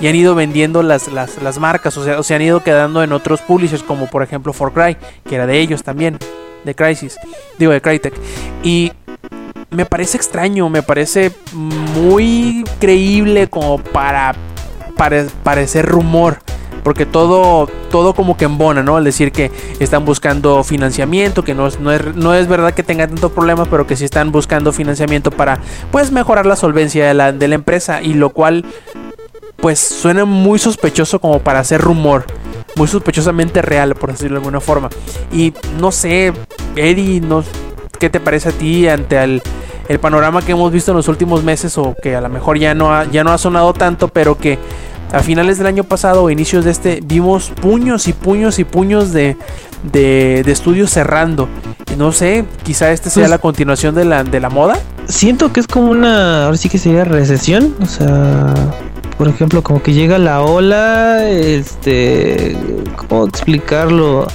y 0.00 0.08
han 0.08 0.16
ido 0.16 0.34
vendiendo 0.34 0.82
las, 0.82 1.08
las, 1.08 1.40
las 1.42 1.58
marcas, 1.58 1.96
o 1.96 2.04
sea, 2.04 2.22
se 2.22 2.34
han 2.34 2.42
ido 2.42 2.62
quedando 2.62 3.02
en 3.02 3.12
otros 3.12 3.40
publishers, 3.40 3.82
como 3.82 4.06
por 4.06 4.22
ejemplo 4.22 4.52
For 4.52 4.72
Cry, 4.72 4.96
que 5.26 5.36
era 5.36 5.46
de 5.46 5.58
ellos 5.60 5.82
también, 5.82 6.18
de 6.64 6.74
Crisis, 6.74 7.16
digo 7.58 7.72
de 7.72 7.80
Crytek. 7.80 8.14
Y 8.62 8.92
me 9.70 9.86
parece 9.86 10.16
extraño, 10.16 10.68
me 10.68 10.82
parece 10.82 11.32
muy 11.52 12.64
creíble 12.80 13.48
como 13.48 13.78
para, 13.78 14.34
parecer 14.94 15.86
rumor. 15.86 16.38
Porque 16.82 17.06
todo, 17.06 17.66
todo 17.90 18.14
como 18.14 18.36
que 18.36 18.44
embona, 18.44 18.82
¿no? 18.82 18.96
Al 18.96 19.04
decir 19.04 19.32
que 19.32 19.50
están 19.80 20.04
buscando 20.04 20.62
financiamiento, 20.64 21.42
que 21.42 21.54
no 21.54 21.66
es, 21.66 21.80
no, 21.80 21.90
es, 21.90 22.14
no 22.14 22.34
es 22.34 22.46
verdad 22.46 22.74
que 22.74 22.82
tengan 22.82 23.08
tantos 23.08 23.32
problemas, 23.32 23.68
pero 23.68 23.86
que 23.86 23.96
sí 23.96 24.04
están 24.04 24.30
buscando 24.32 24.70
financiamiento 24.70 25.30
para, 25.30 25.60
pues, 25.90 26.12
mejorar 26.12 26.44
la 26.44 26.56
solvencia 26.56 27.06
de 27.06 27.14
la, 27.14 27.32
de 27.32 27.48
la 27.48 27.54
empresa. 27.54 28.02
Y 28.02 28.12
lo 28.12 28.30
cual 28.30 28.66
pues 29.56 29.78
suena 29.78 30.26
muy 30.26 30.58
sospechoso 30.58 31.20
como 31.20 31.38
para 31.38 31.60
hacer 31.60 31.80
rumor. 31.80 32.26
Muy 32.76 32.86
sospechosamente 32.86 33.62
real, 33.62 33.94
por 33.94 34.12
decirlo 34.12 34.34
de 34.34 34.40
alguna 34.40 34.60
forma. 34.60 34.90
Y 35.32 35.54
no 35.80 35.90
sé, 35.90 36.34
Eddie, 36.76 37.22
no, 37.22 37.42
qué 37.98 38.10
te 38.10 38.20
parece 38.20 38.50
a 38.50 38.52
ti 38.52 38.88
ante 38.88 39.22
el, 39.22 39.42
el 39.88 39.98
panorama 39.98 40.42
que 40.42 40.52
hemos 40.52 40.70
visto 40.72 40.90
en 40.92 40.96
los 40.96 41.08
últimos 41.08 41.42
meses 41.44 41.76
o 41.78 41.94
que 42.02 42.16
a 42.16 42.20
lo 42.20 42.28
mejor 42.28 42.58
ya 42.58 42.74
no 42.74 42.94
ha, 42.94 43.04
ya 43.04 43.22
no 43.24 43.32
ha 43.32 43.38
sonado 43.38 43.72
tanto, 43.72 44.08
pero 44.08 44.36
que 44.38 44.58
a 45.12 45.20
finales 45.20 45.58
del 45.58 45.66
año 45.68 45.84
pasado 45.84 46.24
o 46.24 46.30
inicios 46.30 46.64
de 46.64 46.70
este 46.72 47.00
vimos 47.04 47.50
puños 47.60 48.08
y 48.08 48.12
puños 48.12 48.58
y 48.58 48.64
puños 48.64 49.12
de, 49.12 49.36
de, 49.92 50.42
de 50.44 50.52
estudios 50.52 50.90
cerrando. 50.90 51.48
No 51.96 52.10
sé, 52.10 52.44
quizá 52.64 52.90
este 52.90 53.10
sea 53.10 53.22
Pues- 53.24 53.30
la 53.30 53.38
continuación 53.38 53.94
de 53.94 54.04
la, 54.04 54.24
de 54.24 54.40
la 54.40 54.48
moda. 54.50 54.76
Siento 55.06 55.52
que 55.52 55.60
es 55.60 55.66
como 55.66 55.90
una, 55.90 56.46
ahora 56.46 56.56
sí 56.56 56.68
que 56.70 56.78
sería 56.78 57.04
recesión, 57.04 57.74
o 57.80 57.86
sea, 57.86 58.54
por 59.18 59.28
ejemplo, 59.28 59.62
como 59.62 59.82
que 59.82 59.92
llega 59.92 60.18
la 60.18 60.40
ola, 60.40 61.28
este, 61.28 62.56
¿cómo 62.96 63.26
explicarlo? 63.26 64.26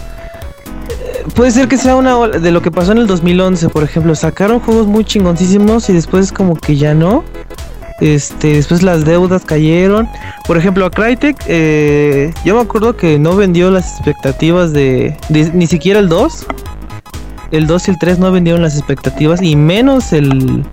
Puede 1.35 1.51
ser 1.51 1.67
que 1.67 1.77
sea 1.77 1.95
una 1.95 2.27
de 2.27 2.51
lo 2.51 2.61
que 2.61 2.71
pasó 2.71 2.91
en 2.91 2.97
el 2.99 3.07
2011, 3.07 3.69
por 3.69 3.83
ejemplo, 3.83 4.15
sacaron 4.15 4.59
juegos 4.59 4.87
muy 4.87 5.03
chingoncísimos 5.05 5.89
y 5.89 5.93
después 5.93 6.31
como 6.31 6.55
que 6.55 6.75
ya 6.77 6.93
no. 6.93 7.23
Este, 8.01 8.53
después 8.53 8.81
las 8.81 9.03
deudas 9.03 9.43
cayeron. 9.43 10.07
Por 10.47 10.57
ejemplo, 10.57 10.85
a 10.85 10.91
Crytek, 10.91 11.35
eh, 11.47 12.33
yo 12.45 12.55
me 12.55 12.61
acuerdo 12.61 12.95
que 12.95 13.19
no 13.19 13.35
vendió 13.35 13.69
las 13.71 13.95
expectativas 13.97 14.71
de, 14.71 15.17
de- 15.27 15.51
ni 15.53 15.67
siquiera 15.67 15.99
el 15.99 16.07
2. 16.07 16.45
El 17.51 17.67
2 17.67 17.87
y 17.87 17.91
el 17.91 17.99
3 17.99 18.19
no 18.19 18.31
vendieron 18.31 18.61
las 18.61 18.77
expectativas 18.77 19.41
y 19.41 19.55
menos 19.55 20.13
el 20.13 20.63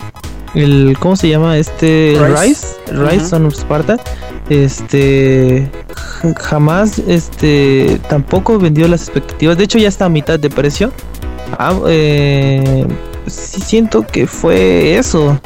el 0.53 0.95
¿cómo 0.99 1.15
se 1.17 1.27
llama? 1.27 1.57
Este 1.57 2.17
Rise. 2.19 2.65
Rise, 2.89 3.03
Rise. 3.11 3.25
Son 3.27 3.45
of 3.45 3.53
Sparta. 3.55 3.97
Este 4.49 5.69
jamás 6.37 6.99
este 6.99 7.99
tampoco 8.09 8.57
vendió 8.59 8.87
las 8.87 9.01
expectativas. 9.03 9.57
De 9.57 9.63
hecho 9.63 9.77
ya 9.77 9.87
está 9.87 10.05
a 10.05 10.09
mitad 10.09 10.39
de 10.39 10.49
precio. 10.49 10.91
Ah, 11.57 11.73
eh, 11.87 12.85
sí 13.27 13.61
siento 13.61 14.05
que 14.05 14.27
fue 14.27 14.97
eso. 14.97 15.39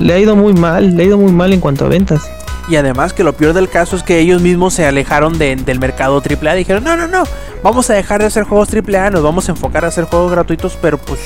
Le 0.00 0.12
ha 0.14 0.18
ido 0.18 0.36
muy 0.36 0.52
mal, 0.52 0.96
le 0.96 1.02
ha 1.02 1.06
ido 1.06 1.18
muy 1.18 1.32
mal 1.32 1.52
en 1.52 1.60
cuanto 1.60 1.84
a 1.86 1.88
ventas. 1.88 2.28
Y 2.68 2.76
además 2.76 3.12
que 3.12 3.24
lo 3.24 3.32
peor 3.32 3.52
del 3.52 3.68
caso 3.68 3.96
es 3.96 4.02
que 4.02 4.18
ellos 4.20 4.40
mismos 4.42 4.74
se 4.74 4.86
alejaron 4.86 5.38
de- 5.38 5.56
del 5.56 5.80
mercado 5.80 6.20
AAA. 6.20 6.54
Dijeron, 6.54 6.84
no, 6.84 6.96
no, 6.96 7.08
no, 7.08 7.24
vamos 7.64 7.90
a 7.90 7.94
dejar 7.94 8.20
de 8.20 8.26
hacer 8.26 8.44
juegos 8.44 8.68
AAA, 8.72 9.10
nos 9.10 9.22
vamos 9.24 9.48
a 9.48 9.52
enfocar 9.52 9.84
a 9.84 9.88
hacer 9.88 10.04
juegos 10.04 10.30
gratuitos, 10.30 10.78
pero 10.80 10.96
pues 10.98 11.18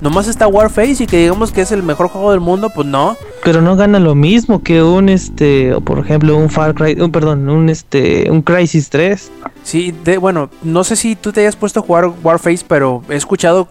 nomás 0.00 0.28
está 0.28 0.46
Warface 0.46 1.04
y 1.04 1.06
que 1.06 1.18
digamos 1.18 1.52
que 1.52 1.60
es 1.60 1.72
el 1.72 1.82
mejor 1.82 2.08
juego 2.08 2.30
del 2.30 2.40
mundo, 2.40 2.70
pues 2.74 2.86
no. 2.86 3.16
Pero 3.44 3.62
no 3.62 3.76
gana 3.76 3.98
lo 3.98 4.14
mismo 4.14 4.62
que 4.62 4.82
un 4.82 5.08
este, 5.08 5.74
o 5.74 5.80
por 5.80 5.98
ejemplo, 5.98 6.36
un 6.36 6.50
Far 6.50 6.74
Cry, 6.74 7.00
un, 7.00 7.12
perdón, 7.12 7.48
un 7.48 7.68
este, 7.68 8.30
un 8.30 8.42
Crisis 8.42 8.90
3. 8.90 9.30
Sí, 9.62 9.94
de, 10.04 10.18
bueno, 10.18 10.50
no 10.62 10.84
sé 10.84 10.96
si 10.96 11.16
tú 11.16 11.32
te 11.32 11.40
hayas 11.40 11.56
puesto 11.56 11.80
a 11.80 11.82
jugar 11.82 12.10
Warface, 12.22 12.64
pero 12.66 13.02
he 13.08 13.16
escuchado 13.16 13.68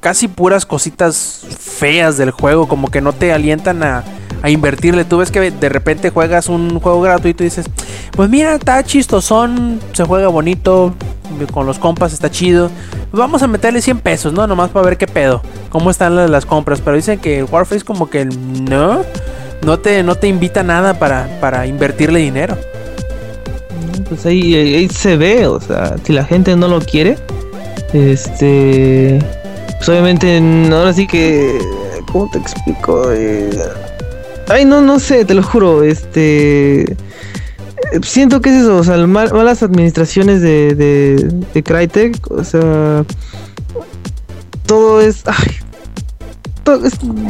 casi 0.00 0.28
puras 0.28 0.66
cositas 0.66 1.46
feas 1.58 2.16
del 2.16 2.30
juego, 2.30 2.68
como 2.68 2.88
que 2.88 3.00
no 3.00 3.12
te 3.12 3.32
alientan 3.32 3.82
a, 3.82 4.04
a 4.46 4.50
invertirle. 4.50 5.04
Tú 5.04 5.18
ves 5.18 5.32
que 5.32 5.50
de 5.50 5.68
repente 5.68 6.10
juegas 6.10 6.48
un 6.48 6.78
juego 6.78 7.00
gratuito 7.00 7.42
y 7.42 7.46
dices, 7.46 7.66
pues 8.12 8.30
mira, 8.30 8.54
está 8.54 8.82
chistosón, 8.84 9.80
se 9.92 10.04
juega 10.04 10.28
bonito, 10.28 10.94
con 11.52 11.66
los 11.66 11.80
compas 11.80 12.12
está 12.12 12.30
chido. 12.30 12.70
Vamos 13.10 13.42
a 13.42 13.48
meterle 13.48 13.82
100 13.82 13.98
pesos, 13.98 14.32
¿no? 14.32 14.46
Nomás 14.46 14.70
para 14.70 14.86
ver 14.86 14.98
qué 14.98 15.08
pedo, 15.08 15.42
cómo 15.70 15.90
están 15.90 16.14
las, 16.14 16.30
las 16.30 16.46
compras. 16.46 16.80
Pero 16.80 16.96
dicen 16.96 17.18
que 17.18 17.42
Warface 17.42 17.84
como 17.84 18.08
que 18.08 18.24
no, 18.24 19.02
no 19.62 19.78
te, 19.80 20.04
no 20.04 20.14
te 20.14 20.28
invita 20.28 20.62
nada 20.62 20.96
para, 20.96 21.28
para 21.40 21.66
invertirle 21.66 22.20
dinero. 22.20 22.56
Pues 24.08 24.24
ahí, 24.26 24.88
se 24.90 25.16
ve, 25.16 25.48
o 25.48 25.60
sea, 25.60 25.96
si 26.04 26.12
la 26.12 26.24
gente 26.24 26.54
no 26.54 26.68
lo 26.68 26.80
quiere, 26.80 27.18
este, 27.92 29.18
pues 29.78 29.88
obviamente 29.88 30.38
ahora 30.70 30.92
sí 30.92 31.08
que, 31.08 31.58
¿cómo 32.12 32.30
te 32.30 32.38
explico? 32.38 33.10
Eh, 33.10 33.50
ay, 34.48 34.64
no, 34.64 34.80
no 34.80 34.98
sé, 34.98 35.24
te 35.24 35.34
lo 35.34 35.42
juro, 35.42 35.82
este, 35.82 36.96
siento 38.02 38.40
que 38.40 38.50
es 38.50 38.62
eso, 38.62 38.76
o 38.76 38.84
sea, 38.84 38.96
mal- 39.06 39.32
malas 39.32 39.62
administraciones 39.62 40.40
de, 40.42 40.74
de, 40.74 41.62
Crytek, 41.62 42.30
o 42.30 42.44
sea, 42.44 43.04
todo 44.66 45.00
es, 45.00 45.22
ay, 45.26 45.56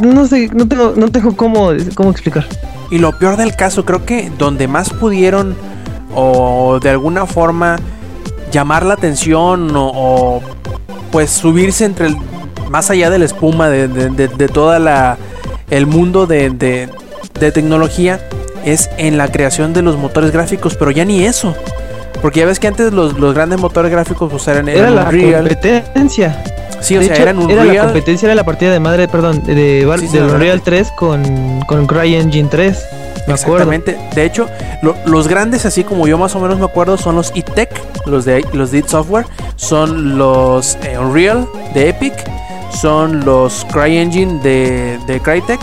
no 0.01 0.27
sé, 0.27 0.49
no 0.53 0.67
tengo, 0.67 0.93
no 0.95 1.11
tengo 1.11 1.35
cómo, 1.35 1.69
cómo 1.95 2.09
explicar. 2.09 2.45
Y 2.89 2.97
lo 2.99 3.17
peor 3.17 3.37
del 3.37 3.55
caso, 3.55 3.85
creo 3.85 4.05
que 4.05 4.31
donde 4.37 4.67
más 4.67 4.89
pudieron 4.89 5.55
o 6.15 6.79
de 6.81 6.89
alguna 6.89 7.25
forma 7.25 7.77
llamar 8.51 8.85
la 8.85 8.93
atención 8.95 9.75
o, 9.75 9.91
o, 9.93 10.41
pues 11.11 11.29
subirse 11.29 11.85
entre 11.85 12.07
el, 12.07 12.17
más 12.71 12.89
allá 12.89 13.09
de 13.09 13.19
la 13.19 13.25
espuma 13.25 13.69
de, 13.69 13.87
de, 13.87 14.09
de- 14.09 14.27
de 14.29 14.47
toda 14.47 14.79
la 14.79 15.17
el 15.69 15.85
mundo 15.85 16.25
de, 16.27 16.49
de- 17.39 17.45
de 17.45 17.51
tecnología 17.51 18.19
es 18.65 18.89
en 18.97 19.17
la 19.17 19.27
creación 19.29 19.73
de 19.73 19.81
los 19.81 19.97
motores 19.97 20.31
gráficos, 20.31 20.75
pero 20.75 20.91
ya 20.91 21.05
ni 21.05 21.23
eso. 21.25 21.55
Porque 22.21 22.39
ya 22.41 22.45
ves 22.47 22.59
que 22.59 22.67
antes 22.67 22.91
los, 22.93 23.17
los 23.19 23.33
grandes 23.35 23.59
motores 23.59 23.91
gráficos 23.91 24.29
pues, 24.31 24.47
eran, 24.47 24.67
Era 24.67 24.89
la 24.89 25.03
Unreal. 25.03 25.43
competencia. 25.47 26.43
Sí, 26.79 26.95
o 26.95 26.99
de 26.99 27.05
sea, 27.05 27.13
hecho, 27.15 27.23
eran 27.23 27.41
era 27.49 27.55
la 27.55 27.61
Unreal. 27.69 27.85
competencia, 27.85 28.25
era 28.27 28.35
la 28.35 28.43
partida 28.43 28.71
de 28.71 28.79
madre, 28.79 29.07
perdón, 29.07 29.43
de, 29.45 29.55
de, 29.55 29.97
Sí. 30.09 30.17
Unreal 30.17 30.61
3 30.61 30.89
con, 30.97 31.61
con 31.67 31.85
CryEngine 31.87 32.49
3. 32.49 32.85
Me 33.27 33.33
acuerdo. 33.33 33.71
Exactamente. 33.71 33.97
De 34.15 34.23
hecho, 34.25 34.47
lo- 34.81 34.95
los 35.05 35.27
grandes, 35.27 35.65
así 35.65 35.83
como 35.83 36.07
yo 36.07 36.17
más 36.17 36.33
o 36.35 36.39
menos 36.39 36.57
me 36.59 36.65
acuerdo, 36.65 36.97
son 36.97 37.15
los 37.15 37.31
E-Tech, 37.35 37.69
los 38.05 38.25
de 38.25 38.43
los 38.53 38.71
de 38.71 38.83
Software, 38.87 39.25
son 39.57 40.17
los 40.17 40.77
eh, 40.83 40.97
Unreal 40.97 41.47
de 41.73 41.89
Epic, 41.89 42.13
son 42.79 43.25
los 43.25 43.65
CryEngine 43.71 44.39
de, 44.41 44.99
de 45.07 45.19
Crytek 45.19 45.59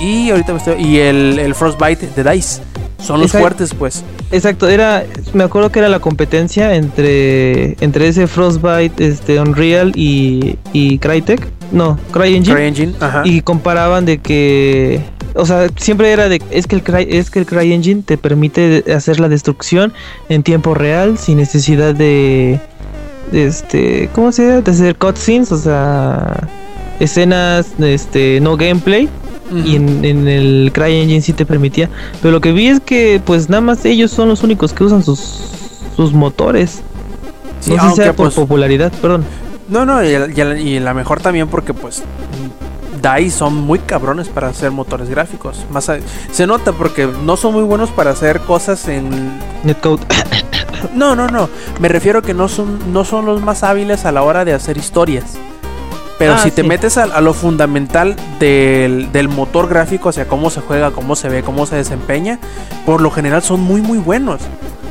y 0.00 0.30
ahorita 0.30 0.52
me 0.52 0.58
estoy 0.58 0.82
y 0.82 0.98
el, 0.98 1.38
el 1.38 1.54
Frostbite 1.54 2.08
de 2.14 2.30
Dice. 2.30 2.62
Son 2.98 3.20
los 3.20 3.26
Exacto. 3.26 3.42
fuertes, 3.46 3.74
pues. 3.74 4.04
Exacto, 4.32 4.68
era, 4.68 5.04
me 5.32 5.44
acuerdo 5.44 5.70
que 5.70 5.78
era 5.78 5.88
la 5.88 6.00
competencia 6.00 6.74
entre, 6.74 7.76
entre 7.80 8.08
ese 8.08 8.26
Frostbite, 8.26 9.06
este 9.06 9.38
Unreal 9.38 9.92
y, 9.94 10.58
y 10.72 10.98
Crytek. 10.98 11.46
No, 11.72 11.98
CryEngine. 12.10 12.54
CryEngine, 12.54 12.94
ajá. 12.98 13.22
Y 13.24 13.42
comparaban 13.42 14.06
de 14.06 14.18
que, 14.18 15.02
o 15.34 15.44
sea, 15.44 15.68
siempre 15.76 16.10
era 16.10 16.28
de, 16.28 16.40
es 16.50 16.66
que 16.66 16.76
el 16.76 16.82
Cry, 16.82 17.06
es 17.08 17.30
que 17.30 17.40
el 17.40 17.46
CryEngine 17.46 18.02
te 18.02 18.16
permite 18.16 18.84
hacer 18.92 19.20
la 19.20 19.28
destrucción 19.28 19.92
en 20.28 20.42
tiempo 20.42 20.74
real 20.74 21.18
sin 21.18 21.36
necesidad 21.36 21.94
de, 21.94 22.58
de 23.30 23.46
este, 23.46 24.08
¿cómo 24.14 24.32
se 24.32 24.46
llama? 24.48 24.60
De 24.62 24.70
hacer 24.70 24.96
cutscenes, 24.96 25.52
o 25.52 25.58
sea, 25.58 26.48
escenas, 26.98 27.66
este, 27.78 28.40
no 28.40 28.56
gameplay. 28.56 29.08
Y 29.54 29.76
en, 29.76 30.04
en 30.04 30.26
el 30.28 30.70
CryEngine 30.74 31.20
sí 31.22 31.32
te 31.32 31.46
permitía. 31.46 31.88
Pero 32.20 32.32
lo 32.32 32.40
que 32.40 32.52
vi 32.52 32.66
es 32.68 32.80
que 32.80 33.20
pues 33.24 33.48
nada 33.48 33.60
más 33.60 33.84
ellos 33.84 34.10
son 34.10 34.28
los 34.28 34.42
únicos 34.42 34.72
que 34.72 34.82
usan 34.84 35.02
sus, 35.04 35.20
sus 35.96 36.12
motores. 36.12 36.82
Sí, 37.60 37.70
no 37.70 37.82
sé 37.84 37.90
si 37.90 37.96
sea 37.96 38.06
por 38.12 38.26
pues, 38.26 38.34
popularidad, 38.34 38.92
perdón. 39.00 39.24
No, 39.68 39.84
no, 39.86 40.02
y, 40.04 40.08
y 40.08 40.14
la- 40.44 40.58
y 40.60 40.78
la 40.80 40.94
mejor 40.94 41.20
también 41.20 41.48
porque 41.48 41.74
pues 41.74 42.02
DICE 43.02 43.30
son 43.36 43.54
muy 43.54 43.78
cabrones 43.80 44.28
para 44.28 44.48
hacer 44.48 44.70
motores 44.70 45.08
gráficos. 45.08 45.64
Más 45.70 45.88
a- 45.88 45.98
se 46.32 46.46
nota 46.46 46.72
porque 46.72 47.08
no 47.24 47.36
son 47.36 47.52
muy 47.54 47.62
buenos 47.64 47.90
para 47.90 48.10
hacer 48.10 48.40
cosas 48.40 48.88
en 48.88 49.08
Netcode. 49.64 50.02
No, 50.94 51.16
no, 51.16 51.26
no. 51.26 51.48
Me 51.80 51.88
refiero 51.88 52.20
que 52.22 52.34
no 52.34 52.48
son 52.48 52.92
no 52.92 53.04
son 53.04 53.24
los 53.24 53.40
más 53.42 53.62
hábiles 53.62 54.04
a 54.04 54.12
la 54.12 54.22
hora 54.22 54.44
de 54.44 54.52
hacer 54.52 54.76
historias. 54.76 55.36
Pero 56.18 56.34
Ah, 56.34 56.38
si 56.38 56.50
te 56.50 56.62
sí. 56.62 56.68
metes 56.68 56.96
a, 56.96 57.04
a 57.04 57.20
lo 57.20 57.34
fundamental 57.34 58.16
del, 58.40 59.12
del 59.12 59.28
motor 59.28 59.68
gráfico, 59.68 60.08
o 60.08 60.12
sea, 60.12 60.26
cómo 60.26 60.48
se 60.50 60.60
juega, 60.62 60.90
cómo 60.90 61.14
se 61.14 61.28
ve, 61.28 61.42
cómo 61.42 61.66
se 61.66 61.76
desempeña, 61.76 62.38
por 62.86 63.00
lo 63.02 63.10
general 63.10 63.42
son 63.42 63.60
muy, 63.60 63.82
muy 63.82 63.98
buenos. 63.98 64.40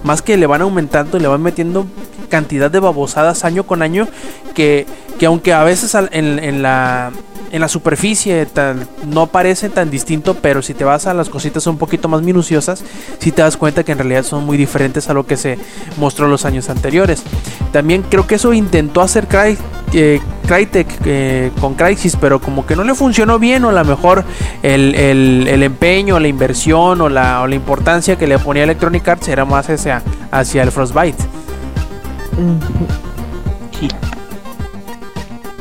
Más 0.04 0.22
que 0.22 0.38
le 0.38 0.46
van 0.46 0.62
aumentando 0.62 1.18
y 1.18 1.22
le 1.22 1.28
van 1.28 1.42
metiendo 1.42 1.88
cantidad 2.30 2.70
de 2.70 2.80
babosadas 2.80 3.44
año 3.44 3.64
con 3.66 3.82
año 3.82 4.08
que, 4.54 4.86
que 5.18 5.26
aunque 5.26 5.52
a 5.54 5.64
veces 5.64 5.96
en, 6.12 6.38
en 6.40 6.62
la, 6.62 7.12
en 7.56 7.62
la 7.62 7.70
superficie 7.70 8.46
tan- 8.48 8.86
no 9.08 9.28
parecen 9.28 9.72
tan 9.72 9.90
distinto, 9.90 10.34
pero 10.36 10.62
si 10.62 10.74
te 10.74 10.84
vas 10.84 11.08
a 11.08 11.14
las 11.14 11.30
cositas 11.30 11.66
un 11.68 11.78
poquito 11.78 12.10
más 12.10 12.22
minuciosas, 12.22 12.84
si 13.20 13.32
te 13.32 13.42
das 13.42 13.56
cuenta 13.56 13.84
que 13.84 13.94
en 13.94 13.98
realidad 14.00 14.24
son 14.24 14.46
muy 14.46 14.58
diferentes 14.58 15.10
a 15.10 15.14
lo 15.14 15.26
que 15.26 15.38
se 15.38 15.58
mostró 15.98 16.28
los 16.28 16.44
años 16.44 16.70
anteriores. 16.70 17.24
También 17.72 18.04
creo 18.10 18.28
que 18.28 18.36
eso 18.36 18.52
intentó 18.54 19.00
hacer 19.02 19.28
Cry, 19.28 19.58
eh, 19.94 20.20
Crytek 20.48 20.88
eh, 21.06 21.52
con 21.62 21.76
Crysis, 21.76 22.18
pero 22.20 22.42
como 22.42 22.66
que 22.66 22.76
no 22.76 22.84
le 22.84 22.94
funcionó 22.94 23.40
bien, 23.40 23.64
o 23.64 23.70
a 23.70 23.72
lo 23.72 23.86
mejor 23.86 24.26
el, 24.62 24.94
el- 24.96 25.48
el 25.48 25.64
empeño, 25.64 26.20
la 26.20 26.28
inversión 26.28 27.00
o 27.00 27.08
la, 27.08 27.42
o 27.42 27.48
la 27.48 27.56
importancia 27.56 28.18
que 28.18 28.28
le 28.28 28.38
ponía 28.38 28.64
Electronic 28.64 29.08
Arts 29.08 29.28
era 29.30 29.46
más 29.46 29.70
hacia, 29.70 30.04
hacia 30.30 30.62
el 30.62 30.72
Frostbite. 30.72 31.24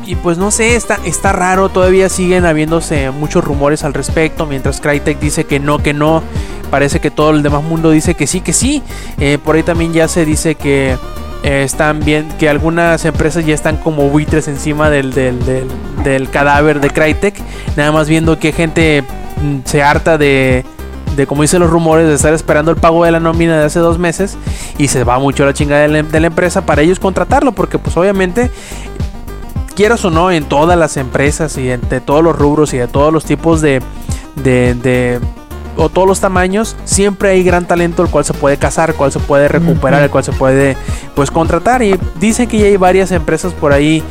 Y 0.05 0.15
pues 0.15 0.37
no 0.37 0.51
sé, 0.51 0.75
está, 0.75 0.99
está 1.03 1.33
raro, 1.33 1.69
todavía 1.69 2.09
siguen 2.09 2.45
habiéndose 2.45 3.09
muchos 3.09 3.43
rumores 3.43 3.83
al 3.83 3.93
respecto, 3.93 4.45
mientras 4.45 4.79
Crytek 4.79 5.19
dice 5.19 5.45
que 5.45 5.59
no, 5.59 5.79
que 5.79 5.93
no, 5.93 6.21
parece 6.69 6.99
que 6.99 7.09
todo 7.09 7.31
el 7.31 7.41
demás 7.41 7.63
mundo 7.63 7.89
dice 7.89 8.13
que 8.13 8.27
sí, 8.27 8.41
que 8.41 8.53
sí. 8.53 8.83
Eh, 9.19 9.39
por 9.43 9.55
ahí 9.55 9.63
también 9.63 9.93
ya 9.93 10.07
se 10.07 10.23
dice 10.23 10.55
que 10.55 10.95
eh, 11.43 11.63
están 11.63 12.01
bien, 12.01 12.27
que 12.37 12.49
algunas 12.49 13.03
empresas 13.05 13.45
ya 13.45 13.55
están 13.55 13.77
como 13.77 14.09
buitres 14.09 14.47
encima 14.47 14.91
del, 14.91 15.11
del, 15.11 15.39
del, 16.03 16.29
cadáver 16.29 16.81
de 16.81 16.91
Crytek, 16.91 17.35
nada 17.75 17.91
más 17.91 18.07
viendo 18.07 18.37
que 18.37 18.51
gente 18.51 19.03
mm, 19.41 19.59
se 19.65 19.81
harta 19.81 20.19
de, 20.19 20.65
de, 21.15 21.25
como 21.25 21.41
dicen 21.41 21.61
los 21.61 21.69
rumores, 21.71 22.07
de 22.07 22.13
estar 22.13 22.33
esperando 22.33 22.69
el 22.69 22.77
pago 22.77 23.05
de 23.05 23.11
la 23.11 23.19
nómina 23.19 23.57
de 23.57 23.65
hace 23.65 23.79
dos 23.79 23.97
meses. 23.97 24.37
Y 24.77 24.87
se 24.87 25.03
va 25.03 25.17
mucho 25.17 25.45
la 25.45 25.53
chingada 25.53 25.81
de 25.81 25.87
la, 25.87 26.03
de 26.03 26.19
la 26.19 26.27
empresa 26.27 26.65
para 26.65 26.83
ellos 26.83 26.99
contratarlo, 26.99 27.53
porque 27.53 27.79
pues 27.79 27.95
obviamente 27.97 28.51
quieras 29.75 30.03
o 30.05 30.09
no, 30.09 30.31
en 30.31 30.45
todas 30.45 30.77
las 30.77 30.97
empresas 30.97 31.57
y 31.57 31.69
entre 31.69 32.01
todos 32.01 32.23
los 32.23 32.35
rubros 32.35 32.73
y 32.73 32.77
de 32.77 32.87
todos 32.87 33.13
los 33.13 33.25
tipos 33.25 33.61
de, 33.61 33.81
de, 34.43 34.73
de 34.73 35.19
o 35.77 35.89
todos 35.89 36.07
los 36.07 36.19
tamaños, 36.19 36.75
siempre 36.85 37.29
hay 37.29 37.43
gran 37.43 37.67
talento 37.67 38.01
el 38.01 38.09
cual 38.09 38.25
se 38.25 38.33
puede 38.33 38.57
cazar, 38.57 38.91
el 38.91 38.95
cual 38.95 39.11
se 39.11 39.19
puede 39.19 39.47
recuperar, 39.47 40.01
el 40.03 40.09
cual 40.09 40.23
se 40.23 40.31
puede 40.31 40.77
pues 41.15 41.31
contratar. 41.31 41.83
Y 41.83 41.99
dicen 42.19 42.47
que 42.47 42.57
ya 42.57 42.65
hay 42.65 42.77
varias 42.77 43.11
empresas 43.11 43.53
por 43.53 43.73
ahí, 43.73 44.01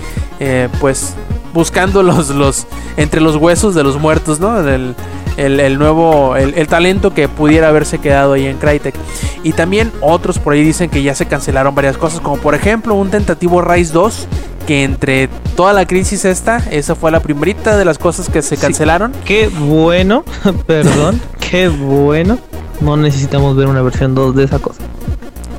eh, 0.40 0.68
pues 0.80 1.14
buscando 1.52 2.02
los, 2.02 2.30
los 2.30 2.66
entre 2.96 3.20
los 3.20 3.36
huesos 3.36 3.74
de 3.74 3.82
los 3.82 3.98
muertos, 3.98 4.40
¿no? 4.40 4.58
El, 4.60 4.94
el, 5.36 5.60
el 5.60 5.78
nuevo, 5.78 6.36
el, 6.36 6.54
el, 6.54 6.66
talento 6.68 7.14
que 7.14 7.28
pudiera 7.28 7.68
haberse 7.68 7.98
quedado 7.98 8.34
ahí 8.34 8.46
en 8.46 8.58
Crytek. 8.58 8.94
Y 9.42 9.52
también 9.52 9.90
otros 10.00 10.38
por 10.38 10.52
ahí 10.52 10.62
dicen 10.62 10.90
que 10.90 11.02
ya 11.02 11.14
se 11.14 11.26
cancelaron 11.26 11.74
varias 11.74 11.96
cosas, 11.96 12.20
como 12.20 12.36
por 12.36 12.54
ejemplo 12.54 12.94
un 12.94 13.10
tentativo 13.10 13.62
Rise 13.62 13.92
2 13.92 14.28
que 14.66 14.84
entre 14.84 15.28
toda 15.56 15.72
la 15.72 15.86
crisis 15.86 16.24
esta, 16.24 16.58
esa 16.70 16.94
fue 16.94 17.10
la 17.10 17.20
primerita 17.20 17.76
de 17.76 17.84
las 17.84 17.98
cosas 17.98 18.28
que 18.28 18.42
se 18.42 18.56
cancelaron. 18.56 19.12
Sí, 19.12 19.20
qué 19.24 19.48
bueno, 19.48 20.24
perdón, 20.66 21.20
qué 21.50 21.68
bueno. 21.68 22.38
No 22.80 22.96
necesitamos 22.96 23.56
ver 23.56 23.68
una 23.68 23.82
versión 23.82 24.14
2 24.14 24.34
de 24.34 24.44
esa 24.44 24.58
cosa. 24.58 24.80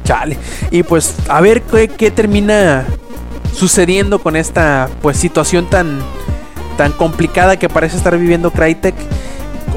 Chale. 0.03 0.38
Y 0.69 0.84
pues 0.84 1.15
a 1.30 1.41
ver 1.41 1.61
qué, 1.64 1.88
qué 1.88 2.11
termina 2.11 2.86
sucediendo 3.53 4.19
con 4.19 4.36
esta 4.36 4.90
pues 5.02 5.18
situación 5.18 5.69
tan 5.69 5.99
tan 6.77 6.91
complicada 6.91 7.57
que 7.57 7.69
parece 7.69 7.98
estar 7.98 8.18
viviendo 8.18 8.52
Crytek. 8.52 8.95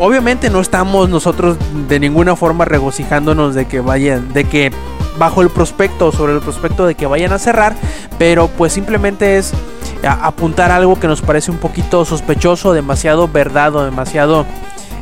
Obviamente 0.01 0.51
no 0.51 0.61
estamos 0.61 1.09
nosotros 1.09 1.57
de 1.89 2.01
ninguna 2.01 2.37
forma 2.37 2.65
regocijándonos 2.65 3.55
de 3.55 3.67
que 3.67 3.81
vayan, 3.81 4.33
de 4.33 4.45
que 4.45 4.73
bajo 5.19 5.43
el 5.43 5.51
prospecto, 5.51 6.13
sobre 6.13 6.35
el 6.35 6.41
prospecto 6.41 6.87
de 6.87 6.95
que 6.95 7.07
vayan 7.07 7.33
a 7.33 7.39
cerrar, 7.39 7.75
pero 8.19 8.49
pues 8.49 8.73
simplemente 8.73 9.39
es 9.39 9.53
apuntar 10.03 10.71
algo 10.71 10.99
que 10.99 11.09
nos 11.09 11.23
parece 11.23 11.51
un 11.51 11.59
poquito 11.59 12.05
sospechoso, 12.05 12.73
demasiado 12.73 13.29
verdad 13.29 13.75
o 13.75 13.85
demasiado 13.85 14.47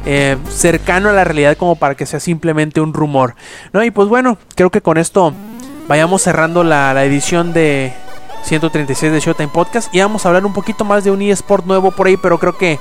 eh, 0.07 0.37
cercano 0.49 1.09
a 1.11 1.13
la 1.13 1.25
realidad 1.25 1.57
como 1.57 1.77
para 1.77 1.95
que 1.95 2.07
sea 2.07 2.21
simplemente 2.21 2.81
un 2.81 2.95
rumor. 2.95 3.35
¿no? 3.73 3.85
Y 3.85 3.91
pues 3.91 4.09
bueno, 4.09 4.39
creo 4.55 4.71
que 4.71 4.81
con 4.81 4.99
esto 4.99 5.33
vayamos 5.89 6.23
cerrando 6.23 6.65
la, 6.65 6.95
la 6.95 7.05
edición 7.05 7.53
de 7.53 7.93
136 8.45 9.13
de 9.13 9.21
Showtime 9.21 9.49
Podcast 9.49 9.93
y 9.95 10.01
vamos 10.01 10.25
a 10.25 10.29
hablar 10.29 10.47
un 10.47 10.53
poquito 10.53 10.85
más 10.85 11.05
de 11.05 11.11
un 11.11 11.21
eSport 11.23 11.67
nuevo 11.67 11.91
por 11.91 12.07
ahí, 12.07 12.17
pero 12.17 12.39
creo 12.39 12.57
que 12.57 12.79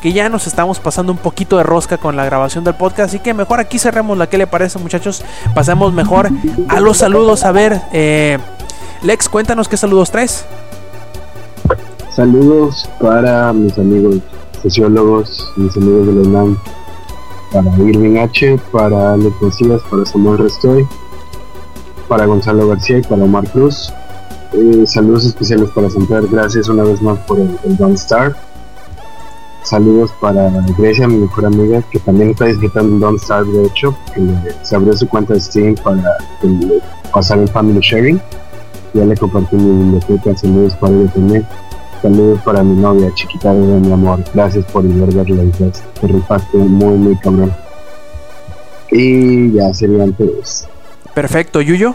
que 0.00 0.12
ya 0.12 0.28
nos 0.28 0.46
estamos 0.46 0.78
pasando 0.80 1.12
un 1.12 1.18
poquito 1.18 1.56
de 1.56 1.62
rosca 1.62 1.98
con 1.98 2.16
la 2.16 2.24
grabación 2.24 2.64
del 2.64 2.74
podcast. 2.74 3.10
Así 3.10 3.18
que 3.18 3.34
mejor 3.34 3.60
aquí 3.60 3.78
cerremos 3.78 4.16
la 4.16 4.28
que 4.28 4.38
le 4.38 4.46
parece, 4.46 4.78
muchachos. 4.78 5.22
Pasamos 5.54 5.92
mejor 5.92 6.28
a 6.68 6.80
los 6.80 6.98
saludos. 6.98 7.44
A 7.44 7.52
ver, 7.52 7.80
eh, 7.92 8.38
Lex, 9.02 9.28
cuéntanos 9.28 9.68
qué 9.68 9.76
saludos 9.76 10.10
traes. 10.10 10.44
Saludos 12.14 12.88
para 13.00 13.52
mis 13.52 13.78
amigos 13.78 14.16
sociólogos, 14.62 15.52
mis 15.56 15.76
amigos 15.76 16.06
de 16.06 16.12
la 16.14 16.20
UNAM, 16.28 16.58
para 17.52 17.70
Irving 17.78 18.18
H, 18.18 18.58
para 18.72 19.12
Alex 19.14 19.34
Macías, 19.40 19.80
para 19.88 20.04
Samuel 20.04 20.38
Restoy, 20.38 20.86
para 22.08 22.26
Gonzalo 22.26 22.68
García 22.68 22.98
y 22.98 23.02
para 23.02 23.22
Omar 23.22 23.48
Cruz. 23.50 23.92
Eh, 24.52 24.84
saludos 24.86 25.26
especiales 25.26 25.70
para 25.70 25.90
Santander, 25.90 26.28
gracias 26.28 26.68
una 26.68 26.82
vez 26.82 27.00
más 27.02 27.18
por 27.20 27.38
el, 27.38 27.56
el 27.64 27.76
Don't 27.76 27.96
Star 27.96 28.34
Saludos 29.62 30.12
para 30.20 30.50
Grecia, 30.78 31.06
mi 31.06 31.18
mejor 31.18 31.46
amiga, 31.46 31.82
que 31.90 31.98
también 31.98 32.30
está 32.30 32.46
disfrutando 32.46 33.04
Don't 33.04 33.20
Starve, 33.20 33.52
de 33.52 33.66
hecho, 33.66 33.94
que 34.14 34.22
se 34.62 34.76
abrió 34.76 34.96
su 34.96 35.06
cuenta 35.06 35.34
de 35.34 35.40
Steam 35.40 35.74
para 35.74 36.16
el, 36.42 36.82
pasar 37.12 37.38
el 37.38 37.48
Family 37.48 37.80
Sharing. 37.80 38.20
Ya 38.94 39.04
le 39.04 39.16
compartí 39.16 39.56
mi 39.56 39.84
biblioteca, 39.84 40.36
saludos 40.36 40.74
para 40.76 40.94
ella 40.94 41.10
también. 41.12 41.46
Saludos 42.00 42.40
para 42.44 42.62
mi 42.62 42.80
novia, 42.80 43.12
chiquita 43.14 43.52
de 43.52 43.80
mi 43.80 43.92
amor. 43.92 44.20
Gracias 44.32 44.64
por 44.66 44.84
envergarla, 44.84 45.42
te 46.00 46.06
rifaste 46.06 46.56
muy, 46.56 46.96
muy 46.96 47.16
cabrón. 47.16 47.52
Y 48.90 49.52
ya 49.52 49.74
serían 49.74 50.14
todos. 50.14 50.66
Perfecto, 51.14 51.60
Yuyo. 51.60 51.94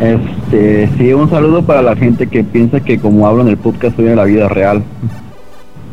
Este, 0.00 0.88
sí, 0.96 1.12
un 1.12 1.28
saludo 1.28 1.64
para 1.64 1.82
la 1.82 1.96
gente 1.96 2.28
que 2.28 2.44
piensa 2.44 2.80
que 2.80 2.98
como 2.98 3.26
hablo 3.26 3.42
en 3.42 3.48
el 3.48 3.56
podcast 3.56 3.96
soy 3.96 4.06
en 4.06 4.16
la 4.16 4.24
vida 4.24 4.48
real 4.48 4.82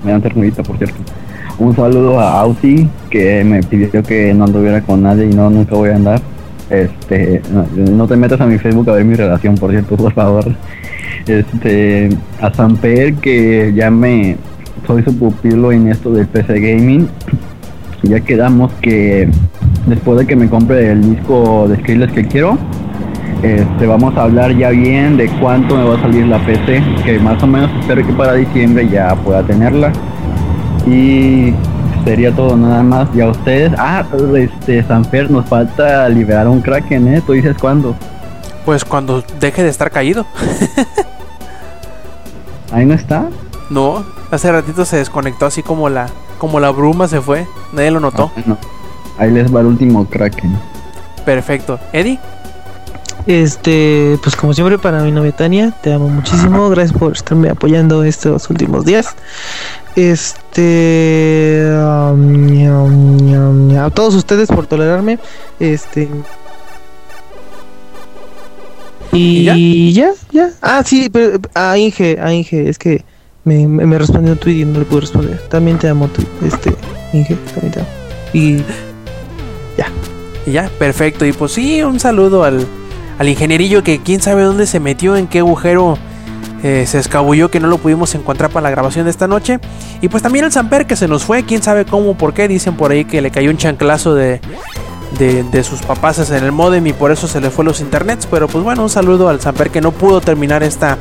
me 0.03 0.11
dan 0.11 0.21
ternurita, 0.21 0.63
por 0.63 0.77
cierto. 0.77 0.97
Un 1.59 1.75
saludo 1.75 2.19
a 2.19 2.39
Ausi, 2.41 2.89
que 3.09 3.43
me 3.43 3.61
pidió 3.61 4.01
que 4.03 4.33
no 4.33 4.45
anduviera 4.45 4.81
con 4.81 5.03
nadie 5.03 5.25
y 5.25 5.33
no, 5.33 5.49
nunca 5.49 5.75
voy 5.75 5.89
a 5.89 5.95
andar. 5.95 6.21
Este, 6.69 7.41
no, 7.75 8.07
te 8.07 8.15
metas 8.15 8.39
a 8.39 8.45
mi 8.45 8.57
Facebook 8.57 8.89
a 8.89 8.93
ver 8.93 9.05
mi 9.05 9.15
relación, 9.15 9.55
por 9.55 9.71
cierto, 9.71 9.95
por 9.97 10.13
favor. 10.13 10.45
Este, 11.27 12.09
a 12.41 12.53
Samper, 12.53 13.15
que 13.15 13.73
ya 13.75 13.91
me 13.91 14.37
soy 14.87 15.03
su 15.03 15.15
pupilo 15.15 15.71
en 15.71 15.89
esto 15.89 16.11
del 16.11 16.27
PC 16.27 16.59
Gaming. 16.59 17.07
Ya 18.03 18.19
quedamos 18.21 18.71
que 18.81 19.29
después 19.85 20.17
de 20.17 20.25
que 20.25 20.35
me 20.35 20.49
compre 20.49 20.91
el 20.91 21.15
disco 21.15 21.67
de 21.67 21.75
Skrillex 21.77 22.13
que 22.13 22.25
quiero, 22.25 22.57
este, 23.43 23.87
vamos 23.87 24.15
a 24.17 24.23
hablar 24.23 24.55
ya 24.55 24.69
bien 24.69 25.17
de 25.17 25.27
cuánto 25.39 25.75
me 25.75 25.83
va 25.83 25.95
a 25.95 26.01
salir 26.01 26.27
la 26.27 26.43
PC, 26.45 26.83
que 27.03 27.19
más 27.19 27.41
o 27.41 27.47
menos 27.47 27.71
espero 27.79 28.05
que 28.05 28.13
para 28.13 28.33
diciembre 28.33 28.87
ya 28.87 29.15
pueda 29.15 29.41
tenerla. 29.43 29.91
Y 30.85 31.53
sería 32.05 32.35
todo 32.35 32.55
nada 32.55 32.83
más. 32.83 33.09
Y 33.15 33.21
a 33.21 33.29
ustedes, 33.29 33.71
ah, 33.77 34.05
este, 34.35 34.83
Sanfer, 34.83 35.31
nos 35.31 35.47
falta 35.47 36.07
liberar 36.09 36.47
un 36.47 36.61
Kraken, 36.61 37.15
¿eh? 37.15 37.21
¿Tú 37.25 37.33
dices 37.33 37.55
cuándo? 37.59 37.95
Pues 38.65 38.85
cuando 38.85 39.23
deje 39.39 39.63
de 39.63 39.69
estar 39.69 39.89
caído. 39.89 40.25
¿Ahí 42.71 42.85
no 42.85 42.93
está? 42.93 43.27
No, 43.69 44.03
hace 44.29 44.51
ratito 44.51 44.85
se 44.85 44.97
desconectó 44.97 45.45
así 45.45 45.63
como 45.63 45.89
la, 45.89 46.07
como 46.37 46.59
la 46.59 46.69
bruma 46.69 47.07
se 47.07 47.21
fue. 47.21 47.47
Nadie 47.73 47.91
lo 47.91 47.99
notó. 47.99 48.31
Ah, 48.35 48.41
bueno. 48.45 48.57
Ahí 49.17 49.31
les 49.31 49.53
va 49.53 49.61
el 49.61 49.67
último 49.67 50.05
Kraken. 50.05 50.57
Perfecto. 51.25 51.79
¿Eddie? 51.91 52.19
Este, 53.27 54.17
pues 54.23 54.35
como 54.35 54.53
siempre 54.53 54.79
para 54.79 55.03
mi 55.03 55.11
novia 55.11 55.31
Tania, 55.31 55.71
te 55.81 55.93
amo 55.93 56.07
muchísimo, 56.07 56.69
gracias 56.69 56.97
por 56.97 57.13
estarme 57.13 57.49
apoyando 57.49 58.03
estos 58.03 58.49
últimos 58.49 58.85
días. 58.85 59.15
Este, 59.95 61.69
um, 61.75 63.77
a 63.77 63.89
todos 63.89 64.15
ustedes 64.15 64.47
por 64.47 64.65
tolerarme. 64.65 65.19
Este, 65.59 66.09
y, 69.13 69.93
ya? 69.93 70.11
ya, 70.31 70.49
Ah, 70.61 70.83
sí, 70.85 71.09
pero 71.11 71.39
a 71.53 71.77
Inge, 71.77 72.17
a 72.19 72.33
Inge, 72.33 72.69
es 72.69 72.79
que 72.79 73.03
me, 73.43 73.67
me, 73.67 73.85
me 73.85 73.97
respondió 73.97 74.33
un 74.33 74.39
tweet 74.39 74.61
y 74.61 74.65
no 74.65 74.79
le 74.79 74.85
pude 74.85 75.01
responder. 75.01 75.37
También 75.49 75.77
te 75.77 75.89
amo, 75.89 76.07
tú, 76.07 76.23
este, 76.45 76.73
Inge, 77.13 77.35
también 77.53 77.73
te 77.73 77.79
amo. 77.79 77.89
Y 78.33 78.57
ya. 79.77 79.87
Y 80.43 80.53
ya, 80.53 80.71
perfecto. 80.79 81.23
Y 81.23 81.33
pues 81.33 81.51
sí, 81.51 81.83
un 81.83 81.99
saludo 81.99 82.43
al, 82.43 82.65
al 83.21 83.29
ingenierillo 83.29 83.83
que 83.83 84.01
quién 84.01 84.19
sabe 84.19 84.41
dónde 84.41 84.65
se 84.65 84.79
metió, 84.79 85.15
en 85.15 85.27
qué 85.27 85.39
agujero 85.39 85.95
eh, 86.63 86.85
se 86.87 86.97
escabulló 86.97 87.51
que 87.51 87.59
no 87.59 87.67
lo 87.67 87.77
pudimos 87.77 88.15
encontrar 88.15 88.49
para 88.49 88.63
la 88.63 88.71
grabación 88.71 89.05
de 89.05 89.11
esta 89.11 89.27
noche. 89.27 89.59
Y 90.01 90.09
pues 90.09 90.23
también 90.23 90.43
el 90.43 90.51
Samper 90.51 90.87
que 90.87 90.95
se 90.95 91.07
nos 91.07 91.23
fue, 91.23 91.43
quién 91.43 91.61
sabe 91.61 91.85
cómo, 91.85 92.17
por 92.17 92.33
qué. 92.33 92.47
Dicen 92.47 92.75
por 92.75 92.89
ahí 92.89 93.05
que 93.05 93.21
le 93.21 93.29
cayó 93.29 93.51
un 93.51 93.57
chanclazo 93.57 94.15
de, 94.15 94.41
de, 95.19 95.43
de 95.43 95.63
sus 95.63 95.83
papás 95.83 96.31
en 96.31 96.43
el 96.43 96.51
modem 96.51 96.87
y 96.87 96.93
por 96.93 97.11
eso 97.11 97.27
se 97.27 97.39
le 97.39 97.51
fue 97.51 97.63
los 97.63 97.79
internets. 97.79 98.25
Pero 98.25 98.47
pues 98.47 98.63
bueno, 98.63 98.81
un 98.81 98.89
saludo 98.89 99.29
al 99.29 99.39
Samper 99.39 99.69
que 99.69 99.81
no 99.81 99.91
pudo 99.91 100.19
terminar 100.19 100.63
esta, 100.63 100.97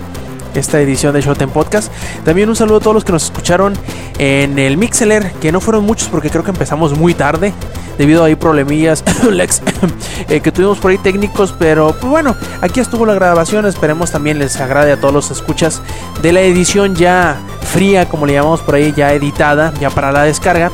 esta 0.55 0.81
edición 0.81 1.15
de 1.15 1.21
Showtime 1.21 1.53
Podcast. 1.53 1.93
También 2.25 2.49
un 2.49 2.57
saludo 2.57 2.79
a 2.79 2.81
todos 2.81 2.95
los 2.95 3.05
que 3.05 3.13
nos 3.13 3.25
escucharon 3.25 3.75
en 4.19 4.59
el 4.59 4.77
Mixeler, 4.77 5.33
que 5.41 5.53
no 5.53 5.61
fueron 5.61 5.85
muchos 5.85 6.09
porque 6.09 6.31
creo 6.31 6.45
que 6.45 6.51
empezamos 6.51 6.97
muy 6.97 7.15
tarde. 7.15 7.53
Debido 7.99 8.23
a 8.23 8.27
ahí 8.27 8.35
problemillas 8.35 9.05
Lex, 9.31 9.63
eh, 10.29 10.41
que 10.41 10.53
tuvimos 10.53 10.79
por 10.79 10.91
ahí 10.91 10.99
técnicos, 10.99 11.55
pero 11.59 11.95
pues 12.01 12.11
bueno, 12.11 12.37
aquí 12.61 12.81
estuvo 12.81 13.05
la 13.07 13.15
grabación. 13.15 13.67
Esperemos 13.67 14.11
también 14.11 14.39
les 14.39 14.61
agrade 14.61 14.93
a 14.93 15.01
todos 15.01 15.15
los 15.15 15.31
escuchas 15.31 15.83
de 16.23 16.33
la 16.33 16.41
edición 16.41 16.95
ya 16.95 17.37
fría, 17.73 18.09
como 18.09 18.27
le 18.27 18.35
llamamos 18.35 18.61
por 18.61 18.75
ahí, 18.75 18.93
ya 18.97 19.13
editada, 19.13 19.73
ya 19.81 19.91
para 19.91 20.13
la 20.13 20.25
descarga. 20.25 20.71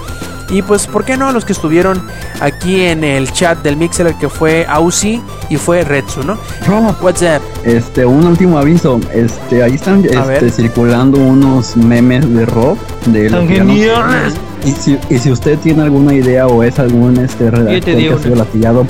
Y 0.50 0.62
pues, 0.62 0.86
¿por 0.86 1.04
qué 1.04 1.16
no? 1.16 1.28
A 1.28 1.32
los 1.32 1.44
que 1.44 1.52
estuvieron 1.52 2.02
aquí 2.40 2.82
en 2.82 3.04
el 3.04 3.32
chat 3.32 3.62
del 3.62 3.76
Mixer, 3.76 4.14
que 4.14 4.28
fue 4.28 4.64
Ausi 4.68 5.20
y 5.50 5.56
fue 5.56 5.82
Retsu, 5.84 6.22
¿no? 6.22 6.38
What's 7.00 7.22
up? 7.22 7.42
Este, 7.64 8.06
un 8.06 8.26
último 8.26 8.58
aviso. 8.58 9.00
Este, 9.12 9.62
ahí 9.62 9.74
están 9.74 10.04
este, 10.04 10.50
circulando 10.50 11.18
unos 11.18 11.76
memes 11.76 12.32
de 12.32 12.46
Rob. 12.46 12.76
De 13.06 13.30
lo 13.30 13.46
que 13.46 14.36
y 14.64 14.72
si, 14.72 14.98
y 15.10 15.18
si 15.18 15.30
usted 15.30 15.58
tiene 15.60 15.82
alguna 15.82 16.12
idea 16.12 16.48
o 16.48 16.62
es 16.62 16.78
algún 16.80 17.16
este 17.18 17.50
redactor 17.52 17.96
que 17.96 18.12
ha 18.12 18.18
sido 18.18 18.34
latillado 18.34 18.86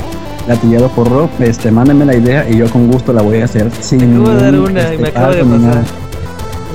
gatillado 0.46 0.88
por 0.90 1.10
Rob, 1.10 1.28
este, 1.40 1.70
mándenme 1.70 2.04
la 2.06 2.14
idea 2.14 2.48
y 2.48 2.56
yo 2.56 2.70
con 2.70 2.90
gusto 2.90 3.12
la 3.12 3.22
voy 3.22 3.40
a 3.40 3.44
hacer. 3.44 3.70
Sin 3.80 3.98
Me 3.98 4.14
acabo 4.14 4.28
de 4.30 4.42
dar 4.42 4.52
ningún, 4.52 4.70
una 4.70 4.80
y 4.80 4.84
este, 4.84 4.98
me 4.98 5.08
acaba 5.08 5.34
de 5.34 5.44
ni 5.44 5.50
pasar. 5.50 5.60
nada. 5.60 5.84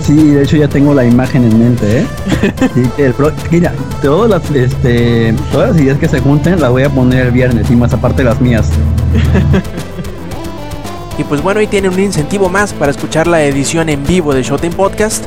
Sí, 0.02 0.15
de 0.32 0.44
hecho 0.44 0.57
ya 0.57 0.68
tengo 0.68 0.94
la 0.94 1.06
imagen 1.06 1.44
en 1.44 1.60
mente, 1.60 1.99
¿eh? 1.99 2.06
El 2.98 3.14
pro- 3.14 3.32
mira, 3.52 3.72
todas 4.02 4.30
las, 4.30 4.49
este, 4.52 5.34
todas 5.52 5.72
las 5.73 5.82
ideas 5.82 5.98
que 5.99 6.07
se 6.07 6.19
junten 6.19 6.60
las 6.60 6.72
voy 6.72 6.84
a 6.84 6.90
poner 6.90 7.28
el 7.28 7.32
viernes 7.32 7.69
y 7.69 7.76
más 7.76 7.94
aparte 7.94 8.23
las 8.23 8.41
mías. 8.41 8.68
Y 11.22 11.23
pues 11.23 11.43
bueno, 11.43 11.60
ahí 11.60 11.68
tienen 11.68 11.93
un 11.93 11.99
incentivo 11.99 12.49
más 12.49 12.73
para 12.73 12.89
escuchar 12.89 13.27
la 13.27 13.43
edición 13.43 13.89
en 13.89 14.03
vivo 14.07 14.34
de 14.34 14.41
Showtime 14.41 14.76
Podcast. 14.76 15.23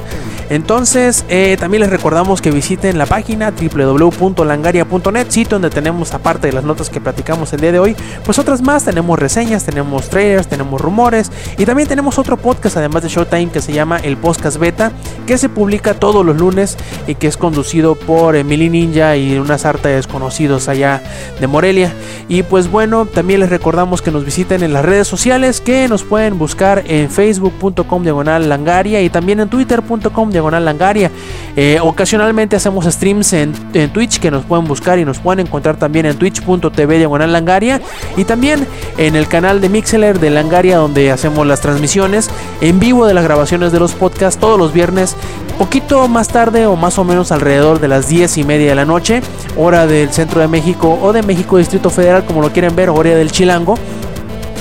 Entonces, 0.51 1.25
eh, 1.29 1.57
también 1.59 1.81
les 1.83 1.91
recordamos 1.91 2.43
que 2.43 2.51
visiten 2.51 2.99
la 2.99 3.07
página 3.07 3.51
www.langaria.net, 3.51 5.27
sitio 5.31 5.59
donde 5.59 5.71
tenemos, 5.71 6.12
aparte 6.12 6.49
de 6.49 6.53
las 6.53 6.65
notas 6.65 6.91
que 6.91 7.01
platicamos 7.01 7.53
el 7.53 7.61
día 7.61 7.73
de 7.73 7.79
hoy, 7.79 7.97
pues 8.25 8.39
otras 8.39 8.61
más. 8.61 8.85
Tenemos 8.85 9.19
reseñas, 9.19 9.65
tenemos 9.65 10.11
trailers, 10.11 10.47
tenemos 10.47 10.81
rumores 10.81 11.33
y 11.57 11.65
también 11.65 11.89
tenemos 11.89 12.19
otro 12.19 12.37
podcast, 12.37 12.77
además 12.77 13.03
de 13.03 13.09
Showtime, 13.09 13.49
que 13.49 13.62
se 13.62 13.73
llama 13.73 13.99
El 13.99 14.16
Podcast 14.16 14.59
Beta, 14.59 14.93
que 15.27 15.39
se 15.39 15.49
publica 15.49 15.95
todos 15.95 16.27
los 16.27 16.37
lunes 16.37 16.77
y 17.07 17.15
que 17.15 17.27
es 17.27 17.37
conducido 17.37 17.95
por 17.95 18.37
Emily 18.37 18.69
Ninja 18.69 19.16
y 19.16 19.39
unas 19.39 19.65
artes 19.65 19.97
desconocidos 19.97 20.69
allá 20.69 21.03
de 21.41 21.47
Morelia. 21.47 21.95
Y 22.29 22.43
pues 22.43 22.71
bueno, 22.71 23.07
también 23.07 23.41
les 23.41 23.49
recordamos 23.49 24.03
que 24.03 24.11
nos 24.11 24.25
visiten 24.25 24.62
en 24.62 24.73
las 24.73 24.85
redes 24.85 25.09
sociales, 25.09 25.62
nos 25.89 26.02
pueden 26.02 26.39
buscar 26.39 26.85
en 26.86 27.11
facebook.com 27.11 28.02
diagonal 28.02 28.48
langaria 28.48 29.02
y 29.02 29.11
también 29.11 29.40
en 29.40 29.48
twitter.com 29.48 30.31
diagonal 30.31 30.65
langaria. 30.65 31.11
Eh, 31.56 31.78
ocasionalmente 31.82 32.56
hacemos 32.56 32.85
streams 32.86 33.32
en, 33.32 33.52
en 33.73 33.93
Twitch 33.93 34.19
que 34.19 34.31
nos 34.31 34.44
pueden 34.44 34.66
buscar 34.66 34.98
y 34.98 35.05
nos 35.05 35.19
pueden 35.19 35.47
encontrar 35.47 35.77
también 35.77 36.06
en 36.06 36.16
twitch.tv 36.16 36.98
diagonal 36.98 37.32
langaria 37.32 37.81
y 38.16 38.24
también 38.24 38.66
en 38.98 39.16
el 39.16 39.28
canal 39.28 39.61
de 39.61 39.69
Mixeler 39.69 40.19
de 40.19 40.31
Langaria 40.31 40.78
donde 40.78 41.11
hacemos 41.11 41.47
las 41.47 41.61
transmisiones 41.61 42.31
en 42.61 42.81
vivo 42.81 43.06
de 43.06 43.15
las 43.15 43.24
grabaciones 43.24 43.73
de 43.73 43.81
los 43.81 43.93
podcasts 43.93 44.40
todos 44.40 44.59
los 44.59 44.73
viernes 44.73 45.16
poquito 45.55 46.09
más 46.09 46.28
tarde 46.28 46.66
o 46.66 46.77
más 46.77 46.98
o 46.98 47.05
menos 47.05 47.32
alrededor 47.32 47.81
de 47.81 47.89
las 47.89 48.09
10 48.09 48.39
y 48.39 48.44
media 48.44 48.70
de 48.70 48.74
la 48.74 48.85
noche, 48.85 49.23
hora 49.56 49.86
del 49.86 50.11
centro 50.12 50.40
de 50.40 50.48
México 50.48 50.98
o 51.01 51.12
de 51.12 51.23
México 51.23 51.59
Distrito 51.59 51.90
Federal, 51.90 52.24
como 52.24 52.43
lo 52.43 52.52
quieren 52.52 52.74
ver, 52.74 52.90
hora 52.90 53.15
del 53.15 53.31
Chilango. 53.31 53.77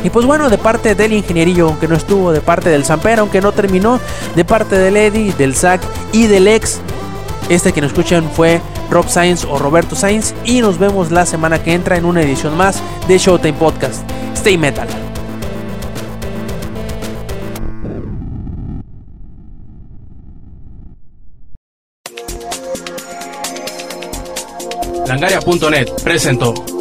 Y 0.04 0.10
pues 0.10 0.26
bueno, 0.26 0.50
de 0.50 0.58
parte 0.58 0.96
del 0.96 1.14
ingenierillo, 1.14 1.68
aunque 1.68 1.88
no 1.88 1.96
estuvo, 1.96 2.32
de 2.32 2.42
parte 2.42 2.70
del 2.70 2.84
Samper, 2.84 3.20
aunque 3.20 3.42
no 3.42 3.52
terminó, 3.52 4.00
de 4.36 4.46
parte 4.46 4.78
del 4.78 4.98
Eddie, 4.98 5.34
del 5.34 5.56
Zack 5.56 5.82
y 6.12 6.28
del 6.28 6.48
ex, 6.48 6.82
este 7.50 7.72
que 7.72 7.82
nos 7.82 7.92
escuchan 7.92 8.30
fue 8.32 8.62
Rob 8.90 9.08
Sainz 9.10 9.46
o 9.46 9.58
Roberto 9.58 9.96
Sainz. 9.96 10.34
Y 10.46 10.62
nos 10.62 10.78
vemos 10.78 11.12
la 11.12 11.26
semana 11.26 11.64
que 11.64 11.74
entra 11.74 11.98
en 11.98 12.06
una 12.06 12.22
edición 12.22 12.58
más 12.58 12.82
de 13.08 13.18
Showtime 13.18 13.54
Podcast. 13.54 14.04
Stay 14.36 14.58
Metal. 14.58 14.88
Langaria.net 25.08 25.90
presentó 26.04 26.73